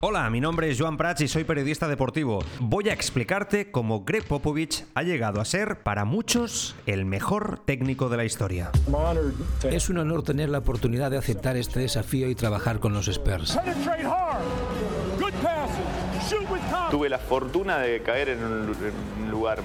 Hola, 0.00 0.30
mi 0.30 0.40
nombre 0.40 0.70
es 0.70 0.80
Joan 0.80 0.96
Prats 0.96 1.22
y 1.22 1.26
soy 1.26 1.42
periodista 1.42 1.88
deportivo. 1.88 2.38
Voy 2.60 2.88
a 2.88 2.92
explicarte 2.92 3.72
cómo 3.72 4.04
Greg 4.04 4.24
Popovich 4.24 4.84
ha 4.94 5.02
llegado 5.02 5.40
a 5.40 5.44
ser, 5.44 5.82
para 5.82 6.04
muchos, 6.04 6.76
el 6.86 7.04
mejor 7.04 7.58
técnico 7.64 8.08
de 8.08 8.16
la 8.16 8.24
historia. 8.24 8.70
Es 9.68 9.88
un 9.88 9.98
honor 9.98 10.22
tener 10.22 10.50
la 10.50 10.58
oportunidad 10.58 11.10
de 11.10 11.18
aceptar 11.18 11.56
este 11.56 11.80
desafío 11.80 12.30
y 12.30 12.36
trabajar 12.36 12.78
con 12.78 12.94
los 12.94 13.08
Spurs. 13.08 13.58
Tuve 16.92 17.08
la 17.08 17.18
fortuna 17.18 17.78
de 17.78 18.00
caer 18.00 18.28
en 18.28 18.44
un 18.44 19.30
lugar 19.32 19.58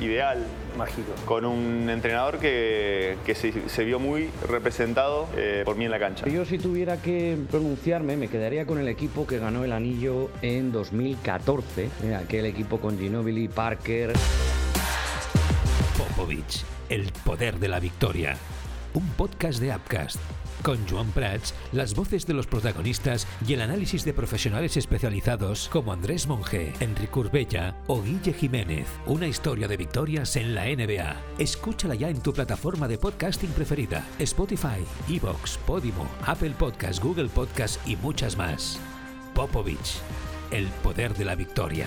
ideal, 0.00 0.38
mágico. 0.76 1.12
Con 1.24 1.44
un 1.44 1.88
entrenador 1.90 2.38
que, 2.38 3.16
que 3.24 3.34
se, 3.34 3.68
se, 3.68 3.84
vio 3.84 3.98
muy 3.98 4.30
representado 4.48 5.28
eh, 5.36 5.62
por 5.64 5.76
mí 5.76 5.84
en 5.84 5.90
la 5.90 5.98
cancha. 5.98 6.26
Yo 6.28 6.44
si 6.44 6.58
tuviera 6.58 6.96
que 6.98 7.36
pronunciarme, 7.50 8.16
me 8.16 8.28
quedaría 8.28 8.66
con 8.66 8.78
el 8.78 8.88
equipo 8.88 9.26
que 9.26 9.38
ganó 9.38 9.64
el 9.64 9.72
anillo 9.72 10.30
en 10.42 10.72
2014. 10.72 11.90
Eh, 12.02 12.14
aquel 12.14 12.46
equipo 12.46 12.78
con 12.78 12.98
Ginobili, 12.98 13.48
Parker. 13.48 14.12
Popovich, 15.96 16.64
el 16.88 17.10
poder 17.24 17.58
de 17.58 17.68
la 17.68 17.80
victoria. 17.80 18.36
Un 18.94 19.08
podcast 19.10 19.60
de 19.60 19.74
Upcast 19.74 20.20
con 20.64 20.78
Joan 20.88 21.12
Prats, 21.12 21.54
las 21.72 21.94
voces 21.94 22.26
de 22.26 22.34
los 22.34 22.46
protagonistas 22.46 23.28
y 23.46 23.52
el 23.52 23.60
análisis 23.60 24.04
de 24.04 24.14
profesionales 24.14 24.76
especializados 24.76 25.68
como 25.68 25.92
Andrés 25.92 26.26
Monge, 26.26 26.72
Enrique 26.80 27.18
Urbella 27.18 27.76
o 27.86 28.02
Guille 28.02 28.32
Jiménez. 28.32 28.86
Una 29.06 29.28
historia 29.28 29.68
de 29.68 29.76
victorias 29.76 30.34
en 30.36 30.54
la 30.54 30.64
NBA. 30.64 31.16
Escúchala 31.38 31.94
ya 31.94 32.08
en 32.08 32.20
tu 32.20 32.32
plataforma 32.32 32.88
de 32.88 32.98
podcasting 32.98 33.50
preferida: 33.50 34.04
Spotify, 34.18 34.82
Evox, 35.08 35.58
Podimo, 35.58 36.08
Apple 36.26 36.54
Podcast, 36.58 37.02
Google 37.02 37.28
Podcast 37.28 37.86
y 37.86 37.96
muchas 37.96 38.36
más. 38.36 38.80
Popovich, 39.34 40.00
el 40.50 40.66
poder 40.82 41.14
de 41.14 41.26
la 41.26 41.34
victoria. 41.34 41.86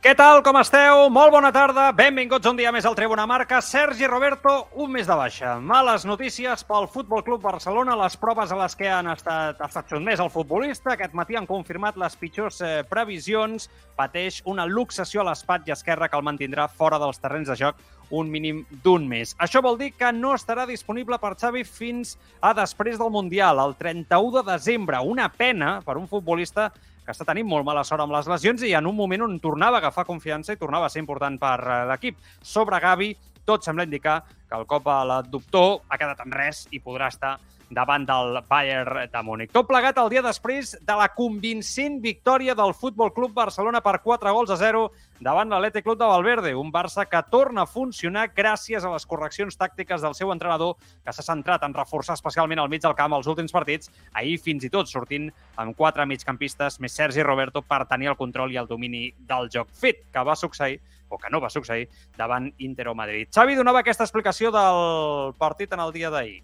Què 0.00 0.14
tal, 0.16 0.38
com 0.40 0.56
esteu? 0.56 1.10
Molt 1.12 1.28
bona 1.34 1.50
tarda, 1.52 1.90
benvinguts 1.92 2.48
un 2.48 2.56
dia 2.56 2.70
més 2.72 2.86
al 2.88 2.94
Tribuna 2.96 3.26
Marca. 3.28 3.58
Sergi 3.60 4.06
Roberto, 4.08 4.54
un 4.80 4.88
mes 4.94 5.04
de 5.04 5.12
baixa. 5.12 5.58
Males 5.60 6.06
notícies 6.08 6.64
pel 6.64 6.86
Futbol 6.88 7.20
Club 7.26 7.42
Barcelona, 7.44 7.98
les 8.00 8.16
proves 8.16 8.48
a 8.48 8.56
les 8.62 8.78
que 8.80 8.88
han 8.88 9.10
estat, 9.12 9.60
estat 9.60 9.92
sotmès 9.92 10.22
el 10.24 10.32
futbolista. 10.32 10.94
Aquest 10.94 11.12
matí 11.12 11.36
han 11.36 11.44
confirmat 11.44 12.00
les 12.00 12.16
pitjors 12.16 12.62
eh, 12.64 12.70
previsions. 12.88 13.68
Pateix 14.00 14.40
una 14.48 14.64
luxació 14.64 15.20
a 15.20 15.26
l'espatlla 15.28 15.76
esquerra 15.76 16.08
que 16.08 16.16
el 16.16 16.24
mantindrà 16.24 16.70
fora 16.72 16.96
dels 17.02 17.20
terrenys 17.20 17.52
de 17.52 17.60
joc 17.60 17.84
un 18.10 18.32
mínim 18.32 18.64
d'un 18.84 19.04
mes. 19.06 19.36
Això 19.36 19.60
vol 19.62 19.76
dir 19.78 19.92
que 20.00 20.14
no 20.16 20.32
estarà 20.34 20.64
disponible 20.66 21.20
per 21.20 21.36
Xavi 21.36 21.60
fins 21.68 22.16
a 22.40 22.54
després 22.56 22.96
del 22.96 23.12
Mundial, 23.12 23.60
el 23.60 23.76
31 23.76 24.40
de 24.40 24.46
desembre. 24.48 25.04
Una 25.04 25.28
pena 25.28 25.76
per 25.84 26.00
un 26.00 26.08
futbolista 26.08 26.70
que 27.10 27.16
està 27.18 27.26
tenint 27.26 27.48
molt 27.50 27.66
mala 27.66 27.82
sort 27.82 28.04
amb 28.04 28.14
les 28.14 28.28
lesions 28.30 28.62
i 28.62 28.70
en 28.78 28.86
un 28.86 28.94
moment 28.94 29.24
on 29.26 29.38
tornava 29.42 29.80
a 29.80 29.82
agafar 29.82 30.06
confiança 30.06 30.54
i 30.54 30.60
tornava 30.60 30.86
a 30.86 30.92
ser 30.92 31.02
important 31.02 31.38
per 31.42 31.56
eh, 31.58 31.78
l'equip. 31.90 32.20
Sobre 32.38 32.78
Gavi, 32.78 33.10
tot 33.46 33.66
sembla 33.66 33.86
indicar 33.88 34.20
que 34.22 34.54
el 34.54 34.66
cop 34.70 34.86
a 34.86 35.00
l'adductor 35.08 35.80
ha 35.88 35.98
quedat 35.98 36.22
en 36.22 36.36
res 36.36 36.68
i 36.70 36.78
podrà 36.78 37.08
estar 37.10 37.32
davant 37.70 38.04
del 38.06 38.40
Bayern 38.48 39.06
de 39.10 39.22
Múnich. 39.22 39.52
Tot 39.54 39.68
plegat 39.68 39.98
el 40.02 40.10
dia 40.10 40.22
després 40.26 40.74
de 40.82 40.96
la 40.98 41.08
convincent 41.14 42.00
victòria 42.02 42.56
del 42.58 42.74
Futbol 42.74 43.12
Club 43.14 43.32
Barcelona 43.32 43.80
per 43.80 44.00
4 44.02 44.34
gols 44.34 44.50
a 44.50 44.58
0 44.58 44.88
davant 45.20 45.48
l'Atlètic 45.52 45.84
Club 45.86 45.98
de 46.00 46.08
Valverde, 46.10 46.54
un 46.56 46.72
Barça 46.72 47.06
que 47.06 47.22
torna 47.30 47.62
a 47.62 47.70
funcionar 47.70 48.28
gràcies 48.34 48.84
a 48.84 48.92
les 48.92 49.06
correccions 49.06 49.56
tàctiques 49.56 50.02
del 50.02 50.16
seu 50.18 50.32
entrenador, 50.34 50.76
que 51.04 51.12
s'ha 51.14 51.24
centrat 51.24 51.62
en 51.62 51.76
reforçar 51.76 52.18
especialment 52.18 52.58
al 52.58 52.70
mig 52.72 52.82
del 52.82 52.96
camp 52.98 53.14
els 53.14 53.28
últims 53.30 53.54
partits, 53.54 53.92
ahir 54.12 54.38
fins 54.42 54.64
i 54.64 54.72
tot 54.72 54.90
sortint 54.90 55.30
amb 55.56 55.76
quatre 55.76 56.06
migcampistes 56.06 56.80
més 56.80 56.96
Sergi 56.96 57.22
Roberto 57.22 57.62
per 57.62 57.84
tenir 57.86 58.10
el 58.10 58.18
control 58.18 58.52
i 58.52 58.58
el 58.60 58.68
domini 58.68 59.10
del 59.28 59.50
joc 59.52 59.70
fet, 59.70 60.06
que 60.10 60.24
va 60.26 60.36
succeir 60.36 60.80
o 61.10 61.18
que 61.18 61.30
no 61.30 61.40
va 61.42 61.50
succeir 61.50 61.88
davant 62.16 62.52
Inter 62.58 62.88
o 62.88 62.94
Madrid. 62.94 63.28
Xavi 63.34 63.58
donava 63.58 63.82
aquesta 63.82 64.06
explicació 64.06 64.50
del 64.54 65.34
partit 65.38 65.72
en 65.74 65.82
el 65.84 65.92
dia 65.92 66.10
d'ahir 66.10 66.40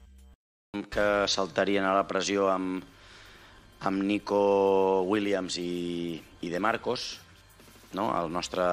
que 0.91 1.27
saltarien 1.31 1.85
a 1.85 1.95
la 1.97 2.07
pressió 2.09 2.49
amb, 2.53 2.85
amb 3.87 4.03
Nico 4.05 5.03
Williams 5.09 5.59
i, 5.61 6.17
i 6.43 6.51
De 6.53 6.61
Marcos, 6.61 7.19
no? 7.97 8.09
el 8.19 8.33
nostre 8.33 8.65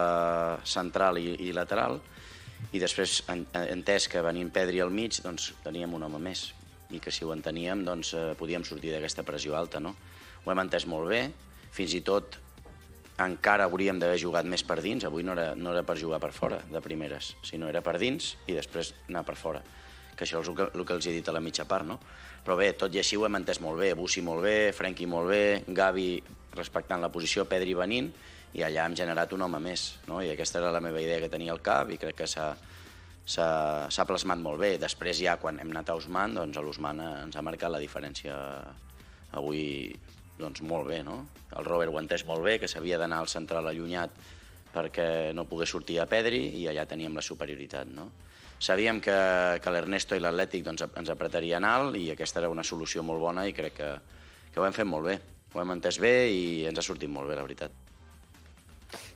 central 0.67 1.19
i, 1.21 1.35
i 1.47 1.51
lateral, 1.55 1.99
i 2.71 2.79
després, 2.79 3.21
en, 3.31 3.45
entès 3.67 4.07
que 4.11 4.23
venint 4.23 4.51
Pedri 4.53 4.81
al 4.83 4.93
mig, 4.93 5.19
doncs 5.23 5.51
teníem 5.63 5.93
un 5.93 6.07
home 6.07 6.21
més, 6.23 6.47
i 6.93 7.01
que 7.03 7.11
si 7.11 7.25
ho 7.25 7.33
enteníem, 7.35 7.83
doncs 7.85 8.13
eh, 8.15 8.23
podíem 8.39 8.63
sortir 8.67 8.93
d'aquesta 8.93 9.25
pressió 9.27 9.57
alta. 9.57 9.81
No? 9.83 9.95
Ho 10.43 10.53
hem 10.53 10.63
entès 10.63 10.87
molt 10.87 11.09
bé, 11.11 11.25
fins 11.73 11.93
i 11.97 12.01
tot 12.05 12.39
encara 13.23 13.67
hauríem 13.67 13.99
d'haver 14.01 14.17
jugat 14.21 14.47
més 14.49 14.63
per 14.65 14.79
dins, 14.81 15.05
avui 15.05 15.25
no 15.25 15.35
era, 15.35 15.53
no 15.55 15.73
era 15.73 15.83
per 15.85 15.99
jugar 15.99 16.19
per 16.23 16.31
fora, 16.33 16.63
de 16.71 16.81
primeres, 16.81 17.35
sinó 17.45 17.69
era 17.69 17.83
per 17.85 17.99
dins 18.01 18.33
i 18.47 18.57
després 18.57 18.95
anar 19.09 19.25
per 19.27 19.37
fora 19.37 19.61
que 20.15 20.25
això 20.25 20.41
és 20.43 20.49
el 20.51 20.55
que, 20.57 20.69
el 20.73 20.85
que 20.85 20.97
els 20.97 21.07
he 21.07 21.15
dit 21.15 21.29
a 21.29 21.35
la 21.35 21.41
mitja 21.43 21.65
part, 21.69 21.87
no? 21.87 21.99
Però 22.43 22.57
bé, 22.59 22.73
tot 22.75 22.93
i 22.93 22.99
així 22.99 23.17
ho 23.17 23.25
hem 23.25 23.39
entès 23.39 23.61
molt 23.63 23.79
bé, 23.79 23.93
Bussi 23.95 24.21
molt 24.21 24.43
bé, 24.43 24.71
Frenkie 24.75 25.07
molt 25.07 25.29
bé, 25.31 25.43
Gavi 25.67 26.07
respectant 26.53 27.01
la 27.01 27.11
posició, 27.11 27.45
Pedri 27.49 27.73
venint, 27.77 28.11
i 28.53 28.61
allà 28.61 28.85
hem 28.85 28.95
generat 28.99 29.31
un 29.33 29.41
home 29.41 29.59
més, 29.63 29.87
no? 30.09 30.21
I 30.21 30.29
aquesta 30.33 30.59
era 30.59 30.73
la 30.75 30.81
meva 30.83 31.01
idea 31.01 31.21
que 31.23 31.31
tenia 31.31 31.53
al 31.55 31.61
cap 31.65 31.89
i 31.89 31.97
crec 31.97 32.19
que 32.21 32.27
s'ha 32.29 34.05
plasmat 34.09 34.41
molt 34.43 34.59
bé. 34.61 34.75
Després 34.81 35.23
ja, 35.23 35.37
quan 35.41 35.57
hem 35.63 35.71
anat 35.73 35.89
a 35.89 35.97
Usman, 35.97 36.35
doncs 36.37 36.59
l'Usman 36.61 37.01
ens 37.07 37.39
ha 37.39 37.45
marcat 37.45 37.73
la 37.73 37.81
diferència 37.81 38.35
avui 39.33 39.63
doncs, 40.37 40.61
molt 40.61 40.87
bé, 40.89 41.01
no? 41.05 41.23
El 41.57 41.65
Robert 41.65 41.93
ho 41.93 41.99
entès 42.01 42.25
molt 42.27 42.43
bé, 42.45 42.59
que 42.59 42.69
s'havia 42.69 42.99
d'anar 43.01 43.21
al 43.23 43.31
central 43.31 43.69
allunyat 43.69 44.13
perquè 44.73 45.31
no 45.37 45.45
pogués 45.45 45.69
sortir 45.69 45.99
a 46.01 46.07
Pedri 46.09 46.47
i 46.59 46.67
allà 46.67 46.85
teníem 46.89 47.15
la 47.15 47.25
superioritat, 47.25 47.89
no? 47.93 48.09
Sabíem 48.63 49.01
que, 49.03 49.15
que 49.59 49.75
l'Ernesto 49.75 50.15
i 50.15 50.23
l'Atlètic 50.23 50.63
doncs, 50.63 50.85
ens 50.87 51.11
apretarien 51.11 51.67
alt 51.67 51.99
i 51.99 52.07
aquesta 52.13 52.39
era 52.43 52.51
una 52.53 52.63
solució 52.63 53.03
molt 53.03 53.19
bona 53.19 53.47
i 53.49 53.55
crec 53.55 53.79
que, 53.81 53.93
que 54.53 54.61
ho 54.61 54.67
hem 54.67 54.75
fet 54.75 54.87
molt 54.87 55.09
bé. 55.11 55.19
Ho 55.53 55.61
hem 55.61 55.75
entès 55.75 55.99
bé 56.01 56.13
i 56.31 56.43
ens 56.69 56.79
ha 56.79 56.85
sortit 56.85 57.11
molt 57.11 57.29
bé, 57.29 57.37
la 57.37 57.45
veritat. 57.45 57.82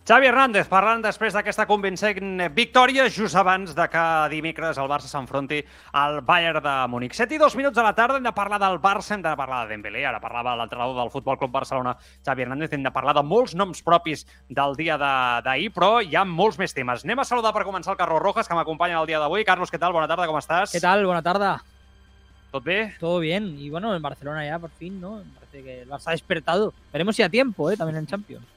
Xavi 0.08 0.30
Hernández 0.30 0.70
parlant 0.72 1.02
després 1.04 1.34
d'aquesta 1.36 1.66
convincent 1.68 2.40
victòria 2.56 3.10
just 3.12 3.36
abans 3.36 3.74
de 3.76 3.88
que 3.92 4.04
dimecres 4.32 4.78
el 4.80 4.88
Barça 4.88 5.10
s'enfronti 5.12 5.58
al 6.00 6.22
Bayern 6.24 6.64
de 6.64 6.76
Múnich. 6.88 7.18
7 7.18 7.36
i 7.36 7.40
2 7.42 7.58
minuts 7.60 7.76
de 7.76 7.84
la 7.84 7.92
tarda 7.92 8.16
hem 8.16 8.24
de 8.24 8.32
parlar 8.32 8.56
del 8.62 8.80
Barça, 8.80 9.18
hem 9.18 9.26
de 9.26 9.34
parlar 9.36 9.66
de 9.66 9.76
Dembélé, 9.76 10.06
ara 10.08 10.24
parlava 10.24 10.56
l'entrenador 10.56 10.96
del 10.96 11.12
Futbol 11.12 11.36
Club 11.42 11.52
Barcelona, 11.52 11.98
Xavi 12.24 12.46
Hernández, 12.46 12.72
hem 12.72 12.88
de 12.88 12.96
parlar 12.96 13.18
de 13.20 13.26
molts 13.28 13.52
noms 13.60 13.84
propis 13.84 14.24
del 14.48 14.80
dia 14.80 14.96
d'ahir, 14.96 15.74
però 15.76 16.00
hi 16.00 16.16
ha 16.16 16.24
molts 16.24 16.56
més 16.56 16.72
temes. 16.72 17.04
Anem 17.04 17.20
a 17.20 17.28
saludar 17.28 17.52
per 17.52 17.68
començar 17.68 17.92
el 17.92 18.00
Carlos 18.00 18.24
Rojas, 18.24 18.48
que 18.48 18.56
m'acompanya 18.56 19.02
el 19.04 19.12
dia 19.12 19.20
d'avui. 19.20 19.44
Carlos, 19.44 19.68
què 19.68 19.76
tal? 19.76 19.92
Bona 19.92 20.08
tarda, 20.08 20.32
com 20.32 20.40
estàs? 20.40 20.72
¿Qué 20.72 20.80
tal? 20.80 21.04
Buena 21.06 21.22
tarde. 21.22 21.58
¿Todo 22.54 22.62
bien? 22.64 22.94
Todo 22.98 23.20
bien. 23.20 23.58
Y 23.60 23.70
bueno, 23.70 23.94
en 23.94 24.02
Barcelona 24.02 24.46
ya 24.48 24.58
por 24.58 24.70
fin, 24.70 25.02
¿no? 25.02 25.20
Parece 25.36 25.64
que 25.64 25.82
el 25.82 25.90
Barça 25.90 26.08
ha 26.08 26.12
despertado. 26.12 26.74
Veremos 26.94 27.18
si 27.18 27.24
a 27.24 27.30
tiempo, 27.30 27.70
¿eh? 27.70 27.76
También 27.76 27.98
en 27.98 28.08
Champions. 28.08 28.57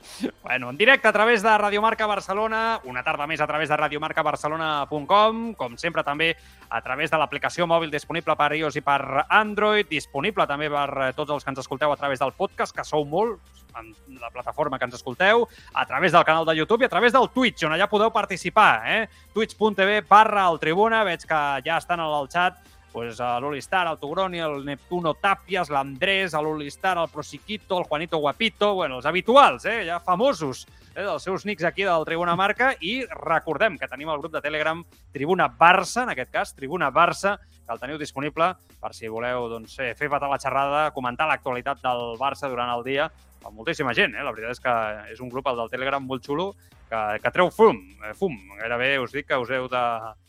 Bueno, 0.42 0.70
en 0.70 0.76
directe 0.76 1.08
a 1.08 1.12
través 1.12 1.42
de 1.42 1.58
Radiomarca 1.58 2.06
Barcelona, 2.06 2.80
una 2.84 3.02
tarda 3.02 3.26
més 3.26 3.40
a 3.40 3.46
través 3.46 3.68
de 3.68 3.76
radiomarcabarcelona.com, 3.76 5.42
com 5.54 5.76
sempre 5.78 6.04
també 6.04 6.32
a 6.68 6.80
través 6.82 7.10
de 7.10 7.18
l'aplicació 7.20 7.66
mòbil 7.70 7.92
disponible 7.92 8.36
per 8.36 8.52
iOS 8.56 8.80
i 8.80 8.84
per 8.84 9.26
Android, 9.28 9.88
disponible 9.90 10.46
també 10.50 10.70
per 10.72 11.12
tots 11.16 11.36
els 11.36 11.44
que 11.44 11.54
ens 11.54 11.62
escolteu 11.62 11.92
a 11.92 11.98
través 12.00 12.22
del 12.22 12.34
podcast, 12.36 12.74
que 12.76 12.84
sou 12.84 13.04
molt, 13.04 13.38
en 13.78 13.92
la 14.18 14.30
plataforma 14.34 14.78
que 14.78 14.88
ens 14.88 14.96
escolteu, 14.98 15.46
a 15.74 15.86
través 15.86 16.12
del 16.12 16.24
canal 16.24 16.46
de 16.46 16.56
YouTube 16.56 16.82
i 16.82 16.88
a 16.88 16.92
través 16.92 17.12
del 17.12 17.30
Twitch, 17.30 17.64
on 17.66 17.76
allà 17.76 17.86
podeu 17.90 18.10
participar, 18.10 18.82
eh? 18.90 19.06
twitch.tv 19.34 20.02
barra 20.08 20.48
el 20.50 20.58
Tribuna, 20.58 21.04
veig 21.06 21.26
que 21.26 21.40
ja 21.66 21.78
estan 21.78 22.02
al 22.02 22.28
xat 22.32 22.58
pues, 22.92 23.20
a 23.20 23.38
l'Olistar, 23.40 23.86
el 23.88 23.98
Togroni, 23.98 24.40
el 24.42 24.64
Neptuno 24.64 25.14
Tapias, 25.14 25.70
l'Andrés, 25.70 26.34
l'Olistar, 26.34 26.96
el 26.98 27.08
Prosiquito, 27.08 27.78
el 27.78 27.84
Juanito 27.84 28.18
Guapito, 28.18 28.74
bueno, 28.74 28.98
els 28.98 29.06
habituals, 29.06 29.64
eh, 29.64 29.84
ja 29.86 30.00
famosos 30.00 30.66
eh, 30.94 31.04
dels 31.04 31.22
seus 31.22 31.46
nics 31.46 31.64
aquí 31.64 31.86
del 31.86 32.04
Tribuna 32.04 32.36
Marca 32.36 32.72
i 32.80 33.04
recordem 33.22 33.78
que 33.78 33.88
tenim 33.88 34.10
el 34.10 34.18
grup 34.18 34.34
de 34.34 34.42
Telegram 34.44 34.82
Tribuna 35.12 35.48
Barça, 35.48 36.04
en 36.04 36.14
aquest 36.14 36.30
cas, 36.34 36.54
Tribuna 36.54 36.90
Barça, 36.90 37.38
que 37.40 37.72
el 37.72 37.80
teniu 37.80 37.98
disponible 37.98 38.54
per 38.80 38.92
si 38.96 39.08
voleu 39.08 39.48
doncs, 39.52 39.76
fer 39.96 40.10
patar 40.10 40.30
la 40.30 40.40
xerrada, 40.42 40.90
comentar 40.96 41.28
l'actualitat 41.30 41.82
del 41.84 42.16
Barça 42.18 42.50
durant 42.50 42.72
el 42.74 42.84
dia 42.84 43.10
a 43.44 43.50
moltíssima 43.50 43.94
gent. 43.94 44.16
Eh? 44.16 44.24
La 44.24 44.34
veritat 44.34 44.58
és 44.58 44.62
que 44.64 44.74
és 45.14 45.20
un 45.22 45.30
grup, 45.30 45.46
el 45.48 45.62
del 45.62 45.70
Telegram, 45.72 46.04
molt 46.04 46.26
xulo, 46.26 46.50
que, 46.90 47.20
que 47.22 47.30
treu 47.30 47.50
fum, 47.54 47.78
eh, 48.04 48.14
fum. 48.18 48.34
Gairebé 48.58 48.98
us 49.00 49.14
dic 49.14 49.28
que 49.30 49.38
us 49.38 49.50
heu 49.54 49.68
de 49.70 49.84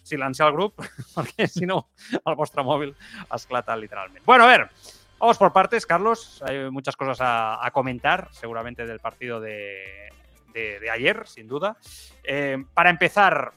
silenciar 0.05 0.51
el 0.51 0.57
grup, 0.57 0.81
perquè 1.15 1.47
si 1.49 1.67
no 1.69 1.87
el 2.21 2.37
vostre 2.37 2.63
mòbil 2.65 2.93
esclata 3.33 3.75
literalment. 3.77 4.23
Bueno, 4.25 4.45
a 4.45 4.51
ver, 4.51 4.69
vamos 5.19 5.37
por 5.37 5.53
partes, 5.53 5.85
Carlos. 5.85 6.43
Hay 6.47 6.69
muchas 6.69 6.95
cosas 6.95 7.19
a, 7.21 7.69
comentar, 7.73 8.29
seguramente 8.31 8.85
del 8.85 8.99
partido 8.99 9.39
de, 9.39 10.11
de, 10.53 10.89
ayer, 10.89 11.27
sin 11.27 11.47
duda. 11.47 11.77
Eh, 12.23 12.63
para 12.73 12.89
empezar, 12.89 13.53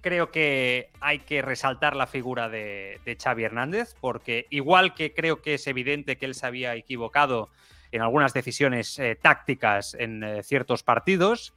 creo 0.00 0.30
que 0.30 0.90
hay 1.00 1.20
que 1.20 1.42
resaltar 1.42 1.94
la 1.94 2.06
figura 2.06 2.48
de, 2.48 3.00
Xavi 3.22 3.44
Hernández, 3.44 3.94
porque 4.00 4.46
igual 4.50 4.94
que 4.94 5.12
creo 5.12 5.42
que 5.42 5.54
es 5.54 5.66
evidente 5.66 6.16
que 6.16 6.26
él 6.26 6.34
se 6.34 6.46
había 6.46 6.74
equivocado 6.74 7.50
en 7.92 8.02
algunas 8.02 8.32
decisiones 8.32 8.98
eh, 9.00 9.18
tácticas 9.20 9.94
en 9.94 10.42
ciertos 10.44 10.84
partidos, 10.84 11.54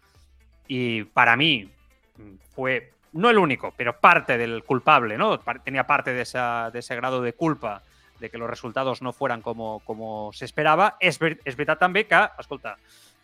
y 0.68 1.04
para 1.04 1.36
mí 1.36 1.69
fue 2.56 2.92
no 3.13 3.30
el 3.30 3.38
único, 3.38 3.74
pero 3.77 4.00
parte 4.00 4.38
del 4.38 4.63
culpable, 4.63 5.18
¿no? 5.18 5.39
Tenía 5.63 5.86
parte 5.86 6.13
de, 6.13 6.21
esa, 6.21 6.71
de 6.71 6.80
ese 6.80 6.95
grado 6.95 7.21
de 7.21 7.33
culpa 7.33 7.83
de 8.19 8.30
que 8.30 8.38
los 8.38 8.50
resultados 8.50 9.01
no 9.01 9.13
fueran 9.13 9.42
como, 9.42 9.81
como 9.86 10.31
se 10.33 10.45
esperaba. 10.45 10.98
És, 11.00 11.19
ver, 11.19 11.38
és 11.45 11.57
veritat 11.60 11.81
també 11.83 12.06
que, 12.10 12.21
escolta, 12.39 12.77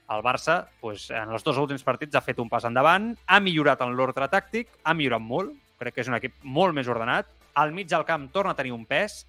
el 0.10 0.24
Barça 0.26 0.68
pues, 0.82 1.10
en 1.14 1.32
els 1.32 1.46
dos 1.46 1.58
últims 1.62 1.86
partits 1.86 2.18
ha 2.18 2.26
fet 2.26 2.40
un 2.42 2.50
pas 2.50 2.66
endavant, 2.68 3.14
ha 3.26 3.40
millorat 3.40 3.82
en 3.86 3.96
l'ordre 3.98 4.28
tàctic, 4.30 4.70
ha 4.84 4.94
millorat 4.98 5.24
molt, 5.24 5.54
crec 5.80 5.96
que 5.96 6.04
és 6.04 6.10
un 6.12 6.18
equip 6.18 6.36
molt 6.44 6.76
més 6.76 6.90
ordenat, 6.90 7.30
al 7.56 7.74
mig 7.74 7.90
del 7.90 8.06
camp 8.06 8.28
torna 8.34 8.54
a 8.54 8.60
tenir 8.60 8.74
un 8.76 8.86
pes, 8.90 9.24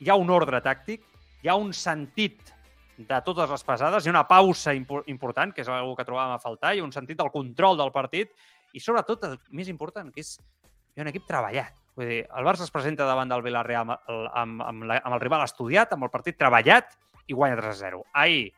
hi 0.00 0.10
ha 0.10 0.18
un 0.18 0.32
ordre 0.34 0.60
tàctic, 0.64 1.04
hi 1.42 1.48
ha 1.48 1.56
un 1.60 1.72
sentit 1.76 2.52
de 3.08 3.20
totes 3.26 3.50
les 3.50 3.64
pesades, 3.66 4.04
hi 4.04 4.10
ha 4.10 4.14
una 4.14 4.26
pausa 4.28 4.74
impo 4.74 5.02
important, 5.10 5.52
que 5.54 5.62
és 5.64 5.70
una 5.70 5.82
que 5.98 6.06
trobàvem 6.08 6.34
a 6.36 6.42
faltar, 6.42 6.74
ha 6.76 6.84
un 6.84 6.92
sentit 6.94 7.18
del 7.18 7.30
control 7.34 7.78
del 7.80 7.92
partit, 7.94 8.32
i 8.72 8.80
sobretot 8.80 9.24
el 9.28 9.38
més 9.50 9.68
important, 9.68 10.10
que 10.12 10.24
és 10.24 10.36
hi 10.38 11.00
ha 11.00 11.06
un 11.06 11.12
equip 11.12 11.26
treballat. 11.28 11.76
Vull 11.96 12.08
dir, 12.08 12.22
el 12.24 12.46
Barça 12.46 12.64
es 12.64 12.72
presenta 12.72 13.04
davant 13.08 13.28
del 13.28 13.44
Villarreal 13.44 13.84
amb, 13.84 14.10
amb, 14.32 14.64
amb, 14.64 14.84
la, 14.88 14.98
amb 15.04 15.16
el 15.16 15.20
rival 15.20 15.44
estudiat, 15.44 15.92
amb 15.92 16.08
el 16.08 16.12
partit 16.12 16.38
treballat 16.40 16.96
i 17.28 17.36
guanya 17.36 17.58
3-0. 17.60 18.00
Ahir 18.16 18.50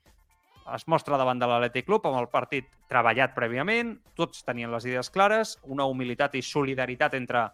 es 0.75 0.87
mostra 0.89 1.19
davant 1.21 1.41
de 1.41 1.49
l'Atlètic 1.49 1.87
Club 1.89 2.07
amb 2.09 2.21
el 2.23 2.31
partit 2.33 2.71
treballat 2.89 3.35
prèviament, 3.37 3.97
tots 4.17 4.47
tenien 4.47 4.73
les 4.73 4.87
idees 4.87 5.11
clares, 5.13 5.59
una 5.65 5.85
humilitat 5.91 6.39
i 6.39 6.43
solidaritat 6.47 7.19
entre, 7.19 7.49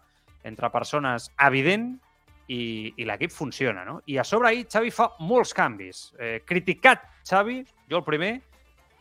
entre 0.47 0.69
persones 0.71 1.27
evident 1.49 1.95
i, 2.51 2.93
i 2.97 3.07
l'equip 3.07 3.31
funciona. 3.31 3.85
No? 3.87 4.01
I 4.11 4.17
a 4.19 4.25
sobre 4.27 4.51
ahir 4.51 4.67
Xavi 4.67 4.91
fa 4.93 5.11
molts 5.23 5.53
canvis. 5.55 6.09
Eh, 6.19 6.41
criticat 6.47 7.05
Xavi, 7.27 7.61
jo 7.89 8.01
el 8.01 8.07
primer, 8.07 8.33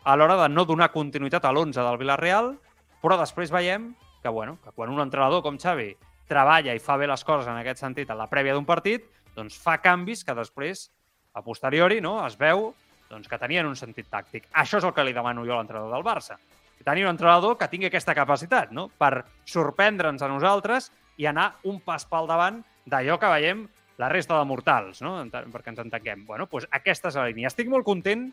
a 0.04 0.16
l'hora 0.16 0.36
de 0.42 0.48
no 0.52 0.64
donar 0.68 0.92
continuïtat 0.94 1.44
a 1.44 1.52
l'11 1.52 1.82
del 1.82 1.98
Villarreal, 2.00 2.54
però 3.02 3.18
després 3.20 3.52
veiem 3.52 3.90
que, 4.22 4.28
bueno, 4.28 4.58
que 4.62 4.72
quan 4.76 4.92
un 4.92 5.02
entrenador 5.02 5.42
com 5.42 5.58
Xavi 5.58 5.90
treballa 6.30 6.76
i 6.76 6.82
fa 6.82 6.96
bé 7.00 7.08
les 7.10 7.24
coses 7.26 7.48
en 7.50 7.58
aquest 7.58 7.82
sentit 7.82 8.10
a 8.10 8.18
la 8.18 8.28
prèvia 8.30 8.54
d'un 8.54 8.68
partit, 8.68 9.08
doncs 9.34 9.58
fa 9.58 9.80
canvis 9.82 10.22
que 10.24 10.36
després, 10.36 10.88
a 11.34 11.42
posteriori, 11.42 12.00
no, 12.02 12.20
es 12.26 12.36
veu 12.38 12.70
doncs, 13.10 13.26
que 13.26 13.38
tenien 13.38 13.66
un 13.66 13.76
sentit 13.78 14.06
tàctic. 14.10 14.46
Això 14.54 14.78
és 14.78 14.86
el 14.86 14.94
que 14.94 15.04
li 15.04 15.14
demano 15.16 15.42
jo 15.46 15.56
a 15.56 15.60
l'entrenador 15.60 15.90
del 15.96 16.06
Barça. 16.06 16.38
Que 16.78 16.86
tenir 16.86 17.04
un 17.04 17.12
entrenador 17.12 17.56
que 17.58 17.68
tingui 17.68 17.90
aquesta 17.90 18.14
capacitat, 18.14 18.70
no? 18.72 18.88
per 18.88 19.24
sorprendre'ns 19.44 20.22
a 20.22 20.30
nosaltres 20.30 20.92
i 21.18 21.26
anar 21.26 21.56
un 21.68 21.80
pas 21.84 22.06
pel 22.08 22.30
davant 22.30 22.62
d'allò 22.86 23.18
que 23.20 23.30
veiem 23.32 23.66
la 24.00 24.08
resta 24.08 24.38
de 24.38 24.46
mortals, 24.48 25.02
no? 25.04 25.18
perquè 25.28 25.74
ens 25.74 25.82
entenguem. 25.82 26.24
Bueno, 26.26 26.46
doncs 26.50 26.68
aquesta 26.72 27.10
és 27.10 27.18
la 27.18 27.26
línia. 27.28 27.50
Estic 27.50 27.68
molt 27.68 27.84
content, 27.84 28.30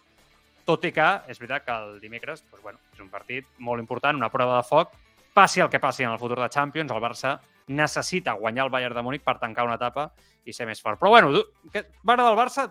tot 0.68 0.86
i 0.88 0.94
que 0.96 1.08
és 1.28 1.40
veritat 1.42 1.66
que 1.66 1.76
el 1.76 1.98
dimecres 2.04 2.44
doncs, 2.46 2.64
bueno, 2.64 2.80
és 2.94 3.04
un 3.04 3.12
partit 3.12 3.48
molt 3.60 3.84
important, 3.84 4.16
una 4.16 4.32
prova 4.32 4.62
de 4.62 4.68
foc. 4.68 4.96
Passi 5.36 5.62
el 5.64 5.70
que 5.70 5.82
passi 5.84 6.08
en 6.08 6.14
el 6.14 6.20
futur 6.20 6.40
de 6.40 6.50
Champions, 6.50 6.92
el 6.92 7.04
Barça 7.04 7.38
necesita 7.68 8.34
guanyar 8.40 8.66
el 8.66 8.72
Bayern 8.72 8.96
de 8.96 9.04
Múnich 9.04 9.24
per 9.24 9.38
tancar 9.42 9.68
una 9.68 9.76
etapa 9.76 10.10
i 10.48 10.56
ser 10.56 10.68
més 10.68 10.82
fort. 10.82 11.00
Però 11.00 11.12
bueno, 11.12 11.34
tu, 11.36 11.44
què, 11.74 11.84
m'agrada 12.04 12.32
el 12.32 12.40
Barça? 12.40 12.70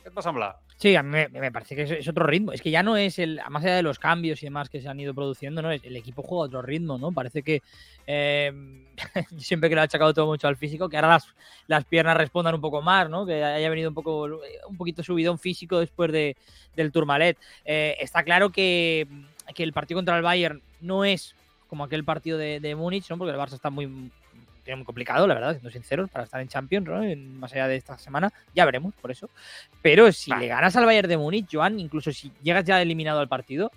Què 0.00 0.08
et 0.08 0.16
va 0.16 0.24
semblar? 0.24 0.54
Sí, 0.78 0.94
a 0.94 1.02
mí 1.02 1.10
me, 1.32 1.50
parece 1.50 1.74
que 1.74 1.82
es, 1.98 2.06
otro 2.06 2.24
ritmo. 2.24 2.52
Es 2.52 2.62
que 2.62 2.70
ya 2.70 2.84
no 2.84 2.96
es 2.96 3.18
el, 3.18 3.40
más 3.50 3.64
allá 3.64 3.74
de 3.74 3.82
los 3.82 3.98
cambios 3.98 4.40
y 4.40 4.46
demás 4.46 4.68
que 4.68 4.80
se 4.80 4.88
han 4.88 5.00
ido 5.00 5.12
produciendo, 5.12 5.60
¿no? 5.60 5.72
El 5.72 5.96
equipo 5.96 6.22
juega 6.22 6.44
otro 6.44 6.62
ritmo, 6.62 6.98
¿no? 6.98 7.10
Parece 7.10 7.42
que 7.42 7.62
eh, 8.06 8.52
siempre 9.38 9.68
que 9.68 9.74
lo 9.74 9.80
ha 9.80 9.84
achacado 9.84 10.14
todo 10.14 10.26
mucho 10.26 10.46
al 10.46 10.56
físico, 10.56 10.88
que 10.88 10.96
ahora 10.96 11.08
las, 11.08 11.26
las, 11.66 11.84
piernas 11.84 12.16
respondan 12.16 12.54
un 12.54 12.60
poco 12.60 12.80
más, 12.80 13.10
¿no? 13.10 13.26
Que 13.26 13.42
haya 13.42 13.68
venido 13.70 13.88
un 13.88 13.94
poco 13.96 14.28
un 14.68 14.76
poquito 14.76 15.02
subidón 15.02 15.40
físico 15.40 15.80
después 15.80 16.12
de, 16.12 16.36
del 16.76 16.92
Tourmalet. 16.92 17.36
Eh, 17.64 17.96
está 17.98 18.22
claro 18.22 18.50
que, 18.50 19.08
que, 19.56 19.64
el 19.64 19.72
partido 19.72 19.98
contra 19.98 20.16
el 20.16 20.22
Bayern 20.22 20.62
no 20.80 21.04
es 21.04 21.34
como 21.66 21.82
aquel 21.82 22.04
partido 22.04 22.38
de, 22.38 22.60
de 22.60 22.76
Múnich, 22.76 23.10
¿no? 23.10 23.18
Porque 23.18 23.32
el 23.32 23.38
Barça 23.38 23.54
está 23.54 23.70
muy 23.70 24.10
muy 24.76 24.84
complicado, 24.84 25.26
la 25.26 25.34
verdad, 25.34 25.52
siendo 25.52 25.70
sinceros, 25.70 26.10
para 26.10 26.24
estar 26.24 26.40
en 26.40 26.48
Champions, 26.48 26.86
¿no? 26.86 27.02
En, 27.02 27.38
más 27.38 27.52
allá 27.52 27.68
de 27.68 27.76
esta 27.76 27.98
semana. 27.98 28.32
Ya 28.54 28.64
veremos, 28.64 28.94
por 28.94 29.10
eso. 29.10 29.30
Pero 29.82 30.10
si 30.12 30.32
le 30.34 30.46
ganas 30.48 30.76
al 30.76 30.86
Bayern 30.86 31.08
de 31.08 31.16
Múnich, 31.16 31.48
Joan, 31.50 31.78
incluso 31.78 32.12
si 32.12 32.32
llegas 32.42 32.64
ya 32.64 32.80
eliminado 32.80 33.20
al 33.20 33.28
partido, 33.28 33.70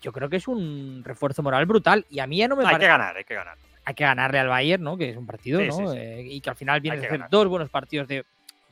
yo 0.00 0.12
creo 0.12 0.28
que 0.28 0.36
es 0.36 0.48
un 0.48 1.02
refuerzo 1.04 1.42
moral 1.42 1.66
brutal. 1.66 2.06
Y 2.10 2.20
a 2.20 2.26
mí 2.26 2.38
ya 2.38 2.48
no 2.48 2.56
me 2.56 2.62
Hay 2.62 2.66
parece... 2.66 2.80
que 2.80 2.88
ganar, 2.88 3.16
hay 3.16 3.24
que 3.24 3.34
ganar. 3.34 3.58
Hay 3.86 3.94
que 3.94 4.04
ganarle 4.04 4.38
al 4.38 4.48
Bayern, 4.48 4.82
¿no? 4.82 4.96
Que 4.96 5.10
es 5.10 5.16
un 5.16 5.26
partido, 5.26 5.60
sí, 5.60 5.68
¿no? 5.68 5.76
Sí, 5.76 5.86
sí. 5.88 5.98
Eh, 5.98 6.22
y 6.30 6.40
que 6.40 6.50
al 6.50 6.56
final 6.56 6.80
viene 6.80 6.98
a 6.98 7.00
hacer 7.00 7.24
dos 7.30 7.48
buenos 7.48 7.68
partidos 7.68 8.08
de 8.08 8.24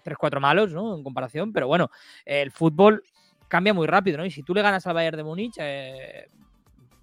3-4 0.04 0.40
malos, 0.40 0.72
¿no? 0.72 0.96
En 0.96 1.02
comparación. 1.02 1.52
Pero 1.52 1.66
bueno, 1.66 1.90
el 2.24 2.50
fútbol 2.50 3.02
cambia 3.48 3.74
muy 3.74 3.86
rápido, 3.86 4.18
¿no? 4.18 4.24
Y 4.24 4.30
si 4.30 4.42
tú 4.42 4.54
le 4.54 4.62
ganas 4.62 4.86
al 4.86 4.94
Bayern 4.94 5.16
de 5.16 5.24
Múnich, 5.24 5.54
eh, 5.58 6.28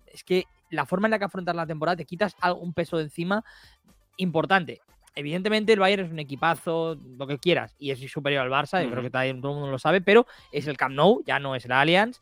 es 0.07 0.23
que 0.23 0.45
la 0.71 0.85
forma 0.85 1.07
en 1.07 1.11
la 1.11 1.19
que 1.19 1.25
afrontas 1.25 1.55
la 1.55 1.65
temporada 1.65 1.97
te 1.97 2.05
quitas 2.05 2.35
un 2.59 2.73
peso 2.73 2.97
de 2.97 3.03
encima 3.03 3.43
importante. 4.19 4.81
Evidentemente 5.15 5.73
el 5.73 5.79
Bayern 5.79 6.05
es 6.05 6.11
un 6.11 6.19
equipazo, 6.19 6.97
lo 7.17 7.27
que 7.27 7.39
quieras, 7.39 7.75
y 7.79 7.91
es 7.91 7.99
superior 8.11 8.43
al 8.43 8.51
Barça, 8.51 8.83
yo 8.83 8.89
creo 8.89 9.03
que 9.03 9.09
todo 9.09 9.21
el 9.23 9.35
mundo 9.35 9.71
lo 9.71 9.79
sabe, 9.79 10.01
pero 10.01 10.27
es 10.51 10.67
el 10.67 10.77
Camp 10.77 10.95
Nou, 10.95 11.23
ya 11.25 11.39
no 11.39 11.55
es 11.55 11.65
el 11.65 11.71
Allianz, 11.71 12.21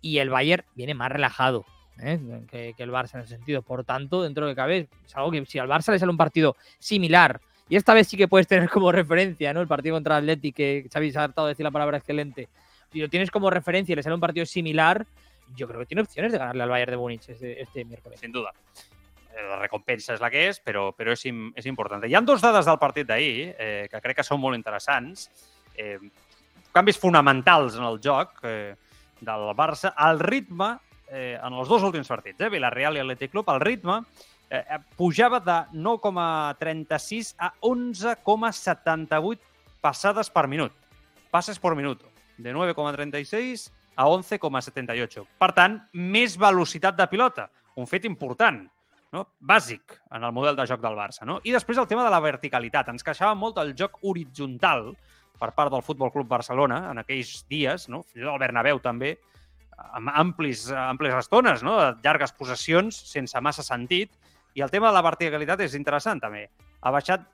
y 0.00 0.18
el 0.18 0.30
Bayern 0.30 0.64
viene 0.74 0.94
más 0.94 1.10
relajado 1.10 1.66
¿eh? 2.00 2.18
que, 2.50 2.74
que, 2.76 2.82
el 2.82 2.90
Barça 2.90 3.14
en 3.14 3.20
ese 3.20 3.36
sentido. 3.36 3.62
Por 3.62 3.84
tanto, 3.84 4.22
dentro 4.22 4.44
de 4.44 4.50
lo 4.50 4.54
que 4.54 4.56
cabe, 4.56 4.88
es 5.04 5.16
algo 5.16 5.30
que 5.30 5.44
si 5.46 5.58
al 5.58 5.68
Barça 5.68 5.92
le 5.92 5.98
sale 5.98 6.10
un 6.10 6.16
partido 6.16 6.56
similar, 6.78 7.40
y 7.68 7.76
esta 7.76 7.92
vez 7.92 8.08
sí 8.08 8.16
que 8.16 8.28
puedes 8.28 8.46
tener 8.46 8.68
como 8.70 8.92
referencia 8.92 9.52
¿no? 9.52 9.60
el 9.60 9.68
partido 9.68 9.96
contra 9.96 10.18
el 10.18 10.24
Atleti, 10.24 10.52
que 10.52 10.88
Xavi 10.92 11.12
se 11.12 11.18
ha 11.18 11.24
hartado 11.24 11.48
de 11.48 11.52
decir 11.52 11.64
la 11.64 11.70
palabra 11.70 11.98
excelente, 11.98 12.48
si 12.92 13.00
lo 13.00 13.08
tienes 13.08 13.30
como 13.30 13.50
referencia 13.50 13.92
y 13.92 13.96
le 13.96 14.02
sale 14.02 14.14
un 14.14 14.20
partido 14.20 14.46
similar, 14.46 15.06
yo 15.54 15.66
creo 15.66 15.80
que 15.80 15.86
tiene 15.86 16.02
opciones 16.02 16.32
de 16.32 16.38
ganarle 16.38 16.62
al 16.62 16.68
Bayern 16.70 16.92
de 16.92 16.96
Múnich 16.96 17.28
este, 17.28 17.60
este 17.60 17.84
miércoles. 17.84 18.20
Sin 18.20 18.32
duda. 18.32 18.52
La 19.46 19.58
recompensa 19.60 20.14
és 20.14 20.22
la 20.22 20.30
que 20.32 20.48
és, 20.48 20.58
però, 20.64 20.88
però 20.96 21.14
és, 21.14 21.24
és 21.28 21.68
important. 21.70 22.04
Hi 22.04 22.16
han 22.16 22.26
dos 22.26 22.42
dades 22.42 22.66
del 22.66 22.80
partit 22.80 23.06
d'ahir 23.08 23.54
eh, 23.54 23.86
que 23.90 24.00
crec 24.02 24.20
que 24.20 24.26
són 24.26 24.40
molt 24.42 24.58
interessants. 24.58 25.28
Eh, 25.78 25.98
canvis 26.74 26.98
fonamentals 27.00 27.78
en 27.78 27.86
el 27.86 28.00
joc 28.02 28.40
eh, 28.48 28.74
del 29.20 29.50
Barça. 29.58 29.92
El 30.08 30.20
ritme, 30.20 30.76
eh, 31.10 31.36
en 31.36 31.52
els 31.54 31.68
dos 31.68 31.84
últims 31.86 32.08
partits, 32.08 32.40
eh, 32.40 32.50
Villarreal 32.52 32.98
i 32.98 33.04
Atlètic 33.04 33.32
Club, 33.34 33.50
el 33.54 33.62
ritme 33.62 34.00
eh, 34.50 34.78
pujava 34.96 35.40
de 35.40 35.58
9,36 35.76 37.34
a 37.38 37.52
11,78 37.60 39.38
passades 39.80 40.30
per 40.30 40.46
minut. 40.48 40.72
Passes 41.30 41.58
per 41.60 41.74
minut. 41.76 42.02
De 42.38 42.54
9,36 42.54 43.68
a 43.98 44.06
11,78. 44.06 45.26
Per 45.38 45.52
tant, 45.54 45.78
més 45.92 46.38
velocitat 46.38 46.96
de 46.96 47.06
pilota. 47.10 47.48
Un 47.78 47.86
fet 47.86 48.06
important 48.06 48.64
no? 49.12 49.24
bàsic 49.40 49.96
en 50.14 50.24
el 50.24 50.34
model 50.36 50.56
de 50.58 50.66
joc 50.68 50.82
del 50.82 50.96
Barça. 50.98 51.26
No? 51.28 51.38
I 51.44 51.54
després 51.54 51.78
el 51.80 51.88
tema 51.90 52.04
de 52.04 52.12
la 52.12 52.20
verticalitat. 52.24 52.90
Ens 52.92 53.06
queixava 53.06 53.34
molt 53.38 53.60
el 53.62 53.74
joc 53.78 53.98
horitzontal 54.02 54.92
per 55.38 55.52
part 55.56 55.72
del 55.72 55.84
Futbol 55.86 56.12
Club 56.12 56.28
Barcelona 56.28 56.82
en 56.90 57.02
aquells 57.02 57.44
dies, 57.50 57.88
no? 57.88 58.02
fins 58.08 58.22
i 58.22 58.26
tot 58.26 58.34
el 58.34 58.42
Bernabéu 58.42 58.82
també, 58.84 59.14
amb 59.94 60.10
amplis, 60.12 60.66
amplis 60.74 61.14
estones, 61.14 61.62
no? 61.66 61.78
de 61.78 61.92
llargues 62.04 62.34
possessions 62.34 62.98
sense 63.12 63.40
massa 63.40 63.64
sentit. 63.66 64.12
I 64.58 64.64
el 64.66 64.72
tema 64.72 64.90
de 64.90 64.96
la 64.96 65.04
verticalitat 65.06 65.62
és 65.62 65.76
interessant 65.78 66.20
també. 66.20 66.48
Ha 66.82 66.90
baixat 66.94 67.26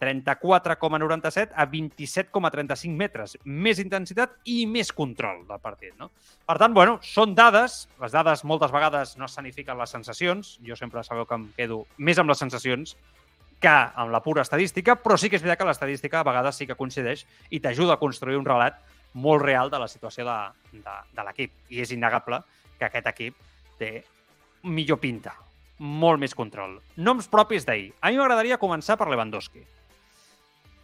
34,97 0.00 1.52
a 1.54 1.66
27,35 1.70 2.94
metres. 2.96 3.36
Més 3.44 3.80
intensitat 3.82 4.36
i 4.50 4.64
més 4.66 4.92
control 4.92 5.44
del 5.48 5.60
partit. 5.62 5.94
No? 6.00 6.10
Per 6.46 6.56
tant, 6.60 6.74
bueno, 6.76 6.98
són 7.04 7.34
dades. 7.36 7.84
Les 8.02 8.14
dades 8.14 8.44
moltes 8.44 8.74
vegades 8.74 9.16
no 9.20 9.28
escenifiquen 9.28 9.78
les 9.78 9.94
sensacions. 9.94 10.56
Jo 10.66 10.76
sempre 10.76 11.04
sabeu 11.06 11.28
que 11.28 11.38
em 11.38 11.46
quedo 11.56 11.84
més 11.96 12.18
amb 12.18 12.32
les 12.32 12.42
sensacions 12.42 12.96
que 13.64 13.70
amb 13.72 14.12
la 14.12 14.20
pura 14.20 14.42
estadística, 14.42 14.96
però 15.00 15.16
sí 15.16 15.30
que 15.30 15.38
és 15.38 15.44
veritat 15.44 15.62
que 15.62 15.68
l'estadística 15.70 16.20
a 16.20 16.26
vegades 16.26 16.58
sí 16.58 16.66
que 16.68 16.76
coincideix 16.76 17.24
i 17.54 17.62
t'ajuda 17.64 17.94
a 17.96 18.02
construir 18.02 18.36
un 18.36 18.44
relat 18.44 18.76
molt 19.14 19.40
real 19.42 19.70
de 19.70 19.78
la 19.80 19.88
situació 19.88 20.26
de, 20.26 20.36
de, 20.74 20.96
de 21.14 21.24
l'equip. 21.24 21.54
I 21.72 21.80
és 21.86 21.94
innegable 21.94 22.42
que 22.78 22.88
aquest 22.90 23.08
equip 23.08 23.38
té 23.78 23.92
millor 24.68 24.98
pinta, 25.00 25.32
molt 25.78 26.20
més 26.20 26.34
control. 26.36 26.76
Noms 26.96 27.30
propis 27.30 27.64
d'ahir. 27.64 27.92
A 28.00 28.10
mi 28.10 28.20
m'agradaria 28.20 28.60
començar 28.60 28.98
per 29.00 29.08
Lewandowski 29.08 29.64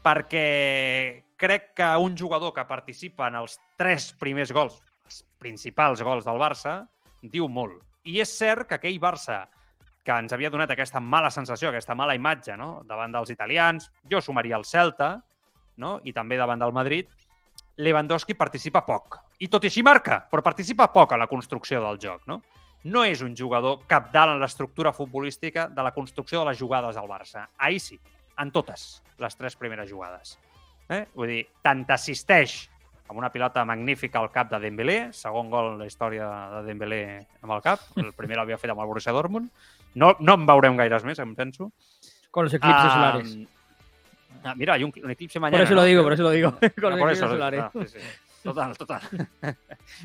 perquè 0.04 1.24
crec 1.40 1.72
que 1.76 1.88
un 1.96 2.16
jugador 2.16 2.52
que 2.56 2.66
participa 2.68 3.28
en 3.28 3.38
els 3.40 3.58
tres 3.80 4.10
primers 4.20 4.52
gols, 4.52 4.80
els 5.06 5.22
principals 5.40 6.02
gols 6.04 6.26
del 6.28 6.40
Barça, 6.40 6.82
diu 7.22 7.48
molt. 7.48 7.80
I 8.04 8.20
és 8.24 8.32
cert 8.32 8.68
que 8.68 8.78
aquell 8.80 9.00
Barça 9.00 9.46
que 10.04 10.16
ens 10.16 10.32
havia 10.32 10.50
donat 10.50 10.70
aquesta 10.72 11.00
mala 11.00 11.30
sensació, 11.30 11.68
aquesta 11.68 11.94
mala 11.94 12.16
imatge 12.16 12.56
no? 12.56 12.80
davant 12.88 13.12
dels 13.12 13.32
italians, 13.32 13.90
jo 14.10 14.20
sumaria 14.24 14.56
el 14.56 14.64
Celta, 14.64 15.18
no? 15.76 15.98
i 16.04 16.14
també 16.16 16.38
davant 16.40 16.60
del 16.60 16.72
Madrid, 16.72 17.10
Lewandowski 17.80 18.34
participa 18.36 18.82
poc. 18.84 19.18
I 19.40 19.48
tot 19.48 19.64
i 19.64 19.70
així 19.70 19.84
marca, 19.84 20.20
però 20.30 20.44
participa 20.44 20.88
poc 20.92 21.12
a 21.12 21.20
la 21.20 21.28
construcció 21.28 21.80
del 21.84 22.00
joc. 22.00 22.24
No, 22.28 22.40
no 22.84 23.04
és 23.04 23.20
un 23.24 23.36
jugador 23.36 23.84
capdalt 23.88 24.34
en 24.34 24.40
l'estructura 24.40 24.92
futbolística 24.92 25.68
de 25.68 25.84
la 25.84 25.92
construcció 25.96 26.40
de 26.40 26.50
les 26.50 26.58
jugades 26.60 26.96
del 26.96 27.08
Barça. 27.08 27.46
Ahir 27.56 27.80
sí, 27.80 28.00
en 28.40 28.50
totes 28.54 29.02
les 29.20 29.36
tres 29.36 29.56
primeres 29.60 29.90
jugades. 29.90 30.38
Eh? 30.90 31.04
Vull 31.14 31.30
dir, 31.30 31.42
tant 31.62 31.84
assisteix 31.92 32.64
amb 33.10 33.18
una 33.18 33.30
pilota 33.34 33.64
magnífica 33.66 34.20
al 34.20 34.30
cap 34.30 34.50
de 34.52 34.60
Dembélé, 34.62 34.98
segon 35.16 35.50
gol 35.50 35.72
en 35.72 35.80
la 35.82 35.86
història 35.90 36.28
de 36.54 36.64
Dembélé 36.68 37.02
amb 37.42 37.56
el 37.56 37.62
cap, 37.64 37.82
el 37.98 38.12
primer 38.16 38.38
l'havia 38.38 38.58
fet 38.58 38.70
amb 38.70 38.82
el 38.82 38.90
Borussia 38.90 39.14
Dortmund. 39.14 39.50
No, 39.98 40.12
no 40.22 40.36
en 40.38 40.44
veurem 40.46 40.78
gaires 40.78 41.06
més, 41.06 41.18
em 41.18 41.34
penso. 41.34 41.72
Con 42.30 42.46
los 42.46 42.54
eclipses 42.54 42.86
uh, 42.86 42.94
solares. 42.94 43.38
Ah, 44.44 44.54
mira, 44.54 44.74
hay 44.74 44.84
un, 44.84 44.92
un, 45.02 45.10
eclipse 45.10 45.40
mañana. 45.40 45.58
Por 45.58 45.64
eso 45.64 45.74
¿no? 45.74 45.80
lo 45.80 45.86
digo, 45.86 46.02
por 46.04 46.12
eso 46.12 46.22
lo 46.22 46.30
digo. 46.30 46.52
Con 46.80 46.98
por 46.98 47.10
eso, 47.10 47.28
solares. 47.28 47.64
No, 47.74 47.82
sí, 47.82 47.98
sí. 47.98 48.06
Total, 48.42 48.76
total. 48.78 49.02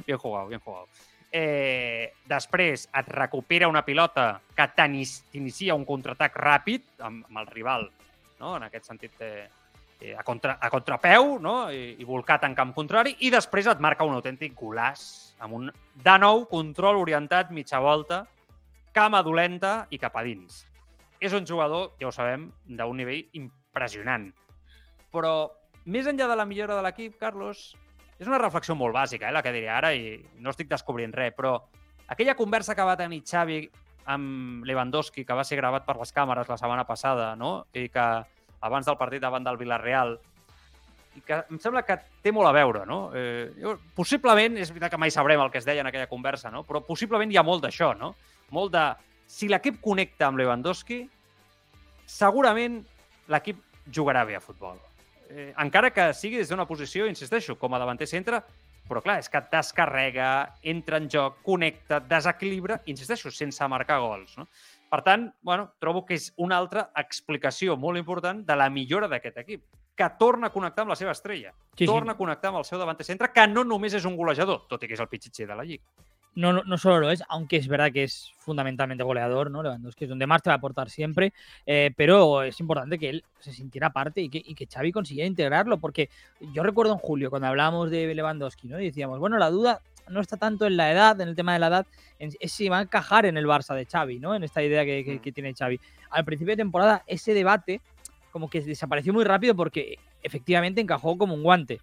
bien 0.08 0.18
jugado, 0.18 0.48
bien 0.48 0.60
jugado. 0.60 0.88
Eh, 1.36 2.14
després 2.30 2.86
et 2.96 3.08
recupera 3.12 3.68
una 3.68 3.82
pilota 3.84 4.40
que 4.56 4.68
t'inicia 4.72 5.76
un 5.76 5.84
contraatac 5.84 6.38
ràpid 6.40 6.86
amb, 7.04 7.26
amb 7.28 7.42
el 7.42 7.48
rival, 7.52 7.90
no? 8.40 8.56
en 8.58 8.68
aquest 8.68 8.90
sentit 8.90 9.22
eh, 9.24 9.48
a, 10.18 10.24
contra, 10.24 10.58
a 10.62 10.70
contrapeu 10.74 11.38
no? 11.42 11.56
I, 11.72 11.96
i 12.00 12.08
volcat 12.08 12.44
en 12.48 12.56
camp 12.58 12.74
contrari, 12.76 13.16
i 13.26 13.32
després 13.34 13.68
et 13.72 13.84
marca 13.84 14.08
un 14.08 14.16
autèntic 14.18 14.56
golaç 14.58 15.06
amb 15.44 15.58
un, 15.58 15.70
de 16.04 16.16
nou, 16.22 16.46
control 16.52 17.00
orientat, 17.02 17.52
mitja 17.52 17.82
volta, 17.84 18.24
cama 18.96 19.22
dolenta 19.24 19.86
i 19.92 20.00
cap 20.00 20.16
a 20.16 20.24
dins. 20.24 20.64
És 21.20 21.34
un 21.36 21.48
jugador, 21.48 21.94
ja 22.00 22.08
ho 22.08 22.14
sabem, 22.16 22.50
d'un 22.68 22.98
nivell 22.98 23.26
impressionant. 23.36 24.30
Però, 25.12 25.34
més 25.92 26.08
enllà 26.08 26.28
de 26.32 26.38
la 26.40 26.46
millora 26.48 26.78
de 26.78 26.84
l'equip, 26.86 27.18
Carlos, 27.20 27.74
és 28.20 28.28
una 28.28 28.40
reflexió 28.40 28.76
molt 28.80 28.96
bàsica, 28.96 29.28
eh, 29.28 29.36
la 29.36 29.44
que 29.44 29.54
diré 29.56 29.70
ara, 29.72 29.92
i 29.96 30.16
no 30.40 30.54
estic 30.54 30.70
descobrint 30.72 31.16
res, 31.16 31.36
però 31.36 31.58
aquella 32.08 32.38
conversa 32.40 32.76
que 32.76 32.88
va 32.88 32.98
tenir 33.00 33.24
Xavi 33.28 33.60
amb 34.06 34.66
Lewandowski, 34.66 35.26
que 35.26 35.38
va 35.38 35.44
ser 35.48 35.58
gravat 35.60 35.86
per 35.86 35.98
les 35.98 36.14
càmeres 36.14 36.50
la 36.50 36.58
setmana 36.60 36.86
passada, 36.86 37.34
no? 37.36 37.66
i 37.74 37.88
que 37.90 38.06
abans 38.66 38.86
del 38.86 38.98
partit 38.98 39.22
davant 39.22 39.46
del 39.46 39.58
Villarreal, 39.58 40.16
i 41.16 41.22
que 41.24 41.38
em 41.50 41.60
sembla 41.64 41.86
que 41.88 41.96
té 42.24 42.32
molt 42.36 42.50
a 42.50 42.54
veure, 42.56 42.84
no? 42.88 43.00
Eh, 43.16 43.48
jo, 43.62 43.78
possiblement, 43.96 44.58
és 44.60 44.72
veritat 44.74 44.92
que 44.92 45.00
mai 45.00 45.14
sabrem 45.14 45.40
el 45.40 45.52
que 45.52 45.62
es 45.62 45.68
deia 45.68 45.84
en 45.84 45.88
aquella 45.88 46.10
conversa, 46.12 46.52
no? 46.52 46.66
però 46.68 46.82
possiblement 46.84 47.32
hi 47.32 47.40
ha 47.40 47.46
molt 47.46 47.64
d'això, 47.64 47.94
no? 47.98 48.14
Molt 48.56 48.74
de... 48.76 48.86
Si 49.26 49.48
l'equip 49.50 49.80
connecta 49.82 50.28
amb 50.28 50.38
Lewandowski, 50.38 51.00
segurament 52.06 52.82
l'equip 53.32 53.64
jugarà 53.96 54.26
bé 54.28 54.36
a 54.38 54.44
futbol. 54.44 54.78
Eh, 55.30 55.54
encara 55.58 55.90
que 55.96 56.12
sigui 56.14 56.38
des 56.38 56.52
d'una 56.52 56.68
posició, 56.70 57.08
insisteixo, 57.10 57.56
com 57.58 57.74
a 57.74 57.80
davanter 57.82 58.08
centre, 58.12 58.44
però 58.90 59.02
clar, 59.02 59.18
és 59.24 59.30
que 59.32 59.42
descarrega, 59.52 60.30
entra 60.64 61.00
en 61.02 61.10
joc, 61.12 61.40
connecta, 61.46 62.00
desequilibra, 62.00 62.82
insisteixo, 62.92 63.32
sense 63.34 63.68
marcar 63.72 64.00
gols. 64.04 64.36
No? 64.38 64.48
Per 64.92 65.02
tant, 65.06 65.30
bueno, 65.42 65.72
trobo 65.82 66.06
que 66.06 66.18
és 66.20 66.32
una 66.42 66.60
altra 66.62 66.90
explicació 67.02 67.78
molt 67.78 68.00
important 68.02 68.44
de 68.46 68.58
la 68.58 68.70
millora 68.70 69.10
d'aquest 69.12 69.42
equip, 69.44 69.66
que 69.96 70.10
torna 70.20 70.52
a 70.52 70.54
connectar 70.54 70.84
amb 70.84 70.92
la 70.94 71.00
seva 71.00 71.16
estrella, 71.16 71.54
sí, 71.78 71.86
torna 71.88 72.14
sí. 72.14 72.16
a 72.16 72.20
connectar 72.20 72.52
amb 72.52 72.62
el 72.62 72.68
seu 72.68 72.80
davanter 72.82 73.08
centre, 73.08 73.32
que 73.34 73.48
no 73.48 73.64
només 73.64 73.96
és 73.96 74.06
un 74.06 74.18
golejador, 74.20 74.66
tot 74.70 74.84
i 74.84 74.90
que 74.92 74.98
és 74.98 75.04
el 75.04 75.10
pitxitxer 75.12 75.48
de 75.50 75.58
la 75.58 75.66
Lliga 75.68 75.88
no, 76.36 76.52
no, 76.52 76.78
solo 76.78 77.00
lo 77.00 77.12
es, 77.12 77.24
aunque 77.30 77.58
es 77.58 77.68
verdad 77.68 77.92
que 77.92 78.04
es 78.04 78.34
fundamentalmente 78.38 79.04
goleador, 79.04 79.50
¿no? 79.50 79.64
Lewandowski 79.64 80.04
es 80.04 80.10
donde 80.10 80.28
más 80.28 80.42
te 80.42 80.50
va 80.50 80.56
a 80.56 80.58
aportar 80.58 80.90
siempre, 80.90 81.34
eh, 81.66 81.92
pero 81.96 82.44
es 82.44 82.60
importante 82.60 83.00
que 83.00 83.10
él 83.10 83.24
se 83.40 83.54
sintiera 83.54 83.92
parte 83.92 84.22
y 84.22 84.30
que, 84.30 84.42
y 84.46 84.54
que 84.54 84.68
Xavi 84.68 84.92
consiguiera 84.92 85.28
integrarlo, 85.28 85.78
porque 85.78 86.10
yo 86.54 86.62
recuerdo 86.62 86.94
en 86.94 87.00
julio 87.00 87.30
cuando 87.30 87.48
hablábamos 87.48 87.90
de 87.90 88.14
Lewandowski, 88.14 88.68
¿no? 88.68 88.80
Y 88.80 88.86
decíamos, 88.86 89.20
bueno, 89.20 89.38
la 89.38 89.50
duda 89.50 89.82
no 90.10 90.20
está 90.20 90.38
tanto 90.38 90.68
en 90.68 90.78
la 90.78 90.92
edad, 90.92 91.20
en 91.22 91.30
el 91.30 91.36
tema 91.36 91.54
de 91.54 91.60
la 91.60 91.68
edad, 91.68 91.88
es 92.20 92.52
si 92.52 92.70
va 92.70 92.80
a 92.80 92.82
encajar 92.84 93.26
en 93.26 93.38
el 93.38 93.46
Barça 93.46 93.74
de 93.74 93.86
Xavi, 93.86 94.20
¿no? 94.20 94.36
En 94.36 94.44
esta 94.44 94.62
idea 94.62 94.86
que, 94.86 95.04
que, 95.04 95.20
que 95.20 95.32
tiene 95.32 95.54
Xavi. 95.54 95.80
Al 96.12 96.26
principio 96.26 96.52
de 96.52 96.58
temporada, 96.58 97.04
ese 97.08 97.34
debate 97.34 97.82
como 98.32 98.50
que 98.50 98.60
desapareció 98.62 99.14
muy 99.14 99.24
rápido 99.24 99.56
porque 99.56 99.98
efectivamente 100.22 100.82
encajó 100.82 101.18
como 101.18 101.34
un 101.34 101.44
guante 101.44 101.80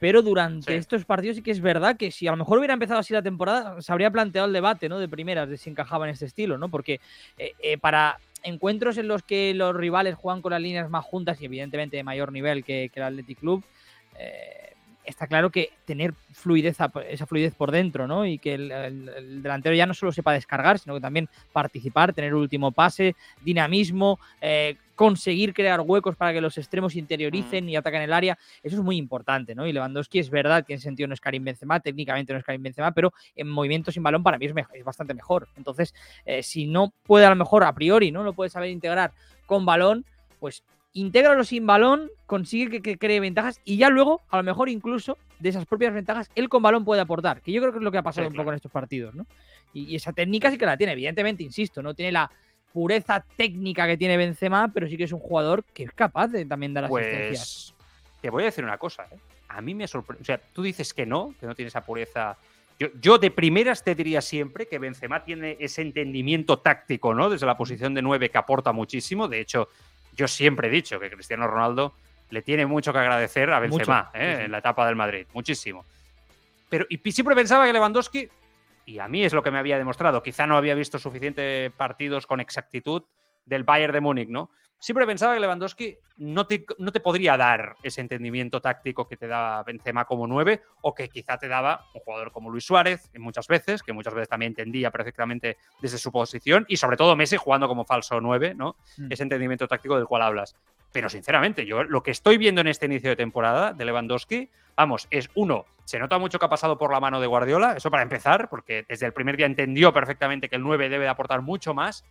pero 0.00 0.22
durante 0.22 0.72
sí. 0.72 0.78
estos 0.78 1.04
partidos 1.04 1.36
sí 1.36 1.42
que 1.42 1.50
es 1.50 1.60
verdad 1.60 1.96
que 1.96 2.10
si 2.10 2.26
a 2.26 2.30
lo 2.30 2.38
mejor 2.38 2.58
hubiera 2.58 2.72
empezado 2.72 2.98
así 2.98 3.12
la 3.12 3.22
temporada, 3.22 3.80
se 3.82 3.92
habría 3.92 4.10
planteado 4.10 4.48
el 4.48 4.54
debate, 4.54 4.88
¿no? 4.88 4.98
De 4.98 5.08
primeras, 5.08 5.48
de 5.48 5.58
si 5.58 5.68
encajaba 5.68 6.06
en 6.06 6.12
este 6.12 6.24
estilo, 6.24 6.56
¿no? 6.56 6.70
Porque 6.70 7.00
eh, 7.36 7.52
eh, 7.62 7.76
para 7.76 8.18
encuentros 8.42 8.96
en 8.96 9.08
los 9.08 9.22
que 9.22 9.52
los 9.52 9.76
rivales 9.76 10.14
juegan 10.14 10.40
con 10.40 10.52
las 10.52 10.62
líneas 10.62 10.88
más 10.88 11.04
juntas 11.04 11.38
y 11.42 11.44
evidentemente 11.44 11.98
de 11.98 12.02
mayor 12.02 12.32
nivel 12.32 12.64
que, 12.64 12.90
que 12.92 12.98
el 12.98 13.06
Athletic 13.06 13.40
Club, 13.40 13.62
eh, 14.18 14.69
está 15.04 15.26
claro 15.26 15.50
que 15.50 15.70
tener 15.84 16.14
fluidez, 16.32 16.78
esa 17.08 17.26
fluidez 17.26 17.54
por 17.54 17.70
dentro, 17.70 18.06
¿no? 18.06 18.26
Y 18.26 18.38
que 18.38 18.54
el, 18.54 18.70
el, 18.70 19.08
el, 19.08 19.42
delantero 19.42 19.74
ya 19.74 19.86
no 19.86 19.94
solo 19.94 20.12
sepa 20.12 20.32
descargar, 20.32 20.78
sino 20.78 20.94
que 20.94 21.00
también 21.00 21.28
participar, 21.52 22.12
tener 22.12 22.34
último 22.34 22.72
pase, 22.72 23.16
dinamismo, 23.42 24.18
eh, 24.40 24.76
conseguir 25.00 25.54
crear 25.54 25.80
huecos 25.80 26.14
para 26.14 26.34
que 26.34 26.42
los 26.42 26.58
extremos 26.58 26.94
interioricen 26.94 27.64
mm. 27.64 27.68
y 27.70 27.76
ataquen 27.76 28.02
el 28.02 28.12
área. 28.12 28.38
Eso 28.62 28.76
es 28.76 28.82
muy 28.82 28.98
importante, 28.98 29.54
¿no? 29.54 29.66
Y 29.66 29.72
Lewandowski 29.72 30.18
es 30.18 30.28
verdad 30.28 30.66
que 30.66 30.74
en 30.74 30.80
sentido 30.80 31.06
no 31.06 31.14
es 31.14 31.20
Karim 31.20 31.42
Benzema, 31.42 31.80
técnicamente 31.80 32.32
no 32.32 32.38
es 32.38 32.44
Karim 32.44 32.62
Benzema, 32.62 32.92
pero 32.92 33.12
en 33.34 33.48
movimiento 33.48 33.90
sin 33.90 34.02
balón 34.02 34.22
para 34.22 34.36
mí 34.36 34.44
es, 34.44 34.52
mejor, 34.52 34.76
es 34.76 34.84
bastante 34.84 35.14
mejor. 35.14 35.48
Entonces, 35.56 35.94
eh, 36.26 36.42
si 36.42 36.66
no 36.66 36.92
puede 37.02 37.24
a 37.24 37.30
lo 37.30 37.36
mejor 37.36 37.64
a 37.64 37.72
priori, 37.74 38.12
¿no? 38.12 38.22
Lo 38.22 38.34
puede 38.34 38.50
saber 38.50 38.68
integrar 38.68 39.12
con 39.46 39.64
balón, 39.64 40.04
pues 40.38 40.62
intégralo 40.92 41.44
sin 41.44 41.66
balón, 41.66 42.10
consigue 42.26 42.70
que, 42.70 42.82
que, 42.82 42.98
cree 42.98 43.20
ventajas 43.20 43.60
y 43.64 43.76
ya 43.76 43.88
luego, 43.90 44.22
a 44.28 44.36
lo 44.36 44.42
mejor 44.42 44.68
incluso 44.68 45.18
de 45.38 45.48
esas 45.48 45.66
propias 45.66 45.94
ventajas, 45.94 46.30
él 46.34 46.48
con 46.48 46.62
balón 46.62 46.84
puede 46.84 47.00
aportar, 47.00 47.40
que 47.40 47.52
yo 47.52 47.60
creo 47.60 47.72
que 47.72 47.78
es 47.78 47.84
lo 47.84 47.92
que 47.92 47.98
ha 47.98 48.02
pasado 48.02 48.26
sí, 48.26 48.32
un 48.32 48.36
poco 48.36 48.50
en 48.50 48.56
estos 48.56 48.72
partidos, 48.72 49.14
¿no? 49.14 49.26
Y, 49.72 49.92
y, 49.92 49.96
esa 49.96 50.12
técnica 50.12 50.50
sí 50.50 50.58
que 50.58 50.66
la 50.66 50.76
tiene, 50.76 50.92
evidentemente, 50.92 51.42
insisto, 51.42 51.82
no 51.82 51.94
tiene 51.94 52.12
la 52.12 52.30
pureza 52.72 53.24
técnica 53.36 53.86
que 53.86 53.96
tiene 53.96 54.16
Benzema, 54.16 54.70
pero 54.72 54.88
sí 54.88 54.96
que 54.96 55.04
es 55.04 55.12
un 55.12 55.20
jugador 55.20 55.64
que 55.64 55.84
es 55.84 55.92
capaz 55.92 56.28
de 56.28 56.44
también 56.44 56.74
dar 56.74 56.88
pues, 56.88 57.06
asistencias. 57.06 57.74
Te 58.20 58.30
voy 58.30 58.42
a 58.42 58.46
decir 58.46 58.64
una 58.64 58.78
cosa, 58.78 59.04
¿eh? 59.10 59.18
a 59.48 59.60
mí 59.60 59.74
me 59.74 59.88
sorprende, 59.88 60.22
o 60.22 60.24
sea, 60.24 60.38
tú 60.38 60.62
dices 60.62 60.92
que 60.92 61.06
no, 61.06 61.34
que 61.40 61.46
no 61.46 61.54
tiene 61.54 61.68
esa 61.68 61.84
pureza 61.84 62.36
yo, 62.80 62.88
yo, 62.98 63.18
de 63.18 63.30
primeras 63.30 63.84
te 63.84 63.94
diría 63.94 64.22
siempre 64.22 64.66
que 64.66 64.78
Benzema 64.78 65.22
tiene 65.22 65.58
ese 65.60 65.82
entendimiento 65.82 66.60
táctico, 66.60 67.12
¿no? 67.12 67.28
Desde 67.28 67.44
la 67.44 67.54
posición 67.54 67.92
de 67.92 68.00
9 68.00 68.30
que 68.30 68.38
aporta 68.38 68.72
muchísimo. 68.72 69.28
De 69.28 69.38
hecho, 69.38 69.68
yo 70.20 70.28
siempre 70.28 70.68
he 70.68 70.70
dicho 70.70 71.00
que 71.00 71.10
Cristiano 71.10 71.46
Ronaldo 71.46 71.94
le 72.28 72.42
tiene 72.42 72.66
mucho 72.66 72.92
que 72.92 72.98
agradecer 72.98 73.50
a 73.50 73.58
Benzema 73.58 74.10
¿eh? 74.12 74.34
sí, 74.36 74.44
en 74.44 74.52
la 74.52 74.58
etapa 74.58 74.86
del 74.86 74.94
Madrid, 74.94 75.26
muchísimo. 75.32 75.86
Pero 76.68 76.84
y 76.90 76.98
siempre 77.10 77.34
pensaba 77.34 77.64
que 77.64 77.72
Lewandowski, 77.72 78.28
y 78.84 78.98
a 78.98 79.08
mí 79.08 79.24
es 79.24 79.32
lo 79.32 79.42
que 79.42 79.50
me 79.50 79.58
había 79.58 79.78
demostrado, 79.78 80.22
quizá 80.22 80.46
no 80.46 80.58
había 80.58 80.74
visto 80.74 80.98
suficientes 80.98 81.72
partidos 81.72 82.26
con 82.26 82.38
exactitud 82.38 83.02
del 83.46 83.64
Bayern 83.64 83.94
de 83.94 84.00
Múnich, 84.02 84.28
¿no? 84.28 84.50
Siempre 84.80 85.06
pensaba 85.06 85.34
que 85.34 85.40
Lewandowski 85.40 85.98
no 86.16 86.46
te, 86.46 86.64
no 86.78 86.90
te 86.90 87.00
podría 87.00 87.36
dar 87.36 87.76
ese 87.82 88.00
entendimiento 88.00 88.62
táctico 88.62 89.06
que 89.06 89.18
te 89.18 89.26
da 89.26 89.62
Benzema 89.62 90.06
como 90.06 90.26
9 90.26 90.62
o 90.80 90.94
que 90.94 91.10
quizá 91.10 91.36
te 91.36 91.48
daba 91.48 91.84
un 91.94 92.00
jugador 92.00 92.32
como 92.32 92.48
Luis 92.48 92.64
Suárez 92.64 93.10
muchas 93.18 93.46
veces, 93.46 93.82
que 93.82 93.92
muchas 93.92 94.14
veces 94.14 94.30
también 94.30 94.52
entendía 94.52 94.90
perfectamente 94.90 95.58
desde 95.82 95.98
su 95.98 96.10
posición 96.10 96.64
y 96.66 96.78
sobre 96.78 96.96
todo 96.96 97.14
Messi 97.14 97.36
jugando 97.36 97.68
como 97.68 97.84
falso 97.84 98.22
9, 98.22 98.54
¿no? 98.54 98.76
Mm. 98.96 99.12
Ese 99.12 99.22
entendimiento 99.22 99.68
táctico 99.68 99.96
del 99.96 100.06
cual 100.06 100.22
hablas. 100.22 100.56
Pero 100.92 101.10
sinceramente, 101.10 101.66
yo 101.66 101.84
lo 101.84 102.02
que 102.02 102.10
estoy 102.10 102.38
viendo 102.38 102.62
en 102.62 102.66
este 102.66 102.86
inicio 102.86 103.10
de 103.10 103.16
temporada 103.16 103.74
de 103.74 103.84
Lewandowski, 103.84 104.48
vamos, 104.76 105.08
es 105.10 105.28
uno, 105.34 105.66
se 105.84 105.98
nota 105.98 106.18
mucho 106.18 106.38
que 106.38 106.46
ha 106.46 106.48
pasado 106.48 106.78
por 106.78 106.90
la 106.90 107.00
mano 107.00 107.20
de 107.20 107.26
Guardiola, 107.26 107.74
eso 107.76 107.90
para 107.90 108.02
empezar, 108.02 108.48
porque 108.48 108.86
desde 108.88 109.04
el 109.04 109.12
primer 109.12 109.36
día 109.36 109.44
entendió 109.44 109.92
perfectamente 109.92 110.48
que 110.48 110.56
el 110.56 110.62
9 110.62 110.88
debe 110.88 111.04
de 111.04 111.10
aportar 111.10 111.42
mucho 111.42 111.74
más, 111.74 112.02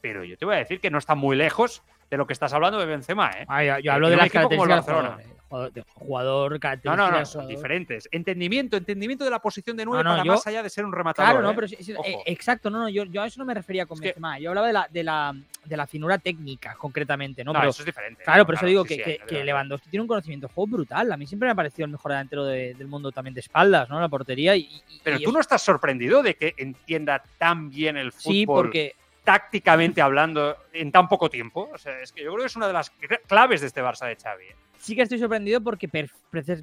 pero 0.00 0.24
yo 0.24 0.36
te 0.36 0.44
voy 0.44 0.56
a 0.56 0.58
decir 0.58 0.80
que 0.80 0.90
no 0.90 0.98
está 0.98 1.14
muy 1.14 1.36
lejos 1.36 1.82
de 2.10 2.16
lo 2.16 2.26
que 2.26 2.32
estás 2.32 2.52
hablando 2.52 2.78
de 2.78 2.86
Benzema, 2.86 3.30
¿eh? 3.30 3.44
Ah, 3.48 3.64
yo, 3.64 3.78
yo 3.78 3.92
hablo 3.92 4.08
de 4.08 4.16
las 4.16 4.30
características 4.30 4.86
del 4.86 4.94
jugador, 4.94 5.36
jugador, 5.48 5.84
jugador 5.94 6.60
no, 6.84 6.96
no, 6.96 7.10
no, 7.10 7.26
son 7.26 7.46
diferentes. 7.46 8.08
Entendimiento, 8.10 8.76
entendimiento 8.76 9.24
de 9.24 9.30
la 9.30 9.38
posición 9.38 9.76
de 9.76 9.84
9 9.84 10.02
no, 10.02 10.10
no, 10.10 10.16
para 10.16 10.24
yo, 10.24 10.32
más 10.32 10.46
allá 10.46 10.62
de 10.62 10.70
ser 10.70 10.84
un 10.84 10.92
rematador. 10.92 11.30
Claro, 11.30 11.42
no, 11.42 11.50
¿eh? 11.50 11.54
pero 11.54 11.68
sí, 11.68 11.76
sí, 11.80 11.92
eh, 11.92 12.18
exacto, 12.26 12.68
no, 12.68 12.80
no, 12.80 12.88
yo, 12.88 13.04
yo, 13.04 13.22
a 13.22 13.26
eso 13.26 13.38
no 13.38 13.46
me 13.46 13.54
refería 13.54 13.86
con 13.86 13.96
es 13.98 14.02
Benzema. 14.02 14.36
Que... 14.36 14.42
Yo 14.42 14.50
hablaba 14.50 14.66
de 14.66 14.72
la, 14.72 14.88
de 14.90 15.04
la, 15.04 15.34
de 15.64 15.76
la 15.76 15.86
finura 15.86 16.18
técnica, 16.18 16.74
concretamente, 16.76 17.44
¿no? 17.44 17.52
No, 17.52 17.60
pero, 17.60 17.70
eso 17.70 17.82
es 17.82 17.86
diferente. 17.86 18.24
Claro, 18.24 18.44
por 18.44 18.56
eso 18.56 18.66
digo 18.66 18.84
sí, 18.84 18.96
que, 18.96 19.02
que, 19.02 19.18
que 19.26 19.44
Lewandowski 19.44 19.88
tiene 19.88 20.02
un 20.02 20.08
conocimiento 20.08 20.48
de 20.48 20.54
juego 20.54 20.68
brutal. 20.68 21.12
A 21.12 21.16
mí 21.16 21.26
siempre 21.26 21.46
me 21.46 21.52
ha 21.52 21.56
parecido 21.56 21.86
el 21.86 21.92
mejor 21.92 22.12
delantero 22.12 22.44
de, 22.44 22.74
del 22.74 22.88
mundo 22.88 23.12
también 23.12 23.34
de 23.34 23.40
espaldas, 23.40 23.88
¿no? 23.88 24.00
La 24.00 24.08
portería. 24.08 24.56
Y, 24.56 24.62
y, 24.62 25.00
pero 25.02 25.18
tú 25.20 25.32
no 25.32 25.40
estás 25.40 25.62
sorprendido 25.62 26.22
de 26.22 26.34
que 26.34 26.54
entienda 26.56 27.22
tan 27.38 27.70
bien 27.70 27.96
el 27.96 28.12
fútbol. 28.12 28.34
Sí, 28.34 28.46
porque 28.46 28.96
tácticamente 29.26 30.00
hablando 30.00 30.56
en 30.72 30.92
tan 30.92 31.08
poco 31.08 31.28
tiempo. 31.28 31.68
O 31.74 31.78
sea, 31.78 32.00
es 32.00 32.12
que 32.12 32.22
yo 32.22 32.32
creo 32.32 32.44
que 32.44 32.46
es 32.46 32.56
una 32.56 32.68
de 32.68 32.72
las 32.72 32.90
claves 33.26 33.60
de 33.60 33.66
este 33.66 33.82
Barça 33.82 34.06
de 34.06 34.16
Xavi. 34.16 34.44
¿eh? 34.44 34.56
sí 34.78 34.94
que 34.94 35.02
estoy 35.02 35.18
sorprendido 35.18 35.60
porque 35.60 35.88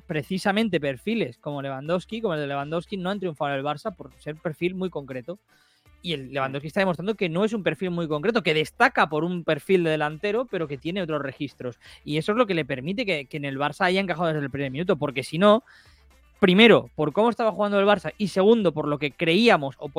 precisamente 0.08 0.79
perfiles 0.79 1.38
como 1.39 1.62
Lewandowski, 1.62 2.22
como 2.22 2.36
el 2.36 2.39
de 2.39 2.48
Lewandowski, 2.48 2.96
no 2.96 3.10
han 3.10 3.20
triunfado 3.20 3.51
en 3.51 3.58
el 3.58 3.65
Barça 3.65 3.93
por 3.93 4.12
ser 4.20 4.38
perfil 4.38 4.75
muy 4.75 4.89
concreto. 4.89 5.39
Y 6.01 6.13
el 6.13 6.32
Lewandowski 6.32 6.67
está 6.67 6.79
demostrando 6.79 7.15
que 7.15 7.27
no 7.27 7.43
es 7.43 7.51
un 7.51 7.63
perfil 7.63 7.91
muy 7.91 8.08
concreto, 8.08 8.41
que 8.41 8.53
destaca 8.53 9.10
por 9.10 9.25
un 9.25 9.43
perfil 9.43 9.84
de 9.84 9.91
delantero, 9.91 10.46
pero 10.46 10.70
que 10.70 10.77
tiene 10.77 11.01
otros 11.01 11.22
registros. 11.22 11.79
Y 12.05 12.17
eso 12.17 12.32
es 12.32 12.38
lo 12.38 12.46
que 12.46 12.53
le 12.53 12.63
permite 12.63 13.05
que, 13.05 13.27
en 13.29 13.46
el 13.46 13.58
Barça 13.58 13.86
haya 13.86 14.00
encajado 14.00 14.27
desde 14.27 14.39
el 14.39 14.50
primer 14.50 14.72
minuto, 14.72 14.96
porque 14.96 15.24
si 15.24 15.38
no, 15.38 15.63
primero, 16.43 16.89
por 16.95 17.13
cómo 17.13 17.29
estaba 17.29 17.53
jugando 17.53 17.79
el 17.79 17.85
Barça, 17.85 18.13
y 18.17 18.27
segundo, 18.27 18.73
por 18.73 18.85
lo 18.89 19.00
que 19.00 19.12
creíamos 19.12 19.77
o 19.79 19.89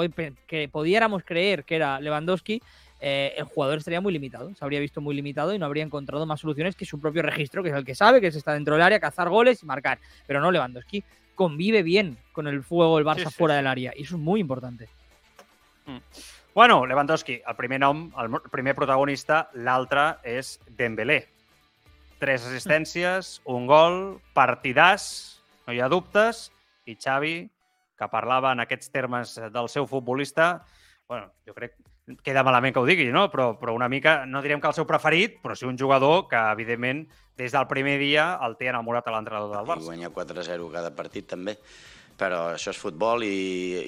que 0.47 0.69
pudiéramos 0.69 1.25
creer 1.25 1.65
que 1.65 1.77
era 1.77 1.99
Lewandowski, 2.01 2.61
eh, 3.01 3.33
el 3.39 3.45
jugador 3.45 3.79
estaría 3.79 4.03
muy 4.03 4.13
limitado, 4.13 4.55
se 4.55 4.63
habría 4.63 4.79
visto 4.79 5.01
muy 5.01 5.15
limitado 5.15 5.55
y 5.55 5.59
no 5.59 5.65
habría 5.65 5.85
encontrado 5.85 6.27
más 6.27 6.41
soluciones 6.41 6.77
que 6.77 6.85
su 6.85 7.01
propio 7.01 7.23
registro, 7.23 7.63
que 7.63 7.71
es 7.71 7.75
el 7.75 7.87
que 7.87 7.95
sabe, 7.95 8.21
que 8.21 8.27
es 8.27 8.37
estar 8.37 8.53
dentro 8.53 8.75
del 8.75 8.83
área, 8.83 9.01
cazar 9.01 9.31
goles 9.31 9.63
y 9.63 9.65
marcar. 9.65 9.99
Pero 10.27 10.43
no 10.43 10.51
Lewandowski 10.51 11.03
convive 11.35 11.83
bien 11.83 12.19
con 12.33 12.47
el 12.47 12.63
fuego 12.63 12.99
del 12.99 13.07
Barça 13.07 13.31
fuera 13.31 13.55
del 13.55 13.67
área 13.67 13.95
y 13.97 14.03
eso 14.03 14.17
es 14.17 14.21
muy 14.21 14.41
importante. 14.41 14.91
Mm. 15.87 15.97
Bueno, 16.55 16.85
Lewandowski, 16.85 17.41
el 17.49 17.57
primer 17.57 17.81
nom, 17.81 18.13
el 18.19 18.51
primer 18.51 18.75
protagonista, 18.75 19.49
l'altre 19.55 20.19
és 20.23 20.59
Dembélé. 20.77 21.23
Tres 22.21 22.45
assistències, 22.45 23.41
un 23.49 23.65
gol, 23.67 24.21
partidàs, 24.37 25.34
no 25.67 25.75
hi 25.75 25.81
ha 25.81 25.91
dubtes, 25.93 26.49
i 26.87 26.97
Xavi, 27.01 27.37
que 27.97 28.11
parlava 28.13 28.53
en 28.53 28.65
aquests 28.65 28.91
termes 28.93 29.35
del 29.53 29.69
seu 29.73 29.87
futbolista, 29.89 30.65
bueno, 31.09 31.31
jo 31.47 31.55
crec 31.57 31.77
queda 32.25 32.45
malament 32.45 32.75
que 32.75 32.83
ho 32.83 32.87
digui, 32.87 33.07
no? 33.13 33.29
Però, 33.33 33.55
però 33.59 33.75
una 33.75 33.89
mica, 33.89 34.25
no 34.29 34.43
direm 34.45 34.61
que 34.61 34.69
el 34.69 34.77
seu 34.77 34.87
preferit, 34.89 35.39
però 35.43 35.57
sí 35.57 35.65
un 35.65 35.79
jugador 35.81 36.27
que, 36.29 36.41
evidentment, 36.53 37.05
des 37.39 37.55
del 37.55 37.67
primer 37.71 37.97
dia 38.03 38.35
el 38.45 38.59
té 38.61 38.69
enamorat 38.71 39.09
a 39.09 39.15
l'entrenador 39.15 39.55
del 39.55 39.69
Barça. 39.69 39.87
I 39.87 39.89
guanya 39.89 40.13
4-0 40.13 40.71
cada 40.75 40.93
partit, 40.97 41.29
també. 41.31 41.57
Però 42.15 42.45
això 42.53 42.71
és 42.71 42.79
futbol 42.79 43.25
i, 43.27 43.31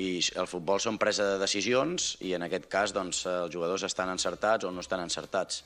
i 0.02 0.08
el 0.40 0.48
futbol 0.50 0.80
són 0.82 0.96
presa 0.98 1.28
de 1.28 1.36
decisions 1.38 2.16
i 2.26 2.32
en 2.34 2.42
aquest 2.48 2.66
cas 2.72 2.94
doncs, 2.96 3.22
els 3.30 3.52
jugadors 3.54 3.84
estan 3.86 4.10
encertats 4.10 4.66
o 4.66 4.72
no 4.74 4.82
estan 4.82 5.04
encertats. 5.04 5.62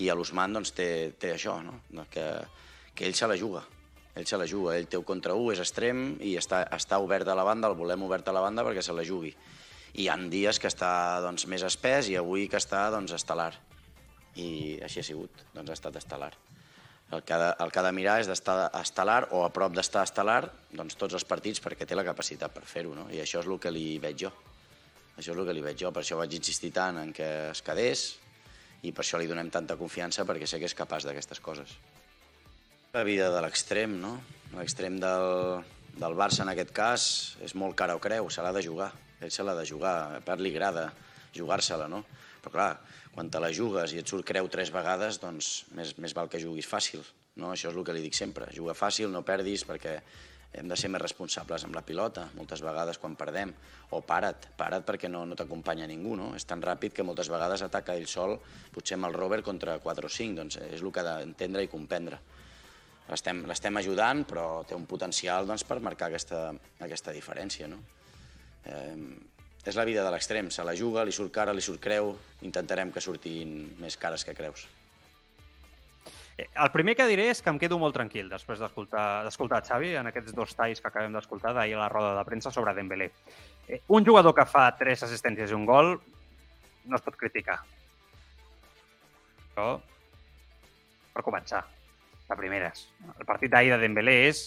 I 0.00 0.08
l'Usman 0.14 0.54
doncs, 0.56 0.72
té, 0.72 0.88
té 1.20 1.34
això, 1.34 1.58
no? 1.60 2.06
que, 2.08 2.24
que 2.94 3.04
ell 3.04 3.18
se 3.18 3.28
la 3.28 3.36
juga. 3.36 3.66
Ell 4.18 4.26
se 4.26 4.38
la 4.38 4.46
juga, 4.50 4.74
ell 4.76 4.88
té 4.90 4.98
un 4.98 5.06
contra 5.06 5.36
un, 5.38 5.52
és 5.54 5.60
extrem 5.62 6.16
i 6.26 6.34
està, 6.38 6.64
està 6.74 6.98
obert 6.98 7.28
a 7.28 7.36
la 7.38 7.46
banda, 7.46 7.70
el 7.70 7.78
volem 7.78 8.02
obert 8.02 8.28
a 8.28 8.34
la 8.34 8.42
banda 8.42 8.64
perquè 8.66 8.82
se 8.82 8.96
la 8.96 9.06
jugui 9.06 9.34
i 9.94 10.04
hi 10.04 10.08
ha 10.08 10.16
dies 10.30 10.58
que 10.62 10.70
està 10.70 11.20
doncs, 11.24 11.46
més 11.50 11.64
espès 11.66 12.10
i 12.10 12.16
avui 12.18 12.46
que 12.48 12.58
està 12.60 12.86
doncs, 12.94 13.14
estel·lar. 13.16 13.52
I 14.38 14.78
així 14.86 15.02
ha 15.02 15.06
sigut, 15.06 15.42
doncs 15.54 15.72
ha 15.72 15.78
estat 15.78 15.98
estel·lar. 15.98 16.30
El 17.10 17.24
que 17.26 17.34
ha 17.34 17.38
de, 17.42 17.48
el 17.64 17.72
que 17.74 17.80
ha 17.80 17.82
de 17.82 17.92
mirar 17.92 18.20
és 18.22 18.28
d'estar 18.30 18.70
estel·lar 18.78 19.24
o 19.34 19.42
a 19.42 19.50
prop 19.50 19.74
d'estar 19.74 20.04
estel·lar 20.06 20.44
doncs, 20.70 20.94
tots 20.94 21.18
els 21.18 21.26
partits 21.26 21.62
perquè 21.62 21.88
té 21.88 21.98
la 21.98 22.06
capacitat 22.06 22.54
per 22.54 22.62
fer-ho, 22.62 22.94
no? 22.94 23.08
i 23.10 23.18
això 23.18 23.42
és 23.42 23.50
el 23.50 23.58
que 23.58 23.74
li 23.74 23.98
veig 23.98 24.26
jo. 24.26 24.30
Això 25.16 25.32
és 25.32 25.36
el 25.36 25.46
que 25.48 25.56
li 25.56 25.64
veig 25.64 25.80
jo, 25.82 25.90
per 25.90 26.04
això 26.04 26.20
vaig 26.20 26.38
insistir 26.38 26.70
tant 26.72 27.00
en 27.02 27.10
que 27.12 27.26
es 27.50 27.64
quedés 27.66 28.04
i 28.86 28.94
per 28.94 29.02
això 29.02 29.18
li 29.18 29.26
donem 29.28 29.50
tanta 29.50 29.76
confiança 29.76 30.24
perquè 30.24 30.46
sé 30.46 30.62
que 30.62 30.70
és 30.70 30.78
capaç 30.78 31.08
d'aquestes 31.08 31.42
coses. 31.42 31.74
La 32.92 33.04
vida 33.06 33.28
de 33.30 33.42
l'extrem, 33.44 34.00
no? 34.02 34.16
L'extrem 34.56 34.96
del, 34.98 35.62
del 35.94 36.16
Barça 36.18 36.42
en 36.42 36.50
aquest 36.50 36.72
cas 36.74 37.04
és 37.44 37.54
molt 37.54 37.78
cara 37.78 37.94
o 37.94 38.02
creu, 38.02 38.26
se 38.34 38.42
l'ha 38.42 38.50
de 38.56 38.64
jugar 38.66 38.90
ell 39.20 39.32
se 39.32 39.44
l'ha 39.44 39.54
de 39.54 39.66
jugar, 39.68 40.16
a 40.16 40.22
part 40.24 40.40
li 40.40 40.52
agrada 40.54 40.88
jugar-se-la, 41.36 41.88
no? 41.92 42.02
Però 42.40 42.52
clar, 42.54 42.70
quan 43.12 43.28
te 43.28 43.40
la 43.42 43.52
jugues 43.52 43.92
i 43.92 44.00
et 44.00 44.08
surt 44.08 44.24
creu 44.26 44.48
tres 44.48 44.72
vegades, 44.72 45.20
doncs 45.20 45.50
més, 45.76 45.92
més 46.00 46.16
val 46.16 46.30
que 46.32 46.40
juguis 46.40 46.68
fàcil, 46.68 47.04
no? 47.36 47.52
Això 47.52 47.68
és 47.68 47.76
el 47.76 47.84
que 47.84 47.96
li 47.96 48.04
dic 48.06 48.16
sempre, 48.16 48.48
juga 48.56 48.74
fàcil, 48.76 49.10
no 49.12 49.22
perdis, 49.26 49.66
perquè 49.68 49.98
hem 50.56 50.66
de 50.66 50.78
ser 50.80 50.88
més 50.90 51.02
responsables 51.02 51.62
amb 51.68 51.76
la 51.76 51.84
pilota, 51.86 52.26
moltes 52.34 52.64
vegades 52.64 52.98
quan 52.98 53.14
perdem, 53.14 53.52
o 53.94 54.00
para't, 54.02 54.48
para't 54.58 54.86
perquè 54.88 55.12
no, 55.12 55.22
no 55.28 55.36
t'acompanya 55.38 55.86
ningú, 55.86 56.16
no? 56.18 56.32
És 56.34 56.48
tan 56.48 56.64
ràpid 56.64 56.96
que 56.96 57.06
moltes 57.06 57.30
vegades 57.30 57.62
ataca 57.62 57.94
ell 57.94 58.08
sol, 58.10 58.38
potser 58.72 58.96
amb 58.96 59.10
el 59.10 59.20
Robert 59.20 59.46
contra 59.46 59.78
4 59.84 60.08
o 60.08 60.16
5, 60.16 60.38
doncs 60.40 60.62
és 60.64 60.80
el 60.80 60.90
que 60.90 61.04
ha 61.04 61.20
d'entendre 61.20 61.68
i 61.68 61.70
comprendre. 61.70 62.18
L'estem 63.10 63.76
ajudant, 63.80 64.22
però 64.28 64.62
té 64.62 64.76
un 64.78 64.86
potencial 64.86 65.48
doncs, 65.48 65.64
per 65.66 65.80
marcar 65.82 66.10
aquesta, 66.10 66.50
aquesta 66.78 67.14
diferència, 67.16 67.66
no? 67.70 67.80
Eh, 68.64 68.96
és 69.66 69.76
la 69.76 69.84
vida 69.84 70.04
de 70.04 70.10
l'extrem, 70.14 70.48
se 70.50 70.64
la 70.64 70.76
juga, 70.76 71.04
li 71.04 71.12
surt 71.12 71.32
cara, 71.34 71.52
li 71.52 71.64
surt 71.64 71.82
creu, 71.82 72.14
intentarem 72.46 72.92
que 72.94 73.02
surtin 73.04 73.74
més 73.80 73.98
cares 74.00 74.24
que 74.24 74.34
creus. 74.36 74.66
Eh, 76.38 76.46
el 76.48 76.70
primer 76.72 76.94
que 76.96 77.08
diré 77.10 77.26
és 77.32 77.42
que 77.42 77.52
em 77.52 77.58
quedo 77.60 77.76
molt 77.82 77.96
tranquil 77.96 78.30
després 78.30 78.62
d'escoltar 78.62 79.60
Xavi 79.66 79.92
en 80.00 80.08
aquests 80.08 80.32
dos 80.36 80.54
talls 80.56 80.80
que 80.80 80.88
acabem 80.88 81.12
d'escoltar 81.12 81.52
d'ahir 81.56 81.76
a 81.76 81.82
la 81.82 81.90
roda 81.92 82.14
de 82.16 82.24
premsa 82.24 82.52
sobre 82.54 82.72
Dembélé. 82.78 83.10
Eh, 83.68 83.82
un 83.88 84.06
jugador 84.06 84.34
que 84.38 84.46
fa 84.48 84.70
tres 84.78 85.02
assistències 85.04 85.50
i 85.50 85.58
un 85.58 85.66
gol 85.68 85.92
no 86.86 86.96
es 86.96 87.04
pot 87.04 87.18
criticar. 87.20 87.58
Però, 89.52 89.74
per 91.12 91.26
començar, 91.26 91.66
de 92.30 92.38
primeres, 92.38 92.86
el 93.18 93.26
partit 93.26 93.52
d'ahir 93.52 93.74
de 93.74 93.80
Dembélé 93.82 94.16
és 94.28 94.44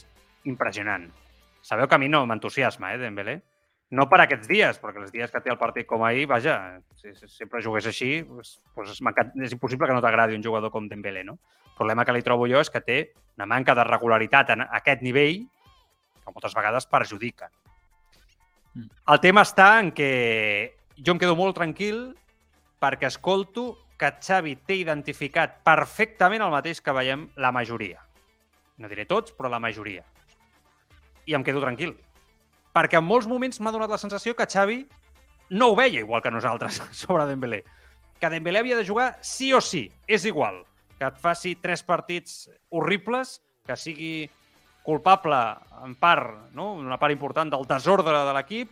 impressionant. 0.50 1.10
Sabeu 1.63 1.88
que 1.88 1.96
a 1.96 2.02
mi 2.02 2.10
no 2.12 2.26
m'entusiasma, 2.28 2.93
eh, 2.93 3.02
Dembélé? 3.02 3.41
no 3.93 4.08
per 4.10 4.24
aquests 4.24 4.50
dies, 4.50 4.80
perquè 4.82 5.04
els 5.04 5.12
dies 5.13 5.32
que 5.32 5.39
té 5.43 5.52
el 5.54 5.60
partit 5.62 5.86
com 5.86 6.02
ahir, 6.06 6.26
vaja, 6.30 6.56
si, 6.98 7.12
si 7.13 7.28
sempre 7.30 7.62
jugués 7.62 7.86
així, 7.89 8.24
doncs, 8.26 8.56
doncs 8.74 9.02
és 9.46 9.54
impossible 9.54 9.89
que 9.89 9.93
no 9.93 10.02
t'agradi 10.02 10.38
un 10.38 10.46
jugador 10.46 10.74
com 10.74 10.88
Dembélé, 10.89 11.22
no? 11.28 11.38
El 11.67 11.76
problema 11.78 12.06
que 12.06 12.15
li 12.15 12.26
trobo 12.26 12.48
jo 12.50 12.62
és 12.62 12.72
que 12.74 12.82
té 12.82 12.98
una 13.38 13.46
manca 13.50 13.76
de 13.78 13.86
regularitat 13.86 14.50
en 14.56 14.65
aquest 14.65 15.06
nivell 15.06 15.43
que 16.24 16.34
moltes 16.34 16.58
vegades 16.58 16.89
perjudica. 16.89 17.52
Mm. 18.74 18.89
El 19.13 19.22
tema 19.22 19.46
està 19.46 19.69
en 19.84 19.93
que 19.93 20.10
jo 20.98 21.13
em 21.13 21.22
quedo 21.22 21.38
molt 21.38 21.58
tranquil 21.60 22.15
perquè 22.82 23.12
escolto 23.12 23.76
que 24.04 24.13
Xavi 24.20 24.58
té 24.68 24.82
identificat 24.84 25.62
perfectament 25.63 26.44
el 26.44 26.52
mateix 26.52 26.84
que 26.84 26.92
veiem 26.92 27.30
la 27.39 27.54
majoria. 27.56 28.02
No 28.78 28.92
diré 28.92 29.08
tots, 29.08 29.32
però 29.32 29.48
la 29.48 29.63
majoria. 29.63 30.04
I 31.24 31.38
em 31.38 31.46
quedo 31.48 31.63
tranquil 31.63 31.96
perquè 32.74 32.98
en 33.00 33.06
molts 33.06 33.30
moments 33.30 33.62
m'ha 33.62 33.72
donat 33.72 33.94
la 33.94 34.02
sensació 34.02 34.34
que 34.36 34.50
Xavi 34.50 34.82
no 35.54 35.70
ho 35.70 35.78
veia 35.78 36.02
igual 36.02 36.24
que 36.26 36.34
nosaltres 36.34 36.82
sobre 37.04 37.28
Dembélé. 37.30 37.63
Que 38.20 38.32
Dembélé 38.34 38.63
havia 38.63 38.78
de 38.78 38.88
jugar 38.88 39.13
sí 39.22 39.54
o 39.54 39.62
sí, 39.62 39.86
és 40.08 40.26
igual. 40.26 40.63
Que 40.98 41.08
et 41.10 41.20
faci 41.22 41.56
tres 41.62 41.84
partits 41.86 42.50
horribles, 42.74 43.39
que 43.68 43.78
sigui 43.78 44.30
culpable 44.84 45.39
en 45.86 45.96
part, 45.96 46.50
no? 46.58 46.74
una 46.76 47.00
part 47.00 47.13
important 47.13 47.52
del 47.54 47.68
desordre 47.70 48.18
de 48.26 48.36
l'equip, 48.36 48.72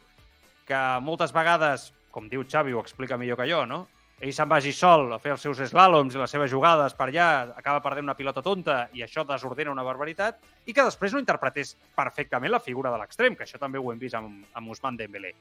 que 0.68 0.82
moltes 1.04 1.32
vegades, 1.36 1.92
com 2.12 2.28
diu 2.28 2.44
Xavi, 2.44 2.74
ho 2.74 2.82
explica 2.82 3.20
millor 3.20 3.40
que 3.40 3.48
jo, 3.48 3.66
no? 3.68 3.86
Ell 4.22 4.34
se'n 4.38 4.50
vagi 4.50 4.72
sol 4.76 5.16
a 5.16 5.18
fer 5.20 5.34
els 5.34 5.42
seus 5.42 5.58
slàloms 5.72 6.14
i 6.14 6.20
les 6.22 6.30
seves 6.30 6.52
jugades 6.52 6.94
per 6.98 7.08
allà, 7.10 7.30
acaba 7.58 7.82
perdent 7.82 8.06
una 8.06 8.16
pilota 8.18 8.44
tonta 8.46 8.84
i 8.94 9.02
això 9.02 9.26
desordena 9.26 9.74
una 9.74 9.86
barbaritat, 9.86 10.38
i 10.70 10.76
que 10.78 10.86
després 10.86 11.16
no 11.16 11.22
interpretés 11.22 11.74
perfectament 11.98 12.54
la 12.54 12.62
figura 12.62 12.92
de 12.94 13.00
l'extrem, 13.02 13.36
que 13.36 13.48
això 13.48 13.58
també 13.62 13.82
ho 13.82 13.90
hem 13.92 14.00
vist 14.02 14.20
amb, 14.20 14.46
amb 14.54 14.74
Usman 14.76 15.00
Dembélé. 15.00 15.34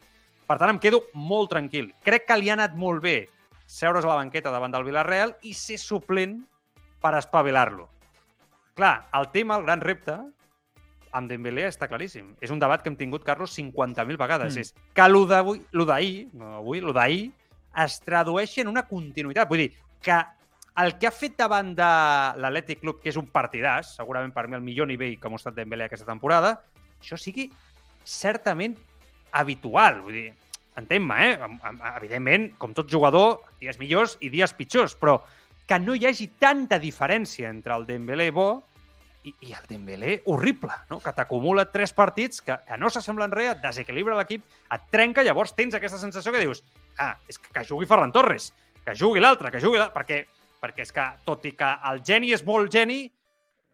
Per 0.49 0.57
tant, 0.57 0.73
em 0.73 0.81
quedo 0.83 1.05
molt 1.15 1.53
tranquil. 1.53 1.93
Crec 2.03 2.25
que 2.27 2.39
li 2.41 2.49
ha 2.49 2.57
anat 2.57 2.73
molt 2.75 3.05
bé 3.05 3.19
seure's 3.71 4.07
a 4.07 4.09
la 4.09 4.19
banqueta 4.19 4.51
davant 4.51 4.73
del 4.73 4.89
Villarreal 4.89 5.37
i 5.47 5.53
ser 5.55 5.77
suplent 5.79 6.41
per 7.01 7.13
espavilar-lo. 7.21 7.87
Clar, 8.75 8.95
el 9.15 9.29
tema, 9.31 9.61
el 9.61 9.69
gran 9.69 9.85
repte, 9.85 10.17
amb 11.13 11.31
Dembélé 11.31 11.69
està 11.69 11.87
claríssim. 11.91 12.33
És 12.41 12.51
un 12.51 12.59
debat 12.63 12.83
que 12.83 12.91
hem 12.91 12.97
tingut, 12.99 13.23
Carlos, 13.27 13.53
50.000 13.59 14.19
vegades. 14.19 14.57
Mm. 14.57 14.65
És 14.65 14.75
que 14.97 15.09
lo 15.13 15.27
d'ahir, 15.29 16.31
no 16.33 16.57
avui, 16.59 16.81
lo 16.81 16.97
d'ahir, 16.97 17.29
es 17.85 18.01
tradueixi 18.05 18.65
en 18.65 18.71
una 18.73 18.87
continuïtat. 18.89 19.49
Vull 19.49 19.65
dir, 19.65 19.71
que 20.03 20.19
el 20.81 20.95
que 20.99 21.09
ha 21.09 21.15
fet 21.15 21.37
davant 21.39 21.73
de 21.77 21.89
l'Atlètic 22.41 22.81
Club, 22.83 23.01
que 23.03 23.11
és 23.13 23.19
un 23.21 23.27
partidàs, 23.31 23.97
segurament 23.99 24.33
per 24.35 24.47
mi 24.49 24.59
el 24.59 24.65
millor 24.65 24.89
nivell 24.89 25.19
que 25.21 25.29
ha 25.29 25.33
mostrat 25.33 25.57
Dembélé 25.57 25.89
aquesta 25.89 26.09
temporada, 26.09 26.57
això 27.01 27.19
sigui 27.21 27.51
certament 28.05 28.77
habitual. 29.37 30.01
Vull 30.07 30.17
dir, 30.17 30.31
entén-me, 30.81 31.19
eh? 31.27 31.51
Evidentment, 31.97 32.51
com 32.59 32.75
tot 32.77 32.91
jugador, 32.91 33.43
dies 33.61 33.79
millors 33.83 34.17
i 34.21 34.31
dies 34.33 34.55
pitjors, 34.57 34.97
però 34.97 35.21
que 35.71 35.79
no 35.79 35.95
hi 35.95 36.07
hagi 36.09 36.33
tanta 36.43 36.81
diferència 36.83 37.51
entre 37.51 37.77
el 37.77 37.87
Dembélé 37.87 38.31
bo 38.35 38.49
i, 39.23 39.35
i 39.47 39.53
el 39.53 39.67
Dembélé 39.69 40.21
horrible, 40.33 40.75
no? 40.91 40.99
que 40.99 41.13
t'acumula 41.15 41.69
tres 41.71 41.93
partits 41.95 42.41
que, 42.43 42.57
que 42.67 42.79
no 42.81 42.91
s'assemblen 42.91 43.31
res, 43.37 43.53
et 43.53 43.63
desequilibra 43.63 44.17
l'equip, 44.19 44.43
et 44.75 44.89
trenca, 44.91 45.23
llavors 45.23 45.55
tens 45.55 45.77
aquesta 45.77 46.01
sensació 46.01 46.33
que 46.35 46.43
dius 46.43 46.65
ah, 46.99 47.15
és 47.29 47.39
que, 47.39 47.53
que 47.55 47.65
jugui 47.69 47.87
Ferran 47.87 48.13
Torres, 48.13 48.51
que 48.85 48.97
jugui 48.97 49.21
l'altre, 49.21 49.51
que 49.51 49.63
jugui 49.63 49.79
l'altre, 49.79 49.95
perquè, 50.01 50.21
perquè 50.61 50.87
és 50.87 50.93
que, 50.93 51.07
tot 51.25 51.47
i 51.47 51.55
que 51.57 51.71
el 51.93 52.03
geni 52.07 52.35
és 52.37 52.45
molt 52.47 52.73
geni, 52.73 53.05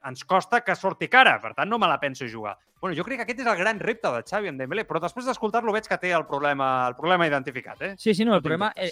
ens 0.07 0.23
costa 0.25 0.63
que 0.63 0.77
surti 0.79 1.09
cara, 1.11 1.39
per 1.43 1.55
tant 1.57 1.71
no 1.71 1.79
me 1.79 1.89
la 1.91 1.99
penso 2.01 2.29
jugar. 2.31 2.57
Bueno, 2.81 2.95
jo 2.95 3.07
crec 3.07 3.17
que 3.17 3.25
aquest 3.25 3.41
és 3.41 3.47
el 3.49 3.57
gran 3.57 3.79
repte 3.81 4.11
de 4.13 4.21
Xavi 4.29 4.51
en 4.51 4.59
Dembélé, 4.61 4.85
però 4.85 5.01
després 5.01 5.25
d'escoltar-lo 5.27 5.73
veig 5.73 5.87
que 5.89 5.97
té 5.99 6.11
el 6.13 6.27
problema, 6.29 6.67
el 6.91 6.97
problema 6.99 7.27
identificat. 7.27 7.81
¿eh? 7.83 7.95
Sí, 7.97 8.13
sí, 8.15 8.25
no, 8.25 8.37
el 8.37 8.43
problema... 8.43 8.69
Eh, 8.77 8.91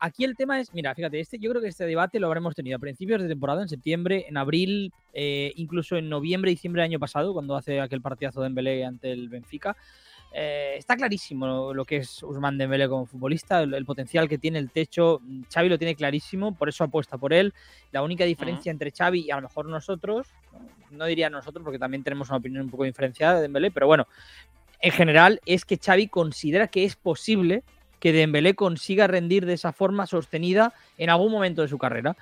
aquí 0.00 0.22
el 0.24 0.36
tema 0.36 0.60
es, 0.60 0.72
mira, 0.72 0.94
fíjate, 0.94 1.18
este, 1.18 1.38
yo 1.38 1.50
creo 1.50 1.60
que 1.60 1.68
este 1.68 1.84
debate 1.84 2.20
lo 2.20 2.28
habremos 2.28 2.54
tenido 2.54 2.76
a 2.76 2.78
principios 2.78 3.20
de 3.20 3.28
temporada, 3.28 3.62
en 3.62 3.68
septiembre, 3.68 4.26
en 4.28 4.36
abril, 4.36 4.92
eh, 5.12 5.52
incluso 5.56 5.96
en 5.96 6.08
noviembre, 6.08 6.52
diciembre 6.52 6.82
del 6.82 6.92
año 6.92 7.00
pasado, 7.00 7.32
cuando 7.32 7.56
hace 7.56 7.80
aquel 7.80 8.00
partidazo 8.00 8.40
de 8.40 8.46
Dembélé 8.46 8.84
ante 8.84 9.10
el 9.10 9.28
Benfica. 9.28 9.76
Eh, 10.32 10.76
está 10.78 10.96
clarísimo 10.96 11.72
lo 11.72 11.84
que 11.84 11.98
es 11.98 12.22
Usman 12.22 12.58
Dembélé 12.58 12.88
como 12.88 13.06
futbolista, 13.06 13.62
el, 13.62 13.84
potencial 13.84 14.28
que 14.28 14.38
tiene, 14.38 14.58
el 14.58 14.70
techo. 14.70 15.20
Xavi 15.52 15.68
lo 15.68 15.78
tiene 15.78 15.94
clarísimo, 15.94 16.54
por 16.54 16.68
eso 16.68 16.84
apuesta 16.84 17.16
por 17.16 17.32
él. 17.32 17.54
La 17.92 18.02
única 18.02 18.24
diferencia 18.24 18.70
entre 18.70 18.90
Xavi 18.90 19.26
y 19.26 19.30
a 19.30 19.36
lo 19.36 19.42
mejor 19.42 19.66
nosotros, 19.66 20.28
no 20.90 21.06
diría 21.06 21.30
nosotros 21.30 21.64
porque 21.64 21.78
también 21.78 22.02
tenemos 22.02 22.28
una 22.28 22.38
opinión 22.38 22.64
un 22.64 22.70
poco 22.70 22.84
diferenciada 22.84 23.36
de 23.36 23.42
Dembélé, 23.42 23.70
pero 23.70 23.86
bueno, 23.86 24.06
en 24.80 24.92
general 24.92 25.40
es 25.46 25.64
que 25.64 25.78
Xavi 25.78 26.08
considera 26.08 26.68
que 26.68 26.84
es 26.84 26.94
posible 26.94 27.62
que 27.98 28.12
Dembélé 28.12 28.54
consiga 28.54 29.06
rendir 29.06 29.44
de 29.44 29.54
esa 29.54 29.72
forma 29.72 30.06
sostenida 30.06 30.72
en 30.98 31.10
algún 31.10 31.32
momento 31.32 31.62
de 31.62 31.68
su 31.68 31.78
carrera. 31.78 32.16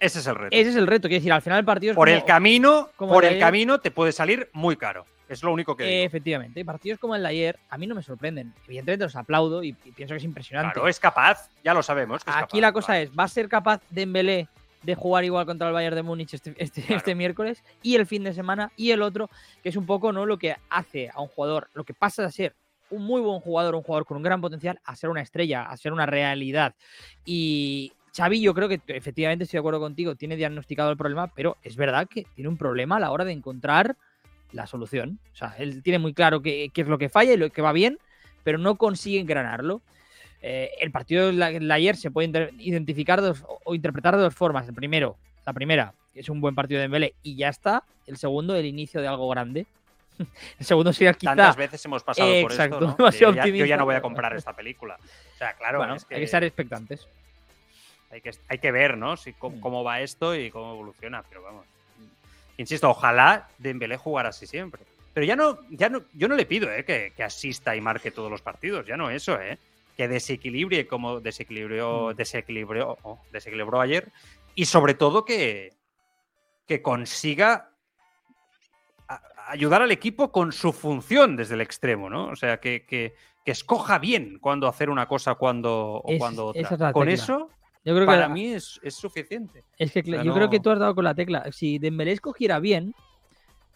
Ese 0.00 0.20
es 0.20 0.26
el 0.26 0.34
reto. 0.34 0.56
Ese 0.56 0.70
es 0.70 0.76
el 0.76 0.86
reto, 0.86 1.08
quiero 1.08 1.20
decir, 1.20 1.32
al 1.32 1.42
final 1.42 1.58
el 1.60 1.64
partido 1.64 1.92
es 1.92 1.96
por 1.96 2.08
el 2.08 2.24
camino, 2.24 2.88
por 2.96 3.24
el 3.24 3.38
camino 3.38 3.80
te 3.80 3.90
puede 3.90 4.12
salir 4.12 4.48
muy 4.52 4.76
caro. 4.76 5.06
Es 5.32 5.42
lo 5.42 5.52
único 5.52 5.76
que. 5.76 5.84
Digo. 5.84 6.04
Efectivamente. 6.04 6.64
Partidos 6.64 6.98
como 6.98 7.14
el 7.14 7.22
de 7.22 7.28
ayer 7.28 7.58
a 7.70 7.78
mí 7.78 7.86
no 7.86 7.94
me 7.94 8.02
sorprenden. 8.02 8.52
Evidentemente 8.66 9.04
los 9.04 9.16
aplaudo 9.16 9.62
y, 9.62 9.72
pienso 9.72 10.14
que 10.14 10.18
es 10.18 10.24
impresionante. 10.24 10.74
Claro, 10.74 10.88
es 10.88 11.00
capaz, 11.00 11.48
ya 11.64 11.74
lo 11.74 11.82
sabemos. 11.82 12.22
Aquí 12.26 12.60
la 12.60 12.72
cosa 12.72 13.00
es: 13.00 13.10
¿va 13.10 13.24
a 13.24 13.28
ser 13.28 13.48
capaz 13.48 13.80
Dembélé 13.90 14.48
de 14.82 14.94
jugar 14.94 15.24
igual 15.24 15.46
contra 15.46 15.68
el 15.68 15.74
Bayern 15.74 15.94
de 15.94 16.02
Múnich 16.02 16.34
este, 16.34 16.54
este, 16.58 16.84
este, 16.94 17.14
miércoles 17.14 17.62
y 17.82 17.94
el 17.94 18.06
fin 18.06 18.24
de 18.24 18.34
semana 18.34 18.72
y 18.76 18.90
el 18.90 19.02
otro, 19.02 19.30
que 19.62 19.68
es 19.68 19.76
un 19.76 19.86
poco 19.86 20.12
¿no? 20.12 20.26
lo 20.26 20.38
que 20.38 20.56
hace 20.70 21.08
a 21.12 21.20
un 21.20 21.28
jugador, 21.28 21.70
lo 21.74 21.84
que 21.84 21.94
pasa 21.94 22.22
de 22.22 22.32
ser 22.32 22.56
un 22.90 23.04
muy 23.04 23.20
buen 23.20 23.40
jugador, 23.40 23.74
un 23.74 23.82
jugador 23.82 24.04
con 24.04 24.16
un 24.18 24.22
gran 24.22 24.40
potencial, 24.40 24.80
a 24.84 24.94
ser 24.96 25.08
una 25.08 25.22
estrella, 25.22 25.62
a 25.62 25.76
ser 25.76 25.92
una 25.92 26.04
realidad. 26.04 26.74
Y 27.24 27.92
Xavi, 28.14 28.42
yo 28.42 28.52
creo 28.52 28.68
que 28.68 28.80
efectivamente 28.88 29.44
estoy 29.44 29.56
de 29.56 29.60
acuerdo 29.60 29.80
contigo, 29.80 30.14
tiene 30.14 30.36
diagnosticado 30.36 30.90
el 30.90 30.98
problema, 30.98 31.28
pero 31.28 31.56
es 31.62 31.76
verdad 31.76 32.06
que 32.06 32.26
tiene 32.34 32.48
un 32.48 32.58
problema 32.58 32.96
a 32.96 33.00
la 33.00 33.10
hora 33.10 33.24
de 33.24 33.32
encontrar 33.32 33.96
la 34.52 34.66
solución. 34.66 35.18
O 35.32 35.36
sea, 35.36 35.54
él 35.58 35.82
tiene 35.82 35.98
muy 35.98 36.14
claro 36.14 36.42
qué, 36.42 36.70
es 36.74 36.86
lo 36.86 36.98
que 36.98 37.08
falla 37.08 37.32
y 37.32 37.36
lo 37.36 37.50
que 37.50 37.62
va 37.62 37.72
bien, 37.72 37.98
pero 38.44 38.58
no 38.58 38.76
consigue 38.76 39.20
engranarlo. 39.20 39.80
Eh, 40.42 40.70
el 40.80 40.90
partido 40.90 41.30
de 41.30 41.72
ayer 41.72 41.96
se 41.96 42.10
puede 42.10 42.52
identificar 42.58 43.22
o 43.64 43.74
interpretar 43.74 44.16
de 44.16 44.22
dos 44.22 44.34
formas. 44.34 44.68
El 44.68 44.74
primero, 44.74 45.16
la 45.46 45.52
primera, 45.52 45.94
es 46.14 46.28
un 46.28 46.40
buen 46.40 46.54
partido 46.54 46.78
de 46.78 46.82
Dembélé 46.82 47.14
y 47.22 47.36
ya 47.36 47.48
está. 47.48 47.84
El 48.06 48.16
segundo, 48.16 48.56
el 48.56 48.66
inicio 48.66 49.00
de 49.00 49.08
algo 49.08 49.28
grande. 49.28 49.66
el 50.58 50.66
segundo 50.66 50.92
sería 50.92 51.14
quizá... 51.14 51.30
Tantas 51.30 51.56
veces 51.56 51.84
hemos 51.84 52.02
pasado 52.02 52.28
por 52.42 52.52
esto, 52.52 52.80
¿no? 52.80 52.96
yo, 53.10 53.32
ya, 53.32 53.46
yo, 53.46 53.64
ya, 53.64 53.76
no 53.76 53.84
voy 53.84 53.94
a 53.94 54.02
comprar 54.02 54.34
esta 54.36 54.54
película. 54.54 54.98
O 55.34 55.38
sea, 55.38 55.54
claro, 55.54 55.82
hay 55.82 55.98
que 56.08 56.22
estar 56.24 56.42
expectantes. 56.44 57.08
Hay 58.10 58.20
que, 58.20 58.30
hay 58.48 58.58
que 58.58 58.72
ver, 58.72 58.98
¿no? 58.98 59.16
Si, 59.16 59.32
cómo, 59.32 59.56
mm. 59.56 59.60
cómo 59.60 59.84
va 59.84 60.00
esto 60.02 60.36
y 60.36 60.50
cómo 60.50 60.72
evoluciona, 60.72 61.22
pero 61.22 61.42
vamos. 61.42 61.64
Insisto, 62.56 62.90
ojalá 62.90 63.48
Dembélé 63.58 63.96
jugara 63.96 64.30
así 64.30 64.46
siempre. 64.46 64.82
Pero 65.14 65.26
ya 65.26 65.36
no, 65.36 65.58
ya 65.70 65.88
no, 65.88 66.02
yo 66.14 66.28
no 66.28 66.36
le 66.36 66.46
pido 66.46 66.70
¿eh? 66.70 66.84
que, 66.84 67.22
asista 67.22 67.76
y 67.76 67.80
marque 67.80 68.10
todos 68.10 68.30
los 68.30 68.40
partidos, 68.40 68.86
ya 68.86 68.96
no 68.96 69.10
eso, 69.10 69.38
¿eh? 69.40 69.58
que 69.96 70.08
desequilibre 70.08 70.86
como 70.86 71.20
desequilibrió, 71.20 72.12
mm. 72.12 72.16
desequilibrió, 72.16 72.98
oh, 73.02 73.20
desequilibró 73.30 73.80
ayer 73.80 74.08
y 74.54 74.64
sobre 74.64 74.94
todo 74.94 75.24
que, 75.24 75.74
que 76.66 76.80
consiga 76.80 77.72
ayudar 79.48 79.82
al 79.82 79.90
equipo 79.90 80.32
con 80.32 80.52
su 80.52 80.72
función 80.72 81.36
desde 81.36 81.54
el 81.54 81.60
extremo, 81.60 82.08
¿no? 82.08 82.28
O 82.28 82.36
sea, 82.36 82.58
que, 82.58 82.84
que, 82.86 83.14
escoja 83.44 83.98
bien 83.98 84.38
cuándo 84.38 84.68
hacer 84.68 84.88
una 84.88 85.08
cosa 85.08 85.34
cuando, 85.34 85.96
o 85.96 86.16
cuando 86.16 86.46
otra. 86.46 86.92
Con 86.92 87.08
eso, 87.08 87.50
yo 87.84 87.94
creo 87.94 88.06
Para 88.06 88.28
mí 88.28 88.52
es, 88.52 88.80
suficiente. 88.88 89.64
Es 89.76 89.92
que 89.92 90.02
yo 90.02 90.34
creo 90.34 90.48
que 90.48 90.60
tú 90.60 90.70
has 90.70 90.78
dado 90.78 90.94
con 90.94 91.04
la 91.04 91.14
tecla. 91.14 91.50
Si 91.50 91.78
Dembélé 91.78 92.12
escogiera 92.12 92.60
bien, 92.60 92.94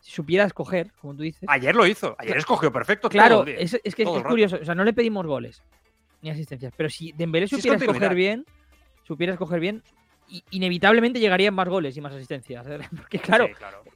si 0.01 0.13
supiera 0.13 0.45
escoger, 0.45 0.93
como 1.01 1.17
tú 1.17 1.23
dices. 1.23 1.43
Ayer 1.49 1.75
lo 1.75 1.87
hizo, 1.87 2.15
ayer 2.19 2.37
escogió 2.37 2.73
perfecto. 2.73 3.09
Claro, 3.09 3.45
es, 3.47 3.73
que 3.95 4.03
es, 4.05 4.23
curioso. 4.23 4.59
O 4.61 4.65
sea, 4.65 4.75
no 4.75 4.85
le 4.85 4.93
pedimos 4.93 5.27
goles 5.27 5.63
ni 6.23 6.31
asistencias. 6.31 6.73
Pero 6.77 6.89
si 6.89 7.13
Dembélé 7.13 7.49
supiera 7.49 7.77
escoger 7.77 8.15
bien, 8.15 8.47
supiera 9.03 9.33
escoger 9.33 9.59
bien, 9.59 9.83
inevitablemente 10.51 11.19
llegarían 11.19 11.55
más 11.55 11.69
goles 11.69 11.97
y 11.97 12.01
más 12.01 12.13
asistencias. 12.13 12.65
Porque 12.97 13.19
claro, 13.19 13.49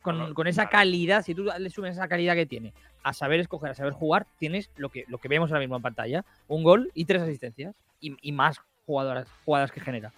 con, 0.03 0.47
esa 0.49 0.69
calidad, 0.69 1.23
si 1.23 1.37
tú 1.37 1.45
le 1.57 1.71
sumes 1.71 1.93
esa 1.93 2.09
calidad 2.09 2.35
que 2.35 2.47
tiene 2.47 2.75
a 3.05 3.13
saber 3.13 3.39
escoger, 3.39 3.71
a 3.71 3.75
saber 3.75 3.93
jugar, 3.93 4.27
tienes 4.39 4.71
lo 4.77 4.89
que, 4.89 5.05
lo 5.07 5.19
que 5.19 5.29
vemos 5.29 5.51
ahora 5.51 5.61
mismo 5.61 5.77
en 5.77 5.83
pantalla, 5.83 6.25
un 6.49 6.65
gol 6.65 6.91
y 6.95 7.05
tres 7.05 7.23
asistencias. 7.23 7.77
Y, 8.01 8.17
y 8.23 8.33
más 8.33 8.61
jugadoras, 8.91 9.29
jugadas 9.45 9.71
que 9.71 9.81
genera. 9.81 10.13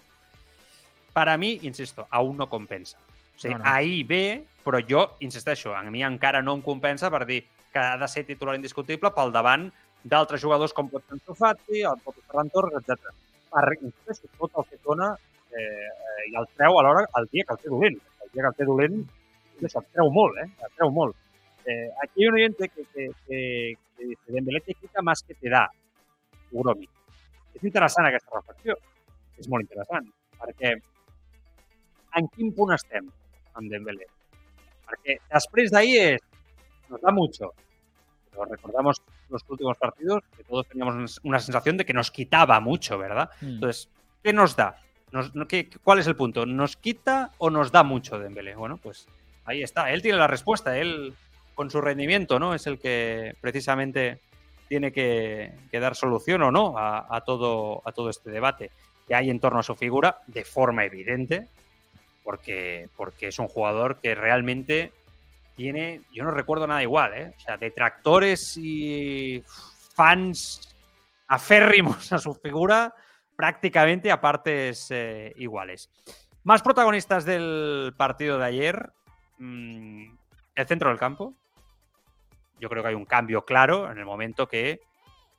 Para 1.13 1.37
mi, 1.37 1.59
insisto, 1.61 2.07
aún 2.09 2.37
no 2.37 2.49
compensa. 2.49 2.97
O 3.35 3.39
sigui, 3.39 3.53
no, 3.53 3.63
no. 3.63 3.69
ahir 3.69 4.05
bé, 4.09 4.25
però 4.65 4.79
jo 4.81 5.03
insisteixo, 5.21 5.75
a 5.75 5.83
mi 5.93 6.01
encara 6.01 6.41
no 6.41 6.55
em 6.57 6.61
compensa 6.65 7.11
per 7.13 7.25
dir 7.29 7.43
que 7.73 7.81
ha 7.81 7.97
de 7.97 8.07
ser 8.09 8.25
titular 8.25 8.55
indiscutible 8.57 9.11
pel 9.13 9.33
davant 9.33 9.67
d'altres 10.03 10.41
jugadors 10.41 10.73
com 10.73 10.89
pot 10.89 11.05
ser 11.09 11.37
Fati, 11.37 11.83
el 11.89 12.01
pot 12.05 12.17
Ferran 12.25 12.49
Torres, 12.53 12.79
etc. 12.81 13.13
Per, 13.53 13.65
insisteixo, 13.79 14.31
tot 14.39 14.61
el 14.61 14.69
que 14.71 14.81
dona 14.85 15.11
eh, 15.13 16.29
i 16.31 16.37
el 16.39 16.49
treu 16.57 16.79
alhora 16.79 17.05
el 17.21 17.29
dia 17.31 17.45
que 17.45 17.57
el 17.57 17.61
té 17.61 17.73
dolent. 17.75 17.99
El 18.25 18.33
dia 18.33 18.41
que 18.41 18.51
el 18.51 18.57
té 18.57 18.69
dolent, 18.69 19.03
això, 19.61 19.83
el 19.83 19.91
treu 19.93 20.09
molt, 20.17 20.41
eh? 20.41 20.49
El 20.65 20.75
treu 20.79 20.93
molt. 20.97 21.19
Eh, 21.65 21.89
aquí 22.03 22.23
hay 22.23 22.27
un 22.27 22.41
oyente 22.41 22.69
que, 22.69 22.85
que, 22.93 23.11
que, 23.27 23.77
que 23.97 24.05
dice, 24.05 24.33
Dembélé 24.33 24.61
te 24.61 24.73
quita 24.73 25.01
más 25.01 25.21
que 25.23 25.35
te 25.35 25.49
da, 25.49 25.69
Uromi. 26.51 26.89
És 27.53 27.63
interessant 27.63 28.07
aquesta 28.07 28.35
reflexió. 28.35 28.75
És 29.39 29.49
molt 29.49 29.65
interessant, 29.65 30.09
perquè 30.39 30.75
en 32.19 32.29
quin 32.35 32.51
punt 32.53 32.73
estem 32.75 33.07
amb 33.57 33.71
Dembélé? 33.71 34.05
Perquè 34.89 35.17
després 35.33 35.73
d'ahir 35.73 35.97
és, 36.13 36.25
nos 36.89 37.01
da 37.01 37.11
mucho, 37.11 37.51
pero 38.29 38.45
recordamos 38.45 39.01
los 39.29 39.43
últimos 39.49 39.77
partidos 39.77 40.21
que 40.37 40.43
todos 40.43 40.67
teníamos 40.67 41.19
una 41.23 41.39
sensación 41.39 41.77
de 41.77 41.85
que 41.85 41.93
nos 41.93 42.11
quitaba 42.11 42.59
mucho, 42.59 42.97
¿verdad? 42.97 43.29
Mm. 43.41 43.47
Entonces, 43.55 43.89
¿qué 44.23 44.33
nos 44.33 44.55
da? 44.55 44.77
Nos, 45.11 45.31
¿qué, 45.47 45.69
¿Cuál 45.83 45.99
es 45.99 46.07
el 46.07 46.15
punto? 46.15 46.45
¿Nos 46.45 46.75
quita 46.77 47.31
o 47.37 47.49
nos 47.49 47.71
da 47.71 47.83
mucho 47.83 48.19
Dembélé? 48.19 48.55
Bueno, 48.55 48.77
pues 48.77 49.07
ahí 49.45 49.61
está. 49.61 49.91
Él 49.91 50.01
tiene 50.01 50.17
la 50.17 50.27
respuesta. 50.27 50.77
Él, 50.77 51.13
con 51.55 51.69
su 51.69 51.81
rendimiento, 51.81 52.39
¿no? 52.39 52.55
Es 52.55 52.65
el 52.65 52.79
que 52.79 53.35
precisamente 53.39 54.19
tiene 54.73 54.91
que, 54.91 55.53
dar 55.79 55.95
solución 55.95 56.41
o 56.41 56.51
no 56.51 56.73
a, 56.75 57.21
todo, 57.23 57.83
a 57.85 57.91
todo 57.91 58.09
este 58.09 58.31
debate 58.31 58.71
que 59.07 59.13
hay 59.13 59.29
en 59.29 59.39
torno 59.39 59.59
a 59.59 59.63
su 59.63 59.75
figura 59.75 60.21
de 60.25 60.43
forma 60.43 60.83
evidente, 60.83 61.47
porque, 62.23 62.89
es 63.21 63.37
un 63.37 63.47
jugador 63.47 63.99
que 64.01 64.15
realmente 64.15 64.91
tiene, 65.55 66.01
yo 66.11 66.23
no 66.23 66.31
recuerdo 66.31 66.65
nada 66.65 66.81
igual, 66.81 67.13
¿eh? 67.13 67.33
o 67.37 67.39
sea, 67.39 67.57
detractores 67.57 68.57
y 68.57 69.43
fans 69.93 70.75
aférrimos 71.27 72.11
a 72.11 72.17
su 72.17 72.33
figura 72.33 72.95
prácticamente 73.35 74.09
a 74.09 74.19
partes 74.19 74.87
eh, 74.89 75.33
iguales. 75.35 75.91
Más 76.43 76.63
protagonistas 76.63 77.25
del 77.25 77.93
partido 77.95 78.39
de 78.39 78.45
ayer, 78.45 78.91
mm, 79.37 80.15
el 80.55 80.67
centro 80.67 80.89
del 80.89 80.97
campo, 80.97 81.35
yo 82.63 82.69
creo 82.69 82.81
que 82.81 82.87
hay 82.87 82.95
un 82.95 83.03
cambio 83.03 83.43
claro 83.43 83.91
en 83.91 83.97
el 83.97 84.05
momento 84.05 84.47
que 84.47 84.79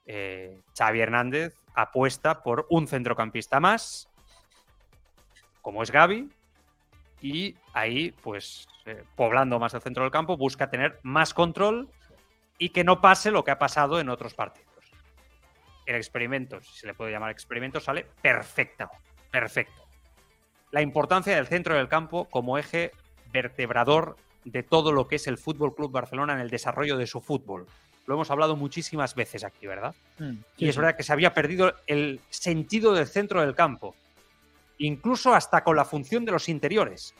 eh, 0.04 0.60
Xavi 0.76 1.00
Hernández 1.00 1.56
apuesta 1.72 2.42
por 2.42 2.66
un 2.68 2.86
centrocampista 2.86 3.60
más, 3.60 4.10
como 5.62 5.82
es 5.82 5.90
Gaby, 5.90 6.28
y 7.22 7.56
ahí, 7.72 8.12
pues, 8.22 8.68
eh, 8.84 9.04
poblando 9.16 9.58
más 9.58 9.72
el 9.72 9.80
centro 9.80 10.02
del 10.02 10.12
campo, 10.12 10.36
busca 10.36 10.68
tener 10.68 11.00
más 11.02 11.32
control 11.32 11.88
y 12.58 12.68
que 12.68 12.84
no 12.84 13.00
pase 13.00 13.30
lo 13.30 13.42
que 13.42 13.52
ha 13.52 13.58
pasado 13.58 13.98
en 13.98 14.10
otros 14.10 14.34
partidos. 14.34 14.68
El 15.86 15.96
experimento, 15.96 16.60
si 16.60 16.74
se 16.78 16.86
le 16.86 16.92
puede 16.92 17.10
llamar 17.10 17.30
experimento, 17.30 17.80
sale 17.80 18.06
perfecto, 18.20 18.90
perfecto. 19.30 19.82
La 20.72 20.82
importancia 20.82 21.34
del 21.34 21.46
centro 21.46 21.74
del 21.74 21.88
campo 21.88 22.26
como 22.26 22.58
eje 22.58 22.92
vertebrador 23.32 24.16
de 24.44 24.62
todo 24.62 24.92
lo 24.92 25.08
que 25.08 25.16
es 25.16 25.26
el 25.26 25.38
Fútbol 25.38 25.74
Club 25.74 25.90
Barcelona 25.90 26.34
en 26.34 26.40
el 26.40 26.50
desarrollo 26.50 26.96
de 26.96 27.06
su 27.06 27.20
fútbol. 27.20 27.66
Lo 28.06 28.14
hemos 28.14 28.30
hablado 28.30 28.56
muchísimas 28.56 29.14
veces 29.14 29.44
aquí, 29.44 29.66
¿verdad? 29.66 29.94
Mm, 30.18 30.34
y 30.58 30.68
es 30.68 30.76
verdad 30.76 30.96
que 30.96 31.02
se 31.02 31.12
había 31.12 31.32
perdido 31.32 31.74
el 31.86 32.20
sentido 32.28 32.92
del 32.92 33.06
centro 33.06 33.40
del 33.40 33.54
campo, 33.54 33.94
incluso 34.78 35.34
hasta 35.34 35.64
con 35.64 35.76
la 35.76 35.84
función 35.84 36.24
de 36.24 36.32
los 36.32 36.48
interiores, 36.48 37.14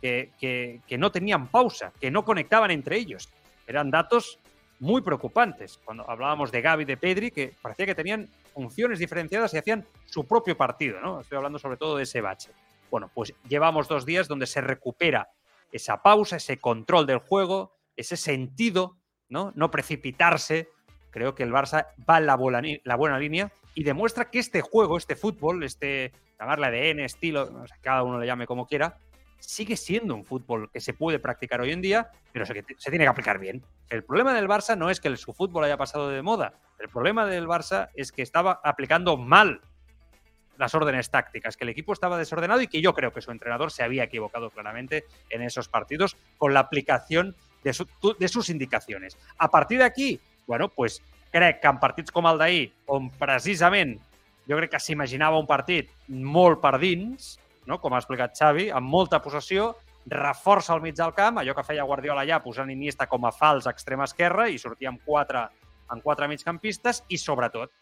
que, 0.00 0.80
no 0.98 1.12
tenían 1.12 1.48
pausa, 1.48 1.92
que 2.00 2.10
no 2.10 2.24
conectaban 2.24 2.70
entre 2.70 2.96
ellos. 2.96 3.28
Eran 3.66 3.90
datos 3.90 4.38
muy 4.80 5.00
preocupantes. 5.00 5.78
Cuando 5.84 6.08
hablábamos 6.10 6.50
de 6.50 6.60
Gaby, 6.60 6.84
de 6.84 6.96
Pedri, 6.96 7.30
que 7.30 7.54
parecía 7.62 7.86
que 7.86 7.94
tenían 7.94 8.28
funciones 8.52 8.98
diferenciadas 8.98 9.54
y 9.54 9.58
hacían 9.58 9.86
su 10.06 10.26
propio 10.26 10.56
partido, 10.56 11.00
¿no? 11.00 11.20
Estoy 11.20 11.36
hablando 11.36 11.58
sobre 11.58 11.76
todo 11.76 11.96
de 11.96 12.02
ese 12.02 12.20
bache. 12.20 12.50
Bueno, 12.90 13.10
pues 13.14 13.32
llevamos 13.48 13.86
dos 13.86 14.04
días 14.04 14.26
donde 14.26 14.46
se 14.46 14.60
recupera 14.60 15.28
esa 15.72 16.02
pausa, 16.02 16.36
ese 16.36 16.58
control 16.58 17.06
del 17.06 17.18
juego, 17.18 17.74
ese 17.96 18.16
sentido, 18.16 18.98
¿no? 19.28 19.52
No 19.56 19.70
precipitarse. 19.70 20.68
Creo 21.10 21.34
que 21.34 21.42
el 21.42 21.52
Barça 21.52 21.88
va 22.08 22.18
en 22.18 22.26
la 22.26 22.36
buena, 22.36 22.62
la 22.84 22.96
buena 22.96 23.18
línea 23.18 23.52
y 23.74 23.84
demuestra 23.84 24.30
que 24.30 24.38
este 24.38 24.60
juego, 24.60 24.96
este 24.96 25.16
fútbol, 25.16 25.62
este, 25.62 26.12
llamarle 26.38 26.66
ADN, 26.66 27.00
estilo, 27.00 27.64
cada 27.80 28.02
uno 28.02 28.18
le 28.18 28.26
llame 28.26 28.46
como 28.46 28.66
quiera, 28.66 28.98
sigue 29.38 29.76
siendo 29.76 30.14
un 30.14 30.24
fútbol 30.24 30.70
que 30.70 30.80
se 30.80 30.92
puede 30.92 31.18
practicar 31.18 31.60
hoy 31.60 31.72
en 31.72 31.82
día, 31.82 32.10
pero 32.32 32.46
se, 32.46 32.64
se 32.78 32.90
tiene 32.90 33.04
que 33.04 33.08
aplicar 33.08 33.38
bien. 33.38 33.62
El 33.88 34.04
problema 34.04 34.34
del 34.34 34.48
Barça 34.48 34.76
no 34.76 34.90
es 34.90 35.00
que 35.00 35.14
su 35.16 35.32
fútbol 35.32 35.64
haya 35.64 35.76
pasado 35.76 36.08
de 36.10 36.22
moda, 36.22 36.54
el 36.78 36.88
problema 36.88 37.26
del 37.26 37.46
Barça 37.46 37.90
es 37.94 38.12
que 38.12 38.22
estaba 38.22 38.60
aplicando 38.64 39.16
mal 39.16 39.60
las 40.62 40.76
órdenes 40.76 41.10
tácticas, 41.10 41.56
que 41.56 41.64
el 41.64 41.70
equipo 41.70 41.92
estaba 41.92 42.16
desordenado 42.16 42.60
y 42.62 42.68
que 42.68 42.80
yo 42.80 42.94
creo 42.94 43.12
que 43.12 43.20
su 43.20 43.32
entrenador 43.32 43.72
se 43.72 43.82
había 43.82 44.04
equivocado 44.04 44.48
claramente 44.50 45.04
en 45.28 45.42
esos 45.42 45.68
partidos 45.68 46.16
con 46.38 46.54
la 46.54 46.60
aplicación 46.60 47.34
de, 47.64 47.76
de 48.18 48.28
sus 48.28 48.48
indicaciones. 48.48 49.18
A 49.38 49.48
partir 49.48 49.78
de 49.78 49.84
aquí, 49.84 50.20
bueno, 50.46 50.68
pues 50.68 51.02
crec 51.32 51.60
que 51.60 51.66
en 51.66 51.80
partits 51.82 52.14
com 52.14 52.28
el 52.30 52.38
d'ahir, 52.38 52.68
on 52.86 53.08
precisament 53.18 53.96
jo 54.46 54.58
crec 54.60 54.70
que 54.76 54.82
s'imaginava 54.84 55.40
un 55.40 55.50
partit 55.50 55.90
molt 56.06 56.62
per 56.62 56.76
dins, 56.78 57.34
no? 57.66 57.80
com 57.82 57.96
ha 57.96 58.02
explicat 58.02 58.38
Xavi, 58.38 58.68
amb 58.70 58.86
molta 58.86 59.18
possessió, 59.24 59.72
reforça 60.06 60.76
al 60.76 60.82
mig 60.84 60.94
del 60.94 61.14
camp, 61.18 61.42
allò 61.42 61.58
que 61.58 61.66
feia 61.66 61.88
Guardiola 61.88 62.22
allà, 62.22 62.38
posant 62.44 62.70
Iniesta 62.70 63.10
com 63.10 63.26
a 63.26 63.34
fals 63.34 63.66
extrema 63.66 64.06
esquerra 64.06 64.46
i 64.46 64.62
sortia 64.62 64.94
amb 64.94 65.02
quatre, 65.02 65.48
amb 65.90 66.06
quatre 66.06 66.30
migcampistes 66.30 67.02
i, 67.08 67.18
sobretot, 67.18 67.74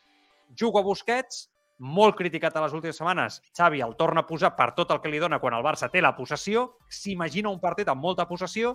a 0.50 0.82
Busquets, 0.84 1.48
molt 1.80 2.16
criticat 2.18 2.56
a 2.56 2.62
les 2.66 2.74
últimes 2.76 2.98
setmanes, 3.00 3.40
Xavi 3.56 3.80
el 3.80 3.96
torna 3.96 4.20
a 4.20 4.28
posar 4.28 4.52
per 4.56 4.70
tot 4.76 4.90
el 4.92 5.00
que 5.00 5.08
li 5.08 5.20
dona 5.22 5.38
quan 5.40 5.56
el 5.56 5.64
Barça 5.64 5.88
té 5.90 6.02
la 6.04 6.12
possessió, 6.16 6.66
s'imagina 6.92 7.48
un 7.48 7.60
partit 7.60 7.88
amb 7.88 8.04
molta 8.04 8.26
possessió, 8.28 8.74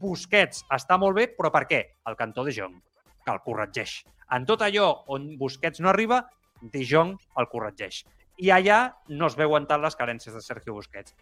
Busquets 0.00 0.64
està 0.72 0.96
molt 0.98 1.18
bé, 1.18 1.28
però 1.36 1.52
per 1.52 1.66
què? 1.68 1.82
El 2.08 2.16
cantó 2.16 2.44
de 2.46 2.54
Jong, 2.56 2.78
que 3.24 3.32
el 3.32 3.42
corregeix. 3.44 4.00
En 4.32 4.46
tot 4.48 4.64
allò 4.64 4.88
on 5.12 5.34
Busquets 5.38 5.84
no 5.84 5.92
arriba, 5.92 6.24
De 6.62 6.80
Jong 6.88 7.12
el 7.36 7.48
corregeix. 7.52 8.00
I 8.40 8.48
allà 8.50 8.78
no 9.12 9.28
es 9.28 9.36
veuen 9.36 9.66
tant 9.68 9.82
les 9.84 9.96
carències 9.96 10.32
de 10.32 10.40
Sergio 10.40 10.72
Busquets. 10.72 11.12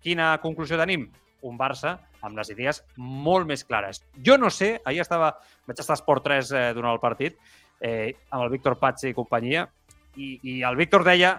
Quina 0.00 0.32
conclusió 0.40 0.80
tenim? 0.80 1.10
Un 1.44 1.58
Barça 1.60 1.98
amb 2.24 2.38
les 2.40 2.48
idees 2.54 2.80
molt 2.96 3.44
més 3.46 3.66
clares. 3.68 4.00
Jo 4.24 4.38
no 4.40 4.48
sé, 4.48 4.78
ahir 4.88 5.02
estava, 5.04 5.34
vaig 5.68 5.80
estar 5.80 5.92
a 5.92 6.00
Esport 6.00 6.24
3 6.24 6.52
eh, 6.56 6.64
durant 6.72 6.94
el 6.96 7.02
partit, 7.02 7.36
eh, 7.84 8.14
amb 8.30 8.46
el 8.46 8.52
Víctor 8.56 8.78
Patzi 8.80 9.10
i 9.10 9.16
companyia, 9.16 9.66
i, 10.16 10.38
i 10.42 10.62
el 10.62 10.76
Víctor 10.76 11.04
deia 11.04 11.34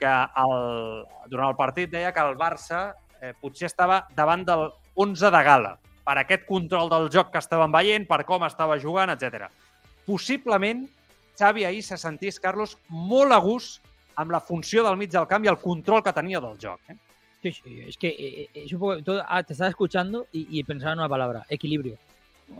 que 0.00 0.10
el, 0.10 1.06
durant 1.28 1.50
el 1.50 1.56
partit 1.58 1.90
deia 1.92 2.12
que 2.12 2.24
el 2.24 2.36
Barça 2.40 2.90
eh, 3.20 3.34
potser 3.40 3.68
estava 3.68 4.06
davant 4.16 4.44
del 4.48 4.68
11 4.96 5.32
de 5.32 5.42
gala 5.44 5.74
per 6.04 6.16
aquest 6.18 6.46
control 6.48 6.88
del 6.90 7.10
joc 7.12 7.28
que 7.30 7.38
estaven 7.38 7.70
veient, 7.72 8.06
per 8.08 8.24
com 8.26 8.42
estava 8.46 8.78
jugant, 8.80 9.12
etc 9.12 9.50
possiblement 10.10 10.88
Xavi 11.38 11.64
ahir 11.64 11.82
se 11.82 11.96
sentís, 11.96 12.40
Carlos, 12.40 12.76
molt 12.88 13.32
a 13.32 13.38
gust 13.40 13.86
amb 14.20 14.34
la 14.34 14.42
funció 14.44 14.82
del 14.84 14.98
mig 15.00 15.12
del 15.12 15.28
camp 15.30 15.46
i 15.46 15.48
el 15.52 15.60
control 15.62 16.02
que 16.04 16.12
tenia 16.12 16.40
del 16.42 16.58
joc. 16.60 16.80
Eh? 16.90 16.96
Sí, 17.42 17.52
sí, 17.52 17.80
es 17.88 17.96
que 17.96 18.08
eh, 18.08 18.42
eh, 18.42 18.64
es 18.66 18.72
un 18.74 18.80
poco, 18.80 19.02
todo, 19.02 19.22
ah, 19.26 19.42
te 19.42 19.54
estaba 19.54 19.70
escuchando 19.70 20.26
y, 20.32 20.46
y, 20.58 20.64
pensaba 20.64 20.92
en 20.92 20.98
una 20.98 21.08
palabra, 21.08 21.46
equilibrio. 21.48 21.96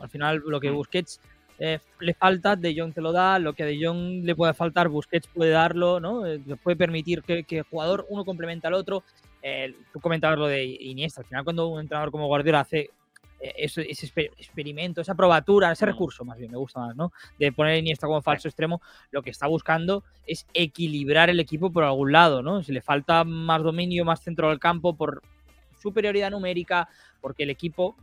Al 0.00 0.08
final, 0.08 0.42
lo 0.46 0.60
que 0.60 0.70
mm. 0.70 0.74
Busquets 0.74 1.20
eh, 1.60 1.78
le 2.00 2.14
falta, 2.14 2.56
De 2.56 2.74
Jong 2.76 2.94
te 2.94 3.02
lo 3.02 3.12
da, 3.12 3.38
lo 3.38 3.52
que 3.52 3.62
a 3.62 3.66
De 3.66 3.78
Jong 3.80 4.24
le 4.24 4.34
puede 4.34 4.54
faltar, 4.54 4.88
Busquets 4.88 5.28
puede 5.28 5.50
darlo, 5.50 6.00
¿no? 6.00 6.26
Eh, 6.26 6.40
puede 6.62 6.76
permitir 6.76 7.22
que, 7.22 7.44
que, 7.44 7.58
el 7.58 7.64
jugador 7.64 8.06
uno 8.08 8.24
complementa 8.24 8.68
al 8.68 8.74
otro. 8.74 9.04
Eh, 9.42 9.74
tú 9.92 10.00
comentabas 10.00 10.38
lo 10.38 10.46
de 10.46 10.64
Iniesta, 10.64 11.20
al 11.20 11.26
final 11.26 11.44
cuando 11.44 11.68
un 11.68 11.80
entrenador 11.80 12.10
como 12.10 12.26
Guardiola 12.26 12.60
hace 12.60 12.90
eh, 13.40 13.54
ese, 13.56 13.90
ese, 13.90 14.06
experimento, 14.38 15.00
esa 15.00 15.14
probatura, 15.14 15.72
ese 15.72 15.86
mm. 15.86 15.88
recurso 15.88 16.24
más 16.24 16.38
bien, 16.38 16.50
me 16.50 16.58
gusta 16.58 16.80
más, 16.80 16.96
¿no? 16.96 17.12
De 17.38 17.52
poner 17.52 17.78
Iniesta 17.78 18.06
como 18.06 18.22
falso 18.22 18.48
extremo, 18.48 18.80
lo 19.10 19.22
que 19.22 19.30
está 19.30 19.46
buscando 19.46 20.04
es 20.26 20.46
equilibrar 20.54 21.30
el 21.30 21.40
equipo 21.40 21.70
por 21.70 21.84
algún 21.84 22.12
lado, 22.12 22.42
¿no? 22.42 22.62
Si 22.62 22.72
le 22.72 22.82
falta 22.82 23.24
más 23.24 23.62
dominio, 23.62 24.04
más 24.04 24.22
centro 24.22 24.48
del 24.50 24.58
campo, 24.58 24.94
por 24.94 25.22
superioridad 25.80 26.30
numérica, 26.30 26.88
porque 27.20 27.44
el 27.44 27.50
equipo 27.50 27.96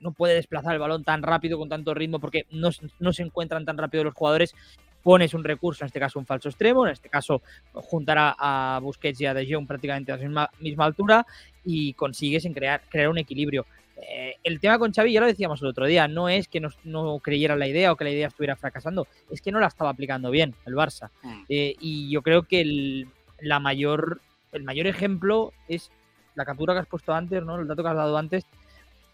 no 0.00 0.12
puede 0.12 0.34
desplazar 0.34 0.72
el 0.72 0.80
balón 0.80 1.04
tan 1.04 1.22
rápido, 1.22 1.58
con 1.58 1.68
tanto 1.68 1.94
ritmo, 1.94 2.18
porque 2.18 2.46
no, 2.50 2.70
no 2.98 3.12
se 3.12 3.22
encuentran 3.22 3.64
tan 3.64 3.78
rápido 3.78 4.04
los 4.04 4.14
jugadores 4.14 4.54
pones 5.02 5.34
un 5.34 5.44
recurso, 5.44 5.84
en 5.84 5.86
este 5.86 6.00
caso 6.00 6.18
un 6.18 6.26
falso 6.26 6.48
extremo, 6.48 6.86
en 6.86 6.92
este 6.92 7.08
caso 7.08 7.42
juntará 7.72 8.34
a 8.38 8.80
Busquets 8.82 9.20
y 9.20 9.26
a 9.26 9.34
De 9.34 9.46
Jong 9.50 9.66
prácticamente 9.66 10.12
a 10.12 10.16
la 10.16 10.22
misma, 10.22 10.50
misma 10.60 10.84
altura 10.84 11.26
y 11.64 11.94
consigues 11.94 12.44
en 12.44 12.54
crear, 12.54 12.82
crear 12.88 13.08
un 13.08 13.18
equilibrio. 13.18 13.66
Eh, 13.96 14.36
el 14.44 14.60
tema 14.60 14.78
con 14.78 14.92
Xavi, 14.92 15.12
ya 15.12 15.20
lo 15.20 15.26
decíamos 15.26 15.60
el 15.60 15.68
otro 15.68 15.86
día, 15.86 16.08
no 16.08 16.28
es 16.28 16.48
que 16.48 16.60
no, 16.60 16.70
no, 16.84 17.18
creyera 17.18 17.56
la 17.56 17.68
idea 17.68 17.92
o 17.92 17.96
que 17.96 18.04
la 18.04 18.10
idea 18.10 18.28
estuviera 18.28 18.56
fracasando, 18.56 19.06
es 19.30 19.42
que 19.42 19.52
no 19.52 19.60
la 19.60 19.66
estaba 19.66 19.90
aplicando 19.90 20.30
bien 20.30 20.54
el 20.64 20.74
Barça. 20.74 21.10
Mm. 21.22 21.42
Eh, 21.48 21.76
y 21.80 22.10
yo 22.10 22.22
creo 22.22 22.44
que 22.44 22.62
el, 22.62 23.08
la 23.40 23.60
mayor, 23.60 24.20
el 24.52 24.62
mayor 24.62 24.86
ejemplo 24.86 25.52
es 25.68 25.90
la 26.34 26.44
captura 26.44 26.72
que 26.72 26.80
has 26.80 26.86
puesto 26.86 27.12
antes, 27.12 27.42
¿no? 27.42 27.60
el 27.60 27.68
dato 27.68 27.82
que 27.82 27.88
has 27.88 27.96
dado 27.96 28.16
antes, 28.16 28.46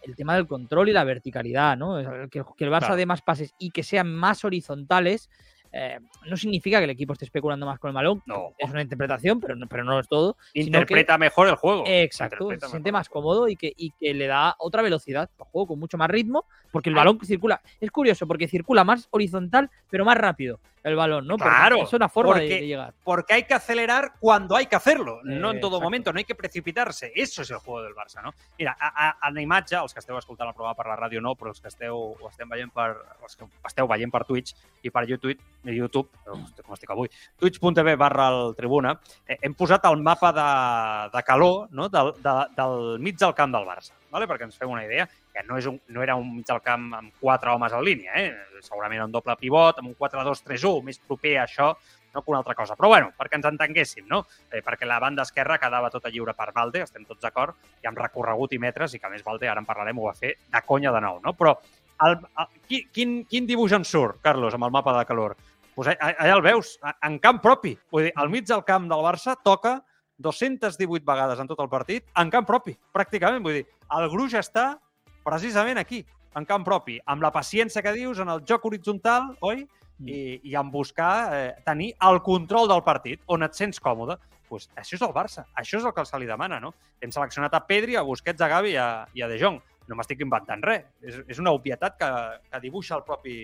el 0.01 0.15
tema 0.15 0.35
del 0.35 0.47
control 0.47 0.89
y 0.89 0.93
la 0.93 1.03
verticalidad, 1.03 1.77
¿no? 1.77 1.97
Que, 2.29 2.43
que 2.55 2.63
el 2.63 2.71
Barça 2.71 2.79
claro. 2.79 2.95
dé 2.95 3.05
más 3.05 3.21
pases 3.21 3.53
y 3.57 3.71
que 3.71 3.83
sean 3.83 4.13
más 4.13 4.45
horizontales 4.45 5.29
eh, 5.71 5.99
no 6.25 6.37
significa 6.37 6.79
que 6.79 6.85
el 6.85 6.89
equipo 6.89 7.13
esté 7.13 7.25
especulando 7.25 7.65
más 7.65 7.79
con 7.79 7.89
el 7.89 7.95
balón. 7.95 8.21
No. 8.25 8.53
Es 8.57 8.69
una 8.69 8.81
interpretación, 8.81 9.39
pero 9.39 9.55
no, 9.55 9.67
pero 9.67 9.83
no 9.83 9.99
es 9.99 10.07
todo. 10.07 10.37
Interpreta 10.53 11.13
que, 11.13 11.19
mejor 11.19 11.47
el 11.47 11.55
juego. 11.55 11.83
Exacto, 11.85 12.49
se 12.49 12.67
siente 12.67 12.91
más 12.91 13.09
cómodo 13.09 13.47
y 13.47 13.55
que, 13.55 13.73
y 13.75 13.91
que 13.91 14.13
le 14.13 14.27
da 14.27 14.55
otra 14.59 14.81
velocidad 14.81 15.29
al 15.39 15.45
juego 15.45 15.67
con 15.67 15.79
mucho 15.79 15.97
más 15.97 16.09
ritmo, 16.09 16.45
porque 16.71 16.89
el 16.89 16.95
balón 16.95 17.19
circula. 17.23 17.61
Es 17.79 17.91
curioso, 17.91 18.27
porque 18.27 18.47
circula 18.47 18.83
más 18.83 19.07
horizontal, 19.11 19.69
pero 19.89 20.05
más 20.05 20.17
rápido 20.17 20.59
el 20.87 20.95
balón, 20.95 21.27
¿no? 21.27 21.37
claro. 21.37 21.83
Es 21.83 21.91
una 21.91 22.07
forma 22.07 22.33
porque, 22.33 22.47
de, 22.47 22.55
de, 22.61 22.67
llegar. 22.67 22.93
Porque 23.03 23.33
hay 23.33 23.43
que 23.43 23.53
acelerar 23.53 24.13
cuando 24.19 24.55
hay 24.55 24.67
que 24.67 24.75
hacerlo, 24.75 25.19
eh, 25.19 25.35
no 25.35 25.51
en 25.51 25.59
todo 25.59 25.71
exacto. 25.71 25.83
momento, 25.83 26.13
no 26.13 26.19
hay 26.19 26.23
que 26.23 26.35
precipitarse. 26.35 27.11
Eso 27.13 27.41
és 27.41 27.51
el 27.51 27.57
juego 27.57 27.83
del 27.83 27.93
Barça, 27.93 28.21
no? 28.23 28.33
Mira, 28.57 28.75
a, 28.79 28.87
a, 28.87 29.09
a 29.19 29.31
la 29.31 29.41
imatge, 29.41 29.75
els 29.75 29.93
que 29.93 29.99
esteu 29.99 30.17
escoltant 30.17 30.47
el 30.47 30.55
programa 30.55 30.77
per 30.77 30.87
la 30.87 30.95
ràdio 30.95 31.19
no, 31.21 31.35
però 31.35 31.51
els 31.51 31.59
que 31.59 31.67
esteu, 31.67 31.97
ho 32.15 32.29
estem 32.29 32.47
veient 32.47 32.71
per, 32.71 32.93
els 33.21 33.35
que 33.35 33.47
esteu 33.67 33.89
veient 33.89 34.13
per 34.13 34.23
Twitch 34.29 34.55
i 34.87 34.93
per 34.93 35.03
YouTube, 35.09 35.35
YouTube 35.63 36.09
com 36.27 36.75
estic 36.75 36.91
avui, 36.93 37.09
twitch.tv 37.39 37.95
barra 37.99 38.27
el 38.33 38.55
Tribuna, 38.57 38.93
eh, 39.25 39.37
hem 39.41 39.55
posat 39.57 39.85
el 39.89 39.99
mapa 40.03 40.31
de, 40.35 40.47
de 41.13 41.23
calor 41.27 41.67
no? 41.71 41.89
del, 41.89 42.13
de, 42.23 42.35
del 42.57 42.99
mig 43.03 43.17
del 43.19 43.35
camp 43.37 43.55
del 43.55 43.67
Barça, 43.67 43.95
vale? 44.13 44.27
perquè 44.29 44.47
ens 44.47 44.57
fem 44.59 44.71
una 44.71 44.85
idea 44.85 45.07
que 45.07 45.45
no, 45.47 45.57
és 45.59 45.67
un, 45.69 45.79
no 45.93 46.03
era 46.03 46.15
un 46.19 46.37
mig 46.39 46.47
del 46.47 46.61
camp 46.65 46.89
amb 46.97 47.13
quatre 47.21 47.53
homes 47.53 47.73
en 47.73 47.85
línia, 47.85 48.15
eh? 48.19 48.61
segurament 48.65 49.05
un 49.05 49.13
doble 49.13 49.37
pivot, 49.39 49.79
amb 49.81 49.91
un 49.91 49.97
4-2-3-1, 49.99 50.83
més 50.85 50.99
proper 51.05 51.37
a 51.37 51.45
això 51.45 51.73
no 52.17 52.23
que 52.23 52.31
una 52.31 52.39
altra 52.39 52.55
cosa. 52.55 52.75
Però 52.75 52.89
bueno, 52.89 53.11
perquè 53.17 53.37
ens 53.37 53.45
entenguéssim, 53.45 54.07
no? 54.09 54.23
Eh, 54.49 54.63
perquè 54.65 54.87
la 54.89 54.97
banda 55.03 55.25
esquerra 55.27 55.59
quedava 55.61 55.91
tota 55.93 56.09
lliure 56.09 56.33
per 56.33 56.49
Valde, 56.55 56.81
estem 56.87 57.05
tots 57.05 57.21
d'acord, 57.21 57.57
i 57.83 57.89
amb 57.89 57.99
recorregut 58.01 58.55
i 58.55 58.61
metres, 58.61 58.95
i 58.95 58.99
que 58.99 59.05
a 59.05 59.13
més 59.13 59.25
Valde, 59.25 59.49
ara 59.49 59.61
en 59.61 59.67
parlarem, 59.69 59.99
ho 59.99 60.07
va 60.09 60.15
fer 60.17 60.33
de 60.41 60.63
conya 60.65 60.95
de 60.95 61.03
nou, 61.03 61.21
no? 61.23 61.35
Però 61.37 61.57
el, 62.05 62.17
el, 62.17 62.81
quin, 62.93 63.19
quin 63.29 63.47
dibuix 63.49 63.73
en 63.77 63.85
surt, 63.87 64.19
Carlos, 64.25 64.53
amb 64.53 64.67
el 64.67 64.73
mapa 64.73 64.95
de 64.97 65.05
calor? 65.09 65.37
Pues 65.77 65.91
allà 65.93 66.33
el 66.33 66.41
veus, 66.41 66.75
en 67.05 67.19
camp 67.21 67.39
propi. 67.43 67.75
Vull 67.93 68.07
dir, 68.07 68.13
al 68.17 68.31
mig 68.33 68.47
del 68.49 68.63
camp 68.65 68.87
del 68.89 69.03
Barça 69.05 69.35
toca 69.45 69.77
218 70.17 71.05
vegades 71.05 71.39
en 71.39 71.49
tot 71.49 71.59
el 71.61 71.69
partit 71.69 72.05
en 72.17 72.31
camp 72.33 72.47
propi, 72.49 72.73
pràcticament. 72.93 73.43
Vull 73.45 73.59
dir, 73.59 73.65
el 73.93 74.09
gruix 74.09 74.33
està 74.39 74.71
precisament 75.27 75.77
aquí, 75.77 76.01
en 76.37 76.45
camp 76.49 76.65
propi, 76.65 76.97
amb 77.05 77.21
la 77.25 77.31
paciència 77.33 77.83
que 77.85 77.93
dius, 77.95 78.21
en 78.21 78.31
el 78.33 78.43
joc 78.47 78.65
horitzontal, 78.65 79.35
oi? 79.41 79.65
Mm. 79.97 80.09
I, 80.13 80.17
i 80.51 80.57
en 80.59 80.67
buscar 80.69 81.11
eh, 81.33 81.53
tenir 81.65 81.91
el 82.05 82.19
control 82.25 82.67
del 82.69 82.83
partit, 82.85 83.21
on 83.33 83.45
et 83.45 83.57
sents 83.57 83.81
còmode. 83.81 84.19
Pues 84.47 84.69
això 84.79 84.95
és 84.95 85.01
el 85.03 85.13
Barça, 85.15 85.43
això 85.57 85.81
és 85.81 85.87
el 85.89 85.93
que 85.93 86.05
se 86.07 86.19
li 86.21 86.29
demana, 86.29 86.59
no? 86.63 86.71
Hem 87.01 87.11
seleccionat 87.11 87.57
a 87.57 87.63
Pedri, 87.67 87.97
a 87.97 88.05
Busquets, 88.05 88.41
a 88.41 88.47
Gavi 88.47 88.75
i 88.75 88.77
a, 88.79 88.87
i 89.17 89.25
a 89.25 89.27
De 89.27 89.39
Jong. 89.41 89.57
No 89.87 89.95
m'estic 89.95 90.21
inventant 90.25 90.63
res. 90.65 90.85
És, 91.01 91.21
és 91.27 91.39
una 91.39 91.53
obvietat 91.55 91.97
que, 91.99 92.11
que 92.51 92.61
dibuixa 92.63 92.97
el 92.97 93.05
propi, 93.07 93.39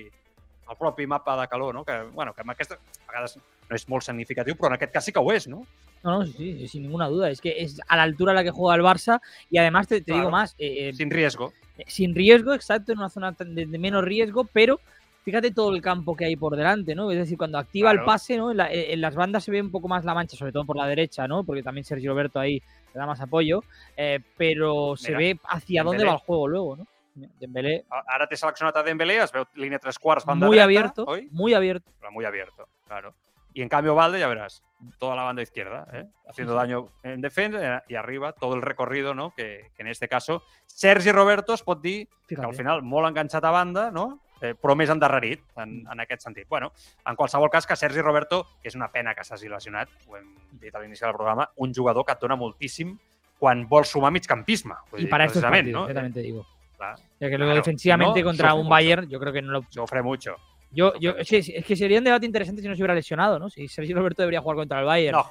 el 0.70 0.80
propi 0.80 1.08
mapa 1.08 1.38
de 1.42 1.48
calor, 1.48 1.76
no? 1.76 1.84
Que, 1.88 2.02
bueno, 2.12 2.34
que 2.34 2.44
amb 2.44 2.56
aquesta, 2.56 2.78
a 2.78 3.12
vegades 3.12 3.38
no 3.38 3.78
és 3.78 3.88
molt 3.90 4.06
significatiu, 4.06 4.58
però 4.60 4.72
en 4.72 4.78
aquest 4.78 4.94
cas 4.94 5.08
sí 5.08 5.14
que 5.16 5.24
ho 5.24 5.32
és, 5.34 5.48
no? 5.48 5.64
No, 6.04 6.20
no, 6.20 6.26
sí, 6.26 6.58
sí, 6.60 6.68
sin 6.68 6.84
ninguna 6.84 7.08
duda. 7.08 7.30
Es 7.30 7.40
que 7.40 7.62
es 7.64 7.80
a 7.88 7.96
la 7.96 8.04
altura 8.04 8.34
a 8.34 8.36
la 8.36 8.44
que 8.44 8.52
juega 8.52 8.76
el 8.76 8.82
Barça 8.84 9.22
y 9.50 9.58
además 9.58 9.88
te, 9.88 10.00
te 10.00 10.06
claro, 10.06 10.20
digo 10.20 10.32
más. 10.32 10.56
Eh, 10.58 10.92
sin 10.94 11.10
riesgo. 11.10 11.54
sin 11.88 12.14
riesgo, 12.14 12.54
exacto, 12.54 12.92
en 12.92 13.00
una 13.00 13.10
zona 13.10 13.32
de, 13.32 13.66
de, 13.66 13.80
menos 13.80 14.04
riesgo, 14.04 14.44
pero 14.44 14.80
fíjate 15.24 15.52
todo 15.52 15.74
el 15.74 15.82
campo 15.82 16.16
que 16.16 16.26
hay 16.26 16.36
por 16.36 16.58
delante, 16.58 16.94
¿no? 16.94 17.10
Es 17.10 17.18
decir, 17.18 17.38
cuando 17.38 17.58
activa 17.58 17.92
claro. 17.92 18.02
el 18.02 18.06
pase, 18.06 18.38
¿no? 18.38 18.52
En, 18.52 18.58
la, 18.58 18.72
en, 18.72 19.00
las 19.00 19.16
bandas 19.16 19.46
se 19.46 19.52
ve 19.52 19.62
un 19.62 19.72
poco 19.72 19.88
más 19.88 20.04
la 20.04 20.14
mancha, 20.14 20.36
sobre 20.36 20.52
todo 20.52 20.66
por 20.66 20.76
la 20.76 20.88
derecha, 20.88 21.26
¿no? 21.28 21.46
Porque 21.46 21.64
también 21.64 21.86
Sergio 21.86 22.12
Roberto 22.12 22.40
ahí 22.40 22.62
le 22.94 23.00
da 23.00 23.06
más 23.06 23.22
apoyo, 23.22 23.64
eh, 23.98 24.20
pero 24.38 24.96
se 24.96 25.10
Mira, 25.10 25.18
ve 25.20 25.40
hacia 25.46 25.84
dónde 25.84 26.06
va 26.06 26.14
el 26.14 26.20
juego 26.20 26.48
luego, 26.48 26.76
¿no? 26.78 26.88
Dembélé. 27.16 27.86
Ara 27.90 28.26
t'he 28.26 28.38
seleccionat 28.38 28.78
a 28.78 28.84
Dembélé, 28.84 29.20
es 29.22 29.32
veu 29.32 29.46
línia 29.54 29.78
tres 29.80 30.00
quarts, 30.02 30.26
banda 30.26 30.48
muy 30.48 30.60
abierto? 30.60 31.06
Muy 31.32 31.54
abierto. 31.54 31.92
Muy 32.12 32.26
abierto, 32.26 32.68
claro. 32.88 33.14
Y 33.54 33.62
en 33.62 33.70
cambio 33.70 33.94
Valde, 33.94 34.20
ya 34.20 34.28
verás, 34.28 34.64
toda 34.98 35.16
la 35.16 35.22
banda 35.22 35.44
izquierda, 35.44 35.88
¿eh? 35.94 36.08
haciendo 36.28 36.56
daño 36.56 36.88
en 37.04 37.22
defensa 37.22 37.78
eh, 37.78 37.82
y 37.88 37.96
arriba 37.96 38.34
todo 38.34 38.56
el 38.56 38.64
recorrido, 38.64 39.14
no? 39.14 39.32
que, 39.36 39.70
que 39.76 39.84
en 39.84 39.90
este 39.90 40.08
caso 40.08 40.42
Sergi 40.66 41.12
Roberto 41.12 41.54
es 41.54 41.62
pot 41.62 41.80
dir 41.82 42.08
que 42.28 42.36
al 42.36 42.56
final 42.56 42.82
molt 42.82 43.12
enganxat 43.12 43.46
a 43.46 43.52
banda, 43.52 43.92
no? 43.92 44.23
Eh, 44.44 44.54
però 44.60 44.76
més 44.78 44.92
endarrerit 44.94 45.42
en, 45.62 45.80
en 45.92 46.04
aquest 46.04 46.28
sentit. 46.28 46.48
Bueno, 46.50 46.72
en 47.08 47.18
qualsevol 47.20 47.52
cas 47.54 47.68
que 47.68 47.78
Sergi 47.80 48.02
Roberto, 48.02 48.44
que 48.62 48.70
és 48.72 48.78
una 48.80 48.92
pena 48.92 49.16
que 49.16 49.26
s'hagi 49.26 49.52
lesionat, 49.52 49.92
ho 50.08 50.20
hem 50.20 50.30
dit 50.62 50.76
a 50.76 50.84
l'inici 50.84 51.06
del 51.06 51.16
programa, 51.16 51.50
un 51.64 51.74
jugador 51.74 52.06
que 52.06 52.16
et 52.16 52.22
dona 52.22 52.38
moltíssim 52.40 52.98
quan 53.40 53.66
vol 53.68 53.86
sumar 53.86 54.12
migcampisme. 54.12 54.76
Y 54.98 55.08
para 55.08 55.26
estos 55.26 55.42
partidos, 55.42 55.88
¿no? 55.88 55.94
también 55.94 56.14
te 56.14 56.22
digo. 56.22 56.46
Claro, 56.78 56.98
ya 57.20 57.30
que 57.30 57.38
luego 57.38 57.52
claro, 57.52 57.56
defensivamente 57.56 58.22
no, 58.22 58.26
contra 58.26 58.54
un 58.54 58.68
Bayern, 58.68 59.08
yo 59.10 59.20
creo 59.20 59.32
que 59.32 59.42
no 59.42 59.52
lo... 59.52 59.64
Sufre 59.70 60.02
mucho. 60.02 60.36
Yo, 60.72 60.94
yo, 61.00 61.14
es 61.18 61.30
que 61.30 61.76
sería 61.76 62.00
un 62.00 62.04
debate 62.04 62.26
interesante 62.26 62.62
si 62.62 62.68
no 62.68 62.76
se 62.76 62.82
hubiera 62.82 62.96
lesionado, 62.96 63.38
¿no? 63.38 63.48
Si 63.48 63.68
Sergio 63.68 63.96
Roberto 63.96 64.24
debería 64.24 64.42
jugar 64.42 64.58
contra 64.58 64.80
el 64.80 64.86
Bayern. 64.86 65.16
No, 65.18 65.28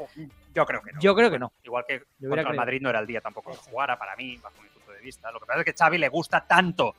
yo 0.55 0.65
creo 0.65 0.83
que 0.83 0.93
no. 0.93 1.01
Yo 1.01 1.15
creo 1.17 1.31
que 1.31 1.39
no. 1.39 1.53
Igual 1.65 1.85
que 1.87 2.03
contra 2.21 2.51
el 2.51 2.57
Madrid 2.57 2.81
no 2.81 2.91
era 2.91 3.01
el 3.01 3.07
día 3.07 3.21
tampoco 3.21 3.51
que 3.51 3.57
jugara 3.57 3.99
para 3.99 4.15
mí, 4.15 4.37
bajo 4.37 4.63
mi 4.63 4.69
punto 4.69 4.93
de 4.93 5.01
vista. 5.01 5.33
Lo 5.33 5.41
que 5.41 5.47
pasa 5.47 5.59
es 5.59 5.65
que 5.65 5.73
Xavi 5.73 5.99
le 5.99 6.09
gusta 6.09 6.47
tanto, 6.47 6.95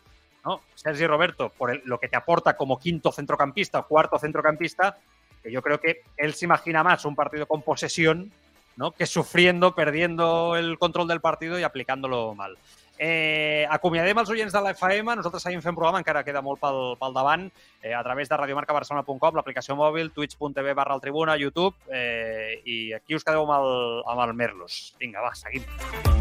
¿no? 0.45 0.61
Sergio 0.75 1.07
Roberto, 1.07 1.49
por 1.49 1.71
el, 1.71 1.81
lo 1.85 1.99
que 1.99 2.07
te 2.07 2.17
aporta 2.17 2.55
como 2.55 2.79
quinto 2.79 3.11
centrocampista 3.11 3.79
o 3.79 3.87
cuarto 3.87 4.19
centrocampista, 4.19 4.97
que 5.41 5.51
yo 5.51 5.61
creo 5.61 5.79
que 5.79 6.03
él 6.17 6.33
se 6.33 6.45
imagina 6.45 6.83
más 6.83 7.05
un 7.05 7.15
partido 7.15 7.45
con 7.45 7.61
posesión, 7.61 8.31
¿no? 8.75 8.91
Que 8.91 9.05
sufriendo, 9.05 9.75
perdiendo 9.75 10.55
el 10.55 10.77
control 10.79 11.07
del 11.07 11.21
partido 11.21 11.59
y 11.59 11.63
aplicándolo 11.63 12.33
mal. 12.33 12.57
Eh, 13.03 13.65
acomiadem 13.73 14.19
els 14.21 14.29
oients 14.29 14.53
de 14.53 14.61
la 14.61 14.71
FM, 14.75 15.15
nosaltres 15.17 15.43
seguim 15.47 15.63
fent 15.65 15.75
programa, 15.75 15.99
encara 16.03 16.21
queda 16.23 16.43
molt 16.45 16.61
pel, 16.61 16.93
pel 17.01 17.17
davant, 17.17 17.47
eh, 17.81 17.93
a 17.97 18.03
través 18.05 18.29
de 18.29 18.37
radiomarcabarcelona.com, 18.37 19.35
l'aplicació 19.35 19.75
mòbil, 19.79 20.13
twitch.tv 20.13 20.77
barra 20.77 20.95
el 20.95 21.01
tribuna, 21.01 21.35
YouTube, 21.41 21.73
eh, 21.89 22.61
i 22.63 22.79
aquí 22.93 23.17
us 23.17 23.25
quedeu 23.25 23.47
amb 23.47 23.57
el, 23.57 24.03
amb 24.13 24.27
el 24.27 24.37
Merlos. 24.37 24.83
Vinga, 25.01 25.25
va, 25.25 25.33
seguim. 25.35 26.12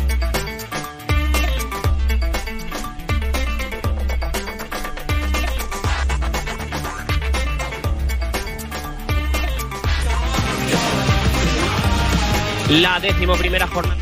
La 12.81 12.99
décimo 13.01 13.35
primera 13.37 13.67
jornada. 13.67 14.01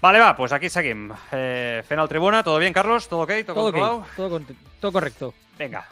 Vale, 0.00 0.18
va, 0.18 0.36
pues 0.36 0.52
aquí 0.52 0.68
seguim. 0.68 1.10
Eh, 1.32 1.82
fent 1.88 2.00
el 2.00 2.08
tribuna, 2.08 2.42
¿todo 2.42 2.58
bien, 2.58 2.72
Carlos? 2.74 3.08
¿Todo 3.08 3.20
ok? 3.22 3.30
¿Todo, 3.46 3.54
Todo, 3.54 3.62
controlado? 3.64 3.96
ok, 3.96 4.06
todo, 4.16 4.30
con- 4.30 4.46
todo 4.80 4.92
correcto. 4.92 5.34
Venga, 5.58 5.86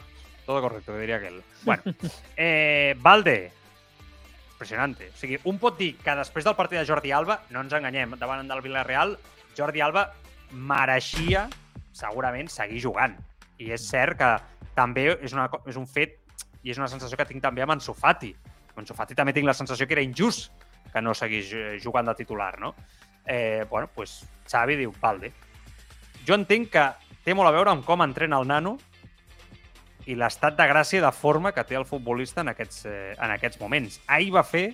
todo 0.45 0.61
correcto, 0.61 0.97
diria 0.99 1.15
aquell. 1.17 1.41
Bueno, 1.63 1.81
eh, 2.37 2.95
Valde, 2.99 3.51
impressionante. 4.51 5.09
O 5.09 5.17
sigui, 5.17 5.39
un 5.45 5.57
pot 5.57 5.77
dir 5.79 5.95
que 5.97 6.13
després 6.19 6.45
del 6.45 6.55
partit 6.55 6.77
de 6.77 6.85
Jordi 6.85 7.11
Alba, 7.11 7.39
no 7.49 7.63
ens 7.65 7.73
enganyem, 7.73 8.13
davant 8.21 8.45
del 8.47 8.61
Villarreal, 8.61 9.15
Jordi 9.57 9.81
Alba 9.81 10.11
mereixia 10.51 11.47
segurament 11.95 12.51
seguir 12.53 12.83
jugant. 12.83 13.17
I 13.57 13.71
és 13.73 13.81
cert 13.89 14.19
que 14.19 14.29
també 14.77 15.07
és, 15.15 15.33
una, 15.33 15.47
és 15.65 15.79
un 15.79 15.87
fet 15.89 16.19
i 16.63 16.71
és 16.71 16.79
una 16.79 16.89
sensació 16.91 17.19
que 17.19 17.27
tinc 17.29 17.43
també 17.43 17.63
amb 17.63 17.75
Ansu. 17.75 17.95
Amb 18.01 18.79
Ansu 18.81 18.95
també 19.15 19.33
tinc 19.33 19.47
la 19.47 19.53
sensació 19.53 19.87
que 19.87 19.93
era 19.93 20.05
injust 20.05 20.51
que 20.93 21.01
no 21.01 21.13
seguís 21.13 21.51
eh, 21.53 21.79
jugant 21.83 22.05
de 22.05 22.15
titular, 22.15 22.59
no? 22.59 22.75
Eh, 23.25 23.65
bueno, 23.69 23.89
pues 23.93 24.23
Xavi 24.49 24.75
diu, 24.77 24.93
Valde. 25.01 25.31
Jo 26.27 26.35
entenc 26.37 26.69
que 26.71 26.87
té 27.25 27.33
molt 27.33 27.49
a 27.49 27.55
veure 27.55 27.71
amb 27.71 27.85
com 27.85 28.03
entrena 28.03 28.39
el 28.39 28.47
nano 28.47 28.77
i 30.05 30.15
l'estat 30.19 30.57
de 30.59 30.67
gràcia 30.67 31.01
de 31.03 31.11
forma 31.15 31.53
que 31.55 31.63
té 31.63 31.77
el 31.79 31.87
futbolista 31.87 32.43
en 32.43 32.51
aquests, 32.51 32.85
eh, 32.85 33.15
en 33.15 33.31
aquests 33.31 33.59
moments. 33.61 33.99
Ahir 34.07 34.33
va 34.35 34.43
fer 34.43 34.73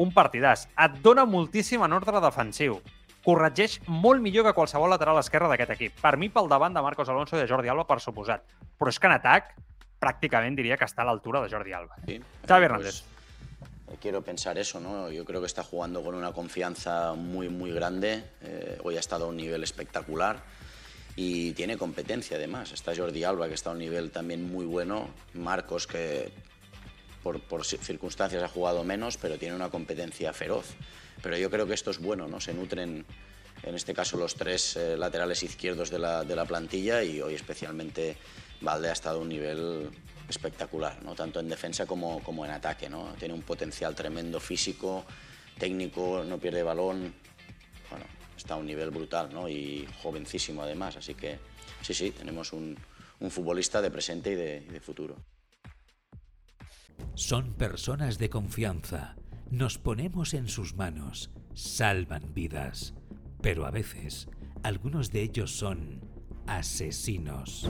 un 0.00 0.12
partidàs. 0.12 0.66
Et 0.80 0.98
dona 1.04 1.26
moltíssim 1.28 1.82
en 1.84 1.92
ordre 1.92 2.20
defensiu. 2.24 2.80
Corregeix 3.22 3.78
molt 3.86 4.22
millor 4.22 4.48
que 4.48 4.54
qualsevol 4.56 4.90
lateral 4.90 5.20
esquerre 5.20 5.50
d'aquest 5.52 5.76
equip. 5.76 6.00
Per 6.00 6.16
mi, 6.16 6.28
pel 6.32 6.48
davant 6.50 6.74
de 6.74 6.82
Marcos 6.82 7.08
Alonso 7.12 7.36
i 7.36 7.42
de 7.42 7.46
Jordi 7.46 7.70
Alba, 7.70 7.84
per 7.86 8.00
suposat. 8.00 8.42
Però 8.78 8.90
és 8.90 8.98
que 8.98 9.06
en 9.06 9.14
atac, 9.14 9.52
pràcticament 10.06 10.56
diria 10.58 10.76
que 10.76 10.84
està 10.88 11.04
a 11.04 11.08
l'altura 11.08 11.40
de 11.44 11.48
Jordi 11.52 11.72
Alba. 11.72 11.94
Sí. 12.06 12.18
Xavi 12.48 12.62
Eh, 12.62 12.66
Hernández. 12.66 13.02
pues, 13.86 13.98
quiero 14.00 14.22
pensar 14.22 14.58
eso, 14.58 14.80
¿no? 14.80 15.10
Yo 15.10 15.24
creo 15.24 15.40
que 15.40 15.46
está 15.46 15.62
jugando 15.62 16.02
con 16.02 16.14
una 16.14 16.32
confianza 16.32 17.14
muy, 17.14 17.48
muy 17.48 17.70
grande. 17.72 18.24
Eh, 18.42 18.78
hoy 18.82 18.96
ha 18.96 19.00
estado 19.00 19.26
a 19.26 19.28
un 19.28 19.36
nivel 19.36 19.62
espectacular 19.62 20.42
y 21.14 21.52
tiene 21.52 21.76
competencia 21.76 22.36
además. 22.36 22.72
Está 22.72 22.96
Jordi 22.96 23.22
Alba, 23.22 23.46
que 23.48 23.54
está 23.54 23.70
a 23.70 23.74
un 23.74 23.78
nivel 23.78 24.10
también 24.10 24.42
muy 24.50 24.64
bueno. 24.66 25.10
Marcos, 25.34 25.86
que 25.86 26.32
por, 27.22 27.40
por 27.40 27.60
ci- 27.62 27.78
circunstancias 27.78 28.42
ha 28.42 28.48
jugado 28.48 28.82
menos, 28.82 29.16
pero 29.18 29.38
tiene 29.38 29.54
una 29.54 29.68
competencia 29.70 30.32
feroz. 30.32 30.66
Pero 31.22 31.36
yo 31.36 31.50
creo 31.50 31.66
que 31.66 31.74
esto 31.74 31.90
es 31.92 31.98
bueno, 32.00 32.26
¿no? 32.26 32.40
Se 32.40 32.52
nutren, 32.54 33.04
en 33.62 33.74
este 33.76 33.94
caso, 33.94 34.16
los 34.16 34.34
tres 34.34 34.74
eh, 34.76 34.96
laterales 34.96 35.42
izquierdos 35.44 35.90
de 35.90 35.98
la, 36.00 36.24
de 36.24 36.34
la 36.34 36.44
plantilla 36.46 37.04
y 37.04 37.20
hoy 37.20 37.34
especialmente 37.34 38.16
Valde 38.62 38.88
ha 38.88 38.92
estado 38.92 39.18
a 39.18 39.22
un 39.22 39.28
nivel 39.28 39.90
espectacular, 40.28 41.02
¿no? 41.02 41.14
tanto 41.14 41.40
en 41.40 41.48
defensa 41.48 41.86
como, 41.86 42.22
como 42.22 42.44
en 42.44 42.52
ataque. 42.52 42.88
¿no? 42.88 43.12
Tiene 43.18 43.34
un 43.34 43.42
potencial 43.42 43.94
tremendo 43.94 44.40
físico, 44.40 45.04
técnico, 45.58 46.24
no 46.24 46.38
pierde 46.38 46.62
balón. 46.62 47.14
Bueno, 47.90 48.06
está 48.36 48.54
a 48.54 48.56
un 48.56 48.66
nivel 48.66 48.90
brutal 48.90 49.32
¿no? 49.32 49.48
y 49.48 49.86
jovencísimo 50.02 50.62
además. 50.62 50.96
Así 50.96 51.14
que 51.14 51.38
sí, 51.82 51.94
sí, 51.94 52.10
tenemos 52.10 52.52
un, 52.52 52.76
un 53.20 53.30
futbolista 53.30 53.82
de 53.82 53.90
presente 53.90 54.32
y 54.32 54.36
de, 54.36 54.64
y 54.68 54.72
de 54.72 54.80
futuro. 54.80 55.16
Son 57.14 57.54
personas 57.54 58.18
de 58.18 58.30
confianza. 58.30 59.16
Nos 59.50 59.78
ponemos 59.78 60.34
en 60.34 60.48
sus 60.48 60.74
manos. 60.74 61.30
Salvan 61.54 62.32
vidas. 62.32 62.94
Pero 63.42 63.66
a 63.66 63.70
veces, 63.70 64.28
algunos 64.62 65.10
de 65.10 65.22
ellos 65.22 65.50
son 65.50 66.00
asesinos. 66.46 67.68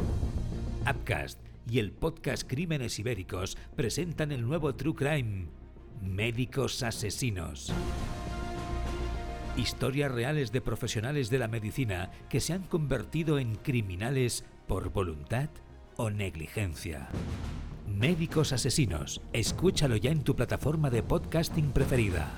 Upcast 0.83 1.39
y 1.69 1.79
el 1.79 1.93
podcast 1.93 2.49
Crímenes 2.49 2.99
Ibéricos 2.99 3.57
presentan 3.77 4.33
el 4.33 4.43
nuevo 4.43 4.75
True 4.75 4.95
Crime, 4.95 5.47
Médicos 6.03 6.83
Asesinos. 6.83 7.73
Historias 9.57 10.11
reales 10.11 10.51
de 10.51 10.61
profesionales 10.61 11.31
de 11.31 11.39
la 11.39 11.47
medicina 11.47 12.11
que 12.29 12.41
se 12.41 12.53
han 12.53 12.65
convertido 12.65 13.39
en 13.39 13.55
criminales 13.55 14.45
por 14.67 14.91
voluntad 14.91 15.51
o 15.97 16.11
negligencia. 16.11 17.09
Médicos 17.87 18.53
Asesinos. 18.53 19.21
Escúchalo 19.33 19.97
ya 19.97 20.11
en 20.11 20.25
tu 20.25 20.35
plataforma 20.35 20.91
de 20.91 21.03
podcasting 21.03 21.71
preferida. 21.73 22.31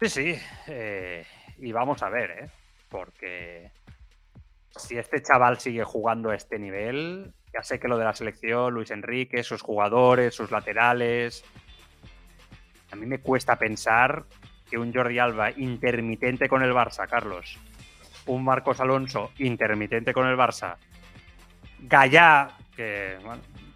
Sí, 0.00 0.08
sí. 0.08 0.34
eh, 0.66 1.26
y 1.58 1.72
vamos 1.72 2.02
a 2.02 2.08
ver, 2.08 2.30
¿eh? 2.30 2.50
Porque 2.88 3.70
si 4.76 4.96
este 4.96 5.22
chaval 5.22 5.58
sigue 5.58 5.84
jugando 5.84 6.30
a 6.30 6.36
este 6.36 6.58
nivel, 6.58 7.32
ya 7.52 7.62
sé 7.62 7.78
que 7.78 7.88
lo 7.88 7.98
de 7.98 8.04
la 8.04 8.14
selección, 8.14 8.72
Luis 8.72 8.90
Enrique, 8.90 9.42
sus 9.42 9.62
jugadores, 9.62 10.34
sus 10.34 10.50
laterales. 10.50 11.44
A 12.92 12.96
mí 12.96 13.06
me 13.06 13.18
cuesta 13.20 13.56
pensar 13.56 14.24
que 14.70 14.78
un 14.78 14.92
Jordi 14.92 15.18
Alba 15.18 15.50
intermitente 15.50 16.48
con 16.48 16.62
el 16.62 16.72
Barça, 16.72 17.08
Carlos, 17.08 17.58
un 18.26 18.44
Marcos 18.44 18.80
Alonso 18.80 19.32
intermitente 19.38 20.12
con 20.12 20.26
el 20.26 20.36
Barça, 20.36 20.76
Gallá, 21.80 22.56
que 22.76 23.18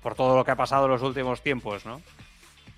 por 0.03 0.15
todo 0.15 0.37
lo 0.37 0.45
que 0.45 0.53
ha 0.53 0.57
pasado 0.57 0.85
en 0.85 0.93
los 0.93 1.03
últimos 1.03 1.43
tiempos, 1.43 1.85
¿no? 1.85 2.01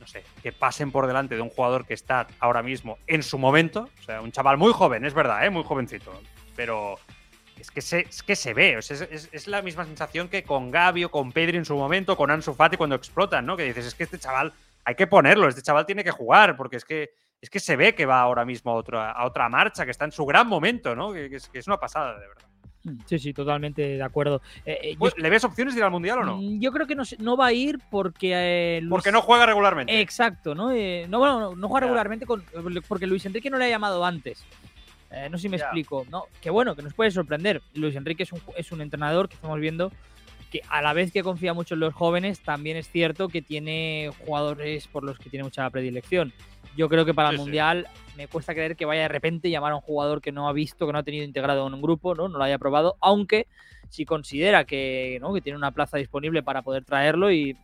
no 0.01 0.07
sé, 0.07 0.25
que 0.43 0.53
pasen 0.53 0.93
por 0.93 1.07
delante 1.07 1.35
de 1.35 1.41
un 1.41 1.51
jugador 1.51 1.85
que 1.85 1.95
está 1.95 2.29
ahora 2.39 2.63
mismo 2.63 2.99
en 3.07 3.23
su 3.23 3.39
momento, 3.39 3.89
o 3.99 4.03
sea, 4.03 4.21
un 4.21 4.31
chaval 4.31 4.57
muy 4.57 4.73
joven, 4.73 5.05
es 5.05 5.15
verdad, 5.15 5.45
¿eh? 5.45 5.51
muy 5.51 5.65
jovencito, 5.65 6.13
pero 6.55 6.97
es 7.67 7.71
que 7.73 7.83
se, 7.83 8.01
es 8.01 8.23
que 8.23 8.37
se 8.37 8.55
ve, 8.55 8.79
es, 8.79 8.91
es- 8.91 9.29
es 9.33 9.47
la 9.49 9.61
misma 9.63 9.85
sensación 9.85 10.29
que 10.29 10.43
con 10.45 10.71
Gavi 10.71 11.05
o 11.05 11.11
con 11.11 11.33
Pedri 11.33 11.57
en 11.59 11.65
su 11.65 11.77
momento, 11.77 12.17
con 12.17 12.31
Ansu 12.31 12.55
Fati 12.55 12.77
cuando 12.77 12.97
explotan, 12.97 13.45
¿no? 13.45 13.57
Que 13.57 13.65
dices, 13.65 13.87
es 13.87 13.95
que 13.95 14.05
este 14.05 14.19
chaval 14.19 14.53
hay 14.85 14.95
que 14.95 15.07
ponerlo, 15.07 15.49
este 15.49 15.63
chaval 15.63 15.85
tiene 15.85 16.05
que 16.05 16.11
jugar, 16.13 16.57
porque 16.57 16.77
es 16.77 16.85
que, 16.85 17.11
es 17.41 17.51
que 17.51 17.59
se 17.61 17.77
ve 17.77 17.95
que 17.95 18.07
va 18.07 18.21
ahora 18.21 18.45
mismo 18.45 18.71
a 18.71 18.75
otra, 18.75 19.11
a 19.11 19.27
otra 19.27 19.49
marcha, 19.49 19.85
que 19.85 19.91
está 19.91 20.05
en 20.05 20.13
su 20.13 20.25
gran 20.25 20.47
momento, 20.47 20.95
¿no? 20.95 21.13
Que, 21.13 21.29
que 21.29 21.37
es, 21.37 21.49
que 21.49 21.59
es 21.59 21.67
una 21.67 21.77
pasada, 21.79 22.15
de 22.19 22.29
verdad. 22.29 22.43
Sí, 23.07 23.19
sí, 23.19 23.33
totalmente 23.35 23.83
de 23.83 24.03
acuerdo. 24.03 24.41
Eh, 24.65 24.79
eh, 24.81 24.93
yo, 24.93 24.99
Pues, 25.01 25.19
¿Le 25.19 25.29
ves 25.29 25.43
opciones 25.43 25.75
de 25.75 25.81
ir 25.81 25.85
al 25.85 25.91
Mundial 25.91 26.21
o 26.21 26.25
no? 26.25 26.37
mm, 26.37 26.61
yo 26.61 26.71
creo 26.71 26.87
que 26.87 26.95
no, 26.95 27.03
no 27.19 27.37
va 27.37 27.47
a 27.47 27.53
ir 27.53 27.81
porque. 27.91 28.31
eh, 28.33 28.79
Luis- 28.81 28.91
Porque 28.91 29.11
no 29.11 29.23
juega 29.23 29.45
regularmente. 29.45 30.01
Exacto, 30.01 30.55
¿no? 30.55 30.71
Eh, 30.71 31.05
no, 31.09 31.19
bueno, 31.19 31.41
no, 31.41 31.57
no 31.57 31.67
juega 31.69 31.87
regularmente 31.87 32.27
con, 32.27 32.45
porque 32.87 33.09
Luis 33.09 33.27
Enrique 33.27 33.51
no 33.51 33.59
le 33.59 33.65
ha 33.65 33.69
llamado 33.71 34.05
antes. 34.05 34.45
Eh, 35.11 35.29
no 35.31 35.39
sé 35.39 35.43
si 35.43 35.49
me 35.49 35.57
explico. 35.57 36.07
No, 36.11 36.25
que 36.41 36.51
bueno, 36.51 36.75
que 36.75 36.83
nos 36.83 36.95
puede 36.95 37.11
sorprender. 37.11 37.63
Luis 37.75 37.97
Enrique 37.97 38.25
es 38.25 38.33
un, 38.33 38.41
es 38.57 38.73
un 38.73 38.81
entrenador 38.81 39.29
que 39.29 39.35
estamos 39.37 39.59
viendo 39.61 39.93
que 40.51 40.63
a 40.69 40.81
la 40.81 40.93
vez 40.93 41.13
que 41.13 41.23
confía 41.23 41.55
mucho 41.55 41.75
en 41.75 41.81
los 41.81 41.95
jóvenes, 41.95 42.41
también 42.41 42.77
es 42.77 42.89
cierto 42.91 43.29
que 43.29 43.43
tiene 43.43 44.11
jugadores 44.25 44.87
por 44.87 45.03
los 45.05 45.19
que 45.19 45.31
tiene 45.31 45.45
mucha 45.45 45.69
predilección. 45.71 46.33
Yo 46.77 46.89
creo 46.89 47.05
que 47.05 47.15
para 47.15 47.31
el 47.31 47.39
Mundial 47.39 47.89
me 48.17 48.29
cuesta 48.29 48.53
creer 48.53 48.77
que 48.77 48.85
vaya 48.85 49.03
de 49.03 49.09
repente 49.09 49.51
llamar 49.51 49.73
a 49.73 49.77
un 49.77 49.81
jugador 49.81 50.21
que 50.21 50.31
no 50.31 50.49
ha 50.49 50.53
visto, 50.53 50.87
que 50.87 50.93
no 50.93 50.99
ha 50.99 51.03
tenido 51.03 51.25
integrado 51.25 51.67
en 51.67 51.75
un 51.75 51.83
grupo, 51.83 52.15
¿no? 52.15 52.29
No 52.29 52.39
lo 52.39 52.45
haya 52.45 52.59
probado, 52.59 52.97
aunque 53.01 53.47
si 53.89 54.05
considera 54.05 54.65
que, 54.65 55.19
¿no? 55.21 55.33
que 55.33 55.41
tiene 55.41 55.57
una 55.57 55.71
plaza 55.71 55.97
disponible 55.97 56.43
para 56.43 56.63
poder 56.63 56.85
traerlo 56.85 57.31
y 57.31 57.57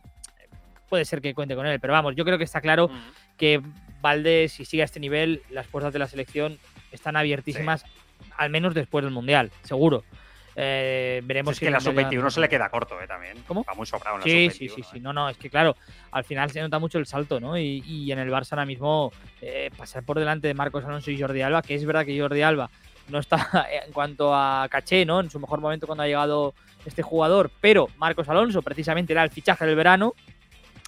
puede 0.89 1.05
ser 1.05 1.21
que 1.21 1.33
cuente 1.33 1.55
con 1.55 1.65
él. 1.65 1.79
Pero 1.79 1.93
vamos, 1.93 2.15
yo 2.15 2.25
creo 2.25 2.37
que 2.37 2.43
está 2.43 2.61
claro 2.61 2.89
que 3.37 3.61
Valdés, 4.01 4.53
si 4.53 4.65
sigue 4.65 4.81
a 4.81 4.85
este 4.85 4.99
nivel, 4.99 5.41
las 5.49 5.67
puertas 5.67 5.93
de 5.93 5.99
la 5.99 6.07
selección 6.07 6.57
están 6.93 7.15
abiertísimas, 7.15 7.85
al 8.37 8.49
menos 8.49 8.73
después 8.73 9.03
del 9.03 9.13
Mundial, 9.13 9.51
seguro. 9.63 10.03
Eh, 10.55 11.21
veremos 11.23 11.53
es 11.53 11.59
que 11.59 11.71
la 11.71 11.79
sub-21 11.79 12.29
se 12.29 12.39
le 12.39 12.47
queda 12.47 12.69
corto, 12.69 13.01
eh, 13.01 13.07
también. 13.07 13.43
¿Cómo? 13.47 13.63
Va 13.63 13.73
muy 13.73 13.87
sobrado 13.87 14.17
en 14.17 14.19
la 14.19 14.25
sí, 14.25 14.49
sí, 14.51 14.69
sí, 14.69 14.83
sí. 14.83 14.99
No, 14.99 15.11
no, 15.11 15.27
es 15.27 15.37
que 15.37 15.49
claro, 15.49 15.75
al 16.11 16.23
final 16.23 16.51
se 16.51 16.61
nota 16.61 16.77
mucho 16.77 16.99
el 16.99 17.07
salto, 17.07 17.39
¿no? 17.39 17.57
Y, 17.57 18.11
en 18.11 18.19
el 18.19 18.29
Barça 18.29 18.53
ahora 18.53 18.65
mismo 18.65 19.11
eh, 19.41 19.71
pasar 19.75 20.03
por 20.03 20.19
delante 20.19 20.47
de 20.47 20.53
Marcos 20.53 20.85
Alonso 20.85 21.09
y 21.09 21.19
Jordi 21.19 21.41
Alba, 21.41 21.63
que 21.63 21.73
es 21.73 21.85
verdad 21.85 22.05
que 22.05 22.19
Jordi 22.19 22.43
Alba 22.43 22.69
no 23.09 23.17
está 23.17 23.67
en 23.85 23.91
cuanto 23.91 24.33
a 24.33 24.67
caché, 24.69 25.05
¿no? 25.05 25.19
En 25.19 25.31
su 25.31 25.39
mejor 25.39 25.59
momento 25.59 25.87
cuando 25.87 26.03
ha 26.03 26.07
llegado 26.07 26.53
este 26.85 27.01
jugador, 27.01 27.49
pero 27.59 27.87
Marcos 27.97 28.29
Alonso 28.29 28.61
precisamente 28.61 29.13
era 29.13 29.23
el 29.23 29.31
fichaje 29.31 29.65
del 29.65 29.75
verano, 29.75 30.13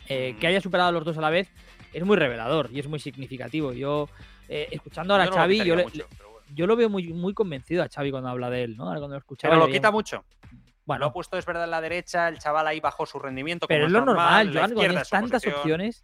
que 0.07 0.37
haya 0.43 0.61
superado 0.61 0.89
a 0.89 0.91
los 0.91 1.03
dos 1.03 1.17
a 1.17 1.21
la 1.21 1.31
vez 1.31 1.49
es 1.95 2.03
muy 2.03 2.17
revelador 2.17 2.69
y 2.73 2.79
es 2.79 2.87
muy 2.87 2.99
significativo. 2.99 3.71
Yo, 3.71 4.09
escuchando 4.47 5.13
ahora 5.13 5.25
a 5.25 5.31
Xavi, 5.31 5.63
yo 5.63 5.75
le, 5.75 5.85
yo 6.53 6.67
lo 6.67 6.75
veo 6.75 6.89
muy, 6.89 7.13
muy 7.13 7.33
convencido 7.33 7.83
a 7.83 7.89
Xavi 7.89 8.11
cuando 8.11 8.29
habla 8.29 8.49
de 8.49 8.63
él, 8.63 8.77
¿no? 8.77 8.85
cuando 8.85 9.09
lo 9.09 9.23
Pero 9.41 9.55
lo 9.57 9.67
quita 9.67 9.91
mucho. 9.91 10.23
Bueno. 10.85 10.99
Lo 10.99 11.05
ha 11.07 11.13
puesto, 11.13 11.37
es 11.37 11.45
verdad, 11.45 11.63
en 11.63 11.71
la 11.71 11.81
derecha, 11.81 12.27
el 12.27 12.37
chaval 12.37 12.67
ahí 12.67 12.79
bajó 12.79 13.05
su 13.07 13.17
rendimiento. 13.17 13.67
Pero 13.67 13.87
es 13.87 13.91
lo 13.91 14.05
normal, 14.05 14.53
Joan, 14.53 14.73
cuando 14.73 14.81
tienes 14.81 15.09
tantas 15.09 15.45
opciones 15.47 16.03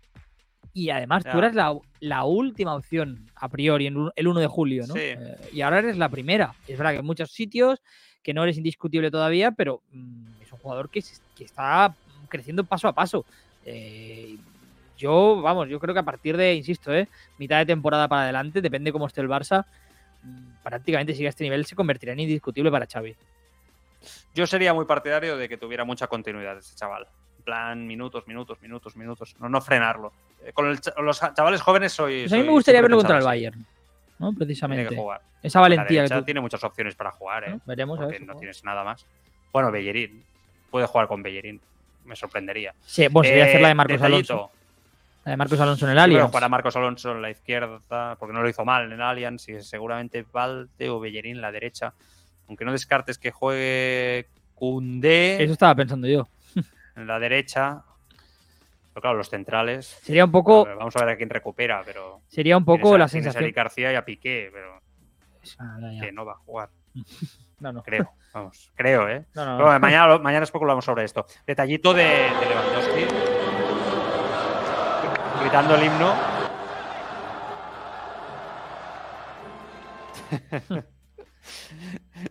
y 0.74 0.90
además 0.90 1.24
tú 1.24 1.38
eres 1.38 1.54
la, 1.54 2.24
última 2.24 2.76
opción 2.76 3.30
a 3.36 3.50
priori 3.50 3.88
en 3.88 4.10
el 4.16 4.28
1 4.28 4.40
de 4.40 4.48
julio, 4.48 4.88
¿no? 4.88 4.96
Eh, 4.98 5.38
y 5.52 5.62
ahora 5.62 5.80
eres 5.80 5.98
la 5.98 6.10
primera. 6.10 6.56
Es 6.68 6.78
verdad 6.78 6.94
que 6.94 7.00
en 7.00 7.06
muchos 7.06 7.32
sitios, 7.32 7.82
que 8.24 8.34
no 8.34 8.44
eres 8.44 8.58
indiscutible 8.58 9.12
todavía, 9.12 9.52
pero 9.52 9.84
mm, 9.92 10.42
es 10.42 10.52
un 10.52 10.60
jugador 10.60 10.90
que, 10.90 11.04
que, 11.36 11.44
está 11.44 11.94
creciendo 12.30 12.64
paso 12.64 12.88
a 12.88 12.94
paso. 12.94 13.26
Eh, 13.66 14.38
yo, 15.02 15.42
vamos, 15.42 15.68
yo 15.68 15.80
creo 15.80 15.94
que 15.94 16.00
a 16.00 16.04
partir 16.04 16.38
de, 16.38 16.54
insisto, 16.54 16.94
eh, 16.94 17.08
mitad 17.38 17.58
de 17.58 17.66
temporada 17.66 18.08
para 18.08 18.24
adelante, 18.24 18.62
depende 18.62 18.92
cómo 18.92 19.08
esté 19.08 19.22
el 19.22 19.28
Barça, 19.28 19.66
prácticamente 20.64 21.14
si 21.14 21.26
a 21.26 21.30
este 21.30 21.44
nivel 21.44 21.66
se 21.66 21.76
convertirá 21.76 22.14
en 22.14 22.20
indiscutible 22.20 22.72
para 22.72 22.86
Xavi. 22.86 23.16
Yo 24.34 24.48
sería 24.48 24.74
muy 24.74 24.86
partidario 24.86 25.38
de 25.38 25.50
que 25.50 25.58
tuviera 25.58 25.84
mucha 25.84 26.08
continuidad 26.08 26.58
este 26.58 26.76
chaval. 26.76 27.08
En 27.38 27.44
plan, 27.44 27.88
minutos, 27.88 28.28
minutos, 28.28 28.62
minutos, 28.62 28.96
minutos. 28.96 29.36
No, 29.40 29.50
no 29.50 29.62
frenarlo. 29.62 30.14
Eh, 30.46 30.54
con, 30.54 30.70
los 30.70 31.20
chavales 31.20 31.62
jóvenes 31.62 31.92
soy. 31.92 32.22
Pues 32.22 32.34
a 32.34 32.38
mí 32.38 32.44
me 32.44 32.52
gustaría 32.52 32.82
verlo 32.82 32.98
contra 32.98 33.18
el 33.18 33.24
Bayern. 33.24 33.66
¿no? 34.20 34.34
Precisamente. 34.34 34.84
Tiene 34.84 34.96
que 34.96 35.02
jugar. 35.02 35.22
Esa 35.42 35.60
valentía. 35.60 36.08
que 36.08 36.22
Tiene 36.22 36.40
muchas 36.40 36.64
opciones 36.64 36.96
para 36.96 37.12
jugar, 37.12 37.50
¿eh? 37.50 37.60
Veremos. 37.66 38.00
Porque 38.00 38.20
no 38.20 38.36
tienes 38.36 38.64
nada 38.64 38.84
más. 38.84 39.06
Bueno, 39.52 39.72
Bellerín. 39.72 40.24
Puede 40.70 40.86
jugar 40.86 41.08
con 41.08 41.22
Bellerín. 41.22 41.60
Me 42.06 42.16
sorprendería. 42.16 42.74
Sí, 42.86 43.08
bueno, 43.08 43.30
sería 43.30 43.46
hacer 43.46 43.62
la 43.62 43.68
de 43.70 43.76
Marcos 43.76 44.02
Alonso. 44.02 44.52
Marcos 45.26 45.60
Alonso 45.60 45.86
en 45.86 45.92
el 45.92 46.00
Allianz. 46.00 46.32
para 46.32 46.50
Marcos 46.50 46.76
Alonso 46.76 47.12
en 47.12 47.22
la 47.22 47.30
izquierda, 47.30 48.16
porque 48.20 48.34
no 48.34 48.42
lo 48.42 48.50
hizo 48.50 48.66
mal 48.66 48.86
en 48.86 48.94
el 48.94 49.02
Allianz, 49.02 49.48
y 49.50 49.62
seguramente 49.62 50.26
Valde 50.32 50.90
o 50.90 51.00
Bellerín 51.00 51.36
en 51.36 51.42
la 51.42 51.52
derecha. 51.52 51.94
Aunque 52.48 52.66
no 52.66 52.72
descartes 52.72 53.18
que 53.18 53.32
juegue 53.32 54.28
Cundé. 54.56 55.44
Eso 55.44 55.54
estaba 55.54 55.76
pensando 55.76 56.08
yo. 56.08 56.28
En 56.96 57.08
la 57.08 57.20
derecha. 57.20 57.84
Pero 58.94 59.02
claro, 59.02 59.18
los 59.18 59.30
centrales. 59.30 59.88
Sería 60.04 60.26
un 60.26 60.32
poco. 60.32 60.66
vamos 60.66 60.94
a 60.98 61.06
ver 61.06 61.14
a 61.14 61.18
quién 61.18 61.30
recupera, 61.30 61.82
pero. 61.86 62.22
Sería 62.28 62.58
un 62.58 62.66
poco 62.66 62.98
la 62.98 63.08
sensación. 63.08 63.46
A 63.46 63.52
García 63.52 63.94
y 63.94 63.96
a 63.96 64.04
Piqué, 64.04 64.52
pero. 64.52 64.82
que 66.02 66.12
no 66.12 66.26
va 66.26 66.34
a 66.34 66.38
jugar. 66.38 66.70
No, 67.62 67.72
no. 67.72 67.84
Creo, 67.84 68.12
vamos, 68.34 68.72
creo, 68.74 69.08
¿eh? 69.08 69.24
mañana, 69.36 70.18
mañana 70.18 70.46
especulamos 70.46 70.84
sobre 70.84 71.04
esto. 71.04 71.28
Detallito 71.46 71.94
de, 71.94 72.06
de 72.06 72.50
Lewandowski 72.50 73.31
gritando 75.52 75.76
el 75.76 75.84
himno. 75.84 76.14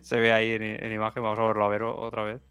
Se 0.01 0.19
ve 0.19 0.33
ahí 0.33 0.53
en, 0.53 0.91
imagen, 0.91 1.21
vamos 1.21 1.37
a 1.37 1.43
verlo 1.43 1.65
a 1.65 1.69
ver 1.69 1.83
otra 1.83 2.23
vez. 2.23 2.41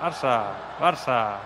Barça, 0.00 0.54
Barça. 0.80 1.40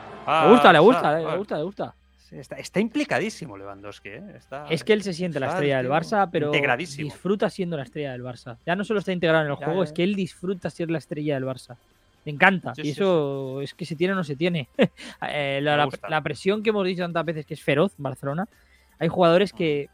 le 0.44 0.48
gusta, 0.48 0.72
le 0.72 0.78
gusta, 0.78 1.18
le 1.18 1.36
gusta, 1.36 1.56
le 1.56 1.64
gusta. 1.64 1.96
está, 2.30 2.78
implicadísimo 2.78 3.56
Lewandowski. 3.56 4.10
¿eh? 4.10 4.38
es 4.70 4.84
que 4.84 4.92
él 4.92 5.02
se 5.02 5.12
siente 5.12 5.40
la 5.40 5.48
estrella 5.48 5.78
del 5.78 5.88
Barça, 5.88 6.28
pero 6.30 6.52
disfruta 6.52 7.50
siendo 7.50 7.76
la 7.76 7.82
estrella 7.82 8.12
del 8.12 8.22
Barça. 8.22 8.58
Ya 8.64 8.76
no 8.76 8.84
solo 8.84 9.00
está 9.00 9.10
integrado 9.10 9.44
en 9.44 9.50
el 9.50 9.56
juego, 9.56 9.82
es 9.82 9.92
que 9.92 10.04
él 10.04 10.14
disfruta 10.14 10.70
ser 10.70 10.88
la 10.88 10.98
estrella 10.98 11.34
del 11.34 11.46
Barça. 11.46 11.76
Me 12.26 12.32
encanta. 12.32 12.72
y 12.76 12.90
eso 12.90 13.62
es 13.62 13.72
que 13.72 13.86
se 13.86 13.94
tiene 13.94 14.12
o 14.12 14.16
no 14.16 14.24
se 14.24 14.36
tiene. 14.36 14.68
Eh, 15.28 15.60
la, 15.62 16.22
presión 16.22 16.62
que 16.62 16.70
hemos 16.70 16.84
dicho 16.84 17.02
tantas 17.02 17.24
veces 17.24 17.46
que 17.46 17.54
es 17.54 17.62
feroz 17.62 17.92
Barcelona, 17.96 18.46
hay 18.98 19.08
jugadores 19.08 19.52
que 19.52 19.88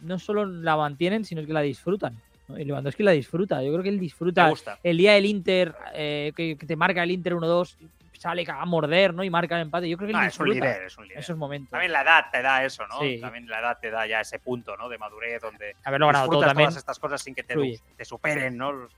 no 0.00 0.18
solo 0.18 0.46
la 0.46 0.76
mantienen, 0.76 1.24
sino 1.24 1.44
que 1.46 1.52
la 1.52 1.60
disfrutan. 1.60 2.20
¿no? 2.48 2.58
Y 2.58 2.64
Lewandowski 2.64 3.02
la 3.02 3.12
disfruta. 3.12 3.62
Yo 3.62 3.70
creo 3.70 3.82
que 3.82 3.88
él 3.90 4.00
disfruta. 4.00 4.52
El 4.82 4.98
día 4.98 5.12
del 5.12 5.26
Inter, 5.26 5.74
eh, 5.94 6.32
que, 6.34 6.56
te 6.56 6.76
marca 6.76 7.02
el 7.02 7.10
Inter 7.10 7.34
1-2, 7.34 7.76
sale 8.12 8.44
a 8.48 8.64
morder, 8.64 9.14
¿no? 9.14 9.22
Y 9.22 9.30
marca 9.30 9.56
el 9.56 9.62
empate. 9.62 9.88
Yo 9.88 9.96
creo 9.96 10.08
que 10.08 10.16
él 10.16 10.24
disfruta 10.24 10.84
es 10.84 10.96
un 10.98 11.06
líder, 11.06 11.18
esos 11.18 11.36
momentos. 11.36 11.70
También 11.70 11.92
la 11.92 12.02
edad 12.02 12.24
te 12.32 12.42
da 12.42 12.64
eso, 12.64 12.86
¿no? 12.86 12.98
También 13.20 13.46
la 13.48 13.60
edad 13.60 13.78
te 13.80 13.90
da 13.90 14.06
ya 14.06 14.20
ese 14.20 14.38
punto, 14.38 14.76
¿no? 14.76 14.88
De 14.88 14.98
madurez 14.98 15.40
donde 15.42 15.76
haberlo 15.84 16.06
ganado 16.06 16.28
todo 16.28 16.40
también. 16.40 16.68
todas 16.68 16.78
estas 16.78 16.98
cosas 16.98 17.22
sin 17.22 17.34
que 17.34 17.42
te, 17.42 17.54
te 17.96 18.04
superen, 18.04 18.56
¿no? 18.56 18.88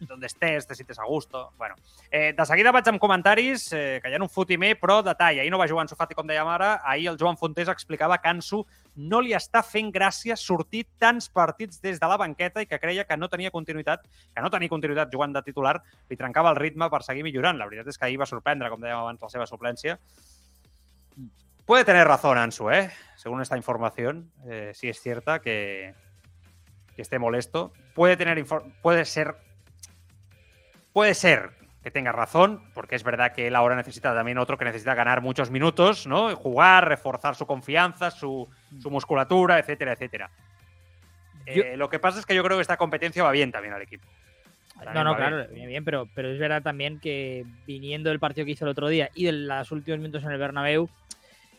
Donde 0.00 0.26
estés, 0.26 0.66
te 0.66 0.74
sientes 0.74 0.98
a 0.98 1.04
gusto. 1.04 1.52
Bueno, 1.58 1.74
eh, 2.10 2.32
de 2.36 2.46
seguida 2.46 2.72
vaig 2.72 2.88
amb 2.88 3.00
comentaris, 3.00 3.72
eh, 3.72 4.00
que 4.02 4.10
hi 4.10 4.14
ha 4.14 4.22
un 4.22 4.28
fotimer, 4.28 4.76
però 4.80 5.00
detall. 5.02 5.40
Ahir 5.40 5.50
no 5.50 5.58
va 5.58 5.68
jugar 5.68 5.84
Ansu 5.84 5.96
Fati, 5.96 6.14
com 6.14 6.26
dèiem 6.28 6.48
ara. 6.48 6.80
Ahir 6.84 7.08
el 7.12 7.18
Joan 7.20 7.38
Fontés 7.40 7.68
explicava 7.68 8.18
que 8.18 8.28
Ansu 8.28 8.64
no 8.96 9.20
li 9.20 9.34
està 9.36 9.62
fent 9.62 9.90
gràcia 9.92 10.36
sortir 10.36 10.84
tants 10.98 11.28
partits 11.28 11.80
des 11.80 12.00
de 12.00 12.10
la 12.10 12.18
banqueta 12.20 12.62
i 12.62 12.66
que 12.66 12.78
creia 12.78 13.04
que 13.04 13.16
no 13.16 13.28
tenia 13.28 13.50
continuïtat, 13.50 14.04
que 14.34 14.42
no 14.42 14.50
tenia 14.50 14.68
continuïtat 14.68 15.12
jugant 15.12 15.32
de 15.32 15.42
titular, 15.42 15.78
li 16.08 16.16
trencava 16.16 16.50
el 16.50 16.60
ritme 16.60 16.90
per 16.90 17.02
seguir 17.06 17.24
millorant. 17.24 17.58
La 17.58 17.68
veritat 17.70 17.88
és 17.88 17.98
que 17.98 18.06
ahir 18.06 18.20
va 18.20 18.28
sorprendre, 18.28 18.70
com 18.70 18.80
dèiem 18.80 18.98
abans, 18.98 19.22
la 19.22 19.32
seva 19.32 19.46
suplència. 19.46 19.98
Puede 21.70 21.84
tener 21.84 22.06
razón 22.06 22.36
Ansu, 22.36 22.70
¿eh? 22.70 22.90
Según 23.14 23.42
esta 23.42 23.56
información, 23.56 24.32
eh, 24.48 24.72
sí 24.74 24.88
es 24.88 25.00
cierta 25.00 25.38
que, 25.38 25.94
que 26.96 27.02
esté 27.02 27.18
molesto. 27.18 27.72
Puede, 27.94 28.16
tener 28.16 28.44
puede 28.82 29.04
ser 29.04 29.36
Puede 30.92 31.14
ser 31.14 31.50
que 31.82 31.90
tenga 31.90 32.12
razón, 32.12 32.62
porque 32.74 32.94
es 32.94 33.02
verdad 33.02 33.32
que 33.32 33.46
él 33.46 33.56
ahora 33.56 33.74
necesita 33.74 34.14
también 34.14 34.38
otro 34.38 34.58
que 34.58 34.66
necesita 34.66 34.94
ganar 34.94 35.22
muchos 35.22 35.50
minutos, 35.50 36.06
¿no? 36.06 36.34
Jugar, 36.36 36.86
reforzar 36.88 37.34
su 37.34 37.46
confianza, 37.46 38.10
su, 38.10 38.48
musculatura, 38.84 39.58
etcétera, 39.58 39.92
etcétera. 39.92 40.30
Eh, 41.46 41.76
lo 41.76 41.88
que 41.88 41.98
pasa 41.98 42.18
es 42.18 42.26
que 42.26 42.34
yo 42.34 42.44
creo 42.44 42.58
que 42.58 42.62
esta 42.62 42.76
competencia 42.76 43.22
va 43.22 43.32
bien 43.32 43.50
también 43.50 43.72
al 43.72 43.82
equipo. 43.82 44.06
no, 44.94 45.04
no, 45.04 45.16
claro, 45.16 45.46
bien, 45.48 45.68
bien, 45.68 45.84
pero, 45.84 46.06
pero 46.14 46.30
es 46.30 46.38
verdad 46.38 46.62
también 46.62 47.00
que 47.00 47.46
viniendo 47.66 48.10
del 48.10 48.20
partido 48.20 48.44
que 48.44 48.52
hizo 48.52 48.66
el 48.66 48.70
otro 48.70 48.88
día 48.88 49.10
y 49.14 49.24
de 49.24 49.32
los 49.32 49.72
últimos 49.72 50.00
minutos 50.00 50.22
en 50.22 50.32
el 50.32 50.38
Bernabéu, 50.38 50.90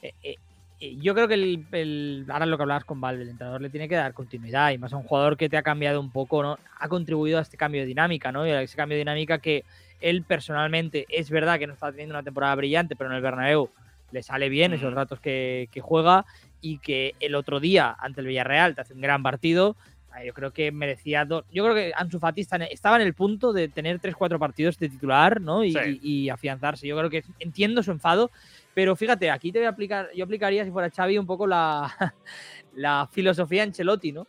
eh, 0.04 0.14
eh, 0.22 0.36
yo 0.82 1.14
creo 1.14 1.28
que 1.28 1.36
el, 1.36 2.26
ahora 2.30 2.46
lo 2.46 2.58
que 2.58 2.64
hablabas 2.64 2.86
con 2.86 3.00
Valde, 3.00 3.24
el 3.24 3.30
entrenador 3.30 3.62
le 3.62 3.70
tiene 3.70 3.88
que 3.88 3.96
dar 3.96 4.14
continuidad 4.14 4.72
y 4.72 4.80
más 4.80 4.92
a 4.94 4.98
un 4.98 5.04
jugador 5.04 5.38
que 5.38 5.48
te 5.48 5.58
ha 5.58 5.62
cambiado 5.62 6.00
un 6.00 6.12
poco, 6.12 6.42
¿no? 6.42 6.58
Ha 6.80 6.88
contribuido 6.90 7.38
a 7.38 7.42
este 7.42 7.56
cambio 7.56 7.82
de 7.82 7.88
dinámica, 7.88 8.32
¿no? 8.32 8.48
Y 8.48 8.52
a 8.52 8.62
ese 8.62 8.76
cambio 8.76 8.96
de 8.96 9.02
dinámica 9.02 9.38
que 9.38 9.64
él 10.00 10.24
personalmente 10.24 11.06
es 11.10 11.30
verdad 11.30 11.60
que 11.60 11.68
no 11.68 11.74
está 11.74 11.92
teniendo 11.92 12.16
una 12.16 12.24
temporada 12.24 12.56
brillante, 12.56 12.96
pero 12.96 13.12
en 13.12 13.16
el 13.16 13.22
Bernabéu 13.22 13.70
le 14.12 14.24
sale 14.24 14.50
bien 14.50 14.74
esos 14.74 14.94
ratos 14.94 15.20
que, 15.20 15.70
juega 15.82 16.26
y 16.60 16.80
que 16.80 17.16
el 17.20 17.36
otro 17.36 17.60
día 17.60 17.96
ante 18.00 18.22
el 18.22 18.28
Villarreal 18.28 18.76
te 18.76 18.82
hace 18.82 18.94
un 18.94 19.02
gran 19.02 19.24
partido. 19.24 19.76
Ah, 20.12 20.26
yo 20.26 20.34
creo 20.34 20.52
que 20.52 20.72
merecía 20.72 21.24
dos. 21.24 21.46
Yo 21.54 21.64
creo 21.64 21.76
que 21.76 21.94
Ansu 21.96 22.20
Fati 22.20 22.42
estaba 22.42 22.98
en 22.98 23.04
el 23.04 23.14
punto 23.14 23.54
de 23.54 23.70
tener 23.70 24.02
3-4 24.02 24.40
partidos 24.40 24.78
de 24.78 24.90
titular, 24.90 25.40
¿no? 25.40 25.64
Y, 25.64 25.74
y, 26.04 26.30
afianzarse. 26.30 26.86
Yo 26.86 26.98
creo 26.98 27.10
que 27.10 27.24
entiendo 27.40 27.82
su 27.82 27.92
enfado, 27.92 28.30
pero 28.74 28.96
fíjate, 28.96 29.30
aquí 29.30 29.52
te 29.52 29.60
voy 29.60 29.66
a 29.66 29.70
aplicar, 29.70 30.10
yo 30.14 30.24
aplicaría 30.24 30.64
si 30.64 30.72
fuera 30.72 30.90
Xavi 30.90 31.18
un 31.18 31.26
poco 31.26 31.46
la, 31.48 32.16
la 32.76 33.08
filosofía 33.12 33.64
Ancelotti, 33.64 34.12
¿no? 34.12 34.28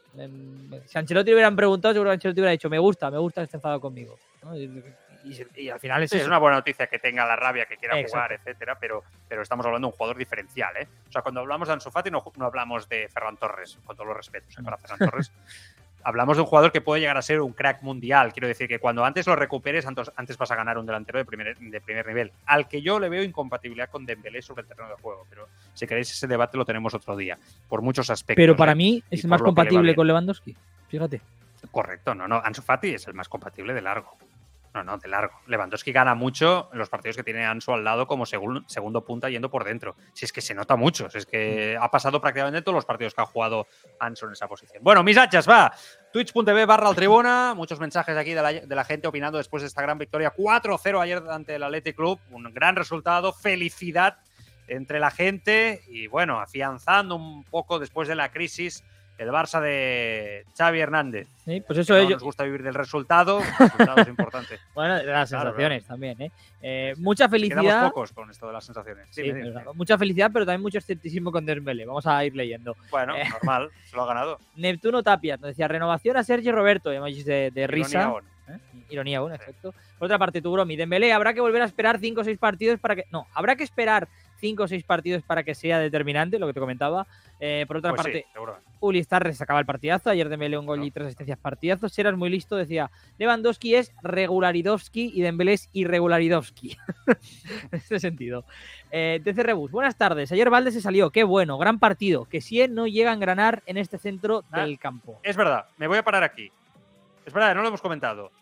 Si 0.86 0.98
Ancelotti 0.98 1.30
le 1.30 1.34
hubieran 1.34 1.56
preguntado, 1.56 1.94
seguro 1.94 2.10
que 2.10 2.14
Ancelotti 2.14 2.40
hubiera 2.40 2.52
dicho, 2.52 2.70
me 2.70 2.78
gusta, 2.78 3.10
me 3.10 3.18
gusta 3.18 3.42
este 3.42 3.56
enfado 3.56 3.80
conmigo. 3.80 4.18
Y, 5.54 5.68
al 5.68 5.78
final 5.78 6.02
es, 6.02 6.12
es 6.12 6.26
una 6.26 6.38
buena 6.38 6.56
noticia 6.56 6.88
que 6.88 6.98
tenga 6.98 7.24
la 7.24 7.36
rabia, 7.36 7.66
que 7.66 7.76
quiera 7.76 7.96
jugar, 8.04 8.32
etcétera, 8.32 8.76
pero, 8.80 9.04
pero 9.28 9.42
estamos 9.42 9.64
hablando 9.64 9.86
de 9.86 9.92
un 9.92 9.96
jugador 9.96 10.16
diferencial, 10.16 10.76
¿eh? 10.76 10.88
O 11.08 11.12
sea, 11.12 11.22
cuando 11.22 11.40
hablamos 11.40 11.68
de 11.68 11.74
Ansu 11.74 11.90
Fati 11.90 12.10
no, 12.10 12.24
no 12.36 12.44
hablamos 12.44 12.88
de 12.88 13.08
Ferran 13.08 13.36
Torres, 13.36 13.78
con 13.84 13.94
todos 13.94 14.08
los 14.08 14.16
respetos 14.16 14.58
¿eh? 14.58 14.62
para 14.64 14.78
Ferran 14.78 14.98
Torres. 15.10 15.32
Hablamos 16.04 16.36
de 16.36 16.42
un 16.42 16.46
jugador 16.46 16.72
que 16.72 16.80
puede 16.80 17.00
llegar 17.00 17.16
a 17.16 17.22
ser 17.22 17.40
un 17.40 17.52
crack 17.52 17.82
mundial. 17.82 18.32
Quiero 18.32 18.48
decir 18.48 18.68
que 18.68 18.78
cuando 18.78 19.04
antes 19.04 19.26
lo 19.26 19.36
recuperes, 19.36 19.86
antes 19.86 20.38
vas 20.38 20.50
a 20.50 20.56
ganar 20.56 20.78
un 20.78 20.86
delantero 20.86 21.18
de 21.18 21.24
primer, 21.24 21.56
de 21.56 21.80
primer 21.80 22.06
nivel. 22.06 22.32
Al 22.46 22.68
que 22.68 22.82
yo 22.82 22.98
le 22.98 23.08
veo 23.08 23.22
incompatibilidad 23.22 23.88
con 23.90 24.06
Dembélé 24.06 24.42
sobre 24.42 24.62
el 24.62 24.68
terreno 24.68 24.88
de 24.90 24.96
juego. 24.96 25.26
Pero 25.28 25.48
si 25.74 25.86
queréis 25.86 26.10
ese 26.10 26.26
debate 26.26 26.56
lo 26.56 26.64
tenemos 26.64 26.94
otro 26.94 27.16
día, 27.16 27.38
por 27.68 27.82
muchos 27.82 28.10
aspectos. 28.10 28.40
Pero 28.42 28.56
para 28.56 28.72
¿eh? 28.72 28.76
mí 28.76 29.04
es 29.10 29.24
más 29.24 29.42
compatible 29.42 29.94
con 29.94 30.06
Lewandowski. 30.06 30.56
Fíjate. 30.88 31.20
Correcto, 31.70 32.14
no, 32.14 32.26
no. 32.26 32.40
Ansu 32.44 32.62
Fati 32.62 32.94
es 32.94 33.06
el 33.06 33.14
más 33.14 33.28
compatible 33.28 33.72
de 33.72 33.82
largo. 33.82 34.16
No, 34.74 34.82
no, 34.82 34.96
de 34.96 35.08
largo. 35.08 35.38
Lewandowski 35.46 35.92
gana 35.92 36.14
mucho 36.14 36.70
en 36.72 36.78
los 36.78 36.88
partidos 36.88 37.16
que 37.16 37.22
tiene 37.22 37.44
Ansu 37.44 37.72
al 37.72 37.84
lado 37.84 38.06
como 38.06 38.24
segundo 38.24 39.04
punta 39.04 39.28
yendo 39.28 39.50
por 39.50 39.64
dentro. 39.64 39.96
Si 40.14 40.24
es 40.24 40.32
que 40.32 40.40
se 40.40 40.54
nota 40.54 40.76
mucho, 40.76 41.10
si 41.10 41.18
es 41.18 41.26
que 41.26 41.76
ha 41.78 41.90
pasado 41.90 42.20
prácticamente 42.20 42.62
todos 42.62 42.76
los 42.76 42.86
partidos 42.86 43.14
que 43.14 43.20
ha 43.20 43.26
jugado 43.26 43.66
Ansu 44.00 44.26
en 44.26 44.32
esa 44.32 44.48
posición. 44.48 44.82
Bueno, 44.82 45.02
mis 45.02 45.18
hachas, 45.18 45.48
va. 45.48 45.72
Twitch.tv 46.12 46.64
barra 46.64 46.88
al 46.88 46.94
tribuna. 46.94 47.52
Muchos 47.54 47.80
mensajes 47.80 48.16
aquí 48.16 48.32
de 48.32 48.66
la, 48.66 48.84
gente 48.84 49.08
opinando 49.08 49.36
después 49.36 49.62
de 49.62 49.66
esta 49.66 49.82
gran 49.82 49.98
victoria. 49.98 50.32
4-0 50.34 51.02
ayer 51.02 51.22
ante 51.28 51.56
el 51.56 51.62
Athletic 51.62 51.96
Club. 51.96 52.18
Un 52.30 52.44
gran 52.54 52.74
resultado. 52.74 53.32
Felicidad 53.34 54.18
entre 54.68 55.00
la 55.00 55.10
gente 55.10 55.82
y 55.88 56.06
bueno, 56.06 56.40
afianzando 56.40 57.16
un 57.16 57.44
poco 57.44 57.78
después 57.78 58.08
de 58.08 58.14
la 58.14 58.30
crisis 58.30 58.84
el 59.22 59.30
Barça 59.30 59.60
de 59.60 60.44
Xavi 60.56 60.80
Hernández. 60.80 61.28
Sí, 61.44 61.62
pues 61.66 61.78
eso. 61.78 62.00
Nos 62.08 62.22
gusta 62.22 62.44
vivir 62.44 62.62
del 62.62 62.74
resultado, 62.74 63.40
el 63.40 63.58
resultado 63.58 64.02
es 64.02 64.08
importante. 64.08 64.58
bueno, 64.74 64.96
de 64.96 65.06
las 65.06 65.28
sensaciones 65.28 65.84
también, 65.84 66.20
¿eh? 66.20 66.32
¿eh? 66.60 66.94
mucha 66.98 67.28
felicidad. 67.28 67.62
Quedamos 67.62 67.92
pocos 67.92 68.12
con 68.12 68.30
esto 68.30 68.46
de 68.46 68.52
las 68.52 68.64
sensaciones. 68.64 69.08
Sí, 69.10 69.32
mucha 69.74 69.98
felicidad, 69.98 70.30
pero 70.32 70.44
también 70.44 70.62
mucho 70.62 70.78
escepticismo 70.78 71.32
con 71.32 71.46
Dembélé. 71.46 71.86
Vamos 71.86 72.06
a 72.06 72.24
ir 72.24 72.34
leyendo. 72.36 72.76
Bueno, 72.90 73.16
eh, 73.16 73.28
normal, 73.28 73.70
se 73.84 73.96
lo 73.96 74.02
ha 74.02 74.06
ganado. 74.06 74.38
Neptuno 74.56 75.02
Tapia 75.02 75.36
nos 75.36 75.48
decía 75.48 75.68
renovación 75.68 76.16
a 76.16 76.24
Sergio 76.24 76.52
Roberto, 76.52 76.92
emojis 76.92 77.24
de, 77.24 77.50
de 77.50 77.66
risa. 77.66 78.02
Ironía 78.02 78.32
¿Eh? 78.48 78.58
Ironía 78.90 79.18
aún, 79.18 79.32
efecto. 79.32 79.72
Por 79.98 80.06
otra 80.06 80.18
parte, 80.18 80.42
tu 80.42 80.52
bromi, 80.52 80.76
Dembélé, 80.76 81.12
habrá 81.12 81.32
que 81.32 81.40
volver 81.40 81.62
a 81.62 81.66
esperar 81.66 81.98
5 81.98 82.20
o 82.20 82.24
6 82.24 82.38
partidos 82.38 82.80
para 82.80 82.96
que... 82.96 83.04
No, 83.10 83.26
habrá 83.34 83.56
que 83.56 83.64
esperar 83.64 84.08
5 84.42 84.64
o 84.64 84.68
6 84.68 84.82
partidos 84.82 85.22
para 85.22 85.44
que 85.44 85.54
sea 85.54 85.78
determinante, 85.78 86.40
lo 86.40 86.48
que 86.48 86.52
te 86.52 86.58
comentaba. 86.58 87.06
Eh, 87.38 87.64
por 87.68 87.76
otra 87.76 87.90
pues 87.90 88.02
parte, 88.02 88.26
Uli 88.80 89.02
Starres 89.04 89.36
sacaba 89.36 89.60
el 89.60 89.66
partidazo. 89.66 90.10
Ayer 90.10 90.28
Dembélé 90.28 90.58
un 90.58 90.66
gol 90.66 90.82
y 90.82 90.90
tres 90.90 91.06
asistencias 91.06 91.38
partidazo. 91.38 91.88
Seras 91.88 92.16
muy 92.16 92.28
listo, 92.28 92.56
decía 92.56 92.90
Lewandowski 93.18 93.76
es 93.76 93.92
regularidovski 94.02 95.12
y 95.14 95.22
Dembélé 95.22 95.52
es 95.52 95.70
irregularidovski. 95.72 96.76
en 97.06 97.78
ese 97.78 98.00
sentido. 98.00 98.44
Eh, 98.90 99.20
DC 99.22 99.44
Rebus, 99.44 99.70
buenas 99.70 99.96
tardes. 99.96 100.32
Ayer 100.32 100.50
Valde 100.50 100.72
se 100.72 100.80
salió, 100.80 101.10
qué 101.10 101.22
bueno, 101.22 101.56
gran 101.56 101.78
partido. 101.78 102.24
Que 102.24 102.40
si 102.40 102.66
no 102.66 102.88
llega 102.88 103.12
a 103.12 103.14
engranar 103.14 103.62
en 103.66 103.78
este 103.78 103.96
centro 103.96 104.42
ah, 104.50 104.60
del 104.60 104.80
campo. 104.80 105.20
Es 105.22 105.36
verdad, 105.36 105.66
me 105.76 105.86
voy 105.86 105.98
a 105.98 106.02
parar 106.02 106.24
aquí. 106.24 106.50
Es 107.24 107.32
verdad, 107.32 107.54
no 107.54 107.62
lo 107.62 107.68
hemos 107.68 107.80
comentado. 107.80 108.32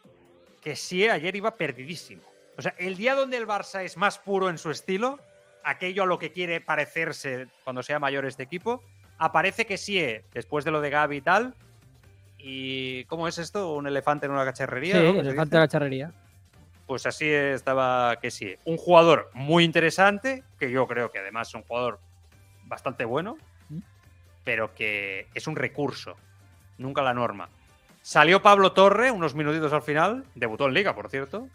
Que 0.63 0.77
si 0.77 1.07
ayer 1.07 1.37
iba 1.37 1.55
perdidísimo. 1.57 2.23
O 2.57 2.63
sea, 2.63 2.75
el 2.79 2.97
día 2.97 3.15
donde 3.15 3.37
el 3.37 3.47
Barça 3.47 3.83
es 3.85 3.99
más 3.99 4.19
puro 4.19 4.49
en 4.49 4.57
su 4.57 4.71
estilo, 4.71 5.19
aquello 5.65 6.05
a 6.05 6.07
lo 6.07 6.19
que 6.19 6.33
quiere 6.33 6.61
parecerse 6.61 7.49
cuando 7.65 7.83
sea 7.83 7.99
mayor 7.99 8.25
este 8.27 8.43
equipo. 8.43 8.83
Aparece 9.19 9.67
que 9.67 9.77
sí, 9.77 10.03
después 10.33 10.65
de 10.65 10.71
lo 10.71 10.81
de 10.81 10.91
Gaby 10.91 11.17
y 11.17 11.21
tal. 11.21 11.55
¿Y 12.39 13.05
cómo 13.05 13.29
es 13.29 13.39
esto? 13.39 13.75
¿Un 13.75 13.87
elefante 13.87 14.27
en 14.27 14.33
una 14.33 14.45
cacharrería? 14.45 14.95
Sí, 14.95 15.07
elefante 15.19 15.57
en 15.57 15.61
la 15.61 15.67
cacharrería. 15.67 16.13
Pues 16.87 17.07
así 17.07 17.29
estaba 17.29 18.17
que 18.21 18.31
sí. 18.31 18.57
Un 18.65 18.77
jugador 18.77 19.31
muy 19.35 19.65
interesante, 19.65 20.43
que 20.59 20.71
yo 20.71 20.87
creo 20.87 21.11
que 21.11 21.19
además 21.19 21.49
es 21.49 21.55
un 21.55 21.63
jugador 21.63 22.01
bastante 22.65 23.05
bueno, 23.05 23.37
mm. 23.69 23.79
pero 24.45 24.75
que 24.75 25.29
es 25.35 25.47
un 25.47 25.57
recurso, 25.57 26.17
nunca 26.79 27.03
la 27.03 27.15
norma. 27.15 27.49
Salió 28.03 28.41
Pablo 28.41 28.73
Torre 28.73 29.11
unos 29.11 29.35
minutitos 29.35 29.73
al 29.73 29.83
final, 29.83 30.25
debutó 30.35 30.67
en 30.67 30.75
Liga, 30.75 30.95
por 30.95 31.11
cierto, 31.11 31.49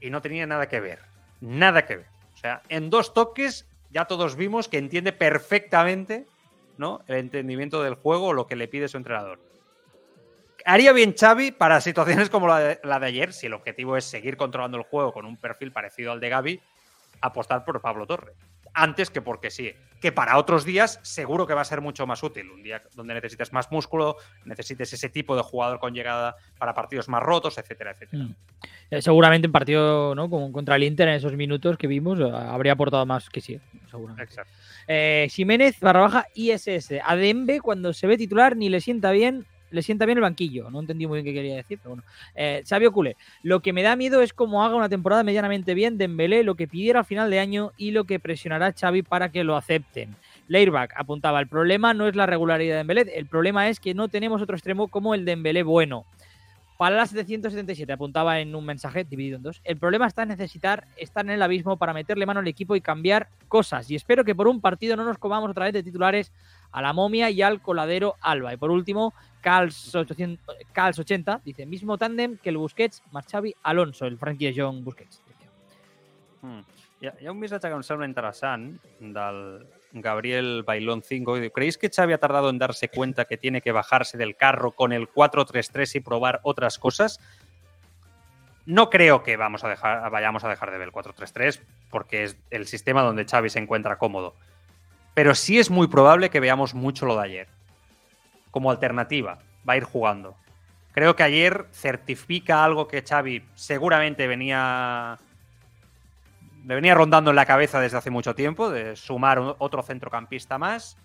y 0.00 0.10
no 0.10 0.22
tenía 0.22 0.46
nada 0.46 0.68
que 0.68 0.80
ver. 0.80 1.00
Nada 1.40 1.84
que 1.84 1.96
ver. 1.96 2.19
O 2.40 2.42
sea, 2.42 2.62
en 2.70 2.88
dos 2.88 3.12
toques 3.12 3.68
ya 3.90 4.06
todos 4.06 4.34
vimos 4.34 4.66
que 4.66 4.78
entiende 4.78 5.12
perfectamente 5.12 6.26
¿no? 6.78 7.02
el 7.06 7.16
entendimiento 7.16 7.82
del 7.82 7.96
juego 7.96 8.28
o 8.28 8.32
lo 8.32 8.46
que 8.46 8.56
le 8.56 8.66
pide 8.66 8.88
su 8.88 8.96
entrenador. 8.96 9.38
Haría 10.64 10.94
bien 10.94 11.14
Xavi 11.14 11.50
para 11.50 11.82
situaciones 11.82 12.30
como 12.30 12.46
la 12.46 12.58
de, 12.58 13.06
ayer, 13.06 13.34
si 13.34 13.44
el 13.44 13.52
objetivo 13.52 13.94
es 13.98 14.06
seguir 14.06 14.38
controlando 14.38 14.78
el 14.78 14.84
juego 14.84 15.12
con 15.12 15.26
un 15.26 15.36
perfil 15.36 15.70
parecido 15.70 16.12
al 16.12 16.20
de 16.20 16.30
Gaby, 16.30 16.60
apostar 17.20 17.62
por 17.62 17.82
Pablo 17.82 18.06
Torre 18.06 18.32
antes 18.72 19.10
que 19.10 19.20
porque 19.20 19.50
sí. 19.50 19.74
Que 20.00 20.12
para 20.12 20.38
otros 20.38 20.64
días 20.64 20.98
seguro 21.02 21.46
que 21.46 21.54
va 21.54 21.60
a 21.60 21.64
ser 21.64 21.80
mucho 21.80 22.06
más 22.06 22.22
útil. 22.22 22.50
Un 22.50 22.62
día 22.62 22.82
donde 22.94 23.14
necesites 23.14 23.52
más 23.52 23.70
músculo, 23.70 24.16
necesites 24.44 24.92
ese 24.92 25.08
tipo 25.08 25.36
de 25.36 25.42
jugador 25.42 25.78
con 25.78 25.94
llegada 25.94 26.36
para 26.58 26.74
partidos 26.74 27.08
más 27.08 27.22
rotos, 27.22 27.58
etcétera, 27.58 27.92
etcétera. 27.92 28.24
Mm. 28.24 28.34
Eh, 28.90 29.02
seguramente 29.02 29.46
en 29.46 29.52
partido 29.52 30.14
¿no? 30.14 30.28
Como 30.28 30.50
contra 30.52 30.76
el 30.76 30.84
Inter 30.84 31.08
en 31.08 31.14
esos 31.14 31.34
minutos 31.34 31.76
que 31.76 31.86
vimos 31.86 32.18
eh, 32.18 32.30
habría 32.32 32.72
aportado 32.72 33.06
más 33.06 33.28
que 33.28 33.40
sí, 33.40 33.60
seguramente. 33.90 34.24
Exacto. 34.24 34.52
Eh, 34.88 35.28
Jiménez 35.30 35.78
barra 35.80 36.00
baja 36.00 36.26
ISS. 36.34 36.94
A 37.04 37.14
Dembe 37.16 37.60
cuando 37.60 37.92
se 37.92 38.06
ve 38.06 38.16
titular 38.16 38.56
ni 38.56 38.68
le 38.68 38.80
sienta 38.80 39.12
bien 39.12 39.46
le 39.70 39.82
sienta 39.82 40.06
bien 40.06 40.18
el 40.18 40.22
banquillo. 40.22 40.70
No 40.70 40.80
entendí 40.80 41.06
muy 41.06 41.22
bien 41.22 41.24
qué 41.24 41.34
quería 41.34 41.56
decir, 41.56 41.78
pero 41.82 41.96
bueno. 41.96 42.04
Eh, 42.34 42.62
Xavi 42.68 42.86
lo 43.42 43.60
que 43.60 43.72
me 43.72 43.82
da 43.82 43.96
miedo 43.96 44.22
es 44.22 44.32
cómo 44.32 44.64
haga 44.64 44.74
una 44.74 44.88
temporada 44.88 45.22
medianamente 45.22 45.74
bien 45.74 45.98
Dembélé, 45.98 46.42
lo 46.42 46.54
que 46.54 46.68
pidiera 46.68 47.00
al 47.00 47.04
final 47.04 47.30
de 47.30 47.38
año 47.38 47.72
y 47.76 47.90
lo 47.92 48.04
que 48.04 48.18
presionará 48.18 48.72
Xavi 48.72 49.02
para 49.02 49.30
que 49.30 49.44
lo 49.44 49.56
acepten. 49.56 50.14
Leirbach 50.48 50.90
apuntaba, 50.96 51.40
el 51.40 51.46
problema 51.46 51.94
no 51.94 52.08
es 52.08 52.16
la 52.16 52.26
regularidad 52.26 52.74
de 52.74 52.78
Dembélé, 52.78 53.12
el 53.14 53.26
problema 53.26 53.68
es 53.68 53.78
que 53.80 53.94
no 53.94 54.08
tenemos 54.08 54.42
otro 54.42 54.56
extremo 54.56 54.88
como 54.88 55.14
el 55.14 55.24
Dembélé 55.24 55.62
bueno. 55.62 56.04
Para 56.80 56.96
la 56.96 57.04
777 57.04 57.92
apuntaba 57.92 58.40
en 58.40 58.54
un 58.54 58.64
mensaje 58.64 59.04
dividido 59.04 59.36
en 59.36 59.42
dos. 59.42 59.60
El 59.64 59.76
problema 59.76 60.06
está 60.06 60.22
en 60.22 60.30
necesitar 60.30 60.86
estar 60.96 61.26
en 61.26 61.32
el 61.32 61.42
abismo 61.42 61.76
para 61.76 61.92
meterle 61.92 62.24
mano 62.24 62.40
al 62.40 62.48
equipo 62.48 62.74
y 62.74 62.80
cambiar 62.80 63.28
cosas. 63.48 63.90
Y 63.90 63.96
espero 63.96 64.24
que 64.24 64.34
por 64.34 64.48
un 64.48 64.62
partido 64.62 64.96
no 64.96 65.04
nos 65.04 65.18
comamos 65.18 65.50
otra 65.50 65.66
vez 65.66 65.74
de 65.74 65.82
titulares 65.82 66.32
a 66.72 66.82
la 66.82 66.92
momia 66.92 67.30
y 67.30 67.42
al 67.42 67.60
coladero 67.60 68.16
Alba. 68.20 68.52
Y 68.52 68.56
por 68.56 68.70
último, 68.70 69.14
Cals, 69.40 69.94
80 69.94 71.40
dice, 71.44 71.66
mismo 71.66 71.98
tándem 71.98 72.36
que 72.36 72.50
el 72.50 72.56
Busquets, 72.56 73.02
Marchavi, 73.12 73.54
Alonso, 73.62 74.06
el 74.06 74.18
franquia 74.18 74.52
John 74.54 74.84
Busquets. 74.84 75.22
Hmm. 76.42 76.60
Hi 77.00 77.28
un 77.32 77.38
missatge 77.40 77.70
que 77.70 77.76
em 77.78 77.80
sembla 77.80 78.04
interessant 78.04 78.74
del 79.00 79.64
Gabriel 79.92 80.64
Bailón 80.68 81.00
5. 81.00 81.38
¿Creéis 81.54 81.78
que 81.78 81.88
Xavi 81.88 82.12
ha 82.12 82.18
tardado 82.18 82.50
en 82.50 82.58
darse 82.58 82.90
cuenta 82.90 83.24
que 83.24 83.38
tiene 83.38 83.62
que 83.62 83.72
bajarse 83.72 84.18
del 84.18 84.36
carro 84.36 84.72
con 84.72 84.92
el 84.92 85.08
4-3-3 85.08 85.96
y 85.96 86.00
probar 86.00 86.40
otras 86.42 86.78
cosas? 86.78 87.18
No 88.66 88.90
creo 88.90 89.22
que 89.22 89.38
vamos 89.38 89.64
a 89.64 89.68
dejar, 89.68 90.10
vayamos 90.10 90.44
a 90.44 90.50
dejar 90.50 90.70
de 90.70 90.76
ver 90.76 90.88
el 90.88 90.92
4-3-3 90.92 91.62
porque 91.88 92.24
es 92.24 92.36
el 92.50 92.66
sistema 92.66 93.02
donde 93.02 93.24
Xavi 93.24 93.48
se 93.48 93.60
encuentra 93.60 93.96
cómodo. 93.96 94.34
Pero 95.14 95.34
sí 95.34 95.58
es 95.58 95.70
muy 95.70 95.88
probable 95.88 96.30
que 96.30 96.40
veamos 96.40 96.74
mucho 96.74 97.06
lo 97.06 97.16
de 97.16 97.22
ayer 97.22 97.48
como 98.50 98.70
alternativa. 98.70 99.38
Va 99.68 99.74
a 99.74 99.76
ir 99.76 99.84
jugando. 99.84 100.36
Creo 100.92 101.14
que 101.14 101.22
ayer 101.22 101.66
certifica 101.72 102.64
algo 102.64 102.88
que 102.88 103.02
Xavi 103.02 103.44
seguramente 103.54 104.26
venía 104.26 105.18
le 106.66 106.74
venía 106.74 106.94
rondando 106.94 107.30
en 107.30 107.36
la 107.36 107.46
cabeza 107.46 107.80
desde 107.80 107.96
hace 107.96 108.10
mucho 108.10 108.34
tiempo, 108.34 108.70
de 108.70 108.94
sumar 108.96 109.56
otro 109.58 109.82
centrocampista 109.82 110.58
más, 110.58 110.98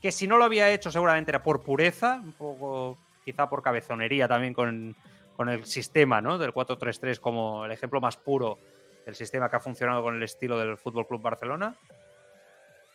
que 0.00 0.12
si 0.12 0.26
no 0.26 0.36
lo 0.36 0.44
había 0.44 0.70
hecho 0.70 0.90
seguramente 0.90 1.30
era 1.30 1.42
por 1.42 1.62
pureza, 1.62 2.20
un 2.22 2.32
poco 2.32 2.96
quizá 3.24 3.48
por 3.48 3.62
cabezonería 3.62 4.28
también 4.28 4.54
con, 4.54 4.94
con 5.36 5.48
el 5.48 5.64
sistema 5.64 6.20
¿no? 6.20 6.38
del 6.38 6.54
4-3-3 6.54 7.18
como 7.18 7.64
el 7.64 7.72
ejemplo 7.72 8.00
más 8.00 8.16
puro 8.16 8.58
del 9.04 9.14
sistema 9.14 9.50
que 9.50 9.56
ha 9.56 9.60
funcionado 9.60 10.02
con 10.02 10.16
el 10.16 10.22
estilo 10.22 10.58
del 10.58 10.76
Fútbol 10.76 11.06
Club 11.06 11.22
Barcelona 11.22 11.74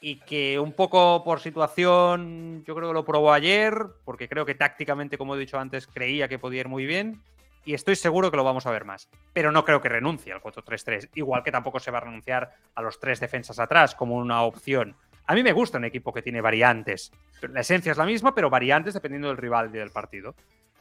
y 0.02 0.18
que 0.18 0.60
un 0.60 0.74
poco 0.74 1.24
por 1.24 1.39
situación, 1.39 2.64
yo 2.66 2.76
creo 2.76 2.89
que 2.89 2.93
lo 2.93 3.06
probó 3.06 3.34
ayer, 3.34 3.76
porque 4.04 4.30
creo 4.30 4.46
que 4.46 4.56
tácticamente, 4.56 5.18
como 5.18 5.36
he 5.36 5.39
dicho 5.39 5.60
antes, 5.60 5.88
creía 5.88 6.28
que 6.28 6.39
podía 6.39 6.62
ir 6.62 6.68
muy 6.68 6.86
bien. 6.86 7.22
Y 7.66 7.74
estoy 7.74 7.96
seguro 7.96 8.30
que 8.30 8.38
lo 8.38 8.43
vamos 8.43 8.68
a 8.68 8.72
ver 8.72 8.86
más. 8.86 9.10
Pero 9.34 9.52
no 9.52 9.66
creo 9.66 9.82
que 9.82 9.89
renuncie 9.89 10.32
al 10.32 10.41
4-3-3. 10.41 11.10
Igual 11.16 11.43
que 11.43 11.52
tampoco 11.52 11.80
se 11.80 11.89
va 11.89 11.98
a 11.98 12.02
renunciar 12.02 12.54
a 12.76 12.82
los 12.82 13.00
tres 13.00 13.20
defensas 13.20 13.58
atrás 13.58 13.96
como 13.96 14.16
una 14.16 14.43
opción. 14.43 14.96
A 15.26 15.34
mí 15.34 15.41
me 15.41 15.52
gusta 15.52 15.80
un 15.80 15.86
equipo 15.86 16.14
que 16.14 16.22
tiene 16.22 16.41
variantes. 16.41 17.12
La 17.41 17.62
esencia 17.62 17.91
es 17.91 17.98
la 17.98 18.06
misma, 18.06 18.36
pero 18.36 18.52
variantes 18.52 18.93
dependiendo 18.93 19.30
del 19.30 19.38
rival 19.38 19.72
y 19.74 19.80
del 19.80 19.89
partido. 19.89 20.36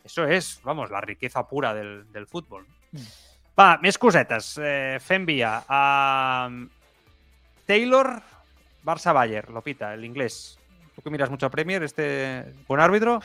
Eso 0.05 0.27
es, 0.27 0.61
vamos, 0.63 0.91
la 0.91 1.01
riqueza 1.01 1.49
pura 1.49 1.73
del, 1.73 2.27
fútbol. 2.27 2.67
Mm. 2.93 2.99
Va, 3.59 3.79
mis 3.79 3.97
cosetes. 3.97 4.61
Eh, 4.63 4.99
a 5.69 6.51
Taylor, 7.67 8.23
Barça 8.85 9.13
Bayer, 9.13 9.51
lo 9.51 9.63
pita, 9.63 9.95
el 9.95 10.05
inglés. 10.05 10.59
¿Tú 10.95 11.03
que 11.03 11.11
miras 11.11 11.31
mucho 11.31 11.47
a 11.47 11.51
Premier, 11.51 11.83
este 11.83 12.45
buen 12.69 12.81
árbitro? 12.81 13.21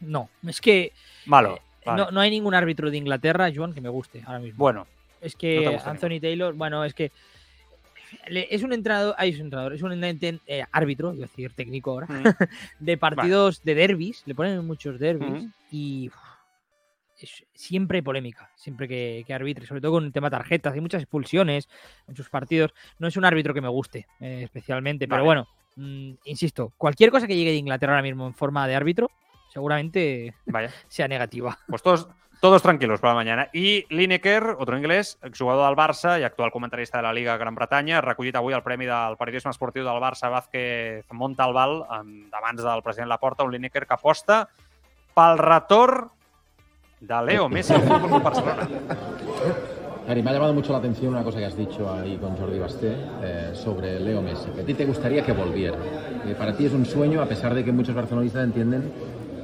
No, 0.00 0.28
es 0.46 0.60
que. 0.60 0.92
Malo. 1.26 1.58
Eh, 1.82 1.90
no, 2.10 2.20
hay 2.20 2.30
ningún 2.30 2.54
árbitro 2.54 2.90
de 2.90 2.96
Inglaterra, 2.96 3.50
Joan, 3.54 3.74
que 3.74 3.80
me 3.80 3.88
guste 3.88 4.22
ahora 4.26 4.40
mismo. 4.40 4.58
Bueno. 4.58 4.86
Es 5.20 5.36
que 5.36 5.78
Anthony 5.84 6.18
Taylor, 6.20 6.52
bueno, 6.54 6.84
es 6.84 6.94
que 6.94 7.12
es 8.26 8.62
un 8.62 8.72
entrenador, 8.72 9.14
es 9.18 9.36
un 9.36 9.42
entrenador, 9.42 9.72
es 9.72 9.82
un 9.82 10.40
eh, 10.46 10.64
árbitro, 10.72 11.14
iba 11.14 11.24
a 11.24 11.28
decir 11.28 11.52
técnico 11.54 11.92
ahora, 11.92 12.06
mm. 12.06 12.24
de 12.80 12.96
partidos 12.96 13.62
de 13.62 13.74
derbis, 13.74 14.22
le 14.26 14.34
ponen 14.34 14.66
muchos 14.66 14.98
derbis 14.98 15.48
y 15.70 16.10
siempre 17.54 17.98
hay 17.98 18.02
polémica, 18.02 18.50
siempre 18.54 18.88
que, 18.88 19.24
que, 19.26 19.34
arbitre, 19.34 19.66
sobre 19.66 19.80
todo 19.80 19.92
con 19.92 20.04
el 20.04 20.12
tema 20.12 20.30
tarjetas, 20.30 20.74
hay 20.74 20.80
muchas 20.80 21.02
expulsiones 21.02 21.68
en 22.06 22.16
sus 22.16 22.28
partidos. 22.28 22.74
No 22.98 23.08
es 23.08 23.16
un 23.16 23.24
árbitro 23.24 23.54
que 23.54 23.60
me 23.60 23.68
guste 23.68 24.06
eh, 24.20 24.42
especialmente, 24.44 25.08
pero 25.08 25.24
bueno, 25.24 25.48
mm, 25.76 26.12
insisto, 26.24 26.72
cualquier 26.76 27.10
cosa 27.10 27.26
que 27.26 27.36
llegue 27.36 27.50
de 27.50 27.56
Inglaterra 27.56 27.94
ahora 27.94 28.02
mismo 28.02 28.26
en 28.26 28.34
forma 28.34 28.66
de 28.66 28.74
árbitro, 28.74 29.10
seguramente 29.52 30.34
Vaya. 30.46 30.70
sea 30.88 31.08
negativa. 31.08 31.58
Pues 31.68 31.82
todos, 31.82 32.08
todos 32.40 32.62
tranquilos 32.62 33.00
para 33.00 33.14
mañana. 33.14 33.48
I 33.52 33.86
Lineker, 33.88 34.56
otro 34.58 34.76
inglès, 34.76 35.18
exjugador 35.22 35.66
del 35.68 35.76
Barça 35.76 36.18
i 36.18 36.24
actual 36.24 36.50
comentarista 36.50 36.98
de 36.98 37.04
la 37.04 37.12
Liga 37.12 37.36
Gran 37.36 37.54
Bretanya, 37.54 38.00
recollit 38.00 38.34
avui 38.34 38.54
el 38.54 38.64
premi 38.64 38.88
del 38.88 39.14
periodisme 39.20 39.52
esportiu 39.54 39.84
del 39.86 40.02
Barça 40.02 40.30
Vázquez 40.32 41.06
Montalbal 41.12 41.84
davant 42.32 42.58
del 42.58 42.82
president 42.82 43.12
Laporta, 43.12 43.44
un 43.46 43.52
Lineker 43.54 43.86
que 43.86 43.94
aposta 43.94 44.48
pel 45.14 45.38
retorn 45.38 46.10
de 47.02 47.26
Leo 47.26 47.48
Messi 47.48 47.72
al 47.72 47.82
Fútbol 47.82 48.10
Club 48.10 48.22
Barcelona. 48.22 48.68
Gary, 50.06 50.22
me 50.22 50.30
ha 50.30 50.32
llamado 50.32 50.54
mucho 50.54 50.72
la 50.72 50.78
atención 50.78 51.12
una 51.12 51.24
cosa 51.24 51.38
que 51.38 51.46
has 51.46 51.56
dicho 51.56 51.92
ahí 51.92 52.16
con 52.16 52.36
Jordi 52.36 52.58
Basté 52.58 52.94
eh, 53.22 53.50
sobre 53.54 53.98
Leo 53.98 54.22
Messi. 54.22 54.50
Que 54.50 54.60
a 54.60 54.64
ti 54.64 54.74
te 54.74 54.84
gustaría 54.84 55.24
que 55.24 55.32
volviera. 55.32 55.76
Que 56.24 56.34
para 56.34 56.56
ti 56.56 56.66
es 56.66 56.72
un 56.72 56.86
sueño, 56.86 57.20
a 57.20 57.26
pesar 57.26 57.54
de 57.54 57.64
que 57.64 57.72
muchos 57.72 57.94
barcelonistas 57.94 58.44
entienden 58.44 58.92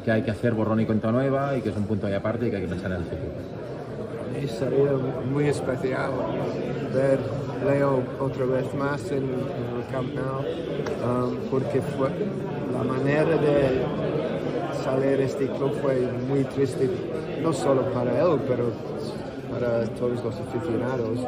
que 0.04 0.10
hay 0.10 0.22
que 0.22 0.30
hacer 0.30 0.54
borrón 0.54 0.80
y 0.80 0.86
cuenta 0.86 1.10
nueva 1.10 1.56
y 1.56 1.60
que 1.60 1.70
es 1.70 1.76
un 1.76 1.84
punto 1.84 2.06
ahí 2.06 2.14
aparte 2.14 2.46
y 2.46 2.50
que 2.50 2.56
hay 2.56 2.62
que 2.62 2.68
pensar 2.68 2.92
en 2.92 2.98
el 2.98 3.04
futuro. 3.04 3.32
Y 4.40 4.46
sería 4.46 4.92
muy 5.32 5.48
especial 5.48 6.12
ver 6.94 7.18
Leo 7.66 8.02
otra 8.20 8.46
vez 8.46 8.72
más 8.74 9.10
en, 9.10 9.24
el 9.24 9.86
Camp 9.90 10.14
Nou, 10.14 11.26
um, 11.26 11.36
porque 11.50 11.80
fue 11.82 12.10
la 12.72 12.84
manera 12.84 13.36
de 13.36 13.82
salir 14.88 15.20
este 15.20 15.46
club 15.46 15.72
fue 15.82 16.00
muy 16.28 16.44
triste, 16.44 16.88
no 17.42 17.52
solo 17.52 17.82
para 17.92 18.10
él, 18.22 18.40
pero 18.48 18.72
para 19.50 19.84
todos 19.98 20.24
los 20.24 20.34
aficionados 20.34 21.18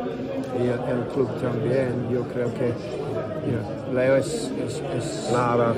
y 0.59 0.91
el, 0.91 1.03
club 1.13 1.29
también. 1.41 2.09
Yo 2.11 2.23
creo 2.33 2.49
que 2.55 2.73
Leo 3.95 4.17
es, 4.17 4.51
es, 4.67 4.83
es 4.97 5.33
no, 5.33 5.75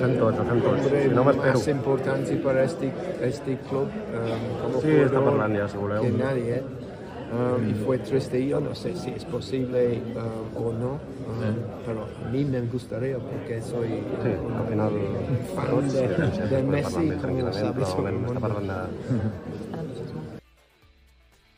si 0.79 1.09
no 1.15 1.25
más 1.25 1.69
importante 1.69 2.37
para 2.37 2.65
este, 2.65 2.93
este 3.21 3.57
club 3.69 3.89
um, 3.89 4.63
como 4.63 4.81
sí, 4.81 4.91
está 4.91 6.01
que 6.01 6.11
nadie. 6.11 6.63
Um, 7.33 7.71
y 7.71 7.75
fue 7.75 7.99
triste, 7.99 8.47
yo 8.47 8.61
no 8.61 8.75
sé 8.75 8.95
si 8.95 9.11
es 9.11 9.25
posible 9.25 10.03
um, 10.15 10.67
o 10.67 10.73
no, 10.73 11.01
pero 11.87 12.09
a 12.25 12.29
mí 12.31 12.45
me 12.45 12.61
gustaría 12.63 13.19
porque 13.19 13.61
soy 13.63 14.03
al 14.57 14.69
final, 14.69 14.93
fan 15.55 15.89
de, 15.89 16.09
de, 16.49 16.63
Messi. 16.63 17.13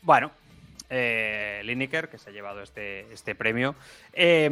Bueno, 0.01 0.31
eh, 0.89 1.61
Lineker, 1.63 2.09
que 2.09 2.17
se 2.17 2.29
ha 2.29 2.33
llevado 2.33 2.61
este, 2.61 3.11
este 3.13 3.35
premio. 3.35 3.75
Eh, 4.13 4.49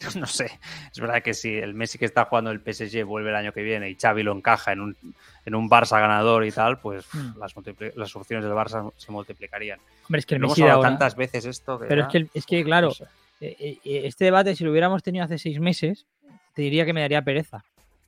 no 0.16 0.26
sé, 0.26 0.58
es 0.92 1.00
verdad 1.00 1.22
que 1.22 1.34
si 1.34 1.56
el 1.56 1.74
Messi 1.74 1.98
que 1.98 2.04
está 2.04 2.24
jugando 2.26 2.50
el 2.50 2.60
PSG 2.60 3.04
vuelve 3.04 3.30
el 3.30 3.36
año 3.36 3.52
que 3.52 3.62
viene 3.62 3.90
y 3.90 3.96
Xavi 3.96 4.22
lo 4.22 4.32
encaja 4.32 4.72
en 4.72 4.80
un, 4.80 4.96
en 5.44 5.54
un 5.54 5.68
Barça 5.68 6.00
ganador 6.00 6.44
y 6.44 6.52
tal, 6.52 6.78
pues 6.78 7.04
mm. 7.12 7.38
las, 7.38 7.54
las, 7.96 8.16
opciones 8.16 8.44
del 8.44 8.54
Barça 8.54 8.92
se 8.96 9.10
multiplicarían. 9.10 9.80
Hombre, 10.04 10.20
es 10.20 10.26
que 10.26 10.36
el 10.36 10.40
Messi 10.40 10.62
hemos 10.62 10.82
tantas 10.82 11.16
veces 11.16 11.44
esto. 11.46 11.80
pero 11.88 12.02
es, 12.02 12.08
que, 12.08 12.28
es 12.32 12.46
que, 12.46 12.62
claro, 12.62 12.92
eh, 13.40 13.78
eh, 13.84 14.02
este 14.04 14.24
debate, 14.26 14.54
si 14.54 14.64
lo 14.64 14.70
hubiéramos 14.70 15.02
tenido 15.02 15.24
hace 15.24 15.38
seis 15.38 15.58
meses, 15.58 16.06
te 16.54 16.62
diría 16.62 16.84
que 16.84 16.92
me 16.92 17.00
daría 17.00 17.22
pereza. 17.22 17.64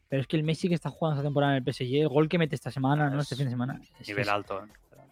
Pero 0.08 0.22
es 0.22 0.28
que 0.28 0.36
el 0.36 0.42
Messi 0.42 0.68
que 0.68 0.74
está 0.74 0.90
jugando 0.90 1.20
esta 1.20 1.26
temporada 1.26 1.56
en 1.56 1.64
el 1.64 1.72
PSG, 1.72 2.02
el 2.02 2.08
gol 2.08 2.28
que 2.28 2.38
mete 2.38 2.54
esta 2.54 2.70
semana, 2.70 3.10
no 3.10 3.20
este 3.20 3.36
fin 3.36 3.44
de 3.46 3.52
semana. 3.52 3.80
Es 4.00 4.08
nivel 4.08 4.28
alto. 4.28 4.64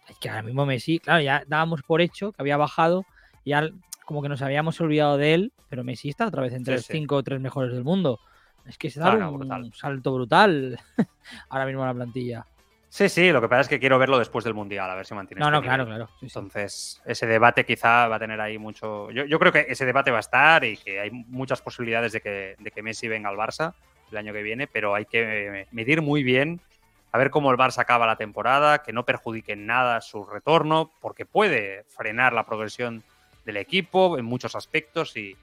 Es 0.09 0.17
que 0.17 0.29
ahora 0.29 0.41
mismo 0.41 0.65
Messi, 0.65 0.99
claro, 0.99 1.21
ya 1.21 1.43
dábamos 1.47 1.83
por 1.83 2.01
hecho 2.01 2.31
que 2.31 2.41
había 2.41 2.57
bajado, 2.57 3.05
ya 3.45 3.69
como 4.09 4.23
que 4.23 4.29
nos 4.29 4.41
habíamos 4.41 4.81
olvidado 4.81 5.17
de 5.17 5.35
él, 5.35 5.53
pero 5.69 5.83
Messi 5.83 6.09
está 6.09 6.25
otra 6.25 6.41
vez 6.41 6.51
entre 6.53 6.77
los 6.77 6.85
cinco 6.87 7.17
o 7.17 7.21
tres 7.21 7.39
mejores 7.39 7.71
del 7.71 7.83
mundo. 7.83 8.19
Es 8.65 8.75
que 8.75 8.89
se 8.89 8.99
da 8.99 9.11
un, 9.29 9.71
salto 9.71 10.11
brutal 10.11 10.79
ahora 11.49 11.67
mismo 11.67 11.83
en 11.83 11.89
la 11.89 11.93
plantilla. 11.93 12.43
Sí, 12.89 13.07
sí, 13.07 13.31
lo 13.31 13.39
que 13.39 13.47
pasa 13.47 13.61
es 13.61 13.67
que 13.67 13.79
quiero 13.79 13.99
verlo 13.99 14.17
después 14.17 14.43
del 14.43 14.55
Mundial, 14.55 14.89
a 14.89 14.95
ver 14.95 15.05
si 15.05 15.13
mantiene. 15.13 15.41
No, 15.41 15.45
este 15.45 15.57
no, 15.57 15.61
claro, 15.61 15.85
claro. 15.85 16.09
Entonces, 16.23 17.03
ese 17.05 17.27
debate 17.27 17.67
quizá 17.67 18.07
va 18.07 18.15
a 18.15 18.19
tener 18.19 18.41
ahí 18.41 18.57
mucho. 18.57 19.11
Yo, 19.11 19.25
yo, 19.25 19.37
creo 19.37 19.51
que 19.51 19.67
ese 19.69 19.85
debate 19.85 20.09
va 20.09 20.17
a 20.17 20.21
estar 20.21 20.63
y 20.63 20.75
que 20.77 20.99
hay 20.99 21.11
muchas 21.11 21.61
posibilidades 21.61 22.11
de 22.11 22.21
que, 22.21 22.55
de 22.57 22.71
que 22.71 22.81
Messi 22.81 23.07
venga 23.07 23.29
al 23.29 23.37
Barça 23.37 23.75
el 24.11 24.17
año 24.17 24.33
que 24.33 24.41
viene, 24.41 24.65
pero 24.65 24.95
hay 24.95 25.05
que 25.05 25.67
medir 25.69 26.01
muy 26.01 26.23
bien, 26.23 26.61
a 27.11 27.19
ver 27.19 27.29
cómo 27.29 27.51
el 27.51 27.57
Barça 27.59 27.77
acaba 27.77 28.07
la 28.07 28.15
temporada, 28.15 28.81
que 28.81 28.91
no 28.91 29.05
perjudique 29.05 29.51
en 29.51 29.67
nada 29.67 30.01
su 30.01 30.25
retorno, 30.25 30.89
porque 30.99 31.27
puede 31.27 31.83
frenar 31.89 32.33
la 32.33 32.47
progresión 32.47 33.03
del 33.45 33.57
equipo 33.57 34.17
en 34.17 34.25
muchos 34.25 34.55
aspectos 34.55 35.15
y, 35.17 35.35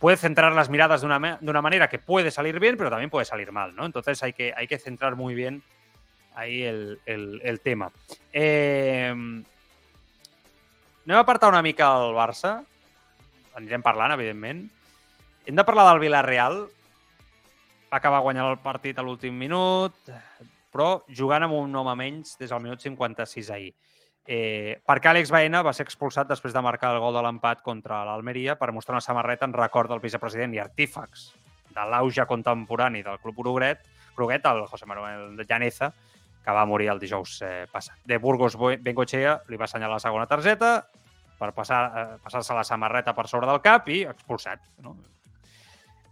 puede 0.00 0.16
centrar 0.16 0.52
las 0.52 0.68
miradas 0.68 1.02
de 1.02 1.06
una, 1.06 1.38
de 1.40 1.48
una, 1.48 1.62
manera 1.62 1.88
que 1.88 2.00
puede 2.00 2.32
salir 2.32 2.58
bien, 2.58 2.76
pero 2.76 2.90
también 2.90 3.08
puede 3.08 3.24
salir 3.24 3.52
mal, 3.52 3.76
¿no? 3.76 3.86
Entonces 3.86 4.20
hay 4.24 4.32
que, 4.32 4.52
hay 4.56 4.66
que 4.66 4.80
centrar 4.80 5.14
muy 5.14 5.32
bien 5.36 5.62
ahí 6.34 6.62
el, 6.62 7.00
el, 7.06 7.60
tema. 7.60 7.92
Eh, 8.32 9.10
anem 11.06 11.16
a 11.16 11.20
apartar 11.20 11.50
una 11.50 11.62
mica 11.62 11.86
el 12.02 12.14
Barça, 12.18 12.58
anirem 13.54 13.82
parlant, 13.82 14.12
evidentment. 14.18 14.66
Hem 15.46 15.54
de 15.54 15.64
parlar 15.64 15.86
del 15.92 16.02
Villarreal, 16.02 16.64
va 17.86 18.00
acabar 18.00 18.20
guanyant 18.26 18.50
el 18.50 18.58
partit 18.60 18.98
a 18.98 19.04
l'últim 19.06 19.38
minut, 19.38 19.96
però 20.74 21.06
jugant 21.08 21.46
amb 21.46 21.56
un 21.56 21.78
home 21.78 21.94
menys 21.96 22.36
des 22.40 22.50
del 22.50 22.62
minut 22.64 22.82
56 22.82 23.50
ahir. 23.54 23.72
Eh, 24.26 24.80
perquè 24.82 25.12
Àlex 25.12 25.30
Baena 25.30 25.62
va 25.62 25.72
ser 25.76 25.84
expulsat 25.86 26.26
després 26.26 26.54
de 26.54 26.62
marcar 26.64 26.90
el 26.94 27.00
gol 27.02 27.14
de 27.14 27.22
l'empat 27.22 27.60
contra 27.62 28.02
l'Almeria 28.08 28.56
per 28.58 28.72
mostrar 28.74 28.96
una 28.96 29.04
samarreta 29.04 29.46
en 29.46 29.54
record 29.54 29.92
del 29.92 30.02
vicepresident 30.02 30.54
i 30.56 30.58
artífax 30.58 31.28
de 31.76 31.84
l'auge 31.86 32.26
contemporani 32.26 33.04
del 33.06 33.20
Club 33.20 33.38
Uruguet, 33.44 33.84
el 34.18 34.66
José 34.66 34.86
Manuel 34.86 35.36
Llaneza, 35.46 35.92
que 36.42 36.52
va 36.52 36.64
morir 36.66 36.88
el 36.88 36.98
dijous 36.98 37.40
eh, 37.42 37.66
passat. 37.70 37.98
De 38.06 38.18
Burgos 38.18 38.56
Bengochea 38.56 39.40
li 39.48 39.58
va 39.58 39.66
assenyalar 39.66 39.98
la 39.98 40.02
segona 40.02 40.26
targeta 40.30 40.70
per 41.36 41.52
passar-se 41.52 42.02
eh, 42.02 42.18
passar 42.22 42.56
la 42.56 42.64
samarreta 42.64 43.14
per 43.14 43.26
sobre 43.28 43.46
del 43.50 43.60
cap 43.60 43.88
i 43.92 44.04
expulsat. 44.08 44.62
No? 44.82 44.96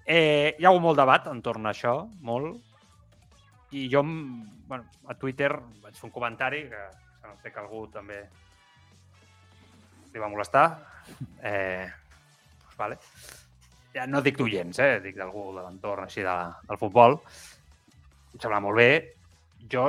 Eh, 0.04 0.54
hi 0.58 0.64
ha 0.64 0.68
hagut 0.68 0.84
molt 0.84 1.00
debat 1.00 1.30
entorn 1.30 1.66
a 1.66 1.72
això, 1.72 1.96
molt. 2.20 2.58
I 3.74 3.88
jo, 3.90 4.02
bueno, 4.04 4.84
a 5.08 5.16
Twitter 5.18 5.50
vaig 5.82 5.96
fer 5.96 6.10
un 6.10 6.14
comentari 6.14 6.66
que 6.68 6.82
no 7.28 7.36
sé 7.42 7.52
que 7.52 7.60
algú 7.62 7.86
també 7.92 8.22
li 10.12 10.22
va 10.22 10.30
molestar. 10.30 10.66
Eh, 11.44 11.84
doncs, 12.62 12.76
vale. 12.78 12.98
Ja 13.94 14.06
no 14.10 14.22
dic 14.24 14.38
d'oients, 14.38 14.78
eh? 14.80 15.00
dic 15.04 15.18
d'algú 15.18 15.50
de 15.54 15.62
l'entorn 15.62 16.06
així 16.06 16.24
de, 16.26 16.34
del 16.70 16.80
futbol. 16.80 17.18
Em 18.32 18.40
sembla 18.42 18.62
molt 18.64 18.80
bé. 18.80 18.90
Jo 19.70 19.86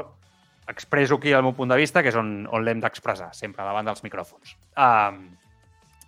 expreso 0.69 1.19
aquí 1.19 1.31
el 1.31 1.45
meu 1.45 1.53
punt 1.57 1.71
de 1.71 1.77
vista, 1.77 2.01
que 2.03 2.09
és 2.09 2.17
on, 2.17 2.35
on 2.49 2.63
l'hem 2.65 2.81
d'expressar, 2.81 3.31
sempre 3.37 3.63
davant 3.65 3.85
dels 3.85 4.01
micròfons. 4.05 4.55
Um, 4.81 5.19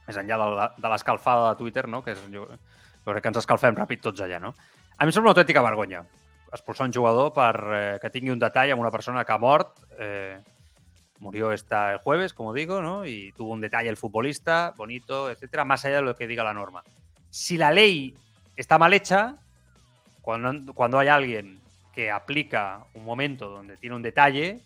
més 0.07 0.17
enllà 0.17 0.37
de, 0.41 0.69
de 0.81 0.91
l'escalfada 0.93 1.51
de 1.51 1.59
Twitter, 1.61 1.85
no? 1.87 2.01
que 2.05 2.15
és, 2.15 2.23
jo, 2.33 2.47
jo 2.47 3.11
crec 3.11 3.25
que 3.25 3.33
ens 3.33 3.41
escalfem 3.43 3.77
ràpid 3.77 4.01
tots 4.03 4.23
allà, 4.25 4.39
no? 4.41 4.55
A 4.97 5.05
mi 5.05 5.11
em 5.11 5.13
sembla 5.13 5.29
una 5.29 5.37
autèntica 5.37 5.61
vergonya 5.65 6.01
expulsar 6.51 6.87
un 6.87 6.93
jugador 6.93 7.33
per 7.33 7.55
eh, 7.73 7.99
que 8.01 8.11
tingui 8.11 8.31
un 8.31 8.39
detall 8.39 8.71
amb 8.73 8.83
una 8.83 8.91
persona 8.91 9.23
que 9.25 9.33
ha 9.33 9.41
mort. 9.41 9.75
Eh, 9.99 10.37
murió 11.19 11.51
esta 11.51 11.93
el 11.93 11.99
jueves, 11.99 12.33
como 12.33 12.53
digo, 12.53 12.81
¿no? 12.81 13.05
Y 13.05 13.31
tuvo 13.33 13.53
un 13.53 13.61
detalle 13.61 13.89
el 13.89 13.97
futbolista, 13.97 14.73
bonito, 14.77 15.29
etcétera, 15.29 15.65
más 15.65 15.85
allá 15.85 15.97
de 15.97 16.01
lo 16.03 16.15
que 16.15 16.27
diga 16.27 16.43
la 16.43 16.53
norma. 16.53 16.83
Si 17.29 17.57
la 17.57 17.71
ley 17.71 18.15
está 18.55 18.77
mal 18.77 18.93
hecha, 18.93 19.35
cuando, 20.21 20.73
cuando 20.73 20.99
hay 20.99 21.07
alguien 21.07 21.59
que 21.93 22.11
aplica 22.11 22.85
un 22.93 23.05
momento 23.05 23.49
donde 23.49 23.77
tiene 23.77 23.95
un 23.95 24.01
detalle, 24.01 24.61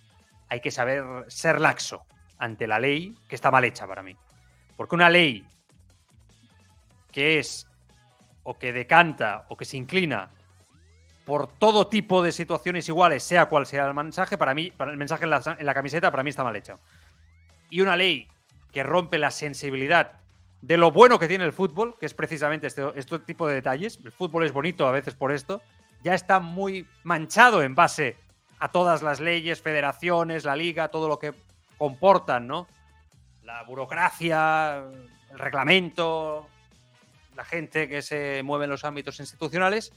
hay 0.50 0.60
que 0.60 0.72
saber 0.72 1.04
ser 1.28 1.62
laxo 1.62 2.04
ante 2.38 2.68
la 2.68 2.80
ley 2.80 3.16
que 3.28 3.36
está 3.36 3.52
mal 3.52 3.64
hecha 3.64 3.88
para 3.88 4.04
mí. 4.04 4.16
Porque 4.76 4.96
una 4.96 5.10
ley 5.10 5.46
que 7.12 7.40
es 7.40 7.68
o 8.44 8.58
que 8.58 8.74
decanta 8.74 9.46
o 9.50 9.56
que 9.56 9.66
se 9.66 9.78
inclina 9.78 10.30
por 11.26 11.48
todo 11.48 11.88
tipo 11.88 12.24
de 12.24 12.32
situaciones 12.32 12.88
iguales, 12.90 13.24
sea 13.24 13.48
cual 13.48 13.66
sea 13.66 13.88
el 13.88 13.94
mensaje, 13.94 14.38
para 14.38 14.54
mí, 14.54 14.72
para 14.72 14.92
el 14.92 14.98
mensaje 14.98 15.26
en 15.26 15.30
la, 15.30 15.74
camiseta, 15.74 16.12
para 16.12 16.24
mí 16.24 16.30
está 16.30 16.44
mal 16.44 16.56
hecho. 16.56 16.80
Y 17.70 17.82
una 17.82 17.96
ley 17.96 18.28
que 18.72 18.84
rompe 18.84 19.18
la 19.18 19.32
sensibilidad 19.32 20.14
de 20.62 20.78
lo 20.78 20.92
bueno 20.92 21.20
que 21.20 21.28
tiene 21.28 21.46
el 21.46 21.54
fútbol, 21.54 21.96
que 22.00 22.06
es 22.06 22.14
precisamente 22.14 22.68
este, 22.68 22.84
este 22.96 23.20
tipo 23.20 23.48
de 23.48 23.56
detalles. 23.56 24.00
El 24.04 24.12
fútbol 24.12 24.46
es 24.46 24.52
bonito 24.52 24.88
a 24.88 24.92
veces 24.92 25.16
por 25.16 25.32
esto. 25.32 25.62
Ya 26.04 26.14
está 26.14 26.40
muy 26.40 26.88
manchado 27.04 27.62
en 27.62 27.76
base 27.76 28.18
a 28.60 28.72
todas 28.72 29.02
las 29.02 29.20
leyes, 29.20 29.62
federaciones, 29.62 30.46
la 30.46 30.56
liga, 30.56 30.90
todo 30.90 31.08
lo 31.08 31.18
que 31.18 31.34
comportan, 31.78 32.48
¿no? 32.48 32.68
La 33.44 33.64
burocracia, 33.64 34.84
el 35.32 35.40
reglamento, 35.40 36.48
la 37.36 37.44
gente 37.44 37.88
que 37.88 38.02
se 38.02 38.44
mueve 38.44 38.66
en 38.66 38.72
los 38.72 38.86
ámbitos 38.86 39.20
institucionales. 39.20 39.94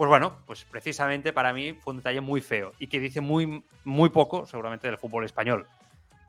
Pues 0.00 0.08
bueno, 0.08 0.38
pues 0.46 0.64
precisamente 0.64 1.30
para 1.34 1.52
mí 1.52 1.74
fue 1.74 1.90
un 1.90 1.98
detalle 1.98 2.22
muy 2.22 2.40
feo 2.40 2.72
y 2.78 2.86
que 2.86 2.98
dice 2.98 3.20
muy, 3.20 3.62
muy 3.84 4.08
poco, 4.08 4.46
seguramente, 4.46 4.86
del 4.86 4.96
fútbol 4.96 5.26
español. 5.26 5.66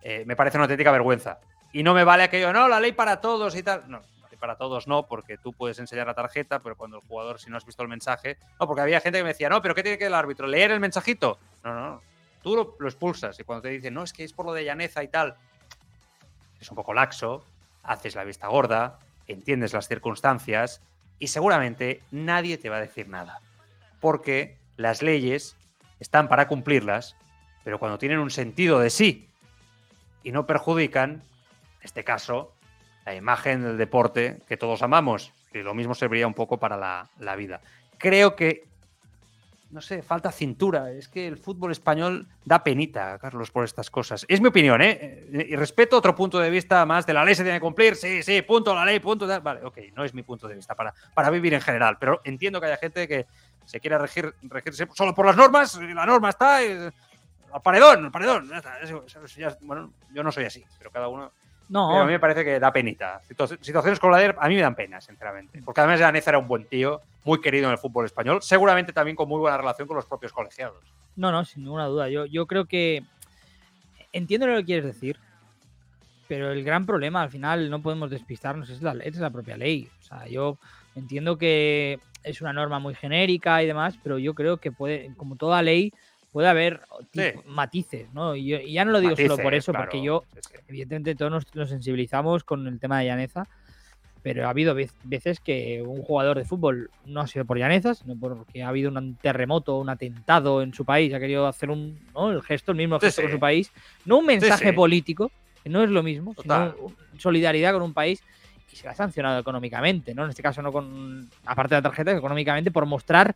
Eh, 0.01 0.26
me 0.28 0.36
parece 0.36 0.57
una 0.57 0.65
auténtica 0.65 0.91
vergüenza. 0.91 1.39
Y 1.72 1.82
no 1.82 1.93
me 1.93 2.03
vale 2.03 2.24
aquello, 2.24 2.51
no, 2.51 2.67
la 2.67 2.82
ley 2.82 2.91
para 2.91 3.22
todos 3.22 3.55
y 3.55 3.63
tal. 3.63 3.89
No, 3.89 3.99
la 3.99 4.28
ley 4.30 4.38
para 4.38 4.57
todos 4.57 4.89
no, 4.89 5.07
porque 5.07 5.38
tú 5.38 5.53
puedes 5.53 5.80
enseñar 5.80 6.05
la 6.05 6.13
tarjeta, 6.13 6.59
pero 6.59 6.76
cuando 6.76 6.97
el 6.97 7.03
jugador, 7.07 7.39
si 7.39 7.49
no 7.49 7.55
has 7.55 7.65
visto 7.65 7.82
el 7.82 7.88
mensaje. 7.88 8.36
No, 8.59 8.67
porque 8.67 8.82
había 8.82 8.99
gente 8.99 9.19
que 9.19 9.24
me 9.24 9.30
decía, 9.30 9.47
no, 9.47 9.61
pero 9.61 9.74
¿qué 9.74 9.84
tiene 9.84 9.97
que 9.97 10.07
el 10.07 10.15
árbitro? 10.15 10.47
¿Leer 10.47 10.72
el 10.72 10.82
mensajito? 10.82 11.39
No, 11.63 11.74
no, 11.74 11.80
no. 11.91 12.01
Tú 12.43 12.57
lo, 12.57 12.76
lo 12.78 12.89
expulsas 12.89 13.39
y 13.39 13.45
cuando 13.45 13.61
te 13.61 13.69
dicen, 13.69 13.93
no, 13.93 14.03
es 14.03 14.11
que 14.11 14.26
es 14.26 14.34
por 14.34 14.45
lo 14.45 14.51
de 14.51 14.65
llaneza 14.65 15.01
y 15.01 15.07
tal, 15.07 15.38
es 16.59 16.69
un 16.69 16.76
poco 16.76 16.93
laxo, 16.93 17.45
haces 17.84 18.15
la 18.15 18.26
vista 18.26 18.49
gorda, 18.49 18.99
entiendes 19.28 19.72
las 19.72 19.88
circunstancias 19.88 20.82
y 21.19 21.28
seguramente 21.28 22.01
nadie 22.11 22.57
te 22.57 22.67
va 22.67 22.76
a 22.76 22.82
decir 22.82 23.07
nada 23.07 23.39
porque 24.02 24.58
las 24.76 25.02
leyes 25.02 25.56
están 25.99 26.28
para 26.28 26.47
cumplirlas, 26.47 27.16
pero 27.64 27.80
cuando 27.80 27.97
tienen 27.97 28.20
un 28.20 28.32
sentido 28.32 28.80
de 28.80 28.89
sí 28.89 29.30
y 30.24 30.32
no 30.32 30.45
perjudican, 30.45 31.12
en 31.12 31.22
este 31.84 32.04
caso, 32.04 32.54
la 33.06 33.16
imagen 33.16 33.64
del 33.64 33.78
deporte 33.78 34.39
que 34.47 34.58
todos 34.58 34.82
amamos, 34.82 35.32
y 35.54 35.60
lo 35.60 35.74
mismo 35.74 35.93
serviría 35.93 36.28
un 36.28 36.34
poco 36.34 36.58
para 36.58 36.78
la, 36.78 37.10
la 37.20 37.36
vida. 37.36 37.62
Creo 37.97 38.36
que, 38.36 38.64
no 39.70 39.82
sé, 39.82 40.02
falta 40.02 40.32
cintura. 40.32 40.91
Es 40.91 41.08
que 41.08 41.28
el 41.28 41.38
fútbol 41.38 41.72
español 41.72 42.28
da 42.45 42.64
penita, 42.64 43.18
Carlos, 43.20 43.52
por 43.52 43.66
estas 43.66 43.89
cosas. 43.89 44.26
Es 44.28 44.41
mi 44.41 44.47
opinión, 44.47 44.82
¿eh? 44.82 45.28
Y 45.49 45.56
respeto 45.56 45.97
otro 45.97 46.16
punto 46.16 46.39
de 46.39 46.49
vista 46.49 46.86
más 46.86 47.06
de 47.06 47.14
la 47.14 47.26
ley 47.26 47.36
se 47.36 47.43
tiene 47.43 47.58
que 47.58 47.62
cumplir. 47.62 47.95
Sí, 47.95 48.24
sí, 48.24 48.41
punto, 48.41 48.74
la 48.74 48.86
ley, 48.86 48.99
punto. 48.99 49.28
Vale, 49.41 49.64
ok, 49.64 49.78
no 49.95 50.04
es 50.04 50.14
mi 50.14 50.24
punto 50.24 50.47
de 50.47 50.56
vista 50.56 50.74
para, 50.74 50.93
para 51.14 51.30
vivir 51.30 51.54
en 51.54 51.62
general, 51.62 51.97
pero 51.99 52.22
entiendo 52.24 52.60
que 52.60 52.68
haya 52.68 52.78
gente 52.78 53.08
que 53.08 53.28
se 53.66 53.80
quiere 53.80 53.97
regir, 53.97 54.34
regirse 54.43 54.88
solo 54.93 55.14
por 55.14 55.26
las 55.26 55.36
normas, 55.36 55.76
la 55.76 56.05
norma 56.05 56.30
está, 56.30 56.64
y, 56.64 56.91
al 57.53 57.62
paredón, 57.62 58.05
al 58.05 58.12
paredón. 58.12 58.49
bueno, 59.62 59.93
yo 60.14 60.24
no 60.24 60.32
soy 60.32 60.45
así, 60.45 60.64
pero 60.78 60.91
cada 60.91 61.07
uno. 61.07 61.32
No. 61.70 62.01
a 62.01 62.05
mí 62.05 62.12
me 62.12 62.20
parece 62.20 62.43
que 62.43 62.59
da 62.59 62.74
penita. 62.74 63.22
Situaciones 63.62 63.97
con 63.97 64.12
la 64.12 64.18
DER 64.18 64.36
a 64.38 64.49
mí 64.49 64.55
me 64.55 64.62
dan 64.62 64.76
pena, 64.76 64.99
sinceramente. 64.99 65.62
Porque 65.64 65.80
además 65.80 66.01
Aneza 66.01 66.32
era 66.32 66.38
un 66.38 66.47
buen 66.47 66.66
tío, 66.66 66.99
muy 67.24 67.39
querido 67.39 67.68
en 67.68 67.72
el 67.72 67.78
fútbol 67.78 68.05
español, 68.05 68.41
seguramente 68.41 68.91
también 68.91 69.16
con 69.16 69.30
muy 69.30 69.39
buena 69.39 69.57
relación 69.57 69.88
con 69.88 69.95
los 69.95 70.05
propios 70.05 70.34
colegiados. 70.34 70.84
No, 71.16 71.32
no, 71.32 71.45
sin 71.45 71.64
ninguna 71.64 71.86
duda. 71.86 72.09
Yo, 72.09 72.26
yo 72.26 72.45
creo 72.45 72.66
que 72.66 73.03
entiendo 74.12 74.47
lo 74.47 74.57
que 74.57 74.66
quieres 74.66 74.84
decir, 74.84 75.18
pero 76.28 76.51
el 76.51 76.64
gran 76.64 76.86
problema 76.86 77.22
al 77.22 77.30
final 77.30 77.70
no 77.70 77.82
podemos 77.82 78.09
despistarnos, 78.09 78.70
es 78.70 78.82
la, 78.82 78.91
es 78.91 79.16
la 79.18 79.30
propia 79.30 79.55
ley. 79.55 79.89
O 80.01 80.03
sea, 80.03 80.28
yo 80.28 80.57
entiendo 80.95 81.38
que 81.38 82.01
es 82.24 82.41
una 82.41 82.53
norma 82.53 82.80
muy 82.80 82.95
genérica 82.95 83.61
y 83.63 83.67
demás, 83.67 83.97
pero 84.03 84.17
yo 84.17 84.34
creo 84.34 84.57
que 84.57 84.72
puede, 84.72 85.13
como 85.15 85.36
toda 85.36 85.61
ley, 85.61 85.91
puede 86.32 86.47
haber 86.47 86.82
matices, 87.45 88.11
¿no? 88.13 88.36
Y, 88.36 88.72
ya 88.72 88.86
no 88.86 88.91
lo 88.91 89.01
digo 89.01 89.15
solo 89.15 89.38
por 89.38 89.53
eso, 89.53 89.74
porque 89.74 90.01
yo, 90.01 90.24
evidentemente, 90.67 91.15
todos 91.15 91.45
nos, 91.53 91.69
sensibilizamos 91.69 92.43
con 92.43 92.67
el 92.67 92.80
tema 92.80 92.99
de 92.99 93.05
llaneza, 93.05 93.47
pero 94.24 94.45
ha 94.45 94.51
habido 94.51 94.76
veces 95.03 95.39
que 95.39 95.82
un 95.82 96.03
jugador 96.03 96.38
de 96.38 96.45
fútbol 96.45 96.91
no 97.05 97.22
ha 97.22 97.28
sido 97.28 97.43
por 97.43 97.57
llaneza, 97.57 97.95
sino 97.95 98.15
porque 98.15 98.63
ha 98.63 98.69
habido 98.69 98.91
un 98.91 99.15
terremoto, 99.15 99.80
un 99.80 99.89
atentado 99.89 100.61
en 100.61 100.74
su 100.74 100.86
país, 100.86 101.13
ha 101.13 101.19
querido 101.19 101.47
hacer 101.47 101.69
un, 101.69 101.99
el 102.15 102.41
gesto, 102.43 102.72
el 102.72 102.78
mismo 102.78 102.99
gesto 102.99 103.24
en 103.24 103.32
su 103.32 103.39
país, 103.39 103.72
no 104.05 104.19
un 104.19 104.26
mensaje 104.28 104.74
político, 104.74 105.32
que 105.63 105.69
no 105.69 105.84
es 105.84 105.89
lo 105.89 106.03
mismo, 106.03 106.36
sino 106.41 106.76
solidaridad 107.17 107.74
con 107.74 107.82
un 107.82 107.93
país 107.93 108.24
y 108.72 108.76
se 108.76 108.88
ha 108.88 108.95
sancionado 108.95 109.39
económicamente, 109.39 110.13
¿no? 110.13 110.24
En 110.24 110.30
este 110.30 110.43
caso 110.43 110.61
no 110.61 110.72
con, 110.72 111.30
aparte 111.45 111.76
de 111.76 111.80
la 111.80 111.84
tarjeta, 111.84 112.11
económicamente 112.11 112.72
por 112.72 112.86
mostrar 112.86 113.36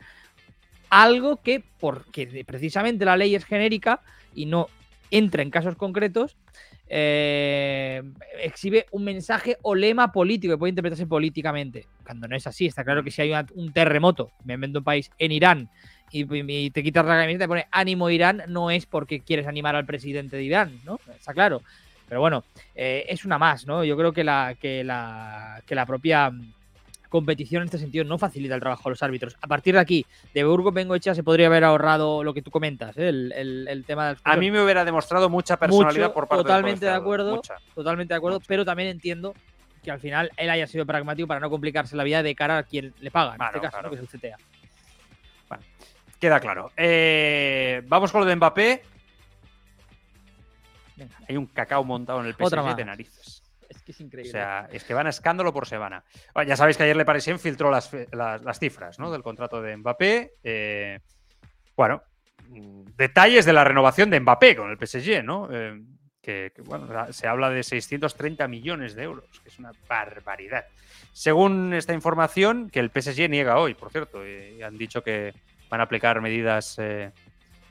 algo 0.89 1.41
que, 1.41 1.63
porque 1.79 2.43
precisamente 2.45 3.05
la 3.05 3.17
ley 3.17 3.35
es 3.35 3.45
genérica 3.45 4.01
y 4.33 4.45
no 4.45 4.67
entra 5.11 5.41
en 5.41 5.49
casos 5.49 5.75
concretos, 5.75 6.35
eh, 6.87 8.03
exhibe 8.41 8.85
un 8.91 9.03
mensaje 9.03 9.57
o 9.63 9.73
lema 9.73 10.11
político 10.11 10.53
que 10.53 10.57
puede 10.57 10.69
interpretarse 10.69 11.07
políticamente. 11.07 11.85
Cuando 12.05 12.27
no 12.27 12.35
es 12.35 12.45
así, 12.47 12.65
está 12.65 12.83
claro 12.83 13.03
que 13.03 13.11
si 13.11 13.21
hay 13.21 13.33
un 13.55 13.73
terremoto, 13.73 14.31
me 14.43 14.53
invento 14.53 14.79
un 14.79 14.85
país, 14.85 15.11
en 15.17 15.31
Irán, 15.31 15.69
y, 16.11 16.69
te 16.69 16.83
quitas 16.83 17.05
la 17.05 17.17
camiseta 17.17 17.43
y 17.43 17.45
te 17.45 17.47
pone 17.47 17.67
ánimo 17.71 18.09
Irán, 18.09 18.43
no 18.47 18.71
es 18.71 18.85
porque 18.85 19.19
quieres 19.19 19.47
animar 19.47 19.75
al 19.75 19.85
presidente 19.85 20.37
de 20.37 20.43
Irán, 20.43 20.79
¿no? 20.85 20.99
Está 21.17 21.33
claro. 21.33 21.61
Pero 22.07 22.21
bueno, 22.21 22.43
eh, 22.75 23.05
es 23.07 23.25
una 23.25 23.37
más, 23.37 23.65
¿no? 23.65 23.83
Yo 23.83 23.97
creo 23.97 24.13
que 24.13 24.23
la, 24.23 24.55
que 24.59 24.83
la, 24.83 25.61
que 25.65 25.75
la 25.75 25.85
propia 25.85 26.31
competición 27.09 27.61
en 27.61 27.67
este 27.67 27.77
sentido 27.77 28.03
no 28.03 28.17
facilita 28.17 28.55
el 28.55 28.61
trabajo 28.61 28.89
a 28.89 28.91
los 28.91 29.01
árbitros. 29.01 29.37
A 29.41 29.47
partir 29.47 29.75
de 29.75 29.79
aquí, 29.79 30.05
de 30.33 30.43
Burgos 30.43 30.73
Bengoechea 30.73 31.15
se 31.15 31.23
podría 31.23 31.47
haber 31.47 31.63
ahorrado 31.63 32.23
lo 32.23 32.33
que 32.33 32.41
tú 32.41 32.51
comentas, 32.51 32.97
¿eh? 32.97 33.07
el, 33.07 33.83
tema 33.87 34.07
del... 34.07 34.17
A 34.23 34.35
mí 34.35 34.51
me 34.51 34.61
hubiera 34.61 34.83
demostrado 34.83 35.29
mucha 35.29 35.57
personalidad 35.57 36.11
por 36.11 36.27
parte 36.27 36.43
totalmente 36.43 36.85
de 36.85 36.91
acuerdo, 36.91 37.41
totalmente 37.73 38.13
de 38.13 38.17
acuerdo, 38.17 38.41
pero 38.45 38.65
también 38.65 38.89
entiendo 38.89 39.33
que 39.81 39.91
al 39.91 39.99
final 39.99 40.31
él 40.35 40.49
haya 40.49 40.67
sido 40.67 40.85
pragmático 40.85 41.27
para 41.27 41.39
no 41.39 41.49
complicarse 41.49 41.95
la 41.95 42.03
vida 42.03 42.21
de 42.21 42.35
cara 42.35 42.57
a 42.57 42.63
quien 42.63 42.93
le 42.99 43.11
paga, 43.11 43.35
en 43.35 43.41
este 43.43 43.61
caso, 43.61 43.89
que 43.89 43.95
es 43.95 44.01
el 44.01 44.07
CTA. 44.07 44.37
Bueno, 45.47 45.63
queda 46.19 46.39
claro. 46.39 46.71
Eh, 46.75 47.81
vamos 47.87 48.11
con 48.11 48.21
lo 48.21 48.27
de 48.27 48.35
Mbappé. 48.35 48.81
Hay 51.27 51.37
un 51.37 51.47
cacao 51.47 51.83
montado 51.83 52.21
en 52.21 52.27
el 52.27 52.33
PSG 52.33 52.75
de 52.75 52.85
narices. 52.85 53.43
Es 53.69 53.81
que 53.81 53.91
es 53.91 53.99
increíble. 53.99 54.29
O 54.29 54.31
sea, 54.31 54.67
es 54.71 54.83
que 54.83 54.93
van 54.93 55.07
a 55.07 55.09
escándalo 55.09 55.53
por 55.53 55.67
semana. 55.67 56.03
ya 56.47 56.55
sabéis 56.55 56.77
que 56.77 56.83
ayer 56.83 56.95
Le 56.95 57.05
Parisien 57.05 57.39
filtró 57.39 57.71
las, 57.71 57.91
las, 58.11 58.59
cifras 58.59 58.99
¿no? 58.99 59.11
del 59.11 59.23
contrato 59.23 59.61
de 59.61 59.75
Mbappé. 59.77 60.33
Eh, 60.43 60.99
bueno, 61.75 62.03
detalles 62.95 63.45
de 63.45 63.53
la 63.53 63.63
renovación 63.63 64.09
de 64.09 64.19
Mbappé 64.19 64.55
con 64.55 64.69
el 64.69 64.77
PSG, 64.77 65.23
¿no? 65.23 65.49
Eh, 65.51 65.81
que, 66.21 66.51
bueno, 66.63 67.13
se 67.13 67.27
habla 67.27 67.51
de 67.51 67.61
630 67.61 68.47
millones 68.47 68.95
de 68.95 69.03
euros, 69.03 69.25
que 69.41 69.49
es 69.49 69.59
una 69.59 69.71
barbaridad. 69.87 70.65
Según 71.13 71.73
esta 71.73 71.93
información, 71.93 72.69
que 72.71 72.79
el 72.79 72.89
PSG 72.89 73.29
niega 73.29 73.59
hoy, 73.59 73.75
por 73.75 73.91
cierto, 73.91 74.25
y 74.27 74.61
han 74.63 74.77
dicho 74.77 75.03
que 75.03 75.33
van 75.69 75.81
a 75.81 75.83
aplicar 75.83 76.21
medidas 76.21 76.77
eh, 76.79 77.11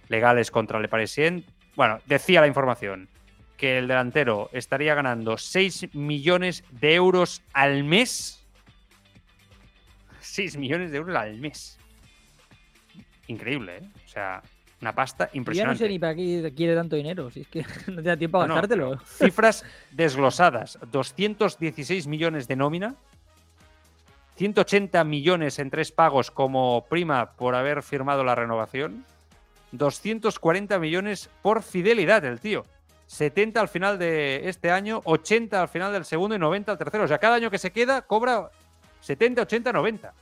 legales 0.08 0.52
contra 0.52 0.78
Le 0.78 0.88
Parisien. 0.88 1.44
Bueno, 1.74 1.98
decía 2.06 2.40
la 2.40 2.46
información 2.46 3.08
que 3.56 3.78
el 3.78 3.88
delantero 3.88 4.50
estaría 4.52 4.94
ganando 4.94 5.36
6 5.36 5.94
millones 5.94 6.64
de 6.70 6.94
euros 6.94 7.42
al 7.52 7.84
mes. 7.84 8.44
6 10.20 10.56
millones 10.56 10.90
de 10.90 10.98
euros 10.98 11.16
al 11.16 11.38
mes. 11.38 11.78
Increíble, 13.26 13.78
¿eh? 13.78 13.82
O 14.04 14.08
sea, 14.08 14.42
una 14.80 14.92
pasta 14.92 15.30
impresionante. 15.32 15.78
Yo 15.78 15.84
no 15.84 15.86
sé 15.86 15.92
ni 15.92 15.98
para 15.98 16.14
qué 16.14 16.52
quiere 16.54 16.74
tanto 16.74 16.96
dinero, 16.96 17.30
si 17.30 17.40
es 17.40 17.48
que 17.48 17.64
no 17.86 18.02
te 18.02 18.08
da 18.08 18.16
tiempo 18.16 18.40
a 18.40 18.46
gastártelo. 18.46 18.98
cifras 18.98 19.64
desglosadas: 19.92 20.78
216 20.90 22.06
millones 22.06 22.48
de 22.48 22.56
nómina, 22.56 22.94
180 24.36 25.02
millones 25.04 25.58
en 25.58 25.70
tres 25.70 25.92
pagos 25.92 26.30
como 26.30 26.84
prima 26.88 27.32
por 27.32 27.54
haber 27.54 27.82
firmado 27.82 28.24
la 28.24 28.34
renovación, 28.34 29.04
240 29.72 30.78
millones 30.78 31.30
por 31.40 31.62
fidelidad 31.62 32.24
el 32.24 32.40
tío. 32.40 32.66
70 33.06 33.60
al 33.60 33.68
final 33.68 33.98
de 33.98 34.48
este 34.48 34.70
año, 34.70 35.00
80 35.04 35.60
al 35.60 35.68
final 35.68 35.92
del 35.92 36.04
segundo 36.04 36.34
y 36.34 36.38
90 36.38 36.72
al 36.72 36.78
tercero. 36.78 37.04
O 37.04 37.08
sea, 37.08 37.18
cada 37.18 37.36
año 37.36 37.50
que 37.50 37.58
se 37.58 37.70
queda 37.70 38.02
cobra 38.02 38.50
70, 39.00 39.42
80, 39.42 39.72
90. 39.72 40.12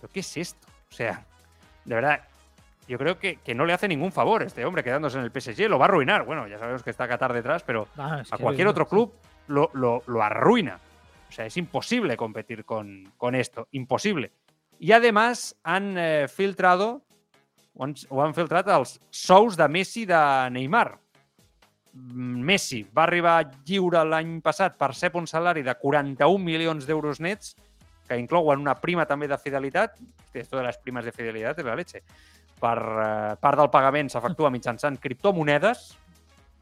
¿Pero 0.00 0.12
qué 0.12 0.20
es 0.20 0.36
esto? 0.36 0.66
O 0.90 0.94
sea, 0.94 1.24
de 1.84 1.94
verdad, 1.94 2.20
yo 2.88 2.98
creo 2.98 3.18
que, 3.18 3.38
no 3.54 3.64
le 3.64 3.72
hace 3.72 3.88
ningún 3.88 4.12
favor 4.12 4.42
este 4.42 4.64
hombre 4.64 4.82
quedándose 4.82 5.18
en 5.18 5.24
el 5.24 5.30
PSG. 5.30 5.68
Lo 5.68 5.78
va 5.78 5.86
a 5.86 5.88
arruinar. 5.88 6.24
Bueno, 6.24 6.48
ya 6.48 6.58
sabemos 6.58 6.82
que 6.82 6.90
está 6.90 7.08
Qatar 7.08 7.32
detrás, 7.32 7.62
pero 7.62 7.88
ah, 7.96 8.22
a 8.30 8.38
cualquier 8.38 8.66
otro 8.66 8.86
club 8.86 9.14
lo, 9.46 9.70
lo, 9.72 10.22
arruina. 10.22 10.78
O 11.28 11.32
sea, 11.32 11.46
es 11.46 11.56
imposible 11.56 12.16
competir 12.16 12.64
con, 12.64 13.12
con 13.16 13.34
esto. 13.34 13.68
Imposible. 13.70 14.32
Y 14.78 14.92
además 14.92 15.56
han 15.62 15.96
eh, 15.96 16.26
filtrado 16.28 17.02
o 17.74 17.84
han, 17.84 17.94
o 18.10 18.20
han 18.22 18.34
filtrat 18.34 18.68
els 18.74 18.98
sous 19.10 19.56
de 19.56 19.68
Messi 19.68 20.04
de 20.08 20.18
Neymar. 20.52 20.98
Messi 21.92 22.82
va 22.96 23.04
arribar 23.04 23.36
lliure 23.68 24.02
l'any 24.08 24.38
passat 24.44 24.78
per 24.80 24.92
ser 24.96 25.10
un 25.18 25.26
salari 25.28 25.62
de 25.62 25.74
41 25.76 26.38
milions 26.40 26.86
d'euros 26.88 27.20
nets, 27.20 27.54
que 28.08 28.18
inclouen 28.18 28.60
una 28.60 28.74
prima 28.80 29.04
també 29.06 29.28
de 29.28 29.38
fidelitat, 29.38 29.98
esto 30.32 30.56
de 30.56 30.64
les 30.64 30.78
primes 30.78 31.04
de 31.04 31.12
fidelitat 31.12 31.60
és 31.60 31.68
la 31.68 31.76
leche, 31.76 32.02
per 32.62 32.78
eh, 32.78 33.36
part 33.40 33.60
del 33.60 33.70
pagament 33.70 34.08
s'efectua 34.08 34.50
mitjançant 34.54 34.96
criptomonedes, 35.02 35.92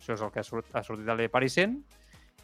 això 0.00 0.16
és 0.16 0.22
el 0.24 0.32
que 0.34 0.42
ha, 0.42 0.46
sortit, 0.46 0.74
ha 0.74 0.82
sortit 0.82 1.06
de 1.06 1.28
Parisien, 1.28 1.78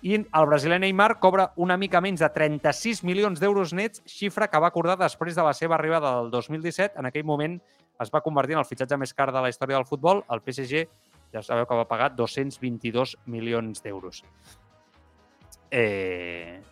i 0.04 0.14
el 0.18 0.46
brasiler 0.46 0.78
Neymar 0.78 1.16
cobra 1.18 1.48
una 1.56 1.76
mica 1.80 2.02
menys 2.04 2.20
de 2.20 2.28
36 2.30 3.02
milions 3.08 3.40
d'euros 3.40 3.72
nets, 3.74 4.02
xifra 4.06 4.46
que 4.52 4.60
va 4.60 4.68
acordar 4.68 4.98
després 5.00 5.34
de 5.34 5.42
la 5.42 5.54
seva 5.56 5.74
arribada 5.78 6.12
del 6.18 6.30
2017. 6.30 7.00
En 7.00 7.08
aquell 7.08 7.24
moment 7.24 7.56
es 8.02 8.12
va 8.12 8.20
convertir 8.20 8.54
en 8.54 8.60
el 8.60 8.68
fitxatge 8.68 8.98
més 9.00 9.14
car 9.16 9.30
de 9.32 9.40
la 9.40 9.48
història 9.48 9.78
del 9.78 9.88
futbol. 9.88 10.22
El 10.30 10.44
PSG 10.44 10.84
ja 11.32 11.42
sabeu 11.42 11.66
que 11.66 11.74
va 11.74 11.88
pagar 11.88 12.14
222 12.16 13.16
milions 13.26 13.82
d'euros. 13.82 14.24
Eh... 15.70 16.62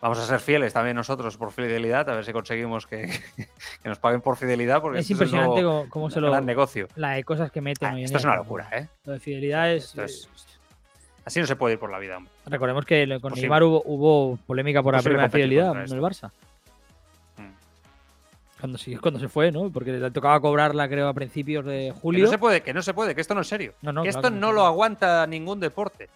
Vamos 0.00 0.18
a 0.18 0.24
ser 0.24 0.40
fieles 0.40 0.72
también 0.72 0.96
nosotros 0.96 1.36
por 1.36 1.52
fidelidad, 1.52 2.08
a 2.08 2.14
ver 2.14 2.24
si 2.24 2.32
conseguimos 2.32 2.86
que, 2.86 3.10
nos 3.84 3.98
paguen 3.98 4.22
por 4.22 4.36
fidelidad. 4.36 4.80
Porque 4.80 5.00
es 5.00 5.10
impresionante 5.10 5.62
cómo, 5.90 6.08
se 6.10 6.20
lo. 6.20 6.40
negocio. 6.40 6.88
La 6.96 7.12
de 7.12 7.24
cosas 7.24 7.50
que 7.50 7.60
meten. 7.60 7.88
Ah, 7.88 8.00
esto 8.00 8.16
es 8.16 8.24
una 8.24 8.36
locura, 8.36 8.68
¿eh? 8.72 8.88
Lo 9.04 9.12
de 9.12 9.20
fidelidad 9.20 9.72
es, 9.72 9.94
Así 11.22 11.38
no 11.38 11.46
se 11.46 11.54
puede 11.54 11.74
ir 11.74 11.78
por 11.78 11.90
la 11.90 11.98
vida. 11.98 12.18
Recordemos 12.46 12.86
que 12.86 13.18
con 13.20 13.34
Neymar 13.34 13.62
hubo, 13.62 14.38
polémica 14.46 14.82
por 14.82 14.94
la 14.94 15.02
primera 15.02 15.28
fidelidad 15.28 15.72
en 15.84 15.92
el 15.92 16.00
Barça. 16.00 16.30
Cuando, 18.60 18.78
sí, 18.78 18.96
cuando 18.96 19.18
se 19.18 19.28
fue, 19.28 19.50
¿no? 19.50 19.70
Porque 19.70 19.92
le 19.92 20.10
tocaba 20.10 20.40
cobrarla, 20.40 20.88
creo, 20.88 21.08
a 21.08 21.14
principios 21.14 21.64
de 21.64 21.92
julio. 21.92 22.20
Que 22.20 22.24
no 22.26 22.30
se 22.30 22.38
puede, 22.38 22.60
que 22.62 22.74
no 22.74 22.82
se 22.82 22.94
puede, 22.94 23.14
que 23.14 23.20
esto 23.20 23.34
no 23.34 23.40
es 23.40 23.48
serio. 23.48 23.74
que 24.02 24.08
esto 24.08 24.30
no 24.30 24.52
lo 24.52 24.64
aguanta 24.64 25.26
ningún 25.26 25.60
deporte. 25.60 26.08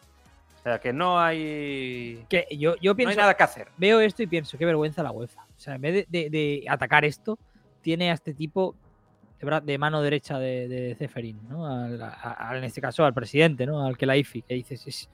O 0.60 0.62
sea, 0.62 0.78
que 0.78 0.92
no 0.92 1.20
hay. 1.20 2.24
Que 2.28 2.46
yo, 2.50 2.76
yo 2.76 2.94
pienso, 2.94 3.14
no 3.14 3.20
hay 3.20 3.22
nada 3.24 3.34
que 3.34 3.42
hacer. 3.42 3.68
Veo 3.76 4.00
esto 4.00 4.22
y 4.22 4.26
pienso, 4.26 4.56
qué 4.56 4.64
vergüenza 4.64 5.02
la 5.02 5.10
UEFA. 5.10 5.42
O 5.42 5.60
sea, 5.60 5.74
en 5.74 5.80
vez 5.80 6.06
de, 6.08 6.64
atacar 6.68 7.04
esto, 7.04 7.38
tiene 7.82 8.10
a 8.10 8.14
este 8.14 8.32
tipo 8.32 8.74
de, 9.62 9.78
mano 9.78 10.00
derecha 10.00 10.38
de, 10.38 10.68
de 10.68 10.94
Ceferín, 10.94 11.38
¿no? 11.48 11.86
en 11.86 12.64
este 12.64 12.80
caso 12.80 13.04
al 13.04 13.12
presidente, 13.12 13.66
¿no? 13.66 13.86
Al 13.86 13.98
que 13.98 14.06
la 14.06 14.16
IFI, 14.16 14.42
que 14.42 14.54
dices, 14.54 14.86
es, 14.86 15.10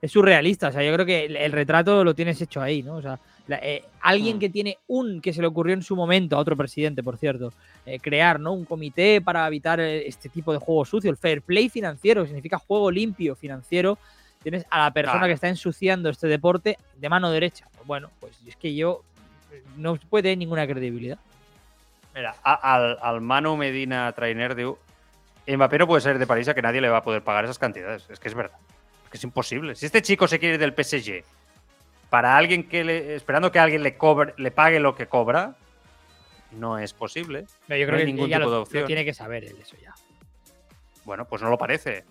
es 0.00 0.10
surrealista. 0.10 0.68
O 0.68 0.72
sea, 0.72 0.82
yo 0.82 0.92
creo 0.94 1.06
que 1.06 1.26
el, 1.26 1.52
retrato 1.52 2.02
lo 2.02 2.14
tienes 2.14 2.40
hecho 2.40 2.60
ahí, 2.62 2.82
¿no? 2.82 2.96
O 2.96 3.02
sea, 3.02 3.20
eh, 3.48 3.84
alguien 4.00 4.36
mm. 4.36 4.40
que 4.40 4.48
tiene 4.50 4.78
un, 4.86 5.20
que 5.20 5.32
se 5.32 5.40
le 5.40 5.46
ocurrió 5.46 5.74
en 5.74 5.82
su 5.82 5.96
momento, 5.96 6.36
a 6.36 6.38
otro 6.38 6.56
presidente, 6.56 7.02
por 7.02 7.16
cierto, 7.16 7.52
eh, 7.86 7.98
crear, 7.98 8.38
¿no? 8.38 8.52
Un 8.52 8.64
comité 8.64 9.20
para 9.20 9.46
evitar 9.46 9.80
eh, 9.80 10.06
este 10.06 10.28
tipo 10.28 10.52
de 10.52 10.58
juego 10.58 10.84
sucio, 10.84 11.10
el 11.10 11.16
fair 11.16 11.42
play 11.42 11.68
financiero, 11.68 12.22
que 12.22 12.28
significa 12.28 12.58
juego 12.58 12.90
limpio 12.90 13.34
financiero 13.34 13.98
tienes 14.42 14.64
a 14.70 14.78
la 14.78 14.90
persona 14.90 15.26
que 15.26 15.34
está 15.34 15.48
ensuciando 15.48 16.08
este 16.08 16.26
deporte 16.26 16.78
de 16.96 17.08
mano 17.08 17.30
derecha. 17.30 17.66
Bueno, 17.84 18.10
pues 18.20 18.38
es 18.46 18.56
que 18.56 18.74
yo 18.74 19.02
no 19.76 19.96
puede 19.96 20.22
tener 20.22 20.38
ninguna 20.38 20.66
credibilidad. 20.66 21.18
Mira, 22.14 22.34
al, 22.42 22.98
al 23.00 23.20
Manu 23.20 23.56
Medina 23.56 24.12
Trainer 24.12 24.54
de 24.54 24.74
Mbappé 25.46 25.78
no 25.78 25.86
puede 25.86 26.00
ser 26.00 26.18
de 26.18 26.26
París 26.26 26.48
a 26.48 26.54
que 26.54 26.62
nadie 26.62 26.80
le 26.80 26.88
va 26.88 26.98
a 26.98 27.02
poder 27.02 27.22
pagar 27.22 27.44
esas 27.44 27.58
cantidades. 27.58 28.08
Es 28.10 28.18
que 28.18 28.28
es 28.28 28.34
verdad. 28.34 28.58
Es 29.04 29.10
que 29.10 29.16
es 29.18 29.24
imposible. 29.24 29.74
Si 29.74 29.86
este 29.86 30.02
chico 30.02 30.26
se 30.26 30.38
quiere 30.38 30.54
ir 30.54 30.60
del 30.60 30.72
PSG 30.72 31.22
para 32.10 32.36
alguien 32.36 32.68
que 32.68 32.84
le, 32.84 33.14
esperando 33.14 33.50
que 33.50 33.58
alguien 33.58 33.82
le 33.82 33.96
cobre, 33.96 34.34
le 34.36 34.50
pague 34.50 34.80
lo 34.80 34.94
que 34.94 35.06
cobra, 35.06 35.56
no 36.50 36.78
es 36.78 36.92
posible. 36.92 37.46
yo 37.68 37.86
creo 37.86 37.98
que 37.98 38.04
ningún 38.04 38.28
tipo 38.28 38.50
de 38.50 38.56
opción. 38.56 38.86
tiene 38.86 39.04
que 39.04 39.14
saber 39.14 39.44
él 39.44 39.56
eso 39.60 39.76
ya. 39.80 39.94
Bueno, 41.04 41.24
pues 41.26 41.40
no 41.40 41.48
lo 41.48 41.56
parece 41.56 42.04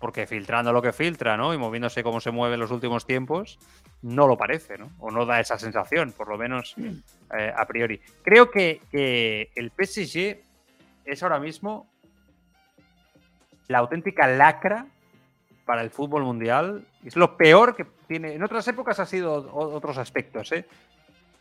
porque 0.00 0.26
filtrando 0.26 0.72
lo 0.72 0.80
que 0.80 0.92
filtra, 0.92 1.36
¿no? 1.36 1.52
Y 1.52 1.58
moviéndose 1.58 2.02
como 2.02 2.20
se 2.20 2.30
mueve 2.30 2.54
en 2.54 2.60
los 2.60 2.70
últimos 2.70 3.04
tiempos, 3.04 3.58
no 4.00 4.26
lo 4.26 4.36
parece, 4.38 4.78
¿no? 4.78 4.90
O 4.98 5.10
no 5.10 5.26
da 5.26 5.40
esa 5.40 5.58
sensación, 5.58 6.12
por 6.12 6.28
lo 6.28 6.38
menos 6.38 6.74
eh, 7.38 7.52
a 7.54 7.66
priori. 7.66 8.00
Creo 8.22 8.50
que, 8.50 8.80
el 9.54 9.70
PSG 9.70 10.38
es 11.04 11.22
ahora 11.22 11.38
mismo 11.38 11.86
la 13.68 13.78
auténtica 13.78 14.26
lacra 14.26 14.86
para 15.66 15.82
el 15.82 15.90
fútbol 15.90 16.24
mundial. 16.24 16.86
Es 17.04 17.14
lo 17.14 17.36
peor 17.36 17.76
que 17.76 17.84
tiene. 18.10 18.34
En 18.34 18.42
otras 18.42 18.66
épocas 18.66 18.98
ha 18.98 19.06
sido 19.06 19.54
otros 19.54 19.96
aspectos, 19.96 20.50
¿eh? 20.50 20.64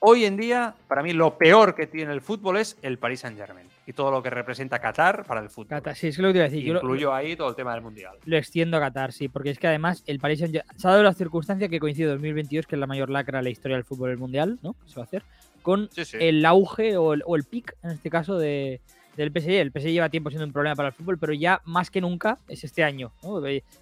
Hoy 0.01 0.24
en 0.24 0.38
día, 0.38 0.76
para 0.88 1.01
mí, 1.01 1.13
lo 1.13 1.36
peor 1.36 1.74
que 1.74 1.88
tiene 1.88 2.13
el 2.13 2.22
fútbol 2.22 2.57
es 2.57 2.78
el 2.84 2.99
Paris 2.99 3.22
Saint-Germain 3.22 3.67
y 3.88 3.91
todo 3.91 4.11
lo 4.11 4.22
que 4.22 4.30
representa 4.30 4.80
Qatar 4.80 5.26
para 5.26 5.41
el 5.41 5.49
fútbol. 5.49 5.70
Qatar, 5.70 5.95
sí, 5.95 6.09
es 6.09 6.20
lo 6.20 6.28
que 6.28 6.34
te 6.34 6.38
iba 6.38 6.45
a 6.45 6.49
decir. 6.49 6.67
Incluyo 6.67 7.11
ahí 7.11 7.36
todo 7.36 7.49
el 7.49 7.55
tema 7.55 7.74
del 7.74 7.82
Mundial. 7.82 8.15
Lo 8.24 8.38
extiendo 8.38 8.78
a 8.78 8.82
Qatar, 8.82 9.11
sí, 9.11 9.28
porque 9.30 9.49
es 9.49 9.57
que 9.57 9.67
además 9.67 10.03
el 10.05 10.20
Paris 10.20 10.39
Saint-Germain, 10.39 10.78
se 10.80 10.88
ha 10.88 10.91
dado 10.91 11.03
la 11.03 11.13
circunstancia 11.13 11.67
que 11.67 11.80
coincide 11.80 12.07
2022, 12.07 12.67
que 12.67 12.76
es 12.76 12.80
la 12.80 12.88
mayor 12.88 13.09
lacra 13.09 13.39
de 13.39 13.45
la 13.45 13.49
historia 13.49 13.76
del 13.76 13.84
fútbol 13.84 14.15
mundial, 14.20 14.59
¿no? 14.61 14.74
Que 14.74 14.89
se 14.89 14.95
va 14.95 15.01
a 15.01 15.05
hacer, 15.05 15.24
con 15.63 15.89
el 16.13 16.45
auge 16.45 16.95
o 16.97 17.13
el, 17.13 17.24
o 17.26 17.36
el 17.36 17.45
pic, 17.45 17.76
en 17.82 17.89
este 17.89 18.11
caso, 18.11 18.38
de, 18.38 18.80
del 19.20 19.32
PSG. 19.32 19.49
El 19.49 19.72
PSG 19.72 19.91
lleva 19.91 20.09
tiempo 20.09 20.30
siendo 20.30 20.45
un 20.45 20.53
problema 20.53 20.76
para 20.76 20.89
el 20.89 20.93
fútbol, 20.93 21.17
pero 21.17 21.34
ya 21.34 21.61
más 21.65 21.91
que 21.91 21.99
nunca 22.01 22.38
es 22.47 22.63
este 22.63 22.84
año. 22.84 23.11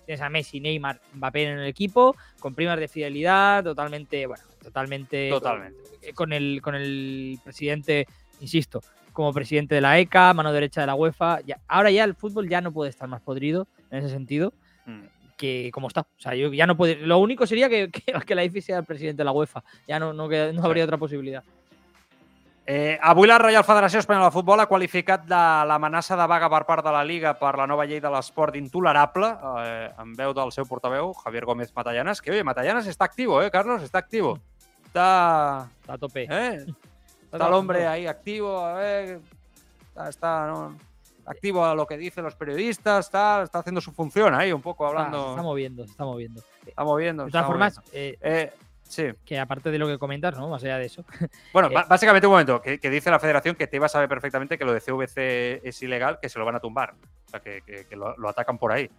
Tienes 0.05 0.21
a 0.21 0.29
Messi, 0.29 0.59
Neymar, 0.59 0.99
Mbappé 1.13 1.43
en 1.43 1.59
el 1.59 1.67
equipo, 1.67 2.15
con 2.39 2.55
primas 2.55 2.79
de 2.79 2.87
fidelidad, 2.87 3.63
totalmente, 3.63 4.25
bueno, 4.25 4.43
totalmente, 4.63 5.29
totalmente. 5.29 5.77
Con, 6.15 6.33
el, 6.33 6.59
con 6.61 6.75
el 6.75 7.39
presidente, 7.43 8.07
insisto, 8.41 8.81
como 9.13 9.31
presidente 9.31 9.75
de 9.75 9.81
la 9.81 9.99
ECA, 9.99 10.33
mano 10.33 10.51
derecha 10.51 10.81
de 10.81 10.87
la 10.87 10.95
UEFA. 10.95 11.41
Ya, 11.41 11.59
ahora 11.67 11.91
ya 11.91 12.03
el 12.03 12.15
fútbol 12.15 12.49
ya 12.49 12.61
no 12.61 12.71
puede 12.71 12.89
estar 12.89 13.07
más 13.07 13.21
podrido 13.21 13.67
en 13.91 13.99
ese 13.99 14.09
sentido. 14.09 14.53
Mm. 14.85 15.01
que 15.35 15.69
como 15.73 15.89
está. 15.89 16.01
O 16.01 16.19
sea, 16.19 16.33
yo 16.33 16.51
ya 16.53 16.65
no 16.65 16.77
puede. 16.77 16.95
Lo 16.95 17.19
único 17.19 17.45
sería 17.45 17.69
que, 17.69 17.91
que, 18.25 18.35
la 18.35 18.43
IFI 18.43 18.61
sea 18.61 18.79
el 18.79 18.85
presidente 18.85 19.19
de 19.19 19.25
la 19.25 19.33
UEFA. 19.33 19.63
Ya 19.87 19.99
no, 19.99 20.13
no, 20.13 20.27
no 20.27 20.63
habría 20.63 20.85
otra 20.85 20.97
posibilidad. 20.97 21.43
Eh, 22.69 22.99
avui 22.99 23.29
la 23.29 23.37
Reial 23.39 23.63
Federació 23.63 24.01
Espanyola 24.01 24.27
de 24.27 24.35
Futbol 24.35 24.59
ha 24.59 24.65
qualificat 24.67 25.21
de 25.23 25.43
l'amenaça 25.69 26.17
de 26.19 26.25
vaga 26.27 26.49
per 26.51 26.65
part 26.67 26.83
de 26.83 26.91
la 26.91 27.03
Liga 27.07 27.31
per 27.39 27.53
la 27.55 27.63
nova 27.63 27.85
llei 27.87 28.01
de 28.03 28.09
l'esport 28.11 28.57
intolerable, 28.59 29.29
eh, 29.63 29.85
en 30.03 30.11
veu 30.19 30.33
del 30.35 30.51
seu 30.51 30.67
portaveu, 30.67 31.13
Javier 31.15 31.45
Gómez 31.47 31.71
Matallanas, 31.71 32.19
que, 32.21 32.33
oye, 32.35 32.43
Matallanas 32.43 32.85
está 32.91 33.05
activo, 33.05 33.41
¿eh, 33.41 33.49
Carlos? 33.49 33.83
Está 33.83 33.99
activo. 33.99 34.37
Está... 34.85 35.69
Está 35.79 35.93
a 35.93 35.97
tope. 35.97 36.27
¿eh? 36.29 36.65
Está 37.31 37.47
el 37.47 37.53
hombre 37.53 37.87
ahí 37.87 38.07
activo, 38.07 38.59
a 38.59 38.73
ver, 38.73 39.19
está, 39.89 40.09
está 40.09 40.47
¿no? 40.47 40.77
activo 41.25 41.65
a 41.65 41.75
lo 41.75 41.85
que 41.85 41.97
dicen 41.97 42.23
los 42.23 42.35
periodistas, 42.35 43.05
está, 43.05 43.43
está 43.43 43.59
haciendo 43.59 43.81
su 43.81 43.91
función 43.91 44.33
ahí, 44.33 44.51
un 44.53 44.61
poco 44.61 44.87
hablando. 44.87 45.17
Está, 45.17 45.29
está 45.31 45.41
moviendo, 45.41 45.83
está 45.83 46.05
moviendo. 46.05 46.41
Está 46.65 46.83
moviendo. 46.85 47.25
De 47.25 47.31
todas 47.31 47.47
formas, 47.47 47.81
eh, 47.91 48.17
eh 48.21 48.53
Sí. 48.87 49.07
Que 49.25 49.39
aparte 49.39 49.69
de 49.69 49.77
lo 49.77 49.87
que 49.87 49.97
comentas, 49.97 50.37
¿no? 50.37 50.47
Más 50.47 50.63
allá 50.63 50.77
de 50.77 50.85
eso. 50.85 51.03
Bueno, 51.53 51.69
eh, 51.69 51.83
básicamente 51.87 52.27
un 52.27 52.33
momento, 52.33 52.61
que, 52.61 52.77
dice 52.89 53.09
la 53.09 53.19
federación 53.19 53.55
que 53.55 53.67
Tebas 53.67 53.91
sabe 53.91 54.07
perfectamente 54.07 54.57
que 54.57 54.65
lo 54.65 54.73
de 54.73 54.81
CVC 54.81 55.61
es 55.67 55.81
ilegal, 55.81 56.19
que 56.21 56.29
se 56.29 56.39
lo 56.39 56.45
van 56.45 56.55
a 56.55 56.59
tumbar. 56.59 56.93
O 57.25 57.29
sea, 57.29 57.39
que, 57.39 57.61
lo, 57.91 58.29
atacan 58.29 58.57
por 58.57 58.71
ahí. 58.71 58.89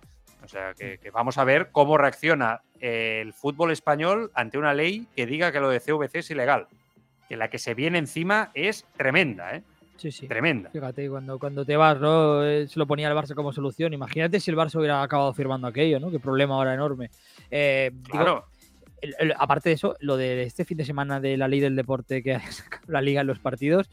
O 0.44 0.48
sea, 0.48 0.74
que, 0.74 0.98
vamos 1.12 1.38
a 1.38 1.44
ver 1.44 1.70
cómo 1.72 1.98
reacciona 1.98 2.62
el 2.80 3.32
fútbol 3.32 3.72
español 3.72 4.30
ante 4.34 4.58
una 4.58 4.74
ley 4.74 5.06
que 5.16 5.26
diga 5.26 5.52
que 5.52 5.60
lo 5.60 5.70
de 5.70 5.80
CVC 5.80 6.18
es 6.18 6.30
ilegal. 6.30 6.66
Que 7.28 7.36
la 7.36 7.48
que 7.48 7.58
se 7.58 7.74
viene 7.74 7.98
encima 7.98 8.50
es 8.54 8.86
tremenda, 8.96 9.54
¿eh? 9.54 9.62
Sí, 9.96 10.12
sí. 10.12 10.28
Tremenda. 10.28 10.70
Fíjate, 10.70 11.10
cuando, 11.10 11.40
cuando 11.40 11.64
Tebas 11.64 12.00
¿no? 12.00 12.44
Eh, 12.44 12.68
se 12.68 12.78
lo 12.78 12.86
ponía 12.86 13.10
al 13.10 13.16
Barça 13.16 13.34
como 13.34 13.52
solución. 13.52 13.92
Imagínate 13.92 14.38
si 14.38 14.48
el 14.50 14.56
Barça 14.56 14.78
hubiera 14.78 15.02
acabado 15.02 15.34
firmando 15.34 15.66
aquello, 15.66 15.98
¿no? 15.98 16.08
Qué 16.08 16.20
problema 16.20 16.54
ahora 16.54 16.72
enorme. 16.72 17.10
Eh, 17.50 17.90
claro 18.04 18.46
aparte 19.38 19.70
de 19.70 19.74
eso, 19.74 19.96
lo 20.00 20.16
de 20.16 20.42
este 20.42 20.64
fin 20.64 20.78
de 20.78 20.84
semana 20.84 21.20
de 21.20 21.36
la 21.36 21.48
ley 21.48 21.60
del 21.60 21.76
deporte 21.76 22.22
que 22.22 22.34
ha 22.34 22.52
sacado 22.52 22.84
la 22.88 23.00
liga 23.00 23.20
en 23.20 23.26
los 23.26 23.38
partidos 23.38 23.90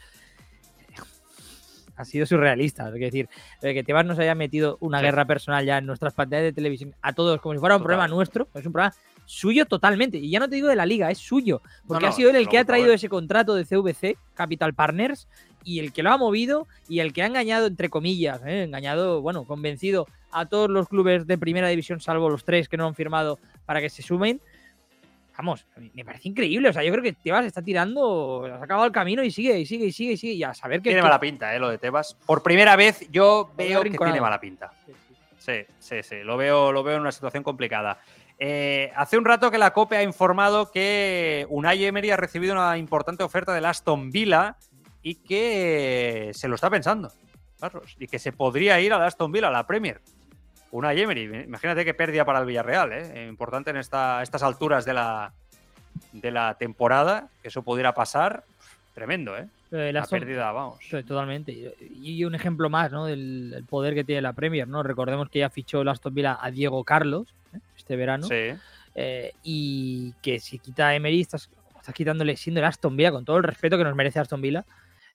ha 1.96 2.06
sido 2.06 2.26
surrealista. 2.26 2.88
Es 2.90 2.94
decir, 3.00 3.30
que 3.62 3.84
Tebas 3.84 4.06
nos 4.06 4.20
haya 4.20 4.36
metido 4.36 4.78
una 4.82 5.02
guerra 5.02 5.26
personal 5.26 5.66
ya 5.66 5.78
en 5.78 5.86
nuestras 5.86 6.14
pantallas 6.14 6.44
de 6.44 6.54
televisión 6.54 6.94
a 7.02 7.14
todos 7.14 7.40
como 7.42 7.54
si 7.56 7.60
fuera 7.60 7.78
un 7.78 7.84
problema 7.84 8.08
nuestro, 8.08 8.48
es 8.54 8.66
un 8.66 8.72
problema 8.74 8.94
suyo 9.26 9.66
totalmente. 9.66 10.18
Y 10.18 10.30
ya 10.30 10.40
no 10.40 10.50
te 10.50 10.56
digo 10.56 10.68
de 10.68 10.76
la 10.76 10.86
liga, 10.86 11.10
es 11.10 11.18
suyo. 11.18 11.62
Porque 11.88 12.06
ha 12.06 12.12
sido 12.12 12.30
él 12.30 12.36
el 12.36 12.48
que 12.48 12.58
ha 12.58 12.66
traído 12.66 12.94
ese 12.94 13.10
contrato 13.10 13.56
de 13.56 13.66
CVC, 13.66 14.18
Capital 14.34 14.74
Partners, 14.74 15.28
y 15.64 15.80
el 15.80 15.94
que 15.94 16.04
lo 16.04 16.12
ha 16.12 16.18
movido 16.18 16.68
y 16.88 17.00
el 17.00 17.12
que 17.12 17.24
ha 17.24 17.26
engañado, 17.26 17.66
entre 17.66 17.90
comillas, 17.90 18.42
¿eh? 18.46 18.64
engañado, 18.64 19.22
bueno, 19.22 19.46
convencido 19.46 20.08
a 20.32 20.46
todos 20.46 20.70
los 20.70 20.88
clubes 20.88 21.26
de 21.26 21.38
primera 21.40 21.70
división, 21.70 22.00
salvo 22.02 22.30
los 22.30 22.44
tres 22.44 22.70
que 22.70 22.78
no 22.78 22.86
han 22.86 22.94
firmado 22.94 23.40
para 23.66 23.82
que 23.82 23.90
se 23.90 24.04
sumen 24.04 24.42
vamos, 25.38 25.66
me 25.94 26.06
parece 26.06 26.30
increíble. 26.30 26.70
O 26.70 26.74
sea, 26.74 26.84
yo 26.84 26.92
creo 26.92 27.04
que 27.04 27.14
Tebas 27.14 27.46
está 27.46 27.62
tirando, 27.62 28.46
ha 28.46 28.64
acabado 28.64 28.86
el 28.86 28.92
camino 28.92 29.24
y 29.24 29.32
sigue, 29.32 29.60
y 29.60 29.66
sigue, 29.66 29.86
y 29.86 29.92
sigue, 29.92 30.14
y 30.14 30.18
sigue. 30.18 30.34
Y 30.34 30.44
a 30.44 30.54
saber 30.54 30.82
que. 30.82 30.90
Tiene 30.90 31.02
mala 31.02 31.20
pinta, 31.20 31.56
¿eh? 31.56 31.60
Lo 31.60 31.70
de 31.70 31.78
Tebas. 31.78 32.16
Por 32.26 32.44
primera 32.44 32.76
vez 32.76 33.08
yo 33.12 33.52
veo 33.56 33.82
que 33.82 33.92
tiene 33.92 34.22
mala 34.22 34.40
pinta. 34.40 34.72
Sí, 35.38 35.66
sí, 35.80 36.02
sí. 36.02 36.18
Lo 36.24 36.38
veo, 36.38 36.72
lo 36.72 36.84
veo 36.84 36.96
en 36.96 37.02
una 37.02 37.12
situación 37.12 37.44
complicada. 37.44 38.00
Eh, 38.38 38.92
hace 38.96 39.18
un 39.18 39.26
rato 39.26 39.50
que 39.52 39.58
la 39.58 39.72
COPE 39.72 39.98
ha 39.98 40.04
informado 40.04 40.72
que 40.72 41.46
Unai 41.50 41.86
Emery 41.86 42.12
ha 42.12 42.18
recibido 42.18 42.54
una 42.54 42.78
importante 42.78 43.24
oferta 43.24 43.54
del 43.54 43.66
Aston 43.66 44.12
Villa 44.12 44.58
y 45.02 45.16
que 45.16 46.32
se 46.34 46.48
lo 46.48 46.56
está 46.56 46.70
pensando, 46.70 47.14
Carlos, 47.60 47.96
y 47.98 48.08
que 48.08 48.20
se 48.20 48.34
podría 48.34 48.80
ir 48.82 48.92
al 48.92 49.04
Aston 49.04 49.32
Villa, 49.32 49.48
a 49.48 49.52
la 49.52 49.68
Premier 49.68 50.02
una 50.76 50.94
Emery. 50.94 51.24
Imagínate 51.46 51.86
qué 51.86 51.94
pérdida 51.94 52.26
para 52.26 52.40
el 52.40 52.46
Villarreal, 52.46 52.92
¿eh? 52.94 53.28
Importante 53.28 53.70
en 53.70 53.78
esta, 53.78 54.22
estas 54.22 54.44
alturas 54.44 54.86
de 54.86 54.94
la, 54.94 55.34
de 56.12 56.32
la 56.32 56.56
temporada, 56.56 57.30
que 57.42 57.48
eso 57.48 57.64
pudiera 57.64 57.94
pasar. 57.94 58.44
Tremendo, 58.94 59.38
¿eh? 59.38 59.48
La 59.72 60.06
pérdida, 60.06 60.52
vamos. 60.52 60.80
Totalmente. 60.90 61.76
Y 61.82 62.24
un 62.24 62.34
ejemplo 62.34 62.70
más, 62.70 62.92
¿no? 62.92 63.06
Del, 63.06 63.66
poder 63.68 63.94
que 63.94 64.06
tiene 64.06 64.22
la 64.22 64.34
Premier, 64.34 64.68
¿no? 64.68 64.84
Recordemos 64.84 65.30
que 65.30 65.40
ya 65.40 65.50
fichó 65.50 65.82
el 65.82 65.90
Aston 65.90 66.14
Villa 66.14 66.38
a 66.40 66.50
Diego 66.50 66.84
Carlos 66.86 67.28
¿eh? 67.54 67.60
este 67.76 67.96
verano. 67.98 68.28
Sí. 68.28 68.54
Eh, 68.96 69.34
y 69.44 70.14
que 70.22 70.40
si 70.40 70.60
quita 70.60 70.88
a 70.88 70.96
Emery, 70.96 71.22
estás, 71.22 71.50
quitándole 71.94 72.38
siendo 72.38 72.62
el 72.62 72.66
Aston 72.66 72.96
Villa, 72.96 73.12
con 73.12 73.26
todo 73.26 73.38
el 73.38 73.44
respeto 73.44 73.78
que 73.78 73.84
nos 73.84 73.96
merece 73.96 74.20
Aston 74.20 74.42
Villa, 74.42 74.64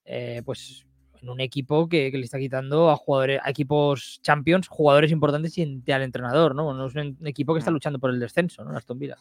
eh, 0.05 0.43
pues 0.45 0.85
en 1.23 1.29
un 1.29 1.41
equipo 1.41 1.89
que, 1.89 2.11
le 2.13 2.25
está 2.25 2.39
quitando 2.39 2.91
a 2.91 2.97
jugadores, 2.97 3.41
a 3.43 3.51
equipos 3.51 4.21
champions, 4.23 4.69
jugadores 4.69 5.11
importantes 5.13 5.57
y 5.59 5.83
al 5.91 6.03
entrenador, 6.03 6.55
¿no? 6.55 6.73
No 6.75 6.87
es 6.87 6.95
un 6.95 7.17
equipo 7.25 7.55
que 7.55 7.59
está 7.59 7.71
luchando 7.71 7.99
por 7.99 8.11
el 8.11 8.21
descenso, 8.21 8.65
¿no? 8.65 8.77
Aston 8.77 8.99
Villa. 8.99 9.17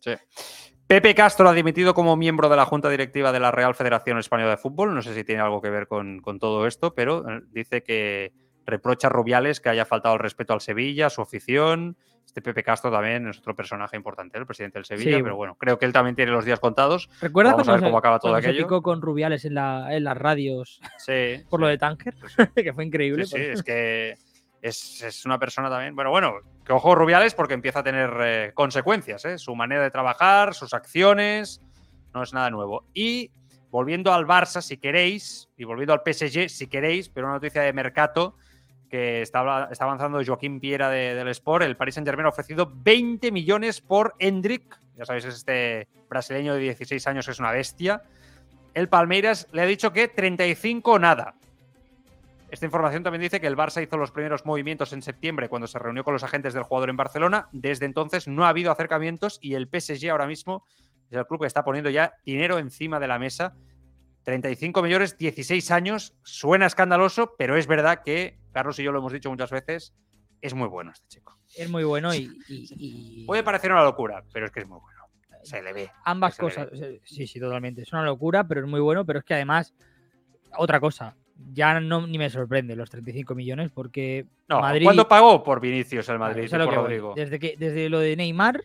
Sí. 0.00 0.12
Pepe 0.86 1.14
Castro 1.14 1.48
ha 1.48 1.52
dimitido 1.52 1.92
como 1.92 2.16
miembro 2.16 2.48
de 2.48 2.56
la 2.56 2.64
Junta 2.64 2.88
Directiva 2.88 3.30
de 3.30 3.40
la 3.40 3.50
Real 3.50 3.74
Federación 3.74 4.18
Española 4.18 4.52
de 4.52 4.56
Fútbol. 4.56 4.94
No 4.94 5.02
sé 5.02 5.14
si 5.14 5.22
tiene 5.22 5.42
algo 5.42 5.60
que 5.60 5.68
ver 5.68 5.86
con, 5.86 6.20
con 6.20 6.38
todo 6.38 6.66
esto, 6.66 6.94
pero 6.94 7.28
eh, 7.28 7.42
dice 7.50 7.82
que 7.82 8.32
reprocha 8.64 9.08
a 9.08 9.10
Rubiales 9.10 9.60
que 9.60 9.68
haya 9.68 9.84
faltado 9.84 10.14
el 10.14 10.20
respeto 10.20 10.54
al 10.54 10.62
Sevilla, 10.62 11.06
a 11.06 11.10
su 11.10 11.20
afición. 11.20 11.98
Este 12.38 12.50
Pepe 12.50 12.62
Castro 12.62 12.90
también 12.92 13.26
es 13.26 13.38
otro 13.38 13.54
personaje 13.56 13.96
importante, 13.96 14.38
el 14.38 14.46
presidente 14.46 14.78
del 14.78 14.84
Sevilla, 14.84 15.16
Sí. 15.16 15.22
pero 15.24 15.34
bueno, 15.34 15.56
creo 15.56 15.76
que 15.76 15.86
él 15.86 15.92
también 15.92 16.14
tiene 16.14 16.30
los 16.30 16.44
días 16.44 16.60
contados. 16.60 17.10
¿Recuerdas 17.20 17.54
Vamos 17.54 17.66
a 17.66 17.72
cuando 17.72 17.72
ver 17.72 17.80
se- 17.80 17.90
cómo 17.90 17.98
acaba 17.98 18.18
todo 18.20 18.32
se 18.40 18.46
aquello. 18.46 18.64
picó 18.64 18.80
con 18.80 19.02
Rubiales 19.02 19.44
en, 19.44 19.54
la, 19.54 19.88
en 19.94 20.04
las 20.04 20.16
radios 20.16 20.80
Sí, 20.98 21.42
por 21.50 21.58
sí. 21.58 21.62
lo 21.62 21.66
de 21.66 21.78
Tanker? 21.78 22.14
que 22.54 22.72
fue 22.72 22.84
increíble. 22.84 23.24
Sí, 23.26 23.32
pues. 23.32 23.48
es 23.48 23.62
que 23.64 24.16
es, 24.62 25.02
es 25.02 25.26
una 25.26 25.38
persona 25.40 25.68
también. 25.68 25.96
Bueno, 25.96 26.10
bueno, 26.10 26.34
que 26.64 26.72
ojo 26.72 26.94
Rubiales 26.94 27.34
porque 27.34 27.54
empieza 27.54 27.80
a 27.80 27.82
tener 27.82 28.10
eh, 28.20 28.52
consecuencias, 28.54 29.24
¿eh? 29.24 29.36
Su 29.38 29.56
manera 29.56 29.82
de 29.82 29.90
trabajar, 29.90 30.54
sus 30.54 30.72
acciones, 30.74 31.60
no 32.14 32.22
es 32.22 32.32
nada 32.32 32.50
nuevo. 32.50 32.84
Y 32.94 33.32
volviendo 33.70 34.12
al 34.12 34.26
Barça, 34.26 34.60
si 34.62 34.76
queréis, 34.78 35.48
y 35.56 35.64
volviendo 35.64 35.92
al 35.92 36.02
PSG, 36.04 36.48
si 36.48 36.68
queréis, 36.68 37.08
pero 37.08 37.26
una 37.26 37.34
noticia 37.34 37.62
de 37.62 37.72
Mercato 37.72 38.36
que 38.88 39.22
está, 39.22 39.68
está 39.70 39.84
avanzando 39.84 40.20
Joaquín 40.24 40.60
Piera 40.60 40.88
de- 40.90 41.14
del 41.14 41.28
Sport, 41.28 41.64
el 41.64 41.76
Paris 41.76 41.94
Saint 41.94 42.06
Germain 42.08 42.26
ha 42.26 42.30
ofrecido 42.30 42.70
20 42.74 43.30
millones 43.32 43.80
por 43.80 44.14
Hendrik, 44.18 44.78
ya 44.96 45.04
sabéis, 45.04 45.24
es 45.26 45.34
este 45.36 45.88
brasileño 46.08 46.54
de 46.54 46.60
16 46.60 47.06
años 47.06 47.26
que 47.26 47.32
es 47.32 47.38
una 47.38 47.52
bestia. 47.52 48.02
El 48.74 48.88
Palmeiras 48.88 49.46
le 49.52 49.62
ha 49.62 49.66
dicho 49.66 49.92
que 49.92 50.08
35 50.08 50.98
nada. 50.98 51.34
Esta 52.50 52.64
información 52.64 53.02
también 53.02 53.20
dice 53.20 53.40
que 53.40 53.46
el 53.46 53.56
Barça 53.56 53.82
hizo 53.82 53.98
los 53.98 54.10
primeros 54.10 54.46
movimientos 54.46 54.92
en 54.94 55.02
septiembre 55.02 55.48
cuando 55.50 55.66
se 55.66 55.78
reunió 55.78 56.02
con 56.02 56.14
los 56.14 56.24
agentes 56.24 56.54
del 56.54 56.62
jugador 56.62 56.88
en 56.88 56.96
Barcelona. 56.96 57.48
Desde 57.52 57.84
entonces 57.84 58.26
no 58.26 58.46
ha 58.46 58.48
habido 58.48 58.72
acercamientos 58.72 59.38
y 59.42 59.54
el 59.54 59.68
PSG 59.68 60.08
ahora 60.10 60.26
mismo 60.26 60.64
es 61.10 61.18
el 61.18 61.26
club 61.26 61.42
que 61.42 61.46
está 61.46 61.62
poniendo 61.62 61.90
ya 61.90 62.14
dinero 62.24 62.58
encima 62.58 62.98
de 63.00 63.06
la 63.08 63.18
mesa. 63.18 63.54
35 64.24 64.82
millones, 64.82 65.16
16 65.18 65.70
años, 65.70 66.14
suena 66.22 66.66
escandaloso, 66.66 67.34
pero 67.38 67.56
es 67.56 67.66
verdad 67.66 68.02
que, 68.04 68.38
Carlos 68.58 68.78
y 68.78 68.82
yo 68.82 68.92
lo 68.92 68.98
hemos 68.98 69.12
dicho 69.12 69.30
muchas 69.30 69.50
veces, 69.50 69.94
es 70.40 70.54
muy 70.54 70.68
bueno 70.68 70.90
este 70.92 71.06
chico. 71.08 71.38
Es 71.56 71.68
muy 71.70 71.84
bueno 71.84 72.14
y, 72.14 72.18
y- 72.48 73.22
y 73.22 73.24
Puede 73.26 73.42
parecer 73.42 73.70
una 73.72 73.82
locura, 73.84 74.22
pero 74.32 74.46
es 74.46 74.52
que 74.52 74.60
es 74.60 74.68
muy 74.68 74.80
bueno. 74.80 74.98
Se 75.44 75.62
le 75.62 75.72
ve. 75.72 75.90
ambas 76.04 76.34
se 76.34 76.42
cosas. 76.42 76.68
Sí, 77.04 77.26
sí, 77.26 77.38
totalmente. 77.40 77.82
Es 77.82 77.92
una 77.92 78.02
locura, 78.04 78.46
pero 78.46 78.60
es 78.62 78.66
muy 78.66 78.80
bueno. 78.80 79.04
Pero 79.06 79.20
es 79.20 79.24
que 79.24 79.34
además, 79.34 79.72
otra 80.56 80.80
cosa, 80.80 81.14
ya 81.52 81.78
no 81.80 82.06
ni 82.06 82.18
me 82.18 82.28
sorprende 82.28 82.74
los 82.74 82.90
35 82.90 83.34
millones 83.36 83.70
porque 83.72 84.26
No, 84.48 84.60
Madrid. 84.60 84.84
¿Cuándo 84.84 85.06
pagó 85.06 85.42
por 85.44 85.60
Vinicius 85.60 86.08
el 86.08 86.18
Madrid 86.18 86.48
y 86.52 86.56
lo 86.56 86.64
por 86.64 86.74
que. 86.74 86.80
Rodrigo? 86.80 87.12
Desde, 87.14 87.38
que, 87.38 87.54
desde 87.56 87.88
lo 87.88 88.00
de 88.00 88.16
Neymar, 88.16 88.62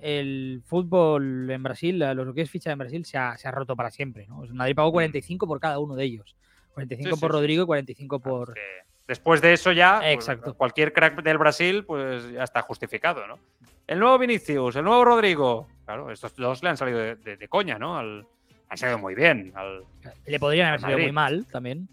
el 0.00 0.62
fútbol 0.66 1.48
en 1.48 1.62
Brasil, 1.62 1.98
lo 2.00 2.34
que 2.34 2.42
es 2.42 2.50
ficha 2.50 2.72
en 2.72 2.78
Brasil, 2.78 3.04
se 3.04 3.16
ha, 3.18 3.36
se 3.36 3.46
ha 3.46 3.52
roto 3.52 3.76
para 3.76 3.90
siempre. 3.90 4.26
¿no? 4.26 4.42
Madrid 4.52 4.74
pagó 4.74 4.90
45 4.92 5.46
por 5.46 5.60
cada 5.60 5.78
uno 5.78 5.94
de 5.94 6.04
ellos. 6.04 6.36
45 6.74 7.10
Mm. 7.10 7.14
Sí, 7.14 7.20
por 7.20 7.30
sí. 7.30 7.32
Rodrigo 7.32 7.62
y 7.62 7.66
45 7.66 8.20
por. 8.20 8.54
Que 8.54 8.60
Después 9.06 9.40
de 9.40 9.52
eso 9.52 9.72
ya, 9.72 9.98
pues, 10.00 10.12
Exacto. 10.14 10.54
cualquier 10.54 10.92
crack 10.92 11.22
del 11.22 11.38
Brasil, 11.38 11.84
pues 11.84 12.30
ya 12.32 12.44
está 12.44 12.62
justificado, 12.62 13.26
¿no? 13.26 13.38
El 13.86 13.98
nuevo 13.98 14.18
Vinicius, 14.18 14.76
el 14.76 14.84
nuevo 14.84 15.04
Rodrigo. 15.04 15.66
Claro, 15.84 16.10
estos 16.10 16.34
dos 16.36 16.62
le 16.62 16.68
han 16.70 16.76
salido 16.76 16.98
de, 16.98 17.16
de- 17.16 17.36
de 17.36 17.48
coña, 17.48 17.78
¿no? 17.78 17.98
Al- 17.98 18.24
han 18.68 18.78
salido 18.78 18.98
muy 18.98 19.14
bien. 19.14 19.52
al- 19.54 19.84
Le 20.24 20.38
podrían 20.38 20.68
haber 20.68 20.80
salido 20.80 20.98
muy 21.00 21.12
mal 21.12 21.46
también. 21.46 21.88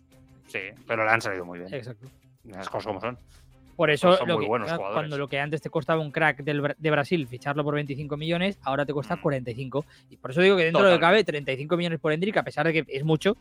sí, 0.47 0.59
pero 0.87 1.03
le 1.03 1.11
han 1.11 1.21
salido 1.21 1.43
muy 1.45 1.59
bien. 1.59 1.73
Exacto. 1.73 2.07
Las 2.45 2.69
cosas 2.69 2.85
como 2.87 3.01
son. 3.01 3.17
Por 3.75 3.89
eso, 3.89 4.15
son 4.17 4.27
lo 4.27 4.35
muy 4.35 4.45
que- 4.45 4.49
buenos 4.49 4.71
jugadores. 4.71 4.93
cuando 4.93 5.17
lo 5.17 5.27
que 5.27 5.39
antes 5.39 5.61
te 5.61 5.69
costaba 5.69 6.01
un 6.01 6.11
crack 6.11 6.43
del 6.43 6.75
de 6.77 6.91
Brasil 6.91 7.27
ficharlo 7.27 7.63
por 7.63 7.73
25 7.75 8.17
millones, 8.17 8.59
ahora 8.63 8.85
te 8.85 8.93
cuesta 8.93 9.15
Mm. 9.15 9.21
45. 9.21 9.85
Y 10.09 10.17
por 10.17 10.31
eso 10.31 10.41
digo 10.41 10.57
que 10.57 10.65
dentro 10.65 10.83
de 10.83 10.91
lo 10.91 10.97
que 10.97 11.01
cabe, 11.01 11.23
35 11.23 11.75
millones 11.77 11.99
por 11.99 12.11
Hendrik, 12.13 12.37
a 12.37 12.43
pesar 12.43 12.67
de 12.67 12.73
que 12.73 12.85
es 12.87 13.03
mucho, 13.03 13.35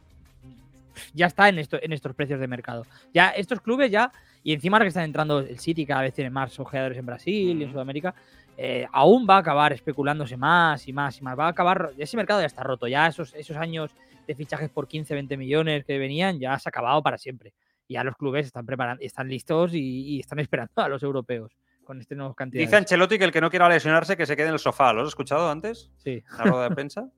ya 1.15 1.27
está 1.27 1.49
en, 1.49 1.59
esto, 1.59 1.79
en 1.81 1.93
estos 1.93 2.15
precios 2.15 2.41
de 2.41 2.47
mercado. 2.47 2.87
Ya 3.13 3.31
estos 3.31 3.61
clubes 3.61 3.91
ya, 3.91 4.13
y 4.43 4.53
encima 4.53 4.77
ahora 4.77 4.85
que 4.85 4.89
están 4.89 5.05
entrando 5.05 5.41
el 5.41 5.59
City, 5.59 5.85
cada 5.87 6.03
vez 6.03 6.15
tiene 6.15 6.31
más 6.31 6.59
ojeadores 6.59 6.99
en 6.99 7.07
Brasil 7.07 7.61
y 7.61 7.63
en 7.65 7.69
Mm. 7.71 7.73
Sudamérica, 7.73 8.15
eh, 8.57 8.87
aún 8.93 9.27
va 9.29 9.37
a 9.37 9.39
acabar 9.39 9.73
especulándose 9.73 10.37
más 10.37 10.87
y 10.89 10.93
más 10.93 11.19
y 11.19 11.23
más. 11.23 11.39
Va 11.39 11.47
a 11.47 11.49
acabar, 11.51 11.93
ese 11.97 12.17
mercado 12.17 12.41
ya 12.41 12.47
está 12.47 12.63
roto, 12.63 12.89
ya 12.89 13.07
esos, 13.07 13.35
esos 13.35 13.57
años 13.57 13.91
de 14.27 14.35
fichajes 14.35 14.69
por 14.71 14.89
15, 14.89 15.15
20 15.15 15.37
millones 15.37 15.85
que 15.85 15.97
venían, 15.99 16.39
ya 16.39 16.59
se 16.59 16.69
ha 16.69 16.71
acabado 16.71 17.03
para 17.03 17.19
siempre. 17.19 17.53
Ya 17.89 18.05
los 18.05 18.17
clubes 18.17 18.47
están 18.47 18.67
preparando, 18.67 19.03
están 19.03 19.29
listos 19.29 19.73
y, 19.75 20.17
y 20.17 20.21
están 20.21 20.39
esperando 20.41 20.73
a 20.77 20.89
los 20.89 21.03
europeos 21.03 21.57
con 21.85 22.01
este 22.01 22.15
nuevos 22.15 22.37
cantidades. 22.37 22.69
Dice 22.69 22.77
Ancelotti 22.77 23.17
que 23.19 23.25
el 23.25 23.33
que 23.33 23.41
no 23.41 23.49
quiera 23.49 23.67
lesionarse 23.67 24.15
que 24.15 24.27
se 24.27 24.37
quede 24.37 24.49
en 24.49 24.53
el 24.55 24.59
sofá. 24.59 24.93
¿Lo 24.93 25.01
has 25.01 25.09
escuchado 25.09 25.51
antes? 25.51 25.91
Sí. 25.97 26.23
La 26.37 26.45
rueda 26.45 26.69
de 26.69 26.75
prensa. 26.75 27.09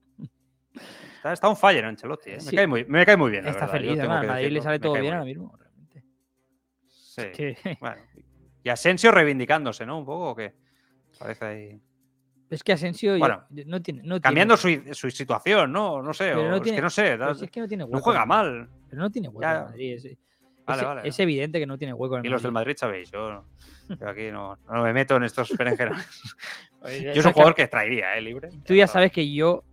Está, 1.21 1.33
está 1.35 1.49
un 1.51 1.57
fire 1.57 1.85
Ancelotti. 1.85 2.31
¿eh? 2.31 2.39
Me, 2.47 2.53
cae 2.53 2.67
muy, 2.67 2.85
me 2.87 3.05
cae 3.05 3.17
muy 3.17 3.31
bien. 3.31 3.47
Está 3.47 3.69
feliz, 3.69 3.99
además, 3.99 4.25
a 4.25 4.27
Madrid 4.29 4.51
le 4.53 4.63
sale 4.63 4.79
todo 4.79 4.95
bien 4.95 5.13
ahora 5.13 5.25
mismo, 5.25 5.55
realmente. 5.57 6.03
Sí. 6.89 7.23
Que- 7.35 7.57
Bueno. 7.81 7.97
Y 8.63 8.69
Asensio 8.69 9.11
reivindicándose, 9.11 9.85
¿no? 9.87 9.99
Un 9.99 10.05
poco, 10.05 10.31
¿o 10.31 10.35
qué? 10.37 10.55
Parece 11.19 11.45
ahí. 11.45 11.81
es 12.51 12.63
que 12.63 12.73
Asensio 12.73 13.15
ya- 13.17 13.19
Bueno, 13.19 13.45
no 13.67 13.81
tiene. 13.83 14.03
No 14.03 14.21
Cambiando 14.21 14.57
tiene, 14.57 14.95
su, 14.95 15.09
su 15.09 15.11
situación, 15.11 15.73
¿no? 15.73 16.03
No 16.03 16.13
sé. 16.15 16.25
Pero 16.31 16.47
o 16.47 16.49
no 16.51 16.57
es 16.57 16.63
que 16.63 16.81
no 16.81 16.91
sé. 16.91 17.03
pero 17.03 17.27
da- 17.27 17.35
si 17.35 17.45
es 17.45 17.51
que 17.51 17.61
no 17.61 17.69
tiene 17.69 17.85
hueco. 17.85 17.97
no 17.97 18.03
juega 18.03 18.27
Madrid, 18.27 18.59
mal. 18.61 18.71
Pero 18.89 19.03
no 19.03 19.11
tiene 19.11 19.29
hueco 19.29 19.41
Ya. 19.43 19.57
en 19.59 19.65
Madrid. 19.65 19.95
Es, 19.95 20.03
Vale, 20.67 20.83
es- 20.83 20.87
vale. 20.89 21.09
es 21.09 21.19
evidente 21.19 21.59
que 21.59 21.67
no 21.67 21.77
tiene 21.79 21.93
hueco 21.95 22.17
en 22.19 22.25
Y 22.25 22.29
el 22.29 22.33
los 22.33 22.43
del 22.43 22.53
Madrid. 22.53 22.67
Madrid 22.69 22.77
sabéis, 22.79 23.11
yo, 23.11 23.45
yo 24.01 24.09
aquí 24.09 24.31
no, 24.31 24.57
no 24.71 24.83
me 24.83 24.93
meto 24.93 25.17
en 25.17 25.25
estos 25.25 25.51
berenjenas. 25.57 26.07
Yo 27.15 27.23
soy 27.23 27.27
un 27.29 27.33
jugador 27.33 27.55
que 27.55 27.67
traería, 27.67 28.17
¿eh? 28.17 28.21
Libre. 28.21 28.49
Tú 28.65 28.75
ya 28.75 28.87
sabes 28.87 29.11
que 29.13 29.31
yo 29.33 29.65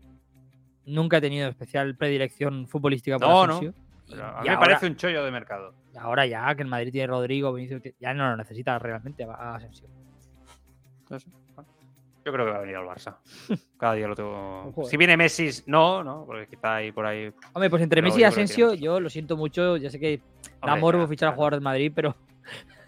nunca 0.88 1.18
he 1.18 1.22
tenido 1.22 1.48
especial 1.48 1.96
predilección 1.96 2.68
futbolística 2.68 3.18
por 3.20 3.28
No, 3.28 3.48
no. 3.48 3.54
Asensio. 3.58 3.74
Pero 4.10 4.24
a 4.26 4.42
mí 4.42 4.48
me 4.48 4.50
ahora- 4.56 4.60
parece 4.60 4.88
un 4.88 4.96
chollo 4.96 5.24
de 5.24 5.32
mercado. 5.32 5.74
Ahora 6.00 6.26
ya 6.26 6.54
que 6.56 6.62
el 6.64 6.68
Madrid 6.68 6.92
tiene 6.92 7.08
Rodrigo, 7.08 7.54
Vinicius, 7.54 7.82
ya 8.00 8.14
no 8.14 8.30
lo 8.30 8.38
necesita 8.38 8.78
realmente 8.80 9.24
a 9.24 9.32
a 9.34 9.56
Asensio. 9.56 9.88
No 11.10 11.20
sé. 11.20 11.28
Yo 12.26 12.34
creo 12.34 12.46
que 12.46 12.52
va 12.52 12.58
a 12.58 12.62
venir 12.62 12.76
al 12.76 12.86
Barça. 12.86 13.18
Cada 13.80 13.94
día 13.94 14.08
lo 14.08 14.16
tengo. 14.16 14.72
Joder. 14.76 14.90
Si 14.90 14.98
viene 14.98 15.16
Messi, 15.16 15.50
no, 15.66 16.04
¿no? 16.04 16.26
Porque 16.26 16.48
quizá 16.48 16.76
ahí 16.76 16.92
por 16.92 17.06
ahí. 17.06 17.32
Hombre, 17.54 17.70
pues 17.70 17.82
entre 17.82 18.02
Pero 18.02 18.10
Messi 18.10 18.22
y 18.22 18.26
Asensio, 18.26 18.74
yo 18.74 19.00
lo 19.00 19.10
siento 19.10 19.38
mucho. 19.38 19.78
Ya 19.78 19.90
sé 19.90 19.98
que 20.00 20.18
da 20.62 20.74
Hombre, 20.74 20.82
morbo 20.82 21.02
ya, 21.04 21.08
fichar 21.08 21.28
a 21.28 21.30
claro. 21.32 21.36
jugadores 21.36 21.58
del 21.58 21.64
Madrid, 21.64 21.92
pero 21.96 22.16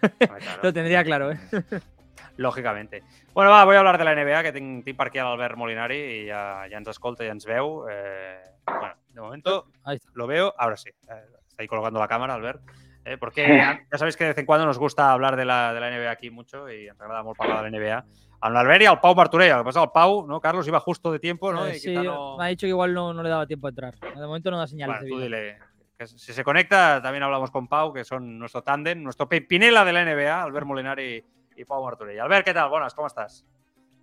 Hombre, 0.02 0.28
claro. 0.40 0.60
lo 0.62 0.72
tendría 0.72 1.04
claro, 1.04 1.32
¿eh? 1.32 1.38
Lògicament. 2.40 2.90
Bueno, 3.34 3.50
va, 3.50 3.64
voy 3.64 3.76
a 3.76 3.80
hablar 3.80 3.98
de 3.98 4.04
la 4.04 4.14
NBA, 4.16 4.42
que 4.42 4.52
tinc, 4.52 4.84
tinc 4.84 4.96
per 4.98 5.08
aquí 5.10 5.18
a 5.20 5.26
l'Albert 5.28 5.56
Molinari 5.60 5.98
i 5.98 6.20
ja, 6.28 6.64
ja 6.70 6.78
ens 6.80 6.88
escolta 6.88 7.24
i 7.26 7.28
ens 7.28 7.44
veu. 7.46 7.84
Eh, 7.92 8.38
bueno, 8.66 8.94
de 9.12 9.20
momento 9.20 9.66
está. 9.86 10.10
lo 10.14 10.26
veo. 10.26 10.54
Ahora 10.56 10.76
sí. 10.76 10.88
Eh, 10.90 11.24
está 11.48 11.62
ahí 11.62 11.68
colgando 11.68 12.00
la 12.00 12.08
cámara, 12.08 12.34
Albert. 12.34 12.62
Eh, 13.04 13.16
porque 13.18 13.46
ya 13.48 13.80
ya 13.90 13.98
sabéis 13.98 14.16
que 14.16 14.24
de 14.24 14.30
vez 14.30 14.38
en 14.38 14.46
cuando 14.46 14.66
nos 14.66 14.78
gusta 14.78 15.10
hablar 15.12 15.34
de 15.36 15.44
la, 15.46 15.72
de 15.72 15.80
la 15.80 15.90
NBA 15.90 16.10
aquí 16.10 16.30
mucho 16.30 16.68
y 16.70 16.86
ens 16.88 17.00
agrada 17.00 17.22
molt 17.22 17.36
parlar 17.38 17.64
de 17.64 17.70
la 17.70 17.78
NBA. 17.78 18.04
Amb 18.40 18.54
l'Albert 18.56 18.82
i 18.82 18.88
el 18.88 18.98
Pau 19.00 19.14
Martorell. 19.14 19.50
El 19.52 19.58
que 19.60 19.64
passa, 19.68 19.82
el 19.84 19.90
Pau, 19.92 20.26
¿no? 20.26 20.40
Carlos 20.40 20.66
iba 20.68 20.80
justo 20.80 21.12
de 21.12 21.18
tiempo, 21.18 21.52
¿no? 21.52 21.66
Eh, 21.66 21.76
Y 21.76 21.78
sí, 21.80 21.94
no... 21.94 22.36
me 22.38 22.44
ha 22.44 22.48
dicho 22.48 22.64
que 22.64 22.70
igual 22.72 22.94
no, 22.94 23.12
no 23.12 23.22
le 23.22 23.28
daba 23.28 23.46
tiempo 23.46 23.66
a 23.66 23.70
entrar. 23.70 23.94
De 24.00 24.26
momento 24.26 24.50
no 24.50 24.58
da 24.58 24.66
señales 24.66 24.96
Bueno, 25.00 25.04
de 25.04 25.10
tú 25.10 25.16
vida. 25.16 25.24
dile 25.40 25.58
que 25.98 26.06
si 26.06 26.32
se 26.32 26.42
conecta, 26.44 27.02
también 27.02 27.22
hablamos 27.22 27.50
con 27.50 27.68
Pau, 27.68 27.92
que 27.92 28.04
son 28.04 28.38
nuestro 28.38 28.62
tándem, 28.62 29.02
nuestro 29.02 29.28
Pinela 29.28 29.84
de 29.84 29.92
la 29.92 30.02
NBA, 30.06 30.42
Albert 30.42 30.66
Molinari 30.66 31.22
i 31.56 31.64
Pau 31.64 31.82
Martorell. 31.84 32.20
Albert, 32.20 32.46
què 32.46 32.54
tal? 32.56 32.70
Bones, 32.72 32.94
com 32.94 33.06
estàs? 33.08 33.40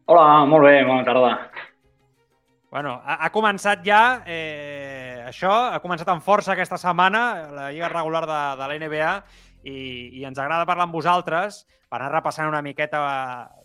Hola, 0.08 0.46
molt 0.48 0.64
bé, 0.68 0.84
bona 0.88 1.04
tarda. 1.08 1.32
Bueno, 2.72 2.98
ha, 3.04 3.16
ha 3.24 3.30
començat 3.32 3.80
ja 3.86 4.22
eh, 4.28 5.24
això, 5.30 5.52
ha 5.72 5.80
començat 5.84 6.10
amb 6.12 6.24
força 6.24 6.52
aquesta 6.54 6.78
setmana, 6.80 7.22
la 7.56 7.70
lliga 7.72 7.88
regular 7.94 8.26
de, 8.28 8.40
de 8.60 8.68
la 8.68 8.78
NBA, 8.84 9.12
i, 9.68 9.78
i 10.20 10.26
ens 10.28 10.40
agrada 10.40 10.68
parlar 10.68 10.86
amb 10.88 10.96
vosaltres 10.96 11.62
per 11.88 12.02
anar 12.02 12.12
repassant 12.18 12.48
una 12.52 12.62
miqueta 12.62 13.00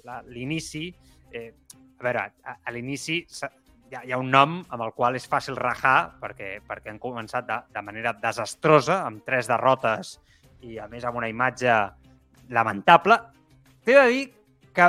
la- 0.06 0.22
l'inici. 0.30 0.88
Eh, 1.34 1.50
a 1.98 2.04
veure, 2.06 2.24
a, 2.46 2.56
a 2.62 2.74
l'inici 2.74 3.20
hi, 3.26 3.94
ha- 3.98 4.04
hi 4.06 4.14
ha 4.14 4.18
un 4.22 4.30
nom 4.30 4.60
amb 4.70 4.86
el 4.86 4.94
qual 4.96 5.18
és 5.18 5.26
fàcil 5.30 5.58
rajar, 5.58 6.12
perquè, 6.22 6.60
perquè 6.66 6.94
han 6.94 7.02
començat 7.02 7.46
de, 7.46 7.58
de 7.74 7.82
manera 7.82 8.14
desastrosa, 8.22 9.02
amb 9.06 9.26
tres 9.26 9.50
derrotes 9.50 10.16
i, 10.62 10.78
a 10.78 10.86
més, 10.90 11.04
amb 11.04 11.18
una 11.20 11.28
imatge 11.30 11.74
lamentable. 12.54 13.18
T'he 13.84 13.94
de 13.98 14.04
dir 14.12 14.22
que 14.76 14.86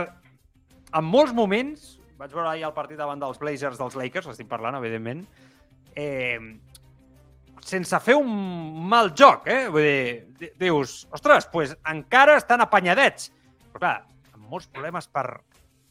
en 0.93 1.05
molts 1.09 1.33
moments, 1.33 1.95
vaig 2.19 2.33
veure 2.35 2.51
ahir 2.51 2.65
el 2.67 2.75
partit 2.75 2.97
davant 2.99 3.19
dels 3.21 3.39
Blazers 3.41 3.79
dels 3.81 3.95
Lakers, 3.97 4.27
estic 4.31 4.47
parlant, 4.51 4.77
evidentment, 4.77 5.23
eh, 5.97 6.37
sense 7.63 7.99
fer 8.03 8.15
un 8.19 8.29
mal 8.89 9.11
joc, 9.17 9.47
eh? 9.49 9.65
Vull 9.71 9.85
dir, 9.87 10.25
di- 10.39 10.51
dius, 10.61 11.07
ostres, 11.15 11.47
pues 11.51 11.73
encara 11.89 12.37
estan 12.37 12.61
apanyadets. 12.61 13.31
Però 13.71 13.81
clar, 13.81 13.95
amb 14.35 14.49
molts 14.51 14.67
problemes 14.69 15.07
per, 15.09 15.25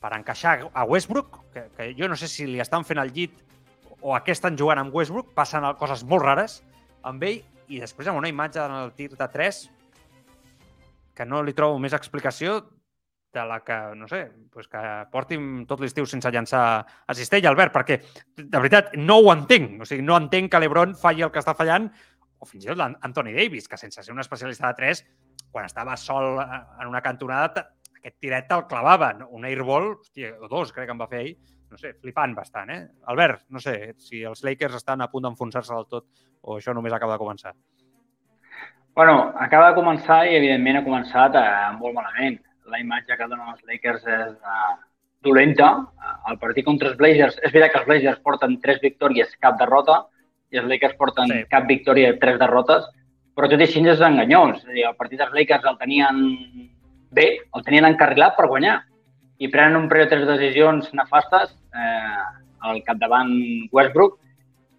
per 0.03 0.13
encaixar 0.19 0.69
a 0.73 0.85
Westbrook, 0.87 1.41
que, 1.55 1.67
que 1.77 1.89
jo 1.99 2.09
no 2.09 2.17
sé 2.19 2.29
si 2.31 2.47
li 2.47 2.61
estan 2.63 2.85
fent 2.87 3.01
el 3.03 3.11
llit 3.17 3.35
o 4.03 4.15
a 4.15 4.21
què 4.23 4.35
estan 4.35 4.57
jugant 4.59 4.79
amb 4.83 4.95
Westbrook, 4.95 5.33
passen 5.35 5.65
coses 5.81 6.05
molt 6.05 6.23
rares 6.27 6.61
amb 7.07 7.23
ell, 7.27 7.41
i 7.73 7.81
després 7.81 8.09
amb 8.11 8.19
una 8.21 8.29
imatge 8.31 8.61
en 8.63 8.73
el 8.77 8.91
tir 8.95 9.09
de 9.15 9.29
3 9.33 9.61
que 11.17 11.25
no 11.29 11.43
li 11.45 11.55
trobo 11.57 11.79
més 11.81 11.95
explicació 11.97 12.61
de 13.33 13.45
la 13.49 13.61
que, 13.64 13.78
no 13.97 14.07
sé, 14.09 14.22
pues 14.53 14.68
que 14.68 14.80
portin 15.12 15.64
tot 15.68 15.80
l'estiu 15.80 16.07
sense 16.07 16.30
llançar 16.30 16.62
a 16.83 17.16
Cistella, 17.16 17.51
Albert, 17.51 17.72
perquè, 17.74 17.99
de 18.37 18.59
veritat, 18.59 18.93
no 19.01 19.18
ho 19.20 19.33
entenc. 19.33 19.80
O 19.80 19.89
sigui, 19.89 20.05
no 20.05 20.18
entenc 20.20 20.53
que 20.53 20.61
l'Ebron 20.61 20.95
falli 20.99 21.24
el 21.24 21.33
que 21.33 21.41
està 21.41 21.57
fallant, 21.59 21.89
o 22.43 22.49
fins 22.49 22.66
i 22.66 22.72
tot 22.72 22.80
l'Anthony 22.80 23.33
Davis, 23.37 23.68
que 23.70 23.78
sense 23.80 24.03
ser 24.03 24.12
un 24.12 24.20
especialista 24.20 24.68
de 24.68 24.78
3, 24.80 25.05
quan 25.53 25.68
estava 25.68 25.97
sol 25.97 26.41
en 26.43 26.87
una 26.89 27.03
cantonada, 27.05 27.66
aquest 28.03 28.18
tiret 28.18 28.49
te'l 28.51 28.66
clavava. 28.68 29.12
Un 29.30 29.47
airball, 29.47 29.93
hòstia, 30.01 30.35
o 30.43 30.51
dos, 30.51 30.72
crec 30.74 30.91
que 30.91 30.97
em 30.97 31.03
va 31.03 31.09
fer 31.11 31.22
ahir, 31.22 31.37
no 31.72 31.78
sé, 31.80 31.95
flipant 32.03 32.35
bastant, 32.37 32.72
eh? 32.74 32.80
Albert, 33.12 33.47
no 33.55 33.62
sé, 33.62 33.95
si 34.03 34.24
els 34.28 34.43
Lakers 34.45 34.80
estan 34.80 35.01
a 35.01 35.09
punt 35.12 35.28
d'enfonsar-se 35.28 35.72
del 35.72 35.89
tot 35.89 36.09
o 36.43 36.59
això 36.59 36.74
només 36.74 36.93
acaba 36.93 37.14
de 37.14 37.22
començar. 37.22 37.55
Bueno, 38.95 39.33
acaba 39.41 39.70
de 39.70 39.78
començar 39.78 40.24
i, 40.28 40.35
evidentment, 40.37 40.80
ha 40.80 40.85
començat 40.85 41.39
eh, 41.39 41.45
molt 41.78 41.97
malament. 41.97 42.43
La 42.71 42.81
imatge 42.81 43.17
que 43.19 43.27
donen 43.27 43.53
els 43.53 43.63
Lakers 43.67 44.07
és 44.07 44.33
eh, 44.33 44.73
dolenta. 45.27 45.73
El 46.31 46.39
partit 46.43 46.67
contra 46.67 46.91
els 46.91 46.99
Blazers, 46.99 47.39
és 47.41 47.53
veritat 47.53 47.73
que 47.73 47.81
els 47.83 47.89
Blazers 47.89 48.23
porten 48.27 48.59
tres 48.63 48.81
victòries, 48.83 49.35
cap 49.43 49.59
derrota, 49.61 50.03
i 50.53 50.61
els 50.61 50.69
Lakers 50.69 50.99
porten 51.01 51.31
sí. 51.33 51.43
cap 51.51 51.67
victòria, 51.71 52.13
tres 52.21 52.39
derrotes, 52.41 52.87
però 53.35 53.49
tot 53.49 53.61
i 53.61 53.67
així 53.67 53.83
és 53.89 54.05
enganyós. 54.05 54.63
És 54.63 54.75
dir, 54.77 54.87
el 54.89 54.99
partit 54.99 55.21
dels 55.23 55.35
Lakers 55.37 55.69
el 55.71 55.79
tenien 55.81 56.23
bé, 57.13 57.29
el 57.57 57.65
tenien 57.67 57.89
encarrilat 57.89 58.37
per 58.37 58.49
guanyar 58.51 58.81
i 59.43 59.49
prenen 59.51 59.81
un 59.81 59.89
parell 59.91 60.07
de 60.07 60.15
tres 60.15 60.29
decisions 60.29 60.93
nefastes 60.97 61.55
eh, 61.75 62.25
al 62.69 62.83
capdavant 62.87 63.33
Westbrook 63.75 64.19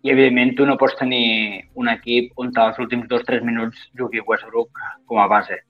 i, 0.04 0.12
evidentment, 0.12 0.54
tu 0.58 0.68
no 0.68 0.78
pots 0.80 0.96
tenir 1.00 1.64
un 1.80 1.90
equip 1.92 2.32
on 2.40 2.52
els 2.66 2.80
últims 2.80 3.08
dos 3.12 3.24
o 3.24 3.28
tres 3.28 3.44
minuts 3.44 3.88
jugui 4.00 4.24
Westbrook 4.24 4.84
com 5.08 5.20
a 5.20 5.28
base. 5.32 5.62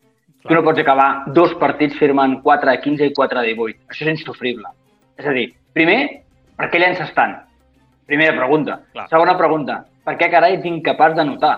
Clar. 0.43 0.49
Tu 0.49 0.55
no 0.57 0.63
pots 0.65 0.81
acabar 0.83 1.07
dos 1.35 1.53
partits 1.55 1.95
firmant 1.95 2.41
4 2.43 2.71
a 2.71 2.79
15 2.83 3.07
i 3.07 3.13
4 3.15 3.39
a 3.39 3.43
18. 3.47 3.79
Això 3.89 4.03
és 4.03 4.19
insufrible. 4.19 4.67
És 5.17 5.27
a 5.29 5.35
dir, 5.35 5.47
primer, 5.71 5.99
per 6.59 6.67
què 6.71 6.81
llences 6.81 7.13
tant? 7.15 7.37
Primera 8.09 8.35
pregunta. 8.35 8.81
Clar. 8.91 9.07
Segona 9.11 9.37
pregunta, 9.39 9.77
per 10.03 10.17
què 10.19 10.27
carai 10.33 10.57
ets 10.57 10.67
incapaç 10.67 11.15
de 11.15 11.25
notar? 11.29 11.55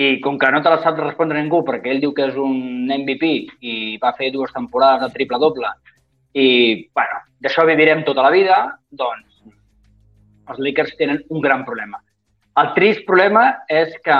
I 0.00 0.20
com 0.24 0.38
que 0.38 0.48
no 0.54 0.62
te 0.64 0.70
la 0.72 0.80
sap 0.80 0.96
respondre 1.02 1.40
ningú 1.42 1.60
perquè 1.66 1.90
ell 1.92 2.00
diu 2.00 2.14
que 2.16 2.30
és 2.30 2.36
un 2.40 2.88
MVP 2.88 3.30
i 3.60 3.74
va 4.00 4.14
fer 4.16 4.30
dues 4.32 4.52
temporades 4.54 5.02
de 5.02 5.12
triple-doble 5.16 5.72
i, 6.32 6.46
bueno, 6.94 7.18
d'això 7.42 7.66
vivirem 7.66 8.04
tota 8.06 8.22
la 8.22 8.30
vida, 8.30 8.60
doncs 8.90 9.26
els 10.50 10.62
Lakers 10.62 10.96
tenen 10.98 11.20
un 11.28 11.42
gran 11.42 11.66
problema. 11.66 12.00
El 12.60 12.72
trist 12.74 13.04
problema 13.06 13.44
és 13.70 13.92
que 14.04 14.16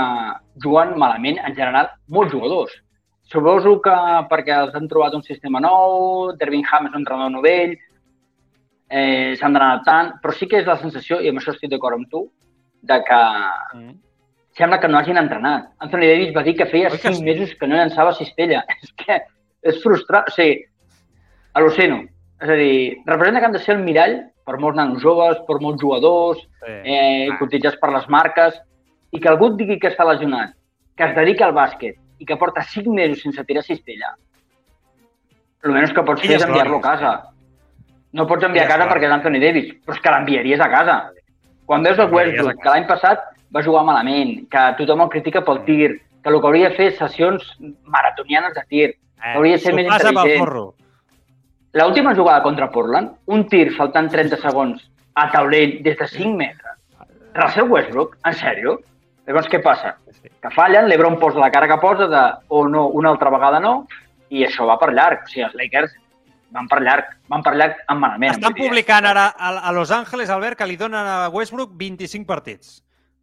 juguen 0.63 0.97
malament 0.99 1.41
en 1.47 1.55
general 1.57 1.91
molts 2.09 2.35
jugadors. 2.35 2.75
Suposo 3.31 3.77
que 3.85 3.95
perquè 4.31 4.57
els 4.59 4.75
han 4.75 4.89
trobat 4.91 5.15
un 5.15 5.23
sistema 5.23 5.61
nou, 5.63 6.33
Dervin 6.39 6.65
Ham 6.67 6.89
és 6.89 6.95
un 6.97 6.99
entrenador 6.99 7.31
novell, 7.31 7.77
eh, 8.91 9.37
s'han 9.39 9.55
d'anar 9.55 9.69
adaptant, 9.75 10.17
però 10.23 10.35
sí 10.35 10.49
que 10.51 10.59
és 10.59 10.67
la 10.67 10.79
sensació, 10.81 11.21
i 11.23 11.31
amb 11.31 11.39
això 11.39 11.55
estic 11.55 11.71
d'acord 11.71 12.01
amb 12.01 12.11
tu, 12.11 12.25
de 12.91 12.97
que 13.07 13.21
mm. 13.77 13.93
sembla 14.59 14.81
que 14.83 14.91
no 14.91 14.99
hagin 14.99 15.23
entrenat. 15.23 15.71
Anthony 15.79 16.09
Davis 16.11 16.35
va 16.35 16.45
dir 16.49 16.57
que 16.59 16.67
feia 16.73 16.91
cinc 16.97 17.21
sí? 17.21 17.29
mesos 17.29 17.55
que 17.61 17.71
no 17.71 17.79
llançava 17.79 18.17
cistella. 18.19 18.65
És 18.83 18.91
que 18.99 19.21
és 19.63 19.79
frustrant. 19.85 20.27
O 20.27 20.35
sigui, 20.35 20.59
al·lucino. 21.55 22.03
És 22.41 22.51
a 22.51 22.59
dir, 22.59 22.75
representa 23.07 23.39
que 23.39 23.51
han 23.53 23.55
de 23.55 23.63
ser 23.63 23.77
el 23.77 23.87
mirall 23.87 24.19
per 24.49 24.59
molts 24.59 24.81
nanos 24.81 25.05
joves, 25.05 25.39
per 25.47 25.61
molts 25.63 25.79
jugadors, 25.85 26.43
sí. 26.65 26.77
eh, 26.83 27.31
ah. 27.31 27.39
cotitzats 27.39 27.79
per 27.79 27.95
les 27.95 28.11
marques, 28.11 28.59
i 29.15 29.23
que 29.23 29.31
algú 29.31 29.53
et 29.53 29.59
digui 29.61 29.79
que 29.79 29.93
està 29.93 30.07
lesionat, 30.09 30.57
que 30.97 31.07
es 31.07 31.15
dedica 31.15 31.47
al 31.47 31.55
bàsquet 31.55 32.01
i 32.21 32.29
que 32.29 32.37
porta 32.37 32.63
cinc 32.63 32.91
mesos 32.93 33.25
sense 33.25 33.45
tirar 33.49 33.65
cistella, 33.65 34.13
el 35.65 35.75
menys 35.77 35.93
que 35.97 36.05
pots 36.07 36.23
fer 36.25 36.37
és 36.39 36.45
enviar-lo 36.47 36.79
a 36.81 36.85
casa. 36.85 37.11
No 38.17 38.27
pots 38.29 38.47
enviar 38.47 38.67
a 38.67 38.71
casa 38.71 38.89
perquè 38.91 39.09
és 39.09 39.15
Anthony 39.17 39.41
Davis, 39.43 39.73
però 39.85 39.97
és 39.97 40.05
que 40.05 40.15
l'enviaries 40.15 40.63
a 40.65 40.69
casa. 40.73 40.97
Quan 41.69 41.85
veus 41.87 42.01
el 42.03 42.13
Westbrook, 42.13 42.63
que 42.63 42.73
l'any 42.73 42.87
passat 42.89 43.27
va 43.55 43.63
jugar 43.67 43.85
malament, 43.87 44.47
que 44.51 44.65
tothom 44.79 45.05
el 45.05 45.13
critica 45.13 45.45
pel 45.47 45.63
tir, 45.67 45.91
que 46.21 46.33
el 46.33 46.41
que 46.41 46.51
hauria 46.51 46.71
de 46.71 46.77
fer 46.79 46.89
sessions 46.99 47.47
maratonianes 47.87 48.57
de 48.57 48.65
tir, 48.73 48.89
eh, 48.91 49.35
hauria 49.37 49.59
de 49.59 49.65
ser 49.65 49.75
més 49.77 49.87
intel·ligent. 49.87 50.75
L'última 51.79 52.17
jugada 52.19 52.43
contra 52.43 52.71
Portland, 52.75 53.15
un 53.27 53.47
tir 53.49 53.69
faltant 53.77 54.11
30 54.11 54.41
segons 54.43 54.83
a 55.15 55.29
taulell 55.31 55.79
des 55.85 55.97
de 55.99 56.09
5 56.09 56.35
metres. 56.37 56.77
Russell 57.37 57.71
Westbrook, 57.71 58.17
en 58.27 58.35
sèrio? 58.35 58.81
Llavors, 59.31 59.47
què 59.47 59.61
passa? 59.63 59.95
Que 60.43 60.51
fallen, 60.51 60.89
l'Ebron 60.91 61.15
posa 61.23 61.39
la 61.39 61.53
cara 61.55 61.69
que 61.71 61.79
posa 61.79 62.09
de 62.11 62.23
o 62.49 62.65
oh, 62.65 62.69
no, 62.69 62.89
una 62.99 63.13
altra 63.15 63.31
vegada 63.31 63.61
no, 63.63 63.85
i 64.35 64.43
això 64.43 64.67
va 64.67 64.75
per 64.81 64.91
llarg. 64.91 65.23
O 65.23 65.31
sigui, 65.31 65.45
els 65.47 65.55
Lakers 65.55 65.95
van 66.57 66.67
per 66.67 66.81
llarg, 66.83 67.13
van 67.31 67.45
per 67.47 67.55
llarg 67.55 67.79
amb 67.87 68.03
manament. 68.03 68.35
Estan 68.35 68.59
publicant 68.59 69.07
ara 69.07 69.29
a 69.39 69.71
Los 69.77 69.95
Angeles, 69.95 70.35
Albert, 70.35 70.59
que 70.59 70.67
li 70.67 70.79
donen 70.81 71.07
a 71.07 71.29
Westbrook 71.31 71.77
25 71.79 72.27
partits. 72.27 72.81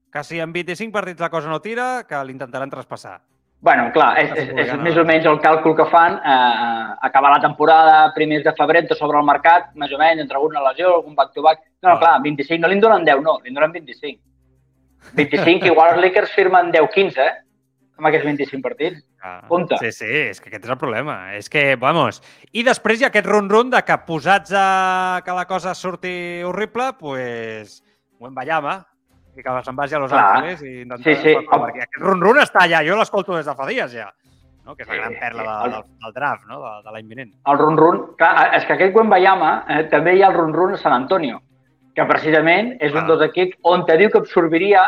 Que 0.08 0.24
si 0.24 0.40
en 0.40 0.56
25 0.56 0.96
partits 0.96 1.20
la 1.20 1.34
cosa 1.34 1.52
no 1.52 1.60
tira, 1.60 2.06
que 2.08 2.24
l'intentaran 2.24 2.72
traspassar 2.72 3.20
bueno, 3.60 3.88
clar, 3.92 4.12
és, 4.22 4.30
és, 4.38 4.50
és 4.62 4.74
més 4.86 4.98
o 5.02 5.04
menys 5.08 5.26
el 5.26 5.40
càlcul 5.42 5.74
que 5.80 5.88
fan. 5.90 6.20
Eh, 6.22 6.90
acabar 7.10 7.34
la 7.34 7.42
temporada 7.42 7.96
primers 8.16 8.46
de 8.46 8.54
febrer, 8.58 8.84
tot 8.88 9.00
sobre 9.02 9.18
el 9.18 9.26
mercat, 9.26 9.72
més 9.82 9.94
o 9.94 10.00
menys, 10.02 10.22
entre 10.24 10.38
alguna 10.38 10.62
lesió, 10.70 10.94
algun 11.00 11.18
back-to-back. 11.18 11.64
No, 11.82 11.90
no, 11.90 11.98
clar, 12.04 12.14
25, 12.24 12.62
no 12.62 12.70
li 12.72 12.80
donen 12.84 13.08
10, 13.08 13.24
no, 13.26 13.40
li 13.44 13.56
donen 13.56 13.74
25. 13.74 14.22
25, 15.18 15.70
igual 15.72 15.96
els 15.96 16.04
Lakers 16.04 16.34
firmen 16.36 16.72
10-15, 16.74 17.24
eh? 17.24 17.36
amb 17.98 18.10
aquests 18.10 18.28
25 18.28 18.64
partits. 18.64 19.00
Ah, 19.24 19.40
Compte. 19.50 19.78
Sí, 19.82 19.92
sí, 19.92 20.10
és 20.30 20.42
que 20.42 20.52
aquest 20.52 20.68
és 20.68 20.74
el 20.74 20.80
problema. 20.80 21.18
És 21.38 21.50
que, 21.50 21.72
vamos... 21.82 22.22
I 22.54 22.64
després 22.68 23.02
hi 23.02 23.08
ha 23.08 23.10
aquest 23.12 23.28
run-run 23.28 23.72
de 23.74 23.82
que 23.86 23.98
posats 24.06 24.54
a 24.56 24.68
que 25.26 25.34
la 25.36 25.48
cosa 25.50 25.74
surti 25.76 26.44
horrible, 26.46 26.92
pues, 27.00 27.82
buen 28.22 28.36
Bayama, 28.38 28.80
i 29.38 29.44
que 29.46 29.58
se'n 29.66 29.78
vagi 29.78 29.98
a 29.98 30.02
Los. 30.04 30.14
Angeles 30.14 30.62
i 30.66 30.82
intentar... 30.84 31.04
Sí, 31.06 31.18
sí. 31.24 31.36
Perquè 31.50 31.84
aquest 31.86 32.00
run-run 32.04 32.42
està 32.42 32.66
allà, 32.66 32.84
jo 32.86 32.98
l'escolto 32.98 33.38
des 33.38 33.50
de 33.50 33.58
fa 33.58 33.68
dies 33.70 33.94
ja. 33.94 34.12
No? 34.68 34.74
que 34.76 34.84
és 34.84 34.90
la 34.92 34.98
gran 34.98 35.14
perla 35.16 35.44
de, 35.48 35.70
del, 35.72 35.84
del 36.04 36.14
draft, 36.18 36.42
no? 36.50 36.58
de, 36.60 36.72
de 36.84 36.94
l'any 36.94 37.06
vinent. 37.08 37.30
El 37.48 37.60
run-run, 37.62 38.02
clar, 38.20 38.50
és 38.58 38.66
que 38.68 38.76
aquest 38.76 38.98
Bayama 39.14 39.52
eh, 39.72 39.86
també 39.92 40.18
hi 40.18 40.24
ha 40.26 40.32
el 40.34 40.36
run-run 40.36 40.76
a 40.76 40.80
San 40.82 40.92
Antonio, 40.92 41.40
que 41.98 42.06
precisament 42.06 42.76
és 42.78 42.94
ah. 42.94 43.02
un 43.02 43.10
dels 43.10 43.26
equips 43.26 43.58
on 43.66 43.84
te 43.88 43.98
diu 43.98 44.12
que 44.14 44.22
absorbiria 44.22 44.86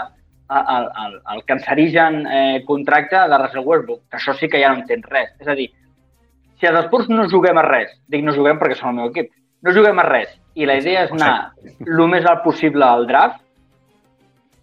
el, 0.49 0.87
el, 1.03 1.15
el 1.33 1.43
cancerigen 1.49 2.21
eh, 2.25 2.61
contracte 2.65 3.17
de 3.31 3.37
Russell 3.37 3.65
Westbrook, 3.65 4.03
que 4.09 4.17
això 4.17 4.33
sí 4.37 4.49
que 4.49 4.61
ja 4.61 4.71
no 4.73 4.83
entens 4.83 5.05
res. 5.09 5.31
És 5.41 5.49
a 5.49 5.55
dir, 5.57 5.67
si 6.61 6.69
els 6.69 6.85
Spurs 6.87 7.09
no 7.09 7.27
juguem 7.29 7.57
a 7.57 7.65
res, 7.65 7.91
dic 8.09 8.25
no 8.25 8.35
juguem 8.37 8.61
perquè 8.61 8.77
són 8.77 8.93
el 8.93 8.97
meu 8.99 9.11
equip, 9.11 9.31
no 9.65 9.73
juguem 9.75 10.01
a 10.01 10.05
res, 10.07 10.31
i 10.55 10.65
la 10.69 10.77
idea 10.81 11.05
és 11.07 11.13
anar 11.15 11.33
el 11.85 12.05
més 12.11 12.25
alt 12.29 12.43
possible 12.45 12.85
al 12.85 13.07
draft, 13.09 13.41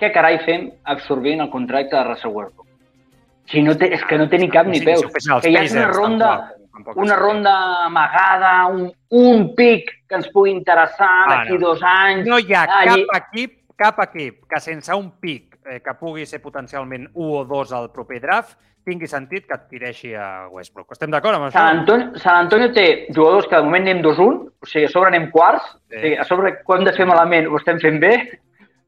què 0.01 0.11
carai 0.13 0.39
fem 0.45 0.71
absorbint 0.93 1.43
el 1.43 1.51
contracte 1.51 1.97
de 1.97 2.05
Russell 2.05 2.35
Westbrook? 2.35 2.67
Si 3.51 3.63
no 3.63 3.77
té, 3.79 3.93
és 3.95 4.03
que 4.07 4.19
no 4.19 4.27
té 4.31 4.41
ni 4.43 4.51
cap 4.51 4.67
ni 4.67 4.83
peus. 4.83 5.07
Que 5.43 5.51
hi 5.51 5.59
ha 5.59 5.67
una 5.71 5.87
ronda, 5.93 6.31
una 6.97 7.17
ronda 7.17 7.55
amagada, 7.87 8.67
un, 8.67 8.91
un 9.11 9.49
pic 9.57 9.91
que 10.09 10.19
ens 10.21 10.29
pugui 10.35 10.53
interessar 10.55 11.13
ah, 11.25 11.29
d'aquí 11.33 11.57
no. 11.57 11.69
dos 11.69 11.83
anys. 11.83 12.29
No 12.29 12.39
hi 12.39 12.55
ha 12.55 12.67
allí... 12.83 13.07
cap 13.07 13.21
equip, 13.23 13.59
cap 13.77 14.01
equip 14.07 14.47
que 14.51 14.61
sense 14.61 14.95
un 14.95 15.11
pic 15.21 15.59
eh, 15.65 15.81
que 15.85 15.97
pugui 15.99 16.27
ser 16.27 16.43
potencialment 16.45 17.09
1 17.13 17.35
o 17.41 17.45
2 17.49 17.77
al 17.77 17.93
proper 17.95 18.21
draft 18.25 18.57
tingui 18.87 19.09
sentit 19.11 19.49
que 19.49 19.57
et 19.57 19.65
tireixi 19.71 20.13
a 20.15 20.47
Westbrook. 20.53 20.93
Estem 20.95 21.11
d'acord 21.11 21.35
amb 21.35 21.49
això? 21.49 21.59
Sant 21.59 21.81
Antonio, 21.81 22.21
Sant 22.23 22.45
Antonio 22.45 22.71
té 22.75 22.87
jugadors 23.11 23.49
que 23.51 23.59
de 23.59 23.67
moment 23.67 23.83
anem 23.83 24.03
2-1, 24.05 24.37
o 24.63 24.69
sigui, 24.71 24.87
a 24.87 24.93
sobre 24.93 25.11
anem 25.11 25.27
quarts, 25.35 25.73
sí. 25.75 25.97
o 25.97 26.03
sigui, 26.05 26.19
a 26.23 26.27
sobre 26.29 26.53
quan 26.63 26.83
hem 26.83 26.91
de 26.91 26.95
fer 26.95 27.09
malament 27.11 27.51
ho 27.51 27.59
estem 27.59 27.83
fent 27.83 27.99
bé, 28.03 28.13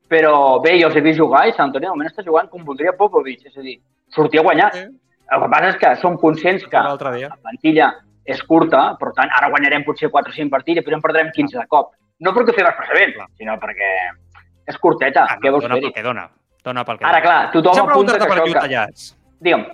però 0.08 0.34
bé, 0.62 0.76
jo 0.78 0.88
els 0.88 0.96
he 0.96 1.02
vist 1.04 1.18
jugar 1.18 1.48
i 1.48 1.54
Sant 1.56 1.66
Antoni 1.68 1.88
de 1.88 1.92
moment 1.92 2.10
està 2.10 2.24
jugant 2.24 2.46
com 2.52 2.64
voldria 2.64 2.94
Popovic, 2.96 3.48
és 3.50 3.58
a 3.58 3.64
dir, 3.64 3.76
sortir 4.14 4.40
a 4.40 4.46
guanyar. 4.46 4.70
Sí. 4.76 4.86
El 5.28 5.42
que 5.42 5.48
passa 5.52 5.72
és 5.72 5.80
que 5.80 5.94
som 6.02 6.16
conscients 6.20 6.64
que 6.70 6.82
la 6.82 6.96
plantilla 6.98 7.90
és 8.28 8.40
curta, 8.48 8.82
per 9.00 9.12
tant, 9.16 9.30
ara 9.36 9.48
guanyarem 9.52 9.84
potser 9.86 10.10
4 10.12 10.32
o 10.32 10.36
5 10.36 10.52
partits 10.52 10.76
i 10.76 10.80
després 10.80 10.96
en 10.98 11.04
perdrem 11.04 11.30
15 11.34 11.58
de 11.60 11.66
cop. 11.68 11.94
No 12.24 12.32
perquè 12.36 12.54
fem 12.56 12.68
expressament, 12.68 13.14
sinó 13.40 13.56
perquè 13.62 13.90
és 14.68 14.78
curteta. 14.82 15.24
Ah, 15.24 15.36
no, 15.36 15.44
Què 15.44 15.52
vols 15.54 15.64
dona 15.64 15.76
fer-hi? 15.78 15.88
Pel 15.88 15.96
que 15.96 16.06
dona. 16.06 16.28
Dona 16.64 16.84
pel 16.84 16.98
que 17.00 17.06
Ara, 17.08 17.20
clar, 17.24 17.38
tothom 17.54 17.72
Deixa'm 17.72 17.92
apunta 17.92 18.16
que 18.18 18.28
per 18.28 18.38
això... 18.42 18.64
Que... 18.64 19.18
Digue'm. 19.46 19.66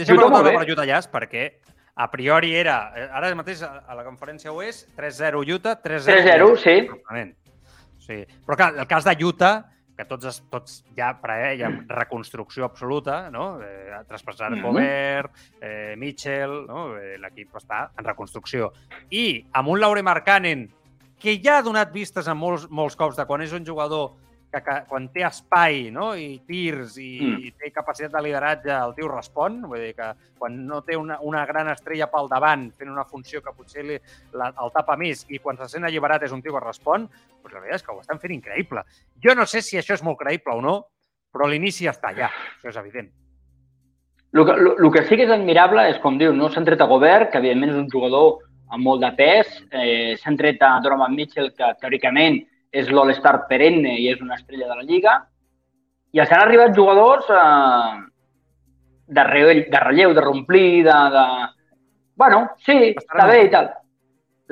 Deixa'm 0.00 0.18
preguntar-te 0.18 0.54
per 0.58 0.74
Utah 0.74 0.88
Jazz 0.88 1.12
perquè 1.12 1.44
a 1.94 2.08
priori 2.10 2.54
era, 2.56 2.76
eh, 2.96 3.08
ara 3.12 3.30
mateix 3.36 3.62
a 3.62 3.96
la 3.96 4.04
conferència 4.04 4.52
ho 4.52 4.62
és, 4.64 4.82
3-0 4.98 5.44
Utah, 5.56 5.76
3-0... 5.84 6.18
3-0, 6.24 6.56
sí. 6.60 6.76
Sí. 8.02 8.18
Però 8.46 8.58
clar, 8.58 8.72
el 8.80 8.88
cas 8.90 9.06
de 9.06 9.16
Utah, 9.24 9.54
que 10.02 10.08
tots, 10.10 10.42
tots 10.50 10.82
ja 10.98 11.12
preveiem 11.22 11.82
reconstrucció 12.00 12.66
absoluta, 12.66 13.30
no? 13.30 13.56
Eh, 13.62 14.02
traspassar 14.08 14.52
mm. 14.52 14.62
Gobert, 14.66 15.42
eh, 15.60 15.94
Mitchell, 15.98 16.62
no? 16.68 16.90
Eh, 16.98 17.16
l'equip 17.22 17.56
està 17.62 17.86
en 17.96 18.08
reconstrucció. 18.08 18.72
I 19.10 19.44
amb 19.58 19.72
un 19.72 19.80
Laure 19.80 20.02
Markkanen 20.06 20.68
que 21.22 21.38
ja 21.38 21.60
ha 21.60 21.62
donat 21.62 21.92
vistes 21.94 22.26
en 22.26 22.38
molts, 22.38 22.66
molts 22.70 22.98
cops 22.98 23.18
de 23.18 23.26
quan 23.28 23.44
és 23.44 23.54
un 23.54 23.66
jugador 23.66 24.16
que, 24.52 24.60
que 24.60 24.74
quan 24.88 25.08
té 25.12 25.24
espai 25.26 25.88
no? 25.94 26.12
i 26.18 26.42
tirs 26.46 26.98
i, 27.00 27.10
mm. 27.24 27.38
i 27.46 27.52
té 27.56 27.70
capacitat 27.72 28.12
de 28.12 28.22
lideratge, 28.26 28.72
el 28.74 28.94
tio 28.96 29.08
respon. 29.10 29.62
Vull 29.70 29.86
dir 29.86 29.94
que 29.96 30.10
quan 30.38 30.58
no 30.68 30.82
té 30.86 30.98
una, 30.98 31.18
una 31.24 31.46
gran 31.48 31.70
estrella 31.72 32.10
pel 32.12 32.28
davant 32.30 32.68
fent 32.76 32.92
una 32.92 33.06
funció 33.08 33.42
que 33.42 33.54
potser 33.56 33.86
li, 33.88 33.98
la, 34.36 34.52
el 34.52 34.74
tapa 34.74 34.98
més 35.00 35.24
i 35.32 35.40
quan 35.42 35.58
se 35.60 35.70
sent 35.72 35.88
alliberat 35.88 36.28
és 36.28 36.36
un 36.36 36.44
tio 36.44 36.54
que 36.56 36.64
respon, 36.64 37.08
doncs 37.08 37.56
la 37.56 37.64
veritat 37.64 37.80
és 37.80 37.86
que 37.86 37.96
ho 37.96 38.04
estan 38.04 38.20
fent 38.22 38.36
increïble. 38.36 38.84
Jo 39.24 39.36
no 39.38 39.48
sé 39.48 39.64
si 39.64 39.80
això 39.80 39.96
és 39.96 40.04
molt 40.04 40.20
creïble 40.20 40.58
o 40.58 40.62
no, 40.64 40.76
però 41.32 41.48
l'inici 41.48 41.88
està 41.88 42.12
allà, 42.12 42.28
això 42.58 42.70
és 42.74 42.80
evident. 42.84 43.10
El 44.32 44.46
que, 44.48 44.54
el 44.56 44.88
que 44.92 45.02
sí 45.08 45.16
que 45.16 45.26
és 45.26 45.32
admirable 45.32 45.84
és, 45.90 45.98
com 46.00 46.16
diu, 46.20 46.32
no 46.32 46.48
s'han 46.52 46.64
tret 46.64 46.80
a 46.80 46.88
Gobert, 46.88 47.30
que 47.32 47.40
evidentment 47.40 47.74
és 47.74 47.80
un 47.82 47.90
jugador 47.92 48.40
amb 48.72 48.86
molt 48.86 49.02
de 49.04 49.10
pes, 49.16 49.58
eh, 49.76 50.14
s'han 50.20 50.38
tret 50.40 50.62
a 50.64 50.78
Donovan 50.84 51.12
Mitchell, 51.16 51.50
que 51.52 51.68
teòricament 51.80 52.40
és 52.72 52.88
l'All-Star 52.88 53.44
perenne 53.50 53.94
i 54.00 54.08
és 54.12 54.20
una 54.24 54.38
estrella 54.38 54.70
de 54.70 54.78
la 54.80 54.86
Lliga, 54.88 55.18
i 56.12 56.20
els 56.20 56.32
han 56.32 56.44
arribat 56.44 56.74
jugadors 56.76 57.28
eh, 57.32 57.92
de, 59.08 59.24
relleu, 59.28 59.64
de 59.72 59.80
relleu, 59.84 60.14
de 60.16 60.24
romplir, 60.24 60.84
de, 60.88 60.98
de... 61.14 61.24
Bueno, 62.20 62.42
sí, 62.64 62.76
està 62.92 63.26
bé 63.28 63.46
i 63.46 63.50
tal. 63.52 63.70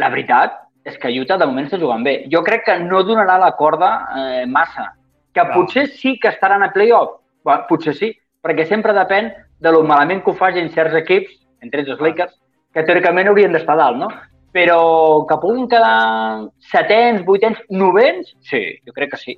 La 0.00 0.08
veritat 0.12 0.56
és 0.88 0.96
que 1.00 1.12
Utah 1.20 1.36
de 1.40 1.48
moment 1.48 1.68
està 1.68 1.80
jugant 1.80 2.04
bé. 2.04 2.22
Jo 2.32 2.40
crec 2.46 2.64
que 2.68 2.78
no 2.80 3.02
donarà 3.04 3.36
la 3.40 3.52
corda 3.58 3.90
eh, 4.16 4.46
massa. 4.48 4.90
Que 5.36 5.44
no. 5.44 5.52
potser 5.54 5.86
sí 5.92 6.16
que 6.20 6.32
estaran 6.32 6.64
a 6.64 6.72
playoff. 6.72 7.18
Bueno, 7.44 7.66
potser 7.68 7.94
sí, 7.96 8.14
perquè 8.44 8.66
sempre 8.68 8.96
depèn 8.96 9.30
de 9.60 9.72
lo 9.72 9.82
malament 9.84 10.24
que 10.24 10.32
ho 10.32 10.38
facin 10.38 10.72
certs 10.72 10.96
equips, 10.96 11.36
entre 11.60 11.82
ells 11.82 11.92
els 11.92 12.00
Lakers, 12.04 12.32
que 12.72 12.84
teòricament 12.86 13.28
haurien 13.28 13.52
d'estar 13.52 13.76
dalt, 13.76 14.00
no? 14.00 14.08
Però 14.50 15.26
que 15.28 15.36
puguin 15.38 15.68
quedar 15.70 16.48
setens, 16.72 17.22
vuitens, 17.26 17.60
novens, 17.70 18.32
sí, 18.42 18.64
jo 18.86 18.94
crec 18.96 19.12
que 19.12 19.20
sí. 19.20 19.36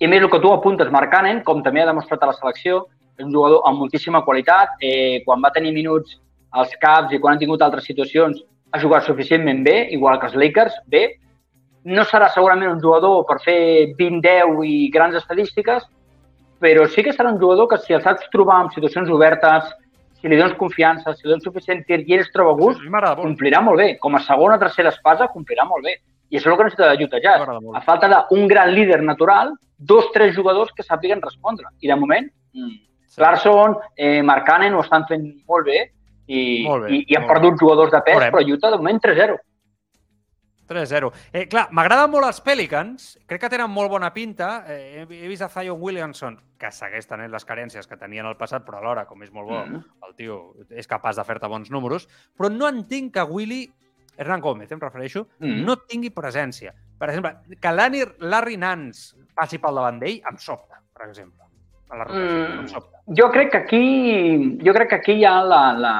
I 0.00 0.08
més, 0.08 0.22
el 0.24 0.30
que 0.32 0.40
tu 0.42 0.50
apuntes, 0.50 0.90
Marc 0.90 1.12
Cannon, 1.12 1.42
com 1.46 1.60
també 1.62 1.82
ha 1.82 1.90
demostrat 1.90 2.22
a 2.24 2.30
la 2.30 2.36
selecció, 2.38 2.86
és 3.20 3.26
un 3.26 3.34
jugador 3.34 3.62
amb 3.68 3.78
moltíssima 3.78 4.24
qualitat. 4.24 4.74
Eh, 4.80 5.22
quan 5.26 5.42
va 5.44 5.52
tenir 5.54 5.74
minuts 5.76 6.16
als 6.50 6.72
caps 6.82 7.12
i 7.12 7.20
quan 7.20 7.34
han 7.34 7.42
tingut 7.42 7.62
altres 7.62 7.86
situacions, 7.86 8.40
ha 8.72 8.80
jugat 8.80 9.06
suficientment 9.06 9.62
bé, 9.66 9.76
igual 9.94 10.18
que 10.18 10.30
els 10.30 10.38
Lakers, 10.40 10.78
bé. 10.86 11.04
No 11.84 12.04
serà 12.04 12.28
segurament 12.32 12.72
un 12.72 12.82
jugador 12.82 13.24
per 13.28 13.38
fer 13.44 13.60
20-10 13.98 14.64
i 14.66 14.90
grans 14.92 15.16
estadístiques, 15.20 15.86
però 16.60 16.86
sí 16.88 17.04
que 17.04 17.14
serà 17.16 17.32
un 17.32 17.40
jugador 17.40 17.68
que 17.70 17.78
si 17.80 17.96
el 17.96 18.02
saps 18.04 18.28
trobar 18.32 18.64
en 18.64 18.72
situacions 18.74 19.08
obertes, 19.10 19.70
si 20.20 20.28
li 20.28 20.36
dones 20.36 20.56
confiança, 20.58 21.14
si 21.16 21.24
li 21.24 21.32
dones 21.32 21.46
suficient 21.46 21.82
tir 21.88 22.02
i 22.04 22.14
ell 22.16 22.24
es 22.24 22.30
troba 22.34 22.52
a 22.52 22.58
gust, 22.58 22.80
sí, 22.82 22.90
complirà 23.20 23.62
molt 23.64 23.80
bé. 23.80 23.88
Com 24.02 24.16
a 24.16 24.22
segona 24.24 24.58
o 24.58 24.62
tercera 24.62 24.92
espasa, 24.92 25.30
complirà 25.32 25.66
molt 25.68 25.84
bé. 25.84 25.96
I 26.30 26.38
això 26.38 26.50
és 26.50 26.52
el 26.52 26.58
que 26.58 26.68
necessita 26.68 26.90
de 26.94 27.06
Utah 27.08 27.22
Jazz. 27.24 27.48
A 27.74 27.80
falta 27.86 28.10
d'un 28.12 28.46
gran 28.48 28.70
líder 28.74 29.00
natural, 29.02 29.54
dos, 29.78 30.10
tres 30.12 30.34
jugadors 30.36 30.72
que 30.76 30.84
sàpiguen 30.86 31.22
respondre. 31.24 31.66
I 31.80 31.88
de 31.88 31.96
moment, 31.96 32.28
mm, 32.54 32.68
sí. 33.06 33.16
Clarkson, 33.16 33.76
eh, 33.96 34.22
Mark 34.22 34.46
Cannon 34.46 34.74
ho 34.74 34.84
estan 34.84 35.06
fent 35.08 35.24
molt 35.48 35.66
bé 35.66 35.90
i, 36.26 36.64
molt 36.66 36.84
bé, 36.84 36.92
i, 36.94 37.04
i 37.08 37.16
han 37.16 37.26
perdut 37.26 37.56
bé. 37.56 37.58
jugadors 37.64 37.90
de 37.90 38.00
pes, 38.06 38.28
però 38.30 38.44
Utah 38.46 38.70
de 38.70 38.76
moment 38.76 39.00
3-0. 39.00 39.38
3-0. 40.70 41.10
Eh, 41.32 41.48
clar, 41.50 41.66
m'agraden 41.74 42.12
molt 42.12 42.28
els 42.28 42.38
Pelicans, 42.46 43.10
crec 43.26 43.42
que 43.42 43.50
tenen 43.50 43.72
molt 43.74 43.90
bona 43.90 44.12
pinta. 44.14 44.50
Eh, 44.70 45.02
he, 45.02 45.26
vist 45.28 45.42
a 45.42 45.50
Zion 45.50 45.80
Williamson, 45.82 46.38
que 46.60 46.70
segueix 46.74 47.08
tenint 47.10 47.32
les 47.32 47.46
carències 47.48 47.90
que 47.90 47.98
tenia 47.98 48.22
en 48.22 48.30
el 48.30 48.38
passat, 48.38 48.62
però 48.66 48.78
alhora, 48.78 49.04
com 49.08 49.26
és 49.26 49.34
molt 49.34 49.50
bo, 49.50 49.64
mm 49.64 49.98
el 50.10 50.16
tio 50.18 50.36
és 50.74 50.88
capaç 50.90 51.20
de 51.20 51.22
fer-te 51.22 51.46
bons 51.46 51.68
números, 51.70 52.08
però 52.34 52.48
no 52.50 52.66
entenc 52.66 53.12
que 53.14 53.22
Willy, 53.22 53.60
Hernán 54.18 54.40
Gómez, 54.42 54.72
em 54.72 54.80
refereixo, 54.82 55.26
mm 55.38 55.66
no 55.66 55.76
tingui 55.90 56.10
presència. 56.14 56.74
Per 56.98 57.08
exemple, 57.08 57.58
que 57.60 57.72
Larry, 57.72 58.02
Larry 58.20 58.56
Nance 58.58 59.14
passi 59.34 59.58
pel 59.58 59.78
davant 59.78 60.00
d'ell, 60.02 60.18
em 60.26 60.38
sobta, 60.38 60.80
per 60.94 61.06
exemple. 61.08 61.46
A 61.90 61.98
la 61.98 62.06
rotació, 62.06 62.62
mm, 62.62 62.66
sobta. 62.70 63.02
Jo 63.18 63.30
crec 63.30 63.50
que 63.52 63.58
aquí, 63.64 64.58
jo 64.62 64.74
crec 64.74 64.90
que 64.90 64.98
aquí 65.00 65.12
hi 65.18 65.24
ha 65.24 65.40
la, 65.42 65.62
la, 65.74 65.94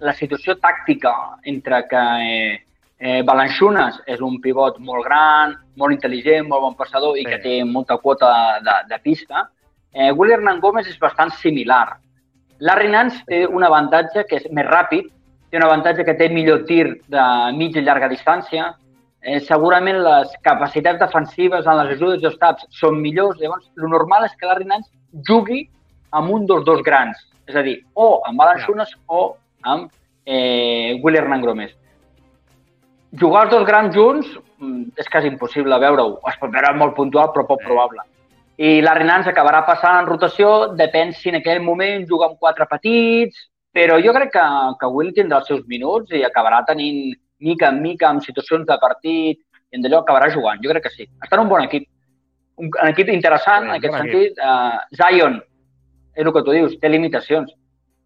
la 0.00 0.14
situació 0.16 0.56
tàctica 0.60 1.12
entre 1.44 1.82
que 1.88 2.04
eh, 2.28 2.60
Eh, 3.02 3.22
Balanchunas 3.26 3.96
és 4.06 4.20
un 4.22 4.36
pivot 4.38 4.76
molt 4.86 5.02
gran, 5.08 5.56
molt 5.74 5.90
intel·ligent, 5.96 6.44
molt 6.46 6.62
bon 6.62 6.76
passador 6.78 7.16
i 7.18 7.24
sí. 7.24 7.30
que 7.32 7.38
té 7.42 7.54
molta 7.66 7.96
quota 7.98 8.28
de, 8.62 8.76
de 8.92 8.98
pista. 9.02 9.48
Eh, 9.90 10.12
William 10.12 10.44
Hernán 10.44 10.60
Gómez 10.62 10.86
és 10.86 11.00
bastant 11.02 11.32
similar. 11.40 11.96
Larry 12.62 12.92
Nance 12.92 13.24
té 13.26 13.40
un 13.48 13.66
avantatge 13.66 14.22
que 14.30 14.38
és 14.38 14.46
més 14.54 14.70
ràpid, 14.70 15.10
té 15.50 15.58
un 15.58 15.66
avantatge 15.66 16.06
que 16.06 16.14
té 16.14 16.30
millor 16.30 16.62
tir 16.70 16.84
de 17.10 17.26
mitja 17.58 17.82
i 17.82 17.88
llarga 17.88 18.12
distància, 18.12 18.70
eh, 19.18 19.40
segurament 19.50 19.98
les 20.06 20.38
capacitats 20.46 21.02
defensives 21.02 21.66
en 21.66 21.82
les 21.82 21.96
ajudes 21.98 22.22
i 22.22 22.30
els 22.30 22.38
taps 22.38 22.70
són 22.78 23.02
millors, 23.02 23.42
llavors 23.42 23.66
el 23.82 23.90
normal 23.90 24.30
és 24.30 24.38
que 24.38 24.46
Larry 24.46 24.70
Nance 24.70 24.94
jugui 25.26 25.64
amb 26.14 26.30
un 26.30 26.46
dels 26.46 26.62
dos 26.70 26.86
grans, 26.86 27.18
és 27.50 27.58
a 27.58 27.66
dir, 27.66 27.80
o 27.98 28.20
amb 28.30 28.38
Balanchunas 28.38 28.94
o 29.10 29.32
amb 29.66 29.90
eh, 30.22 31.00
William 31.02 31.26
Hernán 31.26 31.48
Gómez 31.50 31.74
jugar 33.20 33.44
els 33.46 33.52
dos 33.52 33.66
grans 33.68 33.94
junts 33.94 34.28
mm, 34.60 34.96
és 34.98 35.08
quasi 35.12 35.30
impossible 35.30 35.78
veure-ho. 35.82 36.18
Es 36.30 36.38
pot 36.40 36.52
veure 36.52 36.72
molt 36.78 36.96
puntual, 36.96 37.30
però 37.34 37.46
poc 37.48 37.62
probable. 37.66 38.04
I 38.62 38.80
la 38.84 38.94
Renans 38.94 39.28
acabarà 39.28 39.62
passant 39.66 40.02
en 40.02 40.08
rotació, 40.08 40.72
depèn 40.78 41.12
si 41.16 41.32
en 41.32 41.40
aquell 41.40 41.62
moment 41.64 42.04
juga 42.08 42.28
amb 42.28 42.38
quatre 42.38 42.66
petits, 42.70 43.48
però 43.72 43.96
jo 44.04 44.12
crec 44.12 44.34
que, 44.34 44.44
que 44.80 44.90
Will 44.92 45.14
tindrà 45.16 45.40
els 45.40 45.48
seus 45.48 45.64
minuts 45.66 46.12
i 46.12 46.22
acabarà 46.26 46.60
tenint 46.68 47.14
mica 47.42 47.70
en 47.72 47.80
mica 47.82 48.10
en 48.12 48.20
situacions 48.20 48.68
de 48.68 48.76
partit 48.80 49.40
i 49.40 49.78
en 49.78 49.84
d'allò 49.84 50.02
acabarà 50.02 50.28
jugant. 50.32 50.60
Jo 50.62 50.70
crec 50.70 50.86
que 50.86 50.94
sí. 50.94 51.08
Està 51.24 51.38
en 51.38 51.46
un 51.46 51.50
bon 51.50 51.64
equip. 51.64 51.88
Un, 52.60 52.68
un 52.68 52.92
equip 52.92 53.08
interessant, 53.10 53.66
en 53.66 53.78
aquest 53.78 53.96
sentit. 53.96 54.38
Uh, 54.38 54.76
Zion, 55.00 55.40
és 56.14 56.26
el 56.26 56.32
que 56.36 56.44
tu 56.44 56.54
dius, 56.54 56.76
té 56.78 56.92
limitacions, 56.92 57.50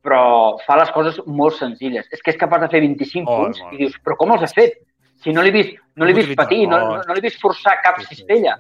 però 0.07 0.23
fa 0.63 0.79
les 0.79 0.93
coses 0.95 1.19
molt 1.27 1.59
senzilles. 1.59 2.07
És 2.15 2.23
que 2.23 2.31
és 2.33 2.39
capaç 2.39 2.63
de 2.63 2.71
fer 2.77 2.85
25 2.87 3.27
oh, 3.27 3.41
punts 3.43 3.65
i 3.73 3.83
dius, 3.83 3.99
però 4.07 4.17
com 4.21 4.37
els 4.37 4.47
has 4.47 4.55
fet? 4.55 4.79
Si 5.27 5.33
no 5.35 5.43
l'he 5.43 5.51
vist, 5.51 5.75
no 5.99 6.07
l'he 6.07 6.15
vist 6.15 6.37
patir, 6.39 6.69
no, 6.71 6.79
no, 6.79 7.01
no 7.03 7.15
l'he 7.17 7.25
vist 7.25 7.41
forçar 7.43 7.81
cap 7.83 7.99
sí, 7.99 8.07
sí. 8.07 8.21
cistella. 8.21 8.53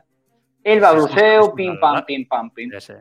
Ell 0.67 0.81
va 0.83 0.91
al 0.91 1.05
seu, 1.13 1.53
pim-pam, 1.55 2.01
pim-pam, 2.09 2.51
pim. 2.57 2.73
Sí, 2.75 2.89
sí. 2.91 2.97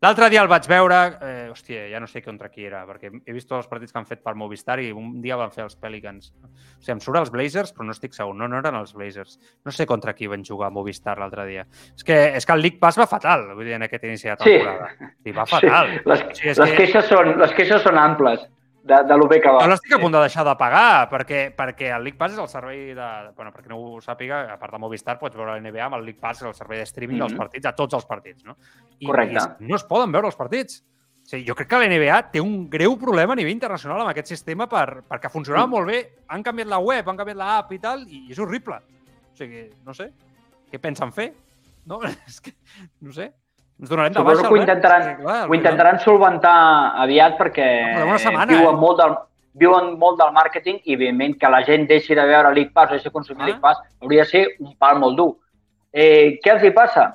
L'altre 0.00 0.28
dia 0.32 0.40
el 0.40 0.48
vaig 0.48 0.64
veure, 0.70 0.96
eh, 1.26 1.48
hòstia, 1.50 1.82
ja 1.90 2.00
no 2.00 2.06
sé 2.08 2.22
contra 2.22 2.48
qui 2.48 2.64
era, 2.64 2.84
perquè 2.86 3.10
he 3.10 3.34
vist 3.34 3.48
tots 3.50 3.58
els 3.58 3.68
partits 3.68 3.92
que 3.92 3.98
han 3.98 4.06
fet 4.08 4.22
per 4.24 4.36
Movistar 4.38 4.78
i 4.80 4.92
un 4.94 5.16
dia 5.20 5.36
van 5.36 5.50
fer 5.52 5.64
els 5.66 5.74
Pelicans. 5.76 6.30
O 6.38 6.78
sigui, 6.78 6.94
em 6.94 7.00
surt 7.04 7.18
els 7.20 7.32
Blazers, 7.34 7.74
però 7.74 7.84
no 7.84 7.92
estic 7.92 8.14
segur, 8.14 8.36
no, 8.38 8.48
no 8.48 8.60
eren 8.62 8.78
els 8.78 8.94
Blazers. 8.96 9.36
No 9.66 9.74
sé 9.74 9.88
contra 9.90 10.14
qui 10.14 10.30
van 10.30 10.46
jugar 10.46 10.70
a 10.70 10.74
Movistar 10.76 11.18
l'altre 11.18 11.48
dia. 11.50 11.66
És 11.90 12.06
que, 12.06 12.18
és 12.38 12.46
que 12.46 12.54
el 12.54 12.62
League 12.62 12.80
Pass 12.80 13.00
va 13.02 13.08
fatal, 13.10 13.50
vull 13.58 13.66
dir, 13.66 13.74
en 13.76 13.88
aquest 13.88 14.06
inici 14.06 14.30
de 14.30 14.38
temporada. 14.38 14.92
Sí. 14.94 15.10
I 15.28 15.34
va 15.34 15.48
fatal. 15.50 15.90
Sí. 15.90 16.04
Les, 16.06 16.22
o 16.22 16.38
sigui, 16.38 16.54
les, 16.54 16.70
que... 16.70 16.78
queixes 16.78 17.10
són, 17.10 17.34
les 17.42 17.58
queixes 17.58 17.84
són 17.84 17.98
amples 17.98 18.46
de, 18.82 19.04
de 19.04 19.16
lo 19.16 19.28
bé 19.28 19.40
que 19.40 19.50
va. 19.52 19.62
Jo 19.64 19.70
l'estic 19.72 19.94
a 19.96 20.00
punt 20.00 20.14
de 20.14 20.20
deixar 20.22 20.44
de 20.46 20.54
pagar, 20.58 21.08
perquè, 21.10 21.40
perquè 21.56 21.90
el 21.96 22.04
League 22.06 22.18
Pass 22.18 22.36
és 22.36 22.42
el 22.42 22.50
servei 22.50 22.94
de... 22.96 23.08
Bueno, 23.36 23.52
perquè 23.54 23.72
no 23.72 23.78
ho 23.80 24.02
sàpiga, 24.04 24.44
a 24.52 24.58
part 24.60 24.74
de 24.74 24.80
Movistar, 24.82 25.18
pots 25.20 25.36
veure 25.36 25.56
la 25.56 25.62
NBA 25.62 25.84
amb 25.86 25.98
el 25.98 26.06
League 26.06 26.20
Pass, 26.22 26.42
és 26.42 26.48
el 26.48 26.54
servei 26.56 26.80
de 26.82 26.86
streaming 26.86 27.18
mm 27.18 27.22
-hmm. 27.22 27.28
dels 27.28 27.38
partits, 27.38 27.66
a 27.66 27.74
tots 27.74 27.94
els 27.94 28.06
partits, 28.06 28.44
no? 28.44 28.56
I, 28.98 29.06
Correcte. 29.06 29.44
I 29.60 29.68
no 29.68 29.76
es 29.76 29.84
poden 29.84 30.12
veure 30.12 30.26
els 30.26 30.36
partits. 30.36 30.84
O 31.28 31.28
sigui, 31.28 31.44
jo 31.44 31.54
crec 31.54 31.68
que 31.68 31.78
la 31.78 31.88
NBA 31.88 32.30
té 32.32 32.40
un 32.40 32.70
greu 32.70 32.96
problema 32.96 33.34
a 33.34 33.36
nivell 33.36 33.52
internacional 33.52 34.00
amb 34.00 34.10
aquest 34.10 34.28
sistema 34.28 34.66
per, 34.66 35.02
perquè 35.04 35.28
funcionava 35.28 35.66
mm. 35.66 35.70
molt 35.70 35.86
bé, 35.86 35.98
han 36.26 36.42
canviat 36.42 36.68
la 36.68 36.78
web, 36.78 37.08
han 37.08 37.16
canviat 37.16 37.36
l'app 37.36 37.72
i 37.72 37.78
tal, 37.78 38.06
i 38.08 38.30
és 38.30 38.38
horrible. 38.38 38.76
O 39.32 39.36
sigui, 39.36 39.68
no 39.84 39.92
sé, 39.92 40.12
què 40.70 40.78
pensen 40.78 41.12
fer? 41.12 41.34
No? 41.84 42.00
És 42.26 42.40
que, 42.40 42.54
no 43.00 43.12
sé. 43.12 43.32
Ens 43.78 43.90
donarem 43.90 44.12
de 44.12 44.22
baixa, 44.26 44.42
que 44.42 44.52
ho 44.52 44.58
intentaran, 44.58 45.08
eh? 45.08 45.16
clar, 45.20 45.40
ho 45.46 45.54
intentaran 45.54 46.00
solventar 46.02 46.54
aviat 47.04 47.36
perquè 47.38 47.66
una 48.02 48.18
setmana, 48.18 48.50
viuen, 48.50 48.74
eh? 48.74 48.80
molt 48.82 48.98
del, 48.98 49.14
viuen 49.62 49.92
molt 50.00 50.18
del 50.18 50.32
màrqueting 50.34 50.80
i, 50.82 50.96
evidentment, 50.96 51.36
que 51.38 51.50
la 51.54 51.60
gent 51.66 51.86
deixi 51.90 52.16
de 52.18 52.24
veure 52.26 52.50
League 52.56 52.74
Pass 52.74 52.90
o 52.90 52.96
deixi 52.96 53.06
de 53.06 53.14
consumir 53.14 53.44
ah. 53.44 53.50
League 53.52 53.62
Pass 53.62 53.78
hauria 54.02 54.24
de 54.26 54.32
ser 54.32 54.44
un 54.58 54.74
pal 54.82 54.98
molt 55.02 55.18
dur. 55.20 55.30
Eh, 55.92 56.38
què 56.42 56.56
els 56.56 56.66
hi 56.66 56.72
passa? 56.74 57.06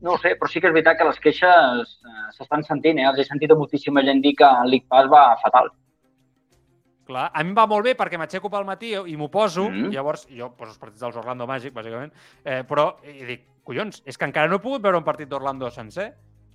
No 0.00 0.16
sé, 0.22 0.32
però 0.38 0.48
sí 0.48 0.62
que 0.62 0.70
és 0.70 0.74
veritat 0.74 0.96
que 0.96 1.08
les 1.08 1.20
queixes 1.20 1.92
eh, 1.92 2.24
s'estan 2.38 2.64
sentint. 2.64 3.02
Eh? 3.02 3.06
Els 3.10 3.20
he 3.20 3.28
sentit 3.28 3.52
a 3.52 3.58
moltíssima 3.58 4.04
gent 4.06 4.24
dir 4.24 4.34
que 4.38 4.48
el 4.48 4.72
League 4.72 4.88
Pass 4.88 5.10
va 5.12 5.26
fatal. 5.42 5.68
Clar, 7.08 7.30
a 7.32 7.42
mi 7.42 7.54
va 7.56 7.64
molt 7.64 7.86
bé 7.86 7.94
perquè 7.96 8.18
m'aixeco 8.20 8.50
pel 8.52 8.66
matí 8.68 8.90
i 8.92 9.14
m'ho 9.16 9.30
poso, 9.32 9.64
mm 9.64 9.74
-hmm. 9.74 9.92
llavors 9.94 10.26
jo 10.28 10.50
poso 10.52 10.70
els 10.72 10.78
partits 10.78 11.00
dels 11.00 11.16
Orlando 11.16 11.46
Magic, 11.46 11.72
bàsicament, 11.72 12.12
eh, 12.44 12.64
però 12.68 12.96
i 13.02 13.24
dic, 13.24 13.46
collons, 13.64 14.02
és 14.04 14.18
que 14.18 14.26
encara 14.26 14.46
no 14.46 14.56
he 14.56 14.60
pogut 14.60 14.82
veure 14.82 14.98
un 14.98 15.04
partit 15.04 15.28
d'Orlando 15.28 15.70
sencer. 15.70 16.12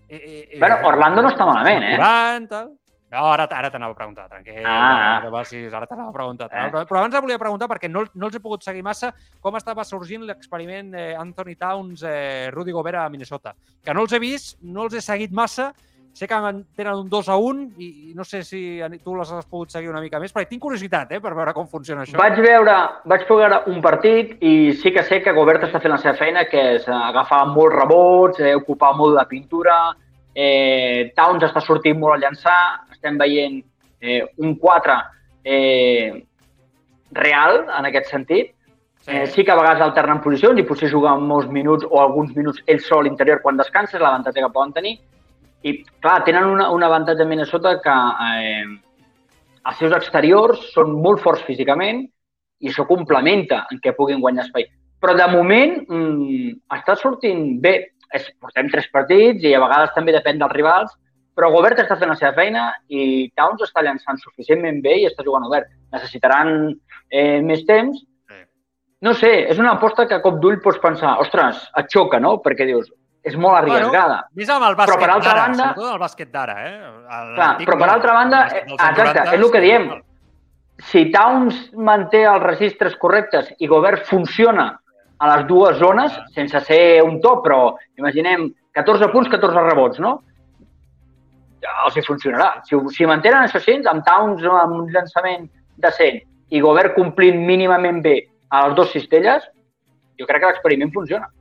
I, 0.08 0.16
i, 0.16 0.60
bueno, 0.60 0.78
Orlando 0.86 1.22
no 1.24 1.30
està 1.30 1.46
malament, 1.46 1.84
eh? 1.84 1.96
Curant, 1.96 2.48
tal. 2.48 2.72
No, 3.14 3.24
ara, 3.30 3.46
ara 3.46 3.70
t'anava 3.70 3.94
a 3.94 3.96
preguntar, 3.96 4.28
tranquil. 4.30 4.64
Ah. 4.66 5.22
Ara, 5.22 5.42
ara 5.78 5.88
t'anava 5.88 6.10
a 6.10 6.14
preguntar. 6.14 6.50
Eh. 6.52 6.70
Però 6.72 6.98
abans 6.98 7.20
volia 7.22 7.38
preguntar, 7.38 7.68
perquè 7.70 7.90
no, 7.90 8.06
no 8.14 8.26
els 8.26 8.36
he 8.36 8.42
pogut 8.42 8.64
seguir 8.64 8.82
massa, 8.84 9.12
com 9.40 9.56
estava 9.56 9.84
sorgint 9.84 10.26
l'experiment 10.26 10.94
eh, 10.94 11.14
Anthony 11.16 11.56
Towns, 11.56 12.04
eh, 12.04 12.50
Rudy 12.52 12.72
Gobert 12.72 12.98
a 12.98 13.10
Minnesota. 13.10 13.54
Que 13.84 13.94
no 13.94 14.02
els 14.02 14.14
he 14.14 14.20
vist, 14.20 14.58
no 14.62 14.88
els 14.88 14.98
he 14.98 15.02
seguit 15.02 15.32
massa, 15.32 15.72
Sé 16.14 16.28
que 16.28 16.36
tenen 16.78 16.94
un 16.94 17.10
2 17.10 17.30
a 17.30 17.36
1 17.42 17.64
i, 17.82 17.88
i 18.10 18.14
no 18.14 18.24
sé 18.24 18.44
si 18.46 18.60
tu 19.04 19.16
les 19.18 19.32
has 19.34 19.48
pogut 19.50 19.72
seguir 19.74 19.90
una 19.90 20.02
mica 20.02 20.20
més, 20.22 20.30
perquè 20.32 20.52
tinc 20.52 20.62
curiositat 20.62 21.10
eh, 21.12 21.20
per 21.20 21.32
veure 21.34 21.54
com 21.58 21.66
funciona 21.68 22.04
això. 22.04 22.20
Vaig 22.22 22.38
veure, 22.38 22.76
vaig 23.10 23.24
veure 23.30 23.64
un 23.72 23.80
partit 23.82 24.36
i 24.46 24.76
sí 24.78 24.92
que 24.94 25.02
sé 25.08 25.24
que 25.26 25.34
Gobert 25.34 25.66
està 25.66 25.80
fent 25.82 25.96
la 25.96 25.98
seva 26.04 26.14
feina, 26.20 26.44
que 26.46 26.62
és 26.76 26.86
agafar 26.86 27.40
molts 27.50 27.78
rebots, 27.80 28.42
eh, 28.46 28.54
ocupar 28.60 28.92
molt 29.00 29.18
de 29.18 29.24
pintura, 29.32 29.78
eh, 30.36 31.10
Towns 31.18 31.48
està 31.48 31.64
sortint 31.66 31.98
molt 31.98 32.20
a 32.20 32.22
llançar, 32.22 32.60
estem 32.94 33.18
veient 33.18 33.64
eh, 34.00 34.22
un 34.38 34.54
4 34.62 34.98
eh, 35.50 36.12
real 37.18 37.64
en 37.80 37.90
aquest 37.90 38.12
sentit. 38.12 38.52
Sí. 39.02 39.12
Eh, 39.12 39.26
sí 39.34 39.44
que 39.44 39.52
a 39.52 39.58
vegades 39.58 39.82
alternen 39.82 40.22
posicions 40.22 40.62
i 40.62 40.68
potser 40.68 40.92
juguen 40.94 41.26
molts 41.28 41.50
minuts 41.50 41.90
o 41.90 42.04
alguns 42.04 42.38
minuts 42.38 42.62
ell 42.70 42.80
sol 42.86 43.02
a 43.02 43.08
l'interior 43.10 43.42
quan 43.42 43.58
descansa, 43.58 43.98
és 43.98 44.06
l'avantatge 44.06 44.46
que 44.46 44.52
poden 44.54 44.78
tenir 44.78 44.94
i, 45.64 45.78
clar, 46.04 46.22
tenen 46.28 46.50
una, 46.52 46.70
un 46.76 46.84
avantatge 46.84 47.24
a 47.24 47.30
Minnesota 47.30 47.78
que 47.84 47.94
eh, 48.28 48.66
els 49.70 49.80
seus 49.80 49.96
exteriors 49.96 50.66
són 50.74 50.92
molt 51.04 51.24
forts 51.24 51.46
físicament 51.48 52.04
i 52.64 52.72
això 52.72 52.86
complementa 52.88 53.64
en 53.72 53.80
què 53.84 53.96
puguin 53.96 54.22
guanyar 54.24 54.46
espai. 54.48 54.68
Però 55.04 55.16
de 55.20 55.28
moment 55.32 55.78
mm, 55.84 56.52
està 56.80 56.98
sortint 57.00 57.46
bé. 57.64 57.76
Es, 58.14 58.28
portem 58.44 58.68
tres 58.70 58.86
partits 58.94 59.42
i 59.42 59.56
a 59.58 59.62
vegades 59.64 59.96
també 59.96 60.14
depèn 60.14 60.38
dels 60.38 60.54
rivals, 60.54 60.92
però 61.34 61.48
Gobert 61.50 61.80
està 61.82 61.96
fent 61.98 62.12
la 62.12 62.18
seva 62.20 62.36
feina 62.38 62.68
i 62.94 63.32
Towns 63.34 63.64
està 63.66 63.82
llançant 63.82 64.20
suficientment 64.22 64.84
bé 64.84 65.00
i 65.02 65.08
està 65.10 65.26
jugant 65.26 65.48
obert. 65.48 65.72
Necessitaran 65.96 66.52
eh, 67.10 67.40
més 67.42 67.64
temps. 67.66 68.04
No 69.04 69.16
sé, 69.18 69.32
és 69.52 69.58
una 69.60 69.74
aposta 69.76 70.06
que 70.08 70.16
a 70.16 70.22
cop 70.24 70.38
d'ull 70.40 70.62
pots 70.64 70.78
pensar, 70.84 71.18
ostres, 71.20 71.66
et 71.80 71.90
xoca, 71.92 72.22
no? 72.24 72.38
Perquè 72.46 72.70
dius, 72.70 72.86
és 73.24 73.36
molt 73.40 73.56
arriesgada. 73.62 74.18
Bueno, 74.28 74.40
més 74.40 74.50
amb 74.52 74.66
el 74.68 74.76
bàsquet 74.76 74.98
però 75.00 75.06
per 75.06 75.12
altra 75.14 75.34
banda, 75.38 75.68
sobretot 75.70 75.94
el 75.94 76.02
bàsquet 76.02 76.32
d'ara, 76.34 76.56
eh? 76.60 76.74
El 77.18 77.30
clar, 77.38 77.52
però 77.64 77.78
per 77.80 77.90
altra 77.94 78.16
banda, 78.18 78.42
eh, 78.52 78.64
exacte, 78.74 79.24
és 79.24 79.40
el 79.40 79.52
que 79.54 79.62
diem. 79.64 79.88
Si 80.90 81.06
Towns 81.14 81.60
manté 81.90 82.26
els 82.28 82.44
registres 82.44 82.98
correctes 83.00 83.54
i 83.60 83.70
Gobert 83.72 84.06
funciona 84.10 84.74
a 85.24 85.30
les 85.32 85.46
dues 85.48 85.78
zones, 85.80 86.16
sense 86.36 86.60
ser 86.68 87.02
un 87.06 87.22
top, 87.24 87.46
però 87.46 87.60
imaginem 88.02 88.50
14 88.76 89.08
punts, 89.14 89.30
14 89.32 89.64
rebots, 89.70 90.02
no? 90.04 90.18
Ja 91.64 91.78
els 91.86 91.96
hi 91.96 92.04
funcionarà. 92.04 92.50
Si, 92.68 92.76
si 92.92 93.08
mantenen 93.08 93.46
això 93.46 93.62
així, 93.62 93.78
amb 93.88 94.04
Towns 94.04 94.44
amb 94.44 94.82
un 94.82 94.92
llançament 94.92 95.48
decent 95.80 96.20
i 96.52 96.60
Gobert 96.62 96.98
complint 96.98 97.40
mínimament 97.48 98.02
bé 98.04 98.18
a 98.52 98.68
les 98.68 98.76
dues 98.76 98.92
cistelles, 98.92 99.46
jo 100.20 100.28
crec 100.28 100.44
que 100.44 100.52
l'experiment 100.52 100.92
funciona. 100.92 101.32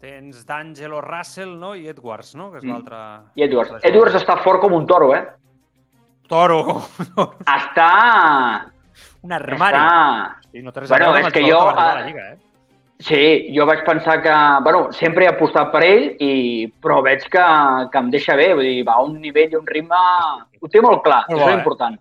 Tens 0.00 0.46
D'Angelo 0.48 1.02
Russell, 1.04 1.58
no? 1.60 1.74
I 1.76 1.90
Edwards, 1.92 2.32
no? 2.34 2.48
Que 2.50 2.62
és 2.62 2.64
mm. 2.64 2.72
l'altre... 2.72 3.00
I 3.36 3.44
Edwards. 3.44 3.82
Edwards 3.84 4.16
està 4.16 4.38
fort 4.40 4.62
com 4.62 4.72
un 4.72 4.86
toro, 4.88 5.10
eh? 5.12 5.26
Toro. 6.30 6.78
està... 7.58 7.90
Un 9.20 9.34
armari. 9.36 9.76
Està... 9.76 10.38
Sí, 10.50 10.62
no 10.64 10.72
bueno, 10.72 11.10
és 11.20 11.34
que 11.34 11.42
jo... 11.44 11.58
A... 11.68 11.90
La 11.98 12.06
Lliga, 12.06 12.30
eh? 12.32 12.38
Sí, 13.04 13.20
jo 13.52 13.66
vaig 13.68 13.84
pensar 13.84 14.22
que... 14.24 14.32
Bueno, 14.64 14.86
sempre 14.96 15.26
he 15.26 15.30
apostat 15.34 15.68
per 15.72 15.82
ell, 15.84 16.06
i, 16.20 16.32
però 16.80 17.02
veig 17.04 17.28
que, 17.32 17.44
que 17.92 18.00
em 18.00 18.10
deixa 18.12 18.38
bé. 18.40 18.50
Vull 18.56 18.68
dir, 18.70 18.86
va 18.88 18.96
a 18.96 19.04
un 19.04 19.20
nivell 19.20 19.52
i 19.52 19.60
un 19.60 19.68
ritme... 19.68 20.00
Ho 20.60 20.72
té 20.72 20.80
molt 20.84 21.04
clar, 21.04 21.26
molt 21.28 21.36
això 21.36 21.44
bo, 21.44 21.50
és 21.50 21.58
eh? 21.58 21.60
important. 21.60 22.00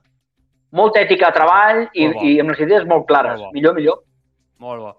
Molta 0.80 1.04
ètica 1.04 1.34
de 1.34 1.40
treball 1.42 1.86
i, 1.92 2.08
i 2.32 2.34
amb 2.40 2.54
les 2.54 2.64
idees 2.64 2.88
molt 2.88 3.08
clares. 3.12 3.40
Molt 3.44 3.60
millor, 3.60 3.76
millor. 3.76 4.04
Molt 4.64 4.88
bo. 4.88 4.96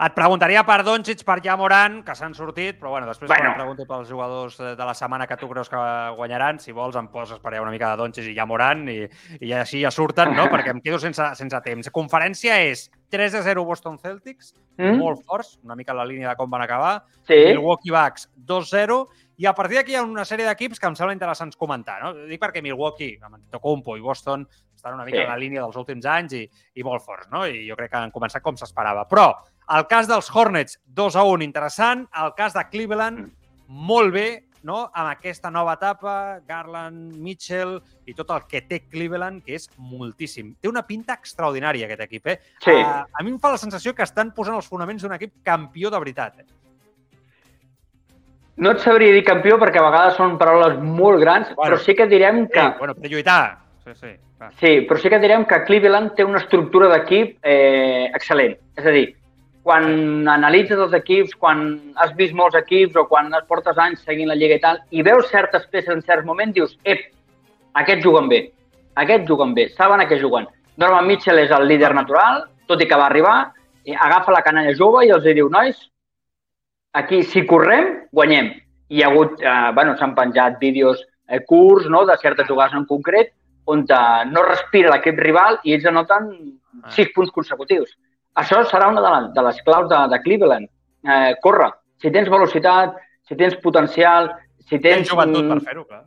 Et 0.00 0.14
preguntaria 0.16 0.62
per 0.64 0.78
Doncic, 0.80 1.20
per 1.28 1.42
Jamoran, 1.44 1.98
que 2.06 2.14
s'han 2.16 2.32
sortit, 2.32 2.78
però 2.80 2.94
bueno, 2.94 3.08
després 3.10 3.28
bueno. 3.28 3.50
pregunto 3.58 3.84
pels 3.84 4.08
jugadors 4.08 4.56
de 4.56 4.86
la 4.88 4.94
setmana 4.96 5.26
que 5.28 5.36
tu 5.36 5.48
creus 5.50 5.68
que 5.68 5.80
guanyaran, 6.16 6.56
si 6.62 6.72
vols 6.72 6.96
em 6.96 7.10
poses 7.12 7.36
per 7.42 7.52
allà 7.52 7.60
una 7.66 7.74
mica 7.74 7.90
de 7.90 8.00
Doncic 8.00 8.30
i 8.30 8.34
Jamoran 8.38 8.86
i, 8.88 9.02
i 9.44 9.52
així 9.52 9.82
ja 9.84 9.92
surten, 9.92 10.32
no? 10.38 10.48
perquè 10.48 10.72
em 10.72 10.80
quedo 10.80 10.96
sense, 11.02 11.26
sense 11.36 11.60
temps. 11.66 11.92
Conferència 11.92 12.56
és 12.70 12.86
3 13.12 13.36
a 13.42 13.44
0 13.44 13.66
Boston 13.68 14.00
Celtics, 14.00 14.54
mm. 14.80 14.96
molt 15.02 15.20
forts, 15.28 15.58
una 15.68 15.76
mica 15.76 15.92
la 15.92 16.08
línia 16.08 16.32
de 16.32 16.36
com 16.40 16.48
van 16.48 16.64
acabar. 16.64 16.94
Sí. 17.28 17.36
Milwaukee 17.50 17.92
Bucks 17.92 18.30
2-0 18.40 19.02
i 19.40 19.46
a 19.48 19.54
partir 19.56 19.82
d'aquí 19.82 19.92
hi 19.92 20.00
ha 20.00 20.06
una 20.06 20.24
sèrie 20.28 20.48
d'equips 20.48 20.80
que 20.80 20.88
em 20.88 20.96
sembla 20.96 21.12
interessants 21.16 21.60
comentar. 21.60 22.00
No? 22.00 22.14
Dic 22.28 22.40
perquè 22.40 22.64
Milwaukee, 22.64 23.18
amb 23.20 23.36
Antetokounmpo 23.36 24.00
i 24.00 24.02
Boston 24.04 24.48
estan 24.80 24.96
una 24.96 25.04
mica 25.04 25.18
sí. 25.18 25.24
en 25.24 25.32
la 25.32 25.38
línia 25.40 25.62
dels 25.62 25.76
últims 25.76 26.08
anys 26.08 26.34
i, 26.36 26.42
i 26.80 26.84
molt 26.84 27.04
forts, 27.04 27.28
no? 27.32 27.44
I 27.44 27.66
jo 27.68 27.76
crec 27.76 27.92
que 27.92 28.00
han 28.00 28.12
començat 28.12 28.44
com 28.44 28.56
s'esperava. 28.56 29.06
Però 29.08 29.30
el 29.70 29.86
cas 29.90 30.08
dels 30.10 30.30
Hornets, 30.34 30.78
2 30.86 31.16
a 31.16 31.24
1, 31.24 31.44
interessant. 31.46 32.06
El 32.22 32.32
cas 32.36 32.54
de 32.56 32.64
Cleveland, 32.72 33.28
molt 33.68 34.12
bé, 34.14 34.28
no? 34.66 34.82
amb 34.92 35.10
aquesta 35.12 35.50
nova 35.50 35.76
etapa, 35.78 36.14
Garland, 36.46 37.14
Mitchell 37.22 37.78
i 38.10 38.14
tot 38.16 38.32
el 38.34 38.46
que 38.50 38.62
té 38.68 38.82
Cleveland, 38.88 39.44
que 39.46 39.56
és 39.56 39.68
moltíssim. 39.78 40.54
Té 40.60 40.70
una 40.70 40.82
pinta 40.86 41.16
extraordinària, 41.16 41.86
aquest 41.86 42.06
equip. 42.06 42.32
Eh? 42.32 42.38
Sí. 42.64 42.74
Uh, 42.74 43.04
a 43.06 43.24
mi 43.24 43.34
em 43.34 43.38
fa 43.42 43.54
la 43.54 43.60
sensació 43.62 43.94
que 43.94 44.06
estan 44.06 44.34
posant 44.36 44.58
els 44.58 44.68
fonaments 44.68 45.04
d'un 45.04 45.14
equip 45.16 45.38
campió 45.46 45.92
de 45.92 46.02
veritat. 46.02 46.42
Eh? 46.42 46.48
No 48.60 48.74
et 48.74 48.82
sabria 48.82 49.14
dir 49.14 49.22
campió 49.24 49.56
perquè 49.60 49.80
a 49.80 49.86
vegades 49.86 50.18
són 50.20 50.34
paraules 50.40 50.76
molt 50.82 51.22
grans, 51.22 51.54
bueno, 51.54 51.62
però 51.62 51.78
sí 51.80 51.94
que 51.96 52.10
direm 52.10 52.44
que... 52.50 52.60
Sí, 52.60 52.82
bueno, 52.82 52.96
per 52.98 53.12
lluitar. 53.12 53.44
Sí, 53.86 53.94
sí. 53.96 54.16
Sí, 54.56 54.70
però 54.88 54.96
sí 54.96 55.10
que 55.12 55.20
direm 55.20 55.44
que 55.48 55.58
Cleveland 55.66 56.14
té 56.16 56.24
una 56.24 56.40
estructura 56.40 56.88
d'equip 56.88 57.38
eh, 57.44 58.08
excel·lent. 58.16 58.54
És 58.80 58.86
a 58.88 58.92
dir, 58.94 59.06
quan 59.62 60.28
analitzes 60.28 60.78
els 60.78 60.94
equips, 60.96 61.34
quan 61.36 61.64
has 62.00 62.14
vist 62.16 62.34
molts 62.36 62.56
equips 62.56 62.96
o 62.96 63.04
quan 63.08 63.28
es 63.36 63.44
portes 63.48 63.78
anys 63.78 64.04
seguint 64.06 64.30
la 64.30 64.38
Lliga 64.38 64.56
i 64.56 64.62
tal, 64.62 64.80
i 64.90 65.04
veus 65.06 65.28
certes 65.32 65.66
peces 65.70 65.92
en 65.94 66.02
certs 66.02 66.24
moments, 66.26 66.54
dius, 66.56 66.76
ep, 66.84 67.10
aquests 67.80 68.04
juguen 68.04 68.30
bé, 68.30 68.46
aquests 69.02 69.28
juguen 69.28 69.52
bé, 69.54 69.68
saben 69.76 70.00
a 70.00 70.08
què 70.08 70.20
juguen. 70.20 70.48
Norman 70.80 71.06
Mitchell 71.06 71.42
és 71.42 71.52
el 71.52 71.68
líder 71.68 71.92
natural, 71.94 72.46
tot 72.70 72.80
i 72.80 72.88
que 72.88 72.96
va 72.96 73.10
arribar, 73.10 73.36
i 73.84 73.96
agafa 73.96 74.32
la 74.32 74.44
canalla 74.46 74.76
jove 74.76 75.04
i 75.06 75.12
els 75.12 75.26
diu, 75.28 75.50
nois, 75.52 75.76
aquí 76.96 77.22
si 77.22 77.44
correm, 77.46 77.94
guanyem. 78.12 78.54
I 78.90 78.98
hi 78.98 79.02
ha 79.04 79.10
hagut, 79.12 79.38
eh, 79.44 79.70
bueno, 79.74 79.96
s'han 79.96 80.16
penjat 80.16 80.58
vídeos 80.58 81.04
eh, 81.28 81.40
curts 81.46 81.86
no, 81.88 82.04
de 82.06 82.16
certes 82.18 82.48
jugades 82.48 82.74
en 82.74 82.86
concret 82.86 83.30
on 83.70 83.84
eh, 83.86 84.24
no 84.32 84.42
respira 84.42 84.90
l'equip 84.90 85.18
rival 85.22 85.60
i 85.64 85.76
ells 85.76 85.86
anoten 85.86 86.30
sis 86.96 87.12
punts 87.14 87.30
consecutius. 87.30 87.92
Això 88.38 88.62
serà 88.70 88.90
una 88.92 89.02
de, 89.02 89.10
les, 89.14 89.32
de 89.34 89.42
les 89.48 89.62
claus 89.66 89.88
de, 89.90 90.00
de 90.12 90.20
Cleveland. 90.22 90.70
Eh, 91.08 91.32
corre. 91.42 91.70
Si 92.00 92.12
tens 92.14 92.30
velocitat, 92.30 92.94
si 93.28 93.36
tens 93.36 93.56
potencial, 93.64 94.30
si 94.68 94.78
tens... 94.78 95.02
Tens 95.04 95.12
joventut 95.12 95.50
per 95.50 95.60
fer-ho, 95.66 95.84
clar. 95.84 96.04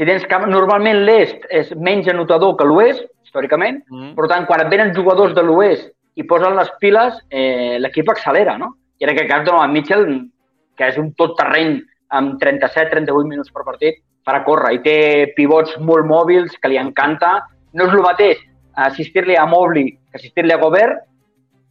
Si 0.00 0.06
tens 0.08 0.24
camp... 0.30 0.46
Normalment 0.48 1.02
l'est 1.04 1.42
és 1.52 1.72
menys 1.76 2.08
anotador 2.08 2.54
que 2.56 2.64
l'oest, 2.64 3.02
històricament. 3.26 3.82
Mm. 3.92 4.14
Per 4.16 4.28
tant, 4.30 4.46
quan 4.48 4.62
et 4.62 4.70
venen 4.72 4.94
jugadors 4.96 5.34
de 5.36 5.44
l'oest 5.44 5.90
i 6.16 6.24
posen 6.28 6.56
les 6.56 6.70
piles, 6.80 7.18
eh, 7.28 7.76
l'equip 7.82 8.08
accelera, 8.08 8.56
no? 8.58 8.72
I 9.00 9.06
en 9.06 9.12
aquest 9.12 9.28
cas, 9.28 9.44
Donovan 9.44 9.74
Mitchell, 9.74 10.06
que 10.78 10.88
és 10.88 10.96
un 11.00 11.10
tot 11.20 11.36
terreny 11.36 11.76
amb 12.16 12.40
37-38 12.40 13.28
minuts 13.28 13.52
per 13.52 13.66
partit, 13.66 14.00
farà 14.26 14.40
córrer. 14.46 14.72
I 14.78 14.82
té 14.84 14.96
pivots 15.36 15.76
molt 15.84 16.08
mòbils 16.08 16.56
que 16.60 16.72
li 16.72 16.80
encanta. 16.80 17.36
No 17.76 17.86
és 17.86 17.94
el 17.94 18.04
mateix 18.04 18.40
assistir-li 18.88 19.36
a 19.36 19.44
Mobley 19.50 19.92
que 19.92 20.20
assistir-li 20.20 20.56
a 20.56 20.60
Gobert, 20.62 21.04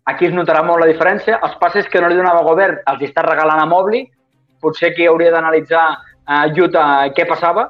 Aquí 0.10 0.26
es 0.26 0.34
notarà 0.34 0.64
molt 0.65 0.81
la 0.84 0.90
diferència. 0.90 1.40
Els 1.45 1.57
passes 1.61 1.90
que 1.91 2.02
no 2.02 2.10
li 2.10 2.18
donava 2.18 2.45
Gobert 2.48 2.81
els 2.90 3.03
està 3.10 3.26
regalant 3.26 3.61
a 3.61 3.68
Mobley. 3.69 4.07
Potser 4.60 4.94
que 4.95 5.07
hauria 5.07 5.31
d'analitzar 5.36 5.84
a 5.90 6.40
uh, 6.48 6.64
Utah 6.65 7.10
què 7.15 7.27
passava 7.30 7.69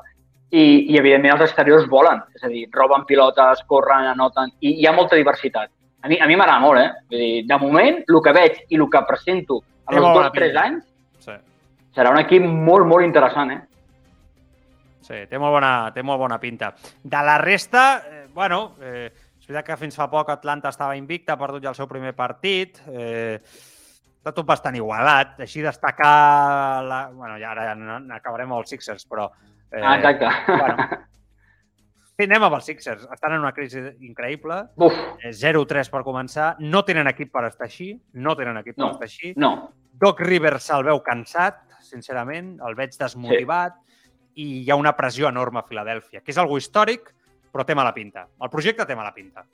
i, 0.50 0.62
i, 0.62 0.98
evidentment, 0.98 1.36
els 1.36 1.46
exteriors 1.46 1.88
volen. 1.92 2.22
És 2.38 2.46
a 2.46 2.52
dir, 2.52 2.66
roben 2.74 3.06
pilotes, 3.10 3.66
corren, 3.70 4.08
anoten... 4.14 4.54
I 4.66 4.80
hi 4.82 4.88
ha 4.88 4.96
molta 4.96 5.20
diversitat. 5.20 5.70
A 6.02 6.08
mi, 6.08 6.18
a 6.18 6.28
mi 6.30 6.38
m'agrada 6.40 6.64
molt, 6.64 6.80
eh? 6.80 7.06
Vull 7.12 7.24
dir, 7.26 7.32
de 7.50 7.58
moment, 7.62 8.00
el 8.08 8.22
que 8.24 8.36
veig 8.36 8.62
i 8.70 8.80
el 8.80 8.88
que 8.92 9.04
presento 9.08 9.60
en 9.90 10.00
els 10.00 10.08
dos 10.16 10.30
tres 10.36 10.56
anys 10.58 10.86
sí. 11.26 11.36
serà 11.98 12.14
un 12.14 12.22
equip 12.22 12.46
molt, 12.46 12.88
molt 12.88 13.06
interessant, 13.06 13.52
eh? 13.52 13.60
Sí, 15.10 15.24
té 15.26 15.40
molt 15.42 15.56
bona, 15.58 15.74
té 15.92 16.04
molt 16.06 16.22
bona 16.22 16.38
pinta. 16.40 16.72
De 17.02 17.22
la 17.26 17.40
resta, 17.42 17.86
eh, 18.06 18.26
bueno, 18.34 18.76
eh, 18.80 19.10
veritat 19.50 19.66
que 19.66 19.82
fins 19.82 19.98
fa 19.98 20.08
poc 20.12 20.30
Atlanta 20.30 20.70
estava 20.70 20.96
invicta, 20.98 21.34
ha 21.34 21.42
perdut 21.42 21.64
ja 21.66 21.74
el 21.74 21.78
seu 21.78 21.90
primer 21.90 22.14
partit. 22.18 22.80
Eh, 22.88 23.40
està 24.20 24.34
tot 24.36 24.48
bastant 24.48 24.76
igualat. 24.78 25.38
Així 25.46 25.64
destacar... 25.66 26.84
La... 26.86 27.00
bueno, 27.14 27.38
ja 27.42 27.54
ara 27.56 27.72
acabarem 28.18 28.52
amb 28.52 28.60
els 28.62 28.76
Sixers, 28.76 29.08
però... 29.10 29.30
Eh, 29.72 29.82
ah, 29.82 29.96
exacte. 29.98 30.30
Bueno, 30.50 30.88
sí, 32.14 32.28
anem 32.28 32.46
amb 32.46 32.58
els 32.60 32.70
Sixers. 32.70 33.08
Estan 33.16 33.38
en 33.38 33.46
una 33.46 33.54
crisi 33.56 33.82
increïble. 34.06 34.62
Uf. 34.86 34.98
0-3 35.24 35.82
eh, 35.82 35.94
per 35.94 36.04
començar. 36.06 36.52
No 36.60 36.84
tenen 36.86 37.10
equip 37.12 37.32
per 37.34 37.48
estar 37.50 37.70
així. 37.70 37.94
No 38.14 38.36
tenen 38.38 38.60
equip 38.62 38.78
no, 38.78 38.90
per 38.90 38.98
estar 39.00 39.10
així. 39.10 39.34
No. 39.40 39.54
Doc 40.00 40.22
Rivers 40.24 40.70
se'l 40.70 40.86
veu 40.88 41.02
cansat, 41.06 41.64
sincerament. 41.84 42.58
El 42.66 42.78
veig 42.78 42.94
desmotivat. 43.00 43.80
Sí. 43.80 43.88
I 44.40 44.50
hi 44.62 44.70
ha 44.72 44.78
una 44.80 44.94
pressió 44.96 45.28
enorme 45.28 45.60
a 45.60 45.66
Filadèlfia, 45.68 46.22
que 46.22 46.32
és 46.32 46.38
algo 46.40 46.60
històric, 46.60 47.10
però 47.52 47.66
té 47.66 47.76
mala 47.76 47.94
pinta. 47.94 48.28
El 48.42 48.50
projecte 48.50 48.86
té 48.86 48.96
mala 48.96 49.14
pinta. 49.14 49.46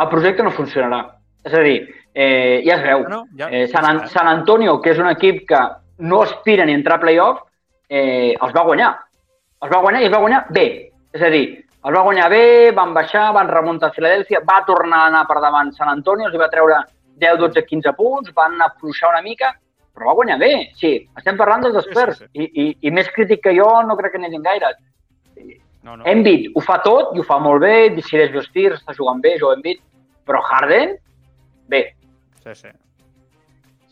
El 0.00 0.08
projecte 0.08 0.42
no 0.46 0.52
funcionarà. 0.54 1.00
És 1.44 1.54
a 1.56 1.62
dir, 1.64 1.76
eh, 2.14 2.62
ja 2.66 2.76
es 2.76 2.82
veu. 2.84 3.06
No, 3.08 3.24
ja, 3.36 3.48
eh, 3.50 3.66
San, 3.68 3.84
An 3.84 4.08
San 4.08 4.28
Antonio, 4.28 4.80
que 4.80 4.90
és 4.92 4.98
un 4.98 5.08
equip 5.08 5.46
que 5.48 5.60
no 5.98 6.22
aspira 6.22 6.64
ni 6.64 6.72
a 6.72 6.80
entrar 6.80 6.98
a 6.98 7.00
playoff, 7.00 7.42
eh, 7.88 8.34
els 8.40 8.52
va 8.54 8.64
guanyar. 8.64 8.92
Els 9.62 9.72
va 9.72 9.80
guanyar 9.80 10.02
i 10.02 10.06
es 10.06 10.12
va 10.12 10.20
guanyar 10.20 10.44
bé. 10.50 10.66
És 11.12 11.22
a 11.22 11.30
dir, 11.32 11.44
els 11.80 11.96
va 11.96 12.04
guanyar 12.04 12.28
bé, 12.30 12.72
van 12.76 12.92
baixar, 12.94 13.32
van 13.32 13.48
remuntar 13.48 13.88
a 13.90 13.96
Filadèlfia, 13.96 14.42
va 14.44 14.62
tornar 14.66 15.04
a 15.04 15.06
anar 15.08 15.26
per 15.26 15.40
davant 15.40 15.72
Sant 15.72 15.88
Antonio, 15.88 16.28
els 16.28 16.38
va 16.38 16.48
treure 16.52 16.82
10, 17.20 17.38
12, 17.40 17.64
15 17.66 17.92
punts, 17.96 18.32
van 18.36 18.60
afluixar 18.60 19.10
una 19.10 19.22
mica, 19.22 19.54
però 19.94 20.10
va 20.10 20.16
guanyar 20.20 20.38
bé. 20.38 20.52
Sí, 20.76 20.92
estem 21.16 21.36
parlant 21.40 21.64
dels 21.64 21.80
experts. 21.82 22.18
Sí, 22.18 22.26
sí, 22.26 22.30
sí. 22.32 22.42
I, 22.44 22.64
i, 22.64 22.88
I 22.88 22.94
més 22.96 23.08
crític 23.14 23.42
que 23.44 23.56
jo 23.56 23.68
no 23.86 23.96
crec 23.96 24.14
que 24.14 24.20
n'hi 24.20 24.30
hagi 24.30 24.42
gaire. 24.44 24.74
No, 25.82 25.96
no. 25.96 26.04
Embiid 26.04 26.50
ho 26.54 26.60
fa 26.64 26.78
tot 26.84 27.14
i 27.16 27.22
ho 27.22 27.24
fa 27.24 27.38
molt 27.40 27.62
bé, 27.64 27.90
decideix 27.96 28.34
els 28.36 28.50
tirs, 28.52 28.80
està 28.82 28.94
jugant 28.96 29.22
bé, 29.24 29.36
Joe 29.40 29.56
Embiid, 29.56 29.80
però 30.28 30.42
Harden, 30.44 30.96
bé. 31.72 31.82
Sí, 32.44 32.54
sí. 32.54 32.72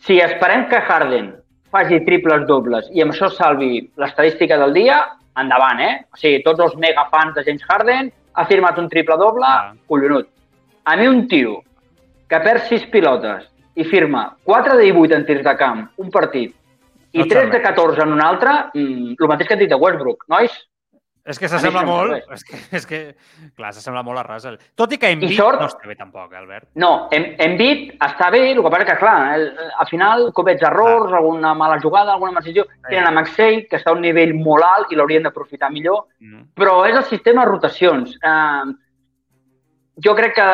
Si 0.05 0.19
esperem 0.25 0.67
que 0.69 0.81
Harden 0.81 1.33
faci 1.73 2.01
triples 2.05 2.47
dobles 2.49 2.89
i 2.97 3.03
amb 3.05 3.13
això 3.13 3.29
salvi 3.33 3.83
l'estadística 4.01 4.57
del 4.61 4.77
dia, 4.77 5.01
endavant, 5.41 5.81
eh? 5.81 5.95
O 6.13 6.21
sigui, 6.21 6.43
tots 6.45 6.63
els 6.65 6.77
megafans 6.81 7.35
de 7.37 7.45
James 7.47 7.65
Harden 7.69 8.13
ha 8.39 8.45
firmat 8.47 8.79
un 8.79 8.89
triple 8.93 9.17
doble, 9.21 9.47
ah. 9.47 9.73
collonut. 9.89 10.29
A 10.85 10.97
mi 10.97 11.09
un 11.09 11.27
tio 11.29 11.63
que 12.29 12.41
perd 12.45 12.69
sis 12.69 12.85
pilotes 12.93 13.49
i 13.79 13.85
firma 13.85 14.29
4 14.49 14.77
de 14.77 14.89
18 14.91 15.17
en 15.17 15.27
tirs 15.29 15.45
de 15.47 15.55
camp, 15.61 15.85
un 16.03 16.11
partit, 16.15 16.55
i 17.13 17.23
no 17.23 17.29
3 17.31 17.53
de 17.53 17.61
14 17.65 18.03
en 18.05 18.13
un 18.17 18.23
altre, 18.25 18.55
mm, 18.75 19.15
el 19.19 19.31
mateix 19.31 19.49
que 19.49 19.57
et 19.57 19.65
dit 19.65 19.71
de 19.71 19.79
Westbrook. 19.81 20.27
Nois, 20.29 20.55
és 21.29 21.39
que 21.41 21.49
s'assembla 21.51 21.83
molt, 21.85 22.15
és 22.33 22.45
que, 22.47 22.59
és 22.79 22.87
que, 22.89 22.99
clar, 23.57 23.73
s'assembla 23.77 24.01
molt 24.07 24.23
a 24.23 24.25
Russell. 24.25 24.57
Tot 24.79 24.95
i 24.95 24.99
que 25.01 25.11
Embiid 25.13 25.35
sort, 25.37 25.61
no 25.61 25.69
està 25.69 25.89
bé 25.91 25.97
tampoc, 25.99 26.33
eh, 26.33 26.41
Albert. 26.41 26.69
No, 26.81 26.91
em, 27.15 27.27
Embiid 27.45 27.99
està 28.05 28.31
bé, 28.33 28.43
el 28.55 28.63
que 28.65 28.73
passa 28.73 28.89
que, 28.89 28.97
clar, 29.03 29.17
el, 29.37 29.47
al 29.69 29.91
final 29.91 30.29
comets 30.37 30.65
errors, 30.65 31.11
clar. 31.11 31.21
alguna 31.21 31.53
mala 31.59 31.79
jugada, 31.83 32.15
alguna 32.15 32.41
decisió. 32.41 32.65
Sí. 32.71 32.81
Tenen 32.89 33.11
a 33.11 33.15
Maxey, 33.19 33.63
que 33.69 33.77
està 33.81 33.93
a 33.93 33.99
un 33.99 34.05
nivell 34.07 34.33
molt 34.39 34.65
alt 34.65 34.93
i 34.93 34.99
l'haurien 34.99 35.29
d'aprofitar 35.29 35.73
millor, 35.75 36.07
mm. 36.25 36.49
però 36.57 36.81
és 36.89 36.97
el 36.97 37.05
sistema 37.11 37.45
de 37.45 37.53
rotacions. 37.53 38.17
Uh, 38.25 38.73
jo 40.05 40.15
crec 40.17 40.37
que 40.39 40.49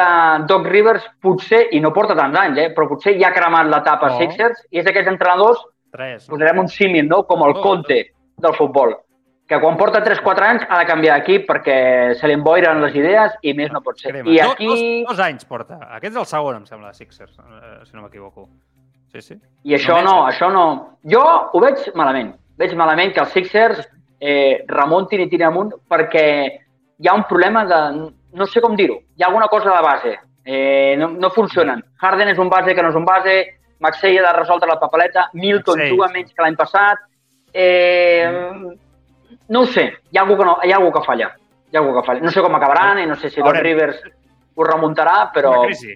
Doc 0.50 0.66
Rivers 0.66 1.06
potser, 1.22 1.68
i 1.76 1.80
no 1.84 1.94
porta 1.94 2.18
tants 2.18 2.40
anys, 2.40 2.60
eh, 2.64 2.68
però 2.74 2.88
potser 2.90 3.14
ja 3.20 3.30
ha 3.30 3.36
cremat 3.36 3.70
l'etapa 3.70 4.10
no. 4.10 4.18
Sixers 4.18 4.66
i 4.72 4.82
és 4.82 4.88
d'aquests 4.88 5.14
entrenadors, 5.14 5.62
Tres. 5.94 6.26
posarem 6.26 6.64
un 6.64 6.70
símil, 6.72 7.06
no? 7.06 7.22
com 7.28 7.44
el 7.46 7.54
oh, 7.54 7.62
Conte 7.62 8.00
del 8.42 8.56
futbol 8.56 8.96
que 9.48 9.60
quan 9.60 9.76
porta 9.76 10.00
3-4 10.04 10.46
anys 10.48 10.62
ha 10.68 10.78
de 10.80 10.86
canviar 10.88 11.18
d'equip 11.18 11.44
perquè 11.48 11.76
se 12.16 12.28
li 12.28 12.36
emboiren 12.36 12.80
les 12.80 12.94
idees 12.96 13.34
i 13.44 13.52
més 13.56 13.72
no 13.72 13.82
pot 13.84 14.00
ser. 14.00 14.14
Crema. 14.14 14.30
I 14.32 14.40
aquí... 14.40 14.68
Dos, 14.70 14.84
dos, 15.10 15.24
anys 15.26 15.48
porta. 15.48 15.78
Aquest 15.98 16.14
és 16.14 16.20
el 16.22 16.28
segon, 16.30 16.62
em 16.62 16.68
sembla, 16.68 16.92
de 16.92 17.00
Sixers, 17.00 17.34
eh, 17.36 17.74
si 17.84 17.96
no 17.96 18.06
m'equivoco. 18.06 18.48
Sí, 19.12 19.20
sí. 19.20 19.36
I 19.68 19.76
això 19.76 19.98
no, 20.00 20.08
no, 20.08 20.14
això 20.30 20.48
no... 20.52 20.64
Jo 21.12 21.24
ho 21.52 21.60
veig 21.62 21.90
malament. 21.98 22.32
Veig 22.58 22.72
malament 22.78 23.12
que 23.12 23.20
els 23.20 23.34
Sixers 23.36 23.82
eh, 24.18 24.64
remuntin 24.70 25.26
i 25.26 25.28
tirin 25.28 25.50
amunt 25.50 25.74
perquè 25.92 26.28
hi 26.48 27.10
ha 27.10 27.16
un 27.16 27.26
problema 27.28 27.66
de... 27.68 27.80
No 28.34 28.48
sé 28.50 28.62
com 28.64 28.72
dir-ho. 28.78 28.96
Hi 29.14 29.22
ha 29.22 29.28
alguna 29.28 29.50
cosa 29.52 29.74
de 29.74 29.82
base. 29.84 30.14
Eh, 30.44 30.94
no, 30.98 31.10
no 31.20 31.30
funcionen. 31.34 31.84
Harden 32.00 32.32
és 32.32 32.40
un 32.40 32.48
base 32.52 32.72
que 32.74 32.82
no 32.82 32.90
és 32.90 32.96
un 32.96 33.04
base, 33.04 33.36
Maxey 33.84 34.16
ha 34.16 34.24
de 34.24 34.32
resoldre 34.38 34.70
la 34.70 34.80
papeleta, 34.80 35.28
Milton 35.36 35.78
Maxey. 35.78 35.92
juga 35.92 36.08
menys 36.12 36.32
que 36.32 36.42
l'any 36.42 36.56
passat, 36.56 37.04
eh, 37.52 38.24
mm 38.24 38.80
no 39.48 39.60
ho 39.60 39.66
sé, 39.66 39.90
hi 40.10 40.18
ha 40.18 40.22
algú 40.22 40.38
que, 40.38 40.44
no, 40.44 40.56
hi 40.64 40.72
ha 40.72 40.78
algú 40.80 40.92
que 40.92 41.04
falla. 41.04 41.34
Hi 41.70 41.76
ha 41.76 41.82
algú 41.82 41.94
que 41.98 42.06
falla. 42.06 42.24
No 42.24 42.32
sé 42.32 42.42
com 42.44 42.54
acabaran 42.56 43.02
i 43.02 43.06
no 43.06 43.16
sé 43.18 43.30
si 43.30 43.42
Doc 43.42 43.60
Rivers 43.60 44.00
ho 44.54 44.64
remuntarà, 44.64 45.30
però... 45.34 45.60
Una 45.60 45.70
crisi. 45.70 45.94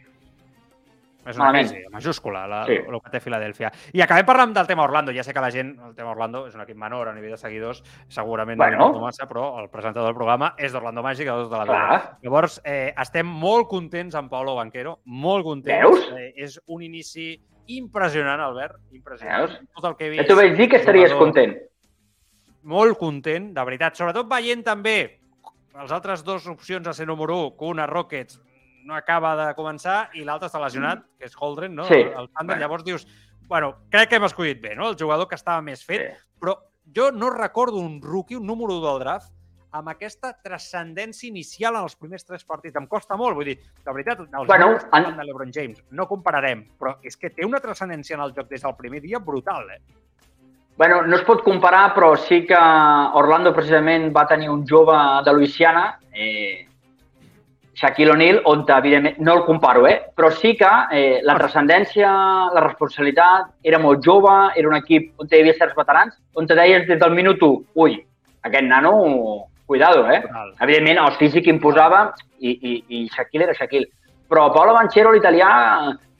És 1.28 1.36
una 1.36 1.50
Malament. 1.50 1.68
crisi 1.68 1.92
majúscula, 1.92 2.46
la, 2.48 2.62
sí. 2.64 2.78
el 2.78 3.00
que 3.04 3.10
té 3.12 3.20
Filadèlfia. 3.20 3.68
I 3.92 4.00
acabem 4.00 4.24
parlant 4.24 4.54
del 4.56 4.68
tema 4.68 4.86
Orlando. 4.86 5.12
Ja 5.12 5.24
sé 5.26 5.34
que 5.36 5.42
la 5.44 5.50
gent, 5.52 5.74
el 5.84 5.92
tema 5.96 6.14
Orlando 6.14 6.46
és 6.48 6.54
un 6.56 6.62
equip 6.64 6.78
menor 6.80 7.10
a 7.10 7.12
nivell 7.12 7.34
de 7.34 7.40
seguidors, 7.40 7.82
segurament 8.08 8.56
bueno. 8.56 8.88
no 8.94 9.02
massa, 9.02 9.28
però 9.28 9.50
el 9.60 9.68
presentador 9.68 10.08
del 10.08 10.16
programa 10.16 10.54
és 10.56 10.72
d'Orlando 10.72 11.04
Magic, 11.04 11.28
de 11.28 11.52
la 11.52 11.68
vida. 11.68 12.00
Llavors, 12.24 12.62
eh, 12.64 12.94
estem 12.96 13.28
molt 13.28 13.68
contents 13.68 14.16
amb 14.16 14.32
Paulo 14.32 14.56
Banquero, 14.56 15.00
molt 15.04 15.44
contents. 15.44 15.84
Veus? 15.84 16.08
Eh, 16.16 16.32
és 16.48 16.56
un 16.64 16.82
inici 16.86 17.34
impressionant, 17.76 18.40
Albert, 18.40 18.80
impressionant. 18.96 19.50
Veus? 19.50 19.60
Tot 19.76 19.92
el 19.92 19.98
que 19.98 20.08
he 20.08 20.14
vist. 20.16 20.22
Ja 20.22 20.30
t'ho 20.32 20.40
vaig 20.40 20.56
dir 20.56 20.70
que 20.72 20.80
estaries 20.80 21.12
content 21.20 21.58
molt 22.62 22.98
content, 22.98 23.52
de 23.54 23.64
veritat. 23.64 23.96
Sobretot 23.98 24.28
veient 24.30 24.64
també 24.66 24.98
les 25.78 25.94
altres 25.94 26.24
dues 26.26 26.46
opcions 26.50 26.86
a 26.88 26.94
ser 26.96 27.06
número 27.06 27.36
1, 27.46 27.56
que 27.58 27.70
una 27.70 27.86
Rockets 27.86 28.40
no 28.88 28.96
acaba 28.96 29.34
de 29.36 29.48
començar 29.54 30.08
i 30.16 30.24
l'altre 30.26 30.48
està 30.48 30.60
lesionat, 30.62 31.04
que 31.18 31.28
és 31.28 31.36
Holdren, 31.38 31.74
no? 31.76 31.86
Sí. 31.86 32.00
El 32.00 32.30
Thunder. 32.30 32.54
Bueno. 32.54 32.60
Llavors 32.62 32.84
dius, 32.86 33.06
bueno, 33.48 33.74
crec 33.92 34.10
que 34.10 34.16
hem 34.16 34.26
escollit 34.26 34.62
bé, 34.62 34.74
no? 34.76 34.90
El 34.90 34.96
jugador 34.98 35.28
que 35.28 35.36
estava 35.38 35.62
més 35.62 35.84
fet, 35.84 36.08
sí. 36.08 36.28
però 36.40 36.56
jo 36.96 37.10
no 37.12 37.30
recordo 37.30 37.78
un 37.78 38.00
rookie, 38.02 38.36
un 38.36 38.46
número 38.46 38.78
1 38.78 38.86
del 38.86 39.02
draft, 39.04 39.34
amb 39.70 39.90
aquesta 39.92 40.32
transcendència 40.42 41.28
inicial 41.28 41.76
en 41.76 41.84
els 41.84 41.96
primers 42.00 42.24
tres 42.24 42.44
partits. 42.48 42.76
Em 42.80 42.86
costa 42.88 43.18
molt, 43.20 43.36
vull 43.36 43.50
dir, 43.50 43.58
de 43.58 43.92
veritat, 43.92 44.24
els 44.24 44.48
bueno, 44.48 44.70
en... 44.96 45.10
de 45.16 45.26
l'Ebron 45.26 45.52
James 45.54 45.82
no 45.90 46.08
compararem, 46.08 46.64
però 46.80 46.96
és 47.04 47.18
que 47.20 47.30
té 47.34 47.46
una 47.46 47.60
transcendència 47.60 48.16
en 48.16 48.24
el 48.24 48.32
joc 48.36 48.48
des 48.48 48.64
del 48.64 48.76
primer 48.78 49.02
dia 49.04 49.20
brutal, 49.20 49.68
eh? 49.74 49.82
Bueno, 50.78 51.02
no 51.02 51.16
es 51.16 51.24
pot 51.26 51.40
comparar, 51.42 51.90
però 51.90 52.12
sí 52.14 52.44
que 52.46 52.58
Orlando 53.18 53.50
precisament 53.50 54.12
va 54.14 54.28
tenir 54.30 54.46
un 54.48 54.60
jove 54.62 54.94
de 55.26 55.32
Louisiana, 55.34 55.98
eh, 56.14 56.68
Shaquille 57.74 58.12
O'Neal, 58.12 58.38
on 58.46 58.62
evidentment 58.76 59.18
no 59.18 59.34
el 59.34 59.42
comparo, 59.44 59.88
eh? 59.88 59.96
però 60.14 60.30
sí 60.30 60.52
que 60.56 60.68
eh, 60.92 61.18
la 61.26 61.34
transcendència, 61.34 62.10
la 62.54 62.62
responsabilitat, 62.62 63.48
era 63.62 63.80
molt 63.82 64.06
jove, 64.06 64.34
era 64.54 64.70
un 64.70 64.76
equip 64.78 65.18
on 65.18 65.26
hi 65.26 65.40
havia 65.40 65.56
certs 65.58 65.74
veterans, 65.74 66.14
on 66.34 66.46
te 66.46 66.54
deies 66.54 66.86
des 66.86 67.00
del 67.00 67.14
minut 67.16 67.42
1, 67.42 67.58
ui, 67.74 67.96
aquest 68.46 68.68
nano, 68.70 68.92
cuidado, 69.66 70.04
eh? 70.10 70.20
Total. 70.22 70.52
Evidentment, 70.62 71.00
el 71.02 71.18
físic 71.18 71.50
imposava 71.50 72.04
i, 72.38 72.54
i, 72.54 72.76
i 72.88 73.00
Shaquille 73.16 73.48
era 73.48 73.56
Shaquille. 73.58 73.90
Però 74.30 74.46
Paolo 74.54 74.78
Banchero, 74.78 75.10
l'italià, 75.10 75.50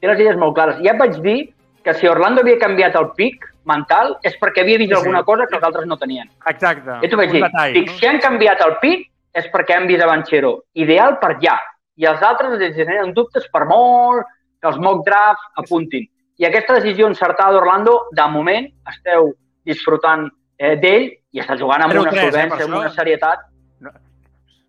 té 0.01 0.11
les 0.11 0.19
idees 0.19 0.39
molt 0.41 0.59
clares. 0.59 0.83
Ja 0.83 0.97
et 0.97 1.01
vaig 1.03 1.23
dir 1.23 1.39
que 1.87 1.95
si 1.95 2.11
Orlando 2.11 2.43
havia 2.43 2.59
canviat 2.59 2.99
el 2.99 3.13
pic 3.15 3.47
mental 3.69 4.16
és 4.27 4.36
perquè 4.40 4.65
havia 4.65 4.81
vist 4.81 4.93
sí, 4.93 4.99
alguna 4.99 5.23
cosa 5.27 5.47
que 5.49 5.59
els 5.59 5.66
altres 5.69 5.86
no 5.89 5.99
tenien. 6.01 6.31
Exacte. 6.51 6.99
I 7.05 7.11
t'ho 7.11 7.20
vaig 7.20 7.35
dir. 7.35 7.43
Detall, 7.45 7.78
no? 7.78 7.97
Si 7.99 8.09
han 8.09 8.20
canviat 8.24 8.65
el 8.66 8.77
pic 8.82 9.07
és 9.39 9.49
perquè 9.53 9.77
han 9.77 9.89
vist 9.90 10.05
Banchero. 10.09 10.55
Ideal 10.74 11.19
per 11.23 11.36
ja. 11.45 11.59
I 11.99 12.07
els 12.07 12.23
altres 12.23 12.57
els 12.59 12.77
generen 12.77 13.12
dubtes 13.15 13.49
per 13.53 13.65
molt 13.69 14.27
que 14.62 14.70
els 14.70 14.78
mock 14.82 15.05
drafts 15.07 15.62
apuntin. 15.62 16.07
I 16.39 16.47
aquesta 16.47 16.77
decisió 16.78 17.09
encertada 17.11 17.57
d'Orlando, 17.57 17.97
de 18.15 18.27
moment, 18.31 18.69
esteu 18.90 19.32
disfrutant 19.66 20.28
eh, 20.59 20.77
d'ell 20.78 21.09
i 21.35 21.43
està 21.43 21.57
jugant 21.59 21.82
amb 21.85 21.97
una 21.99 22.12
eh, 22.12 22.27
solvència, 22.28 22.61
eh, 22.62 22.69
amb 22.69 22.78
una 22.78 22.93
serietat 22.95 23.43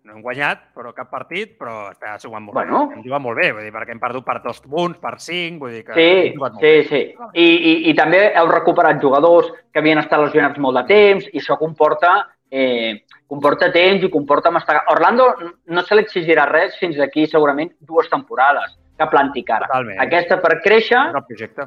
no 0.04 0.14
hem 0.14 0.22
guanyat, 0.24 0.62
però 0.76 0.94
cap 0.96 1.10
partit, 1.12 1.52
però 1.60 1.90
està 1.90 2.16
jugant 2.22 2.46
molt 2.46 2.56
bueno. 2.56 2.86
bé. 2.88 2.96
Hem 2.96 3.04
jugat 3.04 3.22
molt 3.24 3.38
bé, 3.38 3.50
vull 3.52 3.66
dir, 3.66 3.72
perquè 3.74 3.94
hem 3.94 4.02
perdut 4.02 4.24
per 4.26 4.38
dos 4.44 4.60
punts, 4.64 4.98
per 5.02 5.14
cinc, 5.20 5.60
vull 5.60 5.76
dir 5.76 5.84
que 5.86 5.96
sí, 5.96 6.32
sí, 6.32 6.60
bé. 6.62 6.74
sí. 6.88 7.02
I, 7.34 7.46
i, 7.46 7.72
I 7.92 7.94
també 7.98 8.24
heu 8.32 8.50
recuperat 8.50 9.00
jugadors 9.02 9.50
que 9.72 9.82
havien 9.82 10.00
estat 10.00 10.22
lesionats 10.24 10.58
molt 10.58 10.80
de 10.80 10.84
temps 10.88 11.28
i 11.32 11.42
això 11.42 11.58
comporta 11.60 12.14
eh, 12.50 13.04
comporta 13.30 13.70
temps 13.72 14.02
i 14.04 14.10
comporta 14.10 14.50
mastegar. 14.50 14.82
Orlando 14.90 15.30
no 15.70 15.84
se 15.86 15.94
l'exigirà 15.94 16.48
res 16.50 16.74
fins 16.80 16.98
d'aquí 16.98 17.28
segurament 17.30 17.70
dues 17.86 18.10
temporades 18.10 18.74
que 18.98 19.08
planti 19.08 19.44
cara. 19.46 19.68
Totalment. 19.70 20.00
Aquesta 20.02 20.40
per 20.42 20.58
créixer 20.64 21.04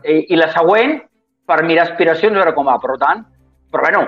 i, 0.03 0.18
i 0.34 0.39
la 0.39 0.51
següent 0.53 0.99
per 1.47 1.64
mirar 1.68 1.88
aspiracions, 1.88 2.35
a 2.35 2.41
veure 2.41 2.55
com 2.55 2.68
va. 2.68 2.76
Per 2.84 2.97
tant, 2.99 3.23
però 3.72 3.88
bueno, 3.88 4.03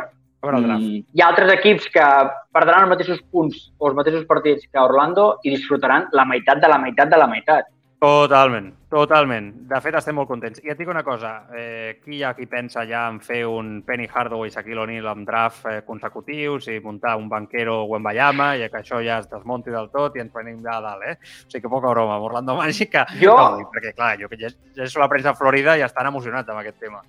Mm, 0.46 1.06
hi 1.14 1.24
ha 1.24 1.30
altres 1.32 1.54
equips 1.58 1.88
que 1.94 2.08
perdran 2.56 2.86
els 2.86 2.94
mateixos 2.96 3.22
punts 3.32 3.70
o 3.78 3.90
els 3.90 3.98
mateixos 3.98 4.28
partits 4.30 4.68
que 4.72 4.82
Orlando 4.82 5.40
i 5.44 5.56
disfrutaran 5.56 6.10
la 6.14 6.26
meitat 6.30 6.62
de 6.62 6.70
la 6.72 6.82
meitat 6.82 7.10
de 7.10 7.22
la 7.22 7.28
meitat. 7.32 7.72
Totalment, 8.06 8.68
totalment. 8.92 9.48
De 9.70 9.78
fet, 9.82 9.96
estem 9.98 10.18
molt 10.20 10.28
contents. 10.30 10.60
I 10.62 10.74
et 10.74 10.78
dic 10.78 10.90
una 10.92 11.02
cosa, 11.04 11.32
eh, 11.56 11.96
qui 12.04 12.18
hi 12.18 12.24
ha 12.28 12.34
qui 12.36 12.46
pensa 12.46 12.84
ja 12.86 13.06
en 13.10 13.22
fer 13.24 13.46
un 13.48 13.80
Penny 13.88 14.06
Hardaway 14.06 14.52
i 14.52 14.54
Shaquille 14.54 14.84
O'Neal 14.84 15.08
amb 15.10 15.26
draft 15.26 15.66
eh, 15.72 15.80
consecutius 15.88 16.68
i 16.70 16.78
muntar 16.84 17.16
un 17.18 17.30
banquero 17.32 17.86
Wembayama 17.90 18.52
i 18.60 18.68
que 18.70 18.84
això 18.84 19.00
ja 19.02 19.22
es 19.24 19.30
desmonti 19.32 19.74
del 19.74 19.90
tot 19.96 20.20
i 20.20 20.22
ens 20.26 20.34
venim 20.36 20.62
de 20.62 20.70
dalt, 20.70 21.08
eh? 21.08 21.16
O 21.16 21.50
sigui 21.50 21.64
que 21.64 21.72
poca 21.72 21.96
broma, 21.96 22.20
Orlando 22.20 22.60
Magic 22.60 22.92
que... 22.92 23.06
Jo... 23.24 23.34
No, 23.40 23.72
perquè, 23.74 23.96
clar, 23.96 24.14
jo 24.22 24.30
que 24.30 24.42
ja, 24.44 24.52
ja 24.76 24.92
la 25.00 25.10
premsa 25.10 25.32
a 25.32 25.40
Florida 25.40 25.78
i 25.80 25.88
estan 25.88 26.12
emocionats 26.12 26.52
amb 26.52 26.62
aquest 26.62 26.82
tema. 26.84 27.02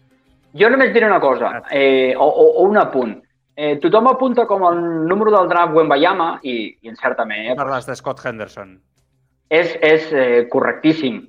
Jo 0.56 0.70
només 0.72 0.94
diré 0.94 1.10
una 1.10 1.20
cosa, 1.20 1.58
eh, 1.70 2.14
o, 2.16 2.24
o, 2.24 2.50
o 2.62 2.68
un 2.70 2.78
apunt. 2.80 3.18
Eh, 3.57 3.78
tothom 3.81 4.11
apunta 4.11 4.45
com 4.45 4.66
el 4.69 4.83
número 5.09 5.33
del 5.33 5.49
draft 5.49 5.73
Wembayama 5.73 6.35
i, 6.45 6.77
i 6.85 6.91
encertament. 6.93 7.53
Eh? 7.53 7.57
Parles 7.57 7.87
de 7.89 7.97
Scott 7.97 8.20
Henderson. 8.20 8.74
És, 9.49 9.73
és 9.81 10.11
eh, 10.12 10.43
correctíssim. 10.53 11.23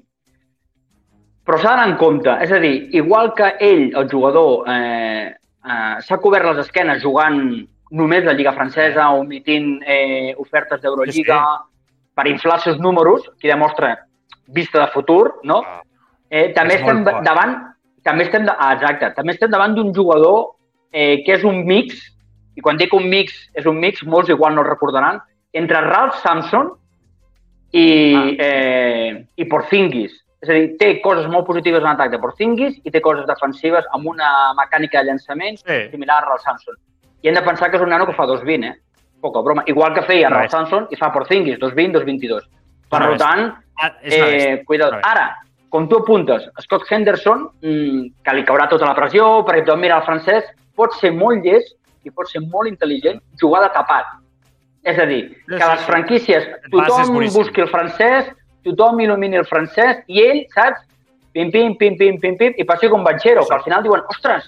Però 1.48 1.60
s'ha 1.62 1.72
d'anar 1.72 1.86
en 1.94 1.96
compte. 2.02 2.34
És 2.44 2.52
a 2.52 2.60
dir, 2.60 2.90
igual 3.00 3.32
que 3.38 3.54
ell, 3.64 3.86
el 3.96 4.10
jugador, 4.12 4.68
eh, 4.68 5.30
eh, 5.32 5.94
s'ha 6.04 6.20
cobert 6.20 6.50
les 6.50 6.66
esquenes 6.66 7.00
jugant 7.06 7.40
només 7.96 8.28
la 8.28 8.36
Lliga 8.36 8.52
Francesa 8.58 9.08
omitint 9.16 9.78
eh, 9.88 10.36
ofertes 10.36 10.84
d'Eurolliga 10.84 11.40
sí, 11.40 11.56
sí. 11.56 11.96
per 12.20 12.28
inflar 12.28 12.60
els 12.60 12.68
seus 12.68 12.84
números, 12.84 13.24
que 13.40 13.48
demostra 13.48 13.94
vista 14.52 14.82
de 14.84 14.92
futur, 14.92 15.38
no? 15.48 15.62
Ah. 15.64 15.80
Eh, 16.28 16.52
també 16.52 16.76
estem 16.82 17.06
davant 17.08 17.56
també 18.08 18.24
estem, 18.28 18.46
de, 18.48 18.54
ah, 18.56 18.74
exacte, 18.76 19.12
també 19.16 19.34
estem 19.36 19.52
davant 19.52 19.74
d'un 19.76 19.94
jugador 19.96 20.56
eh, 20.92 21.24
que 21.26 21.36
és 21.36 21.44
un 21.48 21.64
mix 21.68 22.00
i 22.58 22.64
quan 22.66 22.80
dic 22.80 22.94
un 22.98 23.06
mix, 23.10 23.36
és 23.54 23.68
un 23.70 23.78
mix, 23.80 24.02
molts 24.04 24.32
igual 24.34 24.56
no 24.56 24.64
el 24.66 24.72
recordaran, 24.72 25.22
entre 25.54 25.82
Ralph 25.86 26.18
Samson 26.24 26.72
i, 27.72 27.88
ah. 28.18 28.24
eh, 28.48 29.12
i 29.38 29.46
Porzingis. 29.50 30.16
És 30.42 30.50
a 30.50 30.58
dir, 30.58 30.66
té 30.82 30.90
coses 31.02 31.30
molt 31.30 31.48
positives 31.48 31.82
en 31.82 31.92
atac 31.94 32.12
de 32.14 32.20
Porzingis 32.22 32.76
i 32.86 32.94
té 32.94 33.02
coses 33.02 33.26
defensives 33.30 33.86
amb 33.96 34.10
una 34.10 34.32
mecànica 34.58 35.02
de 35.02 35.12
llançament 35.12 35.58
sí. 35.62 35.80
similar 35.94 36.20
a 36.22 36.28
Ralph 36.28 36.46
Samson. 36.46 36.78
I 37.22 37.30
hem 37.30 37.38
de 37.38 37.46
pensar 37.46 37.72
que 37.72 37.80
és 37.80 37.86
un 37.86 37.90
nano 37.94 38.06
que 38.10 38.18
fa 38.18 38.28
2'20, 38.30 38.70
eh? 38.70 38.76
Poca 39.22 39.42
broma. 39.46 39.64
Igual 39.66 39.96
que 39.96 40.06
feia 40.06 40.30
Ralph 40.34 40.54
Samson 40.54 40.90
i 40.94 41.00
fa 41.00 41.10
Porzingis, 41.14 41.58
2'20, 41.62 42.02
2'22. 42.02 42.46
Per 42.90 43.02
no 43.04 43.16
tant, 43.20 43.50
ah, 43.84 43.92
eh, 44.02 44.64
cuidado. 44.66 45.02
Ara, 45.04 45.32
com 45.70 45.88
tu 45.90 45.98
apuntes, 46.02 46.46
Scott 46.64 46.86
Henderson, 46.90 47.50
mmm, 47.62 48.06
que 48.24 48.38
li 48.38 48.46
caurà 48.48 48.70
tota 48.72 48.88
la 48.88 48.96
pressió, 48.96 49.44
perquè 49.46 49.66
tothom 49.66 49.84
mira 49.84 50.00
el 50.00 50.06
francès, 50.08 50.48
pot 50.78 50.94
ser 51.02 51.12
molt 51.14 51.44
llest 51.44 51.77
i 52.08 52.14
pot 52.16 52.32
ser 52.32 52.42
molt 52.46 52.72
intel·ligent 52.72 53.22
jugar 53.42 53.66
de 53.68 53.72
tapat. 53.76 54.18
És 54.88 55.00
a 55.00 55.06
dir, 55.10 55.22
que 55.50 55.64
les 55.64 55.88
franquícies, 55.88 56.46
tothom 56.72 57.18
busqui 57.36 57.64
el 57.66 57.72
francès, 57.72 58.30
tothom 58.68 59.02
il·lumini 59.04 59.42
el 59.42 59.48
francès 59.48 60.04
i 60.08 60.22
ell, 60.24 60.46
saps? 60.54 60.86
Pim, 61.36 61.52
pim, 61.54 61.76
pim, 61.78 61.98
pim, 62.00 62.16
pim, 62.22 62.38
pim, 62.40 62.56
i 62.58 62.66
passi 62.66 62.90
com 62.90 63.04
Banchero, 63.06 63.44
que 63.46 63.54
al 63.54 63.66
final 63.66 63.84
diuen, 63.86 64.02
ostres, 64.10 64.48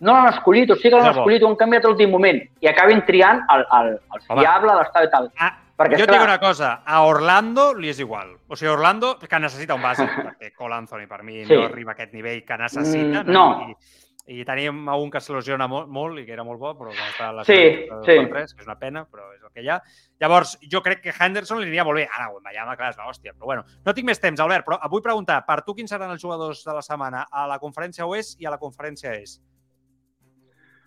no 0.00 0.16
l'han 0.16 0.32
escollit, 0.32 0.72
o 0.72 0.76
sigui 0.76 0.90
que 0.94 0.98
l'han 0.98 1.12
escollit, 1.12 1.44
ho 1.44 1.50
han 1.52 1.60
canviat 1.60 1.84
a 1.84 1.92
l'últim 1.92 2.10
moment, 2.12 2.40
i 2.64 2.70
acabin 2.72 3.04
triant 3.06 3.44
el, 3.54 3.62
el, 3.78 3.92
el 4.16 4.24
fiable, 4.26 4.74
l'estat 4.80 5.06
i 5.06 5.12
tal. 5.12 5.28
Ah, 5.38 5.52
perquè, 5.78 6.00
jo 6.00 6.08
et 6.08 6.12
dic 6.12 6.24
una 6.24 6.40
cosa, 6.42 6.72
a 6.84 7.02
Orlando 7.06 7.68
li 7.78 7.92
és 7.92 8.00
igual. 8.02 8.34
O 8.48 8.58
sigui, 8.58 8.72
Orlando, 8.72 9.14
que 9.22 9.40
necessita 9.44 9.76
un 9.78 9.84
bàsic, 9.86 10.18
perquè 10.18 10.50
Cole 10.56 10.80
Anthony 10.80 11.06
per 11.06 11.22
mi 11.22 11.44
sí. 11.44 11.52
no 11.52 11.68
arriba 11.68 11.94
a 11.94 11.96
aquest 11.96 12.16
nivell 12.16 12.42
que 12.48 12.58
necessita. 12.64 13.22
Mm, 13.22 13.32
no. 13.32 13.46
I, 13.70 14.04
i 14.26 14.42
tenim 14.46 14.88
un 14.90 15.10
que 15.10 15.20
s'il·lusiona 15.22 15.68
molt, 15.70 15.86
molt 15.92 16.18
i 16.18 16.24
que 16.26 16.34
era 16.34 16.44
molt 16.46 16.58
bo, 16.58 16.72
però 16.74 16.90
va 16.90 17.08
estar 17.12 17.28
a 17.28 17.34
la 17.36 17.44
sí, 17.46 17.58
sí. 18.06 18.16
3, 18.32 18.54
que 18.54 18.64
és 18.64 18.66
una 18.66 18.78
pena, 18.80 19.04
però 19.06 19.28
és 19.34 19.42
el 19.42 19.52
que 19.54 19.62
hi 19.62 19.70
ha. 19.70 19.78
Llavors, 20.22 20.56
jo 20.72 20.82
crec 20.82 21.04
que 21.04 21.14
Henderson 21.14 21.60
li 21.60 21.68
aniria 21.68 21.84
molt 21.86 22.00
bé. 22.00 22.08
Ara, 22.10 22.26
Miami, 22.42 22.74
clar, 22.78 22.90
és 22.90 22.98
l'hòstia. 22.98 23.36
Però 23.36 23.52
bueno, 23.52 23.62
no 23.86 23.94
tinc 23.94 24.10
més 24.10 24.22
temps, 24.22 24.42
Albert, 24.42 24.66
però 24.66 24.80
vull 24.90 25.04
preguntar, 25.04 25.44
per 25.46 25.60
tu 25.62 25.76
quins 25.78 25.94
seran 25.94 26.10
els 26.10 26.22
jugadors 26.22 26.64
de 26.66 26.74
la 26.74 26.82
setmana 26.82 27.28
a 27.30 27.46
la 27.46 27.60
conferència 27.62 28.08
oest 28.08 28.40
i 28.42 28.50
a 28.50 28.54
la 28.54 28.58
conferència 28.58 29.14
est? 29.14 29.38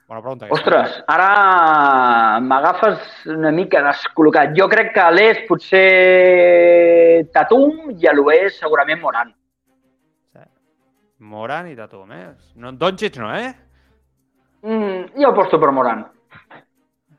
Bona 0.09 0.23
pregunta. 0.25 0.47
Ostres, 0.49 0.99
ara 1.07 2.39
m'agafes 2.41 3.27
una 3.29 3.51
mica 3.55 3.83
descol·locat. 3.85 4.55
Jo 4.57 4.65
crec 4.67 4.95
que 4.95 5.03
a 5.05 5.11
l'est 5.13 5.45
potser 5.47 5.83
Tatum 7.31 7.93
i 7.93 8.09
a 8.09 8.15
l'oest 8.17 8.57
segurament 8.59 8.99
Morant. 9.03 9.35
Moran 11.19 11.67
i 11.67 11.75
Tatum, 11.75 12.11
eh? 12.15 12.27
No, 12.55 12.71
Doncic 12.71 13.17
no, 13.19 13.31
eh? 13.35 13.49
Mm, 14.63 15.19
jo 15.19 15.29
aposto 15.29 15.59
per 15.59 15.71
Moran. 15.71 16.05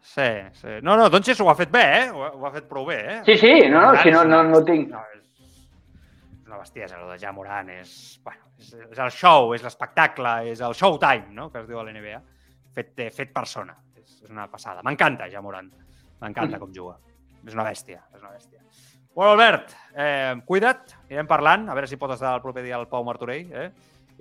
Sí, 0.00 0.28
sí. 0.52 0.78
No, 0.82 0.96
no, 0.96 1.08
Doncic 1.12 1.40
ho 1.40 1.50
ha 1.50 1.56
fet 1.58 1.70
bé, 1.70 1.82
eh? 1.98 2.06
Ho, 2.10 2.24
ho 2.24 2.46
ha 2.48 2.52
fet 2.54 2.68
prou 2.68 2.86
bé, 2.88 3.00
eh? 3.00 3.18
Sí, 3.28 3.36
sí, 3.36 3.52
no, 3.68 3.82
no, 3.84 4.00
si 4.02 4.12
no, 4.12 4.24
no, 4.24 4.42
no 4.48 4.62
tinc... 4.64 4.88
No, 4.92 5.02
és, 5.12 5.26
és 6.32 6.46
una 6.46 6.62
bestiesa, 6.62 6.96
el 6.96 7.12
de 7.12 7.18
ja 7.20 7.32
Moran. 7.36 7.68
És, 7.76 7.92
bueno, 8.24 8.48
és, 8.58 8.72
és 8.88 9.04
el 9.04 9.12
show, 9.12 9.52
és 9.56 9.64
l'espectacle, 9.66 10.34
és 10.50 10.64
el 10.64 10.76
showtime, 10.76 11.28
no?, 11.36 11.50
que 11.52 11.60
es 11.60 11.68
diu 11.68 11.80
a 11.80 11.84
l'NBA. 11.84 12.22
Fet, 12.74 12.96
fet 13.12 13.36
persona. 13.36 13.76
És, 14.00 14.16
és 14.24 14.32
una 14.32 14.48
passada. 14.48 14.80
M'encanta, 14.86 15.28
ja 15.28 15.44
Moran. 15.44 15.68
M'encanta 16.24 16.60
com 16.62 16.72
juga. 16.72 16.96
És 17.44 17.52
una 17.52 17.68
bèstia, 17.68 18.00
és 18.16 18.24
una 18.24 18.32
bèstia. 18.32 18.64
Bueno, 19.12 19.32
Albert, 19.32 19.72
eh, 19.98 20.34
cuida't, 20.46 20.92
anirem 21.08 21.28
parlant, 21.28 21.68
a 21.68 21.74
veure 21.74 21.88
si 21.90 21.98
pot 22.00 22.12
estar 22.14 22.34
el 22.36 22.42
proper 22.44 22.62
dia 22.62 22.76
al 22.78 22.86
Pau 22.88 23.02
Martorell, 23.04 23.48
eh? 23.52 23.70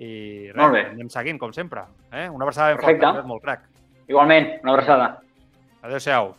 I 0.00 0.10
res, 0.48 0.56
molt 0.56 0.72
bé. 0.72 0.84
anem 0.94 1.10
seguint, 1.12 1.38
com 1.38 1.52
sempre. 1.52 1.84
Eh? 2.10 2.28
Una 2.32 2.46
abraçada 2.46 2.72
ben 2.72 2.80
Perfecte. 2.80 3.06
forta, 3.06 3.28
molt 3.28 3.42
crac. 3.44 3.66
Igualment, 4.08 4.54
una 4.62 4.72
abraçada. 4.72 5.10
Adéu-siau. 5.82 6.34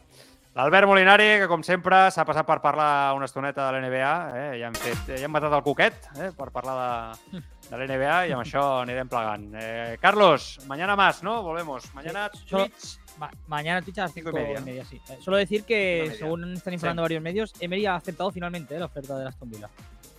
L'Albert 0.51 0.83
Molinari, 0.89 1.27
que 1.39 1.47
com 1.47 1.61
sempre 1.63 2.09
s'ha 2.11 2.25
passat 2.27 2.43
per 2.43 2.57
parlar 2.59 3.13
una 3.15 3.27
estoneta 3.29 3.69
de 3.69 3.77
l'NBA, 3.77 4.15
eh? 4.35 4.47
ja, 4.59 4.67
hem 4.67 4.75
fet, 4.75 5.13
ja 5.13 5.23
hem 5.23 5.31
matat 5.31 5.53
el 5.55 5.63
coquet 5.63 6.09
eh? 6.17 6.27
per 6.35 6.49
parlar 6.51 6.73
de, 7.31 7.39
de 7.69 7.77
l'NBA 7.79 8.17
i 8.27 8.33
amb 8.35 8.43
això 8.43 8.65
anirem 8.81 9.07
plegant. 9.07 9.45
Eh, 9.55 9.95
Carlos, 10.01 10.57
mañana 10.67 10.97
más, 10.99 11.23
¿no? 11.23 11.37
Volvemos. 11.45 11.87
Mañana 11.95 12.29
sí, 12.33 12.43
Twitch. 12.49 12.97
Ma 13.17 13.29
mañana 13.47 13.81
Twitch 13.81 13.99
a 13.99 14.03
las 14.03 14.13
5 14.13 14.29
y 14.29 14.33
media. 14.33 14.59
media 14.59 14.83
sí. 14.83 14.99
eh, 15.09 15.17
solo 15.21 15.37
decir 15.37 15.63
que, 15.63 16.11
según 16.17 16.51
están 16.53 16.73
informando 16.73 17.01
sí. 17.01 17.05
varios 17.05 17.23
medios, 17.23 17.53
Emery 17.61 17.85
ha 17.85 17.95
aceptado 17.95 18.31
finalmente 18.31 18.75
eh, 18.75 18.79
la 18.79 18.87
oferta 18.87 19.17
de 19.17 19.27
Aston 19.27 19.49
Villa. 19.49 19.69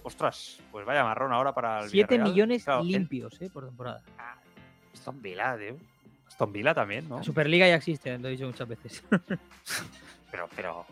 Ostras, 0.05 0.61
pues 0.71 0.85
vaya 0.85 1.05
marrón 1.05 1.33
ahora 1.33 1.53
para 1.53 1.81
el 1.81 1.91
7 1.91 2.19
millones 2.19 2.65
claro, 2.65 2.83
limpios 2.83 3.41
eh, 3.41 3.49
por 3.53 3.67
temporada. 3.67 4.03
Ah, 4.19 4.37
Aston 4.93 5.23
Villa, 5.23 5.57
tío. 5.57 5.77
Aston 6.27 6.53
Villa 6.53 6.75
también, 6.75 7.09
¿no? 7.09 7.19
La 7.19 7.23
Superliga 7.23 7.69
ya 7.69 7.77
existe, 7.77 8.19
lo 8.19 8.29
he 8.29 8.33
dicho 8.33 8.47
muchas 8.47 8.69
veces. 8.69 9.05
pero, 10.31 10.49
pero. 10.57 10.87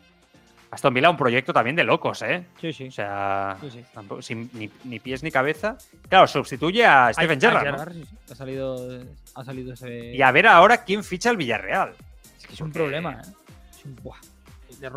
Aston 0.70 0.94
Villa 0.94 1.10
un 1.10 1.16
proyecto 1.16 1.52
también 1.52 1.74
de 1.74 1.82
locos, 1.82 2.22
¿eh? 2.22 2.46
Sí, 2.60 2.72
sí. 2.72 2.86
O 2.86 2.92
sea, 2.92 3.56
sí, 3.60 3.70
sí. 3.70 3.84
Tampoco, 3.92 4.22
sin 4.22 4.48
ni, 4.52 4.70
ni, 4.84 5.00
pies 5.00 5.24
ni 5.24 5.32
cabeza. 5.32 5.76
Claro, 6.08 6.28
sustituye 6.28 6.84
a 6.84 7.12
Steven 7.12 7.40
Gerrard. 7.40 7.66
¿no? 7.66 7.78
Gerrard 7.78 7.92
sí, 7.94 8.04
sí. 8.04 8.16
Ha, 8.30 8.34
salido, 8.36 9.00
ha 9.34 9.44
salido 9.44 9.72
ese. 9.72 10.14
Y 10.14 10.22
a 10.22 10.30
ver 10.30 10.46
ahora 10.46 10.84
quién 10.84 11.02
ficha 11.02 11.30
el 11.30 11.36
Villarreal. 11.36 11.94
Es 12.38 12.46
que 12.46 12.54
es 12.54 12.60
un 12.60 12.70
problema, 12.70 13.14
¿eh? 13.14 13.32
Es 13.72 13.84
un... 13.84 13.96
Buah. 13.96 14.18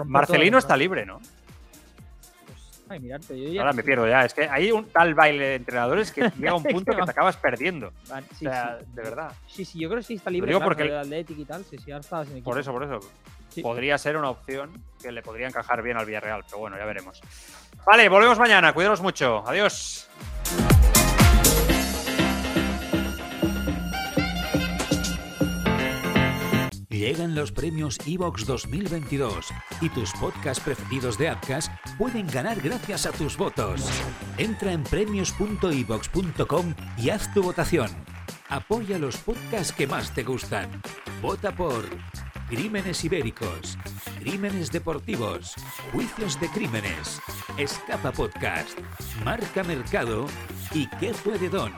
Marcelino 0.06 0.60
está 0.60 0.78
libre, 0.78 1.06
¿no? 1.06 1.20
Ay, 2.90 3.00
mirarte, 3.00 3.40
yo 3.40 3.50
ya 3.50 3.62
Ahora 3.62 3.74
me 3.74 3.84
pierdo 3.84 4.08
ya. 4.08 4.26
Es 4.26 4.34
que 4.34 4.48
hay 4.48 4.72
un 4.72 4.86
tal 4.86 5.14
baile 5.14 5.46
de 5.46 5.56
entrenadores 5.56 6.12
que 6.12 6.30
llega 6.38 6.52
a 6.52 6.56
un 6.56 6.64
punto 6.64 6.96
que 6.96 7.02
te 7.02 7.12
acabas 7.12 7.38
perdiendo. 7.38 7.94
Vale, 8.10 8.26
sí, 8.38 8.46
o 8.46 8.50
sea, 8.50 8.78
sí. 8.80 8.86
de 8.94 9.02
verdad. 9.02 9.32
Sí, 9.48 9.66
sí, 9.66 9.80
yo 9.80 9.90
creo 9.90 10.02
que 10.02 10.08
sí 10.08 10.16
está 10.16 10.30
libre. 10.30 10.52
Lo 10.52 10.58
digo 10.58 10.66
porque 10.66 10.84
el 10.84 10.98
Atlético 10.98 11.42
y 11.42 11.46
tal. 11.46 11.64
Sí, 11.64 11.78
sí, 11.78 11.92
ahora 11.92 12.02
está 12.02 12.24
sin 12.24 12.34
equipo. 12.34 12.50
Por 12.50 12.60
eso, 12.60 12.72
por 12.72 12.84
eso. 12.84 13.00
Sí. 13.50 13.62
Podría 13.62 13.98
ser 13.98 14.18
una 14.18 14.32
opción 14.32 14.72
que 15.02 15.12
le 15.12 15.22
podría 15.22 15.48
encajar 15.48 15.82
bien 15.84 15.98
al 15.98 16.06
Villarreal, 16.06 16.44
pero 16.46 16.58
bueno, 16.58 16.78
ya 16.78 16.86
veremos. 16.86 17.22
Vale, 17.86 18.10
volvemos 18.10 18.40
mañana. 18.40 18.74
Cuidaros 18.74 19.02
mucho. 19.02 19.44
Adiós. 19.48 20.10
Llegan 27.04 27.36
los 27.36 27.52
premios 27.52 27.98
Evox 28.08 28.46
2022 28.46 29.50
y 29.82 29.90
tus 29.90 30.14
podcasts 30.14 30.64
preferidos 30.64 31.18
de 31.18 31.28
Apcas 31.28 31.70
pueden 31.98 32.26
ganar 32.28 32.62
gracias 32.62 33.06
a 33.06 33.12
tus 33.12 33.36
votos. 33.36 33.82
Entra 34.38 34.72
en 34.72 34.84
premios.evox.com 34.84 36.74
y 36.98 37.10
haz 37.10 37.34
tu 37.34 37.44
votación. 37.44 37.90
Apoya 38.48 38.98
los 39.00 39.18
podcasts 39.18 39.74
que 39.74 39.86
más 39.86 40.14
te 40.14 40.24
gustan. 40.24 40.70
Vota 41.22 41.54
por 41.54 41.84
Crímenes 42.48 43.04
Ibéricos, 43.04 43.78
Crímenes 44.20 44.72
Deportivos, 44.72 45.56
Juicios 45.92 46.40
de 46.40 46.48
Crímenes, 46.52 47.20
Escapa 47.58 48.14
Podcast, 48.14 48.80
Marca 49.26 49.66
Mercado 49.66 50.26
y 50.74 50.88
¿Qué 51.02 51.14
fue 51.14 51.38
de 51.38 51.50
Don? 51.50 51.74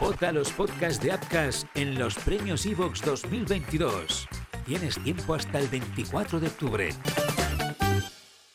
Vota 0.00 0.32
los 0.32 0.50
podcasts 0.52 1.02
de 1.02 1.12
Apcas 1.12 1.66
en 1.74 1.98
los 1.98 2.14
premios 2.14 2.64
Evox 2.64 3.02
2022. 3.02 4.26
Tienes 4.64 4.98
tiempo 5.02 5.34
hasta 5.34 5.58
el 5.58 5.68
24 5.68 6.40
de 6.40 6.46
octubre. 6.46 6.88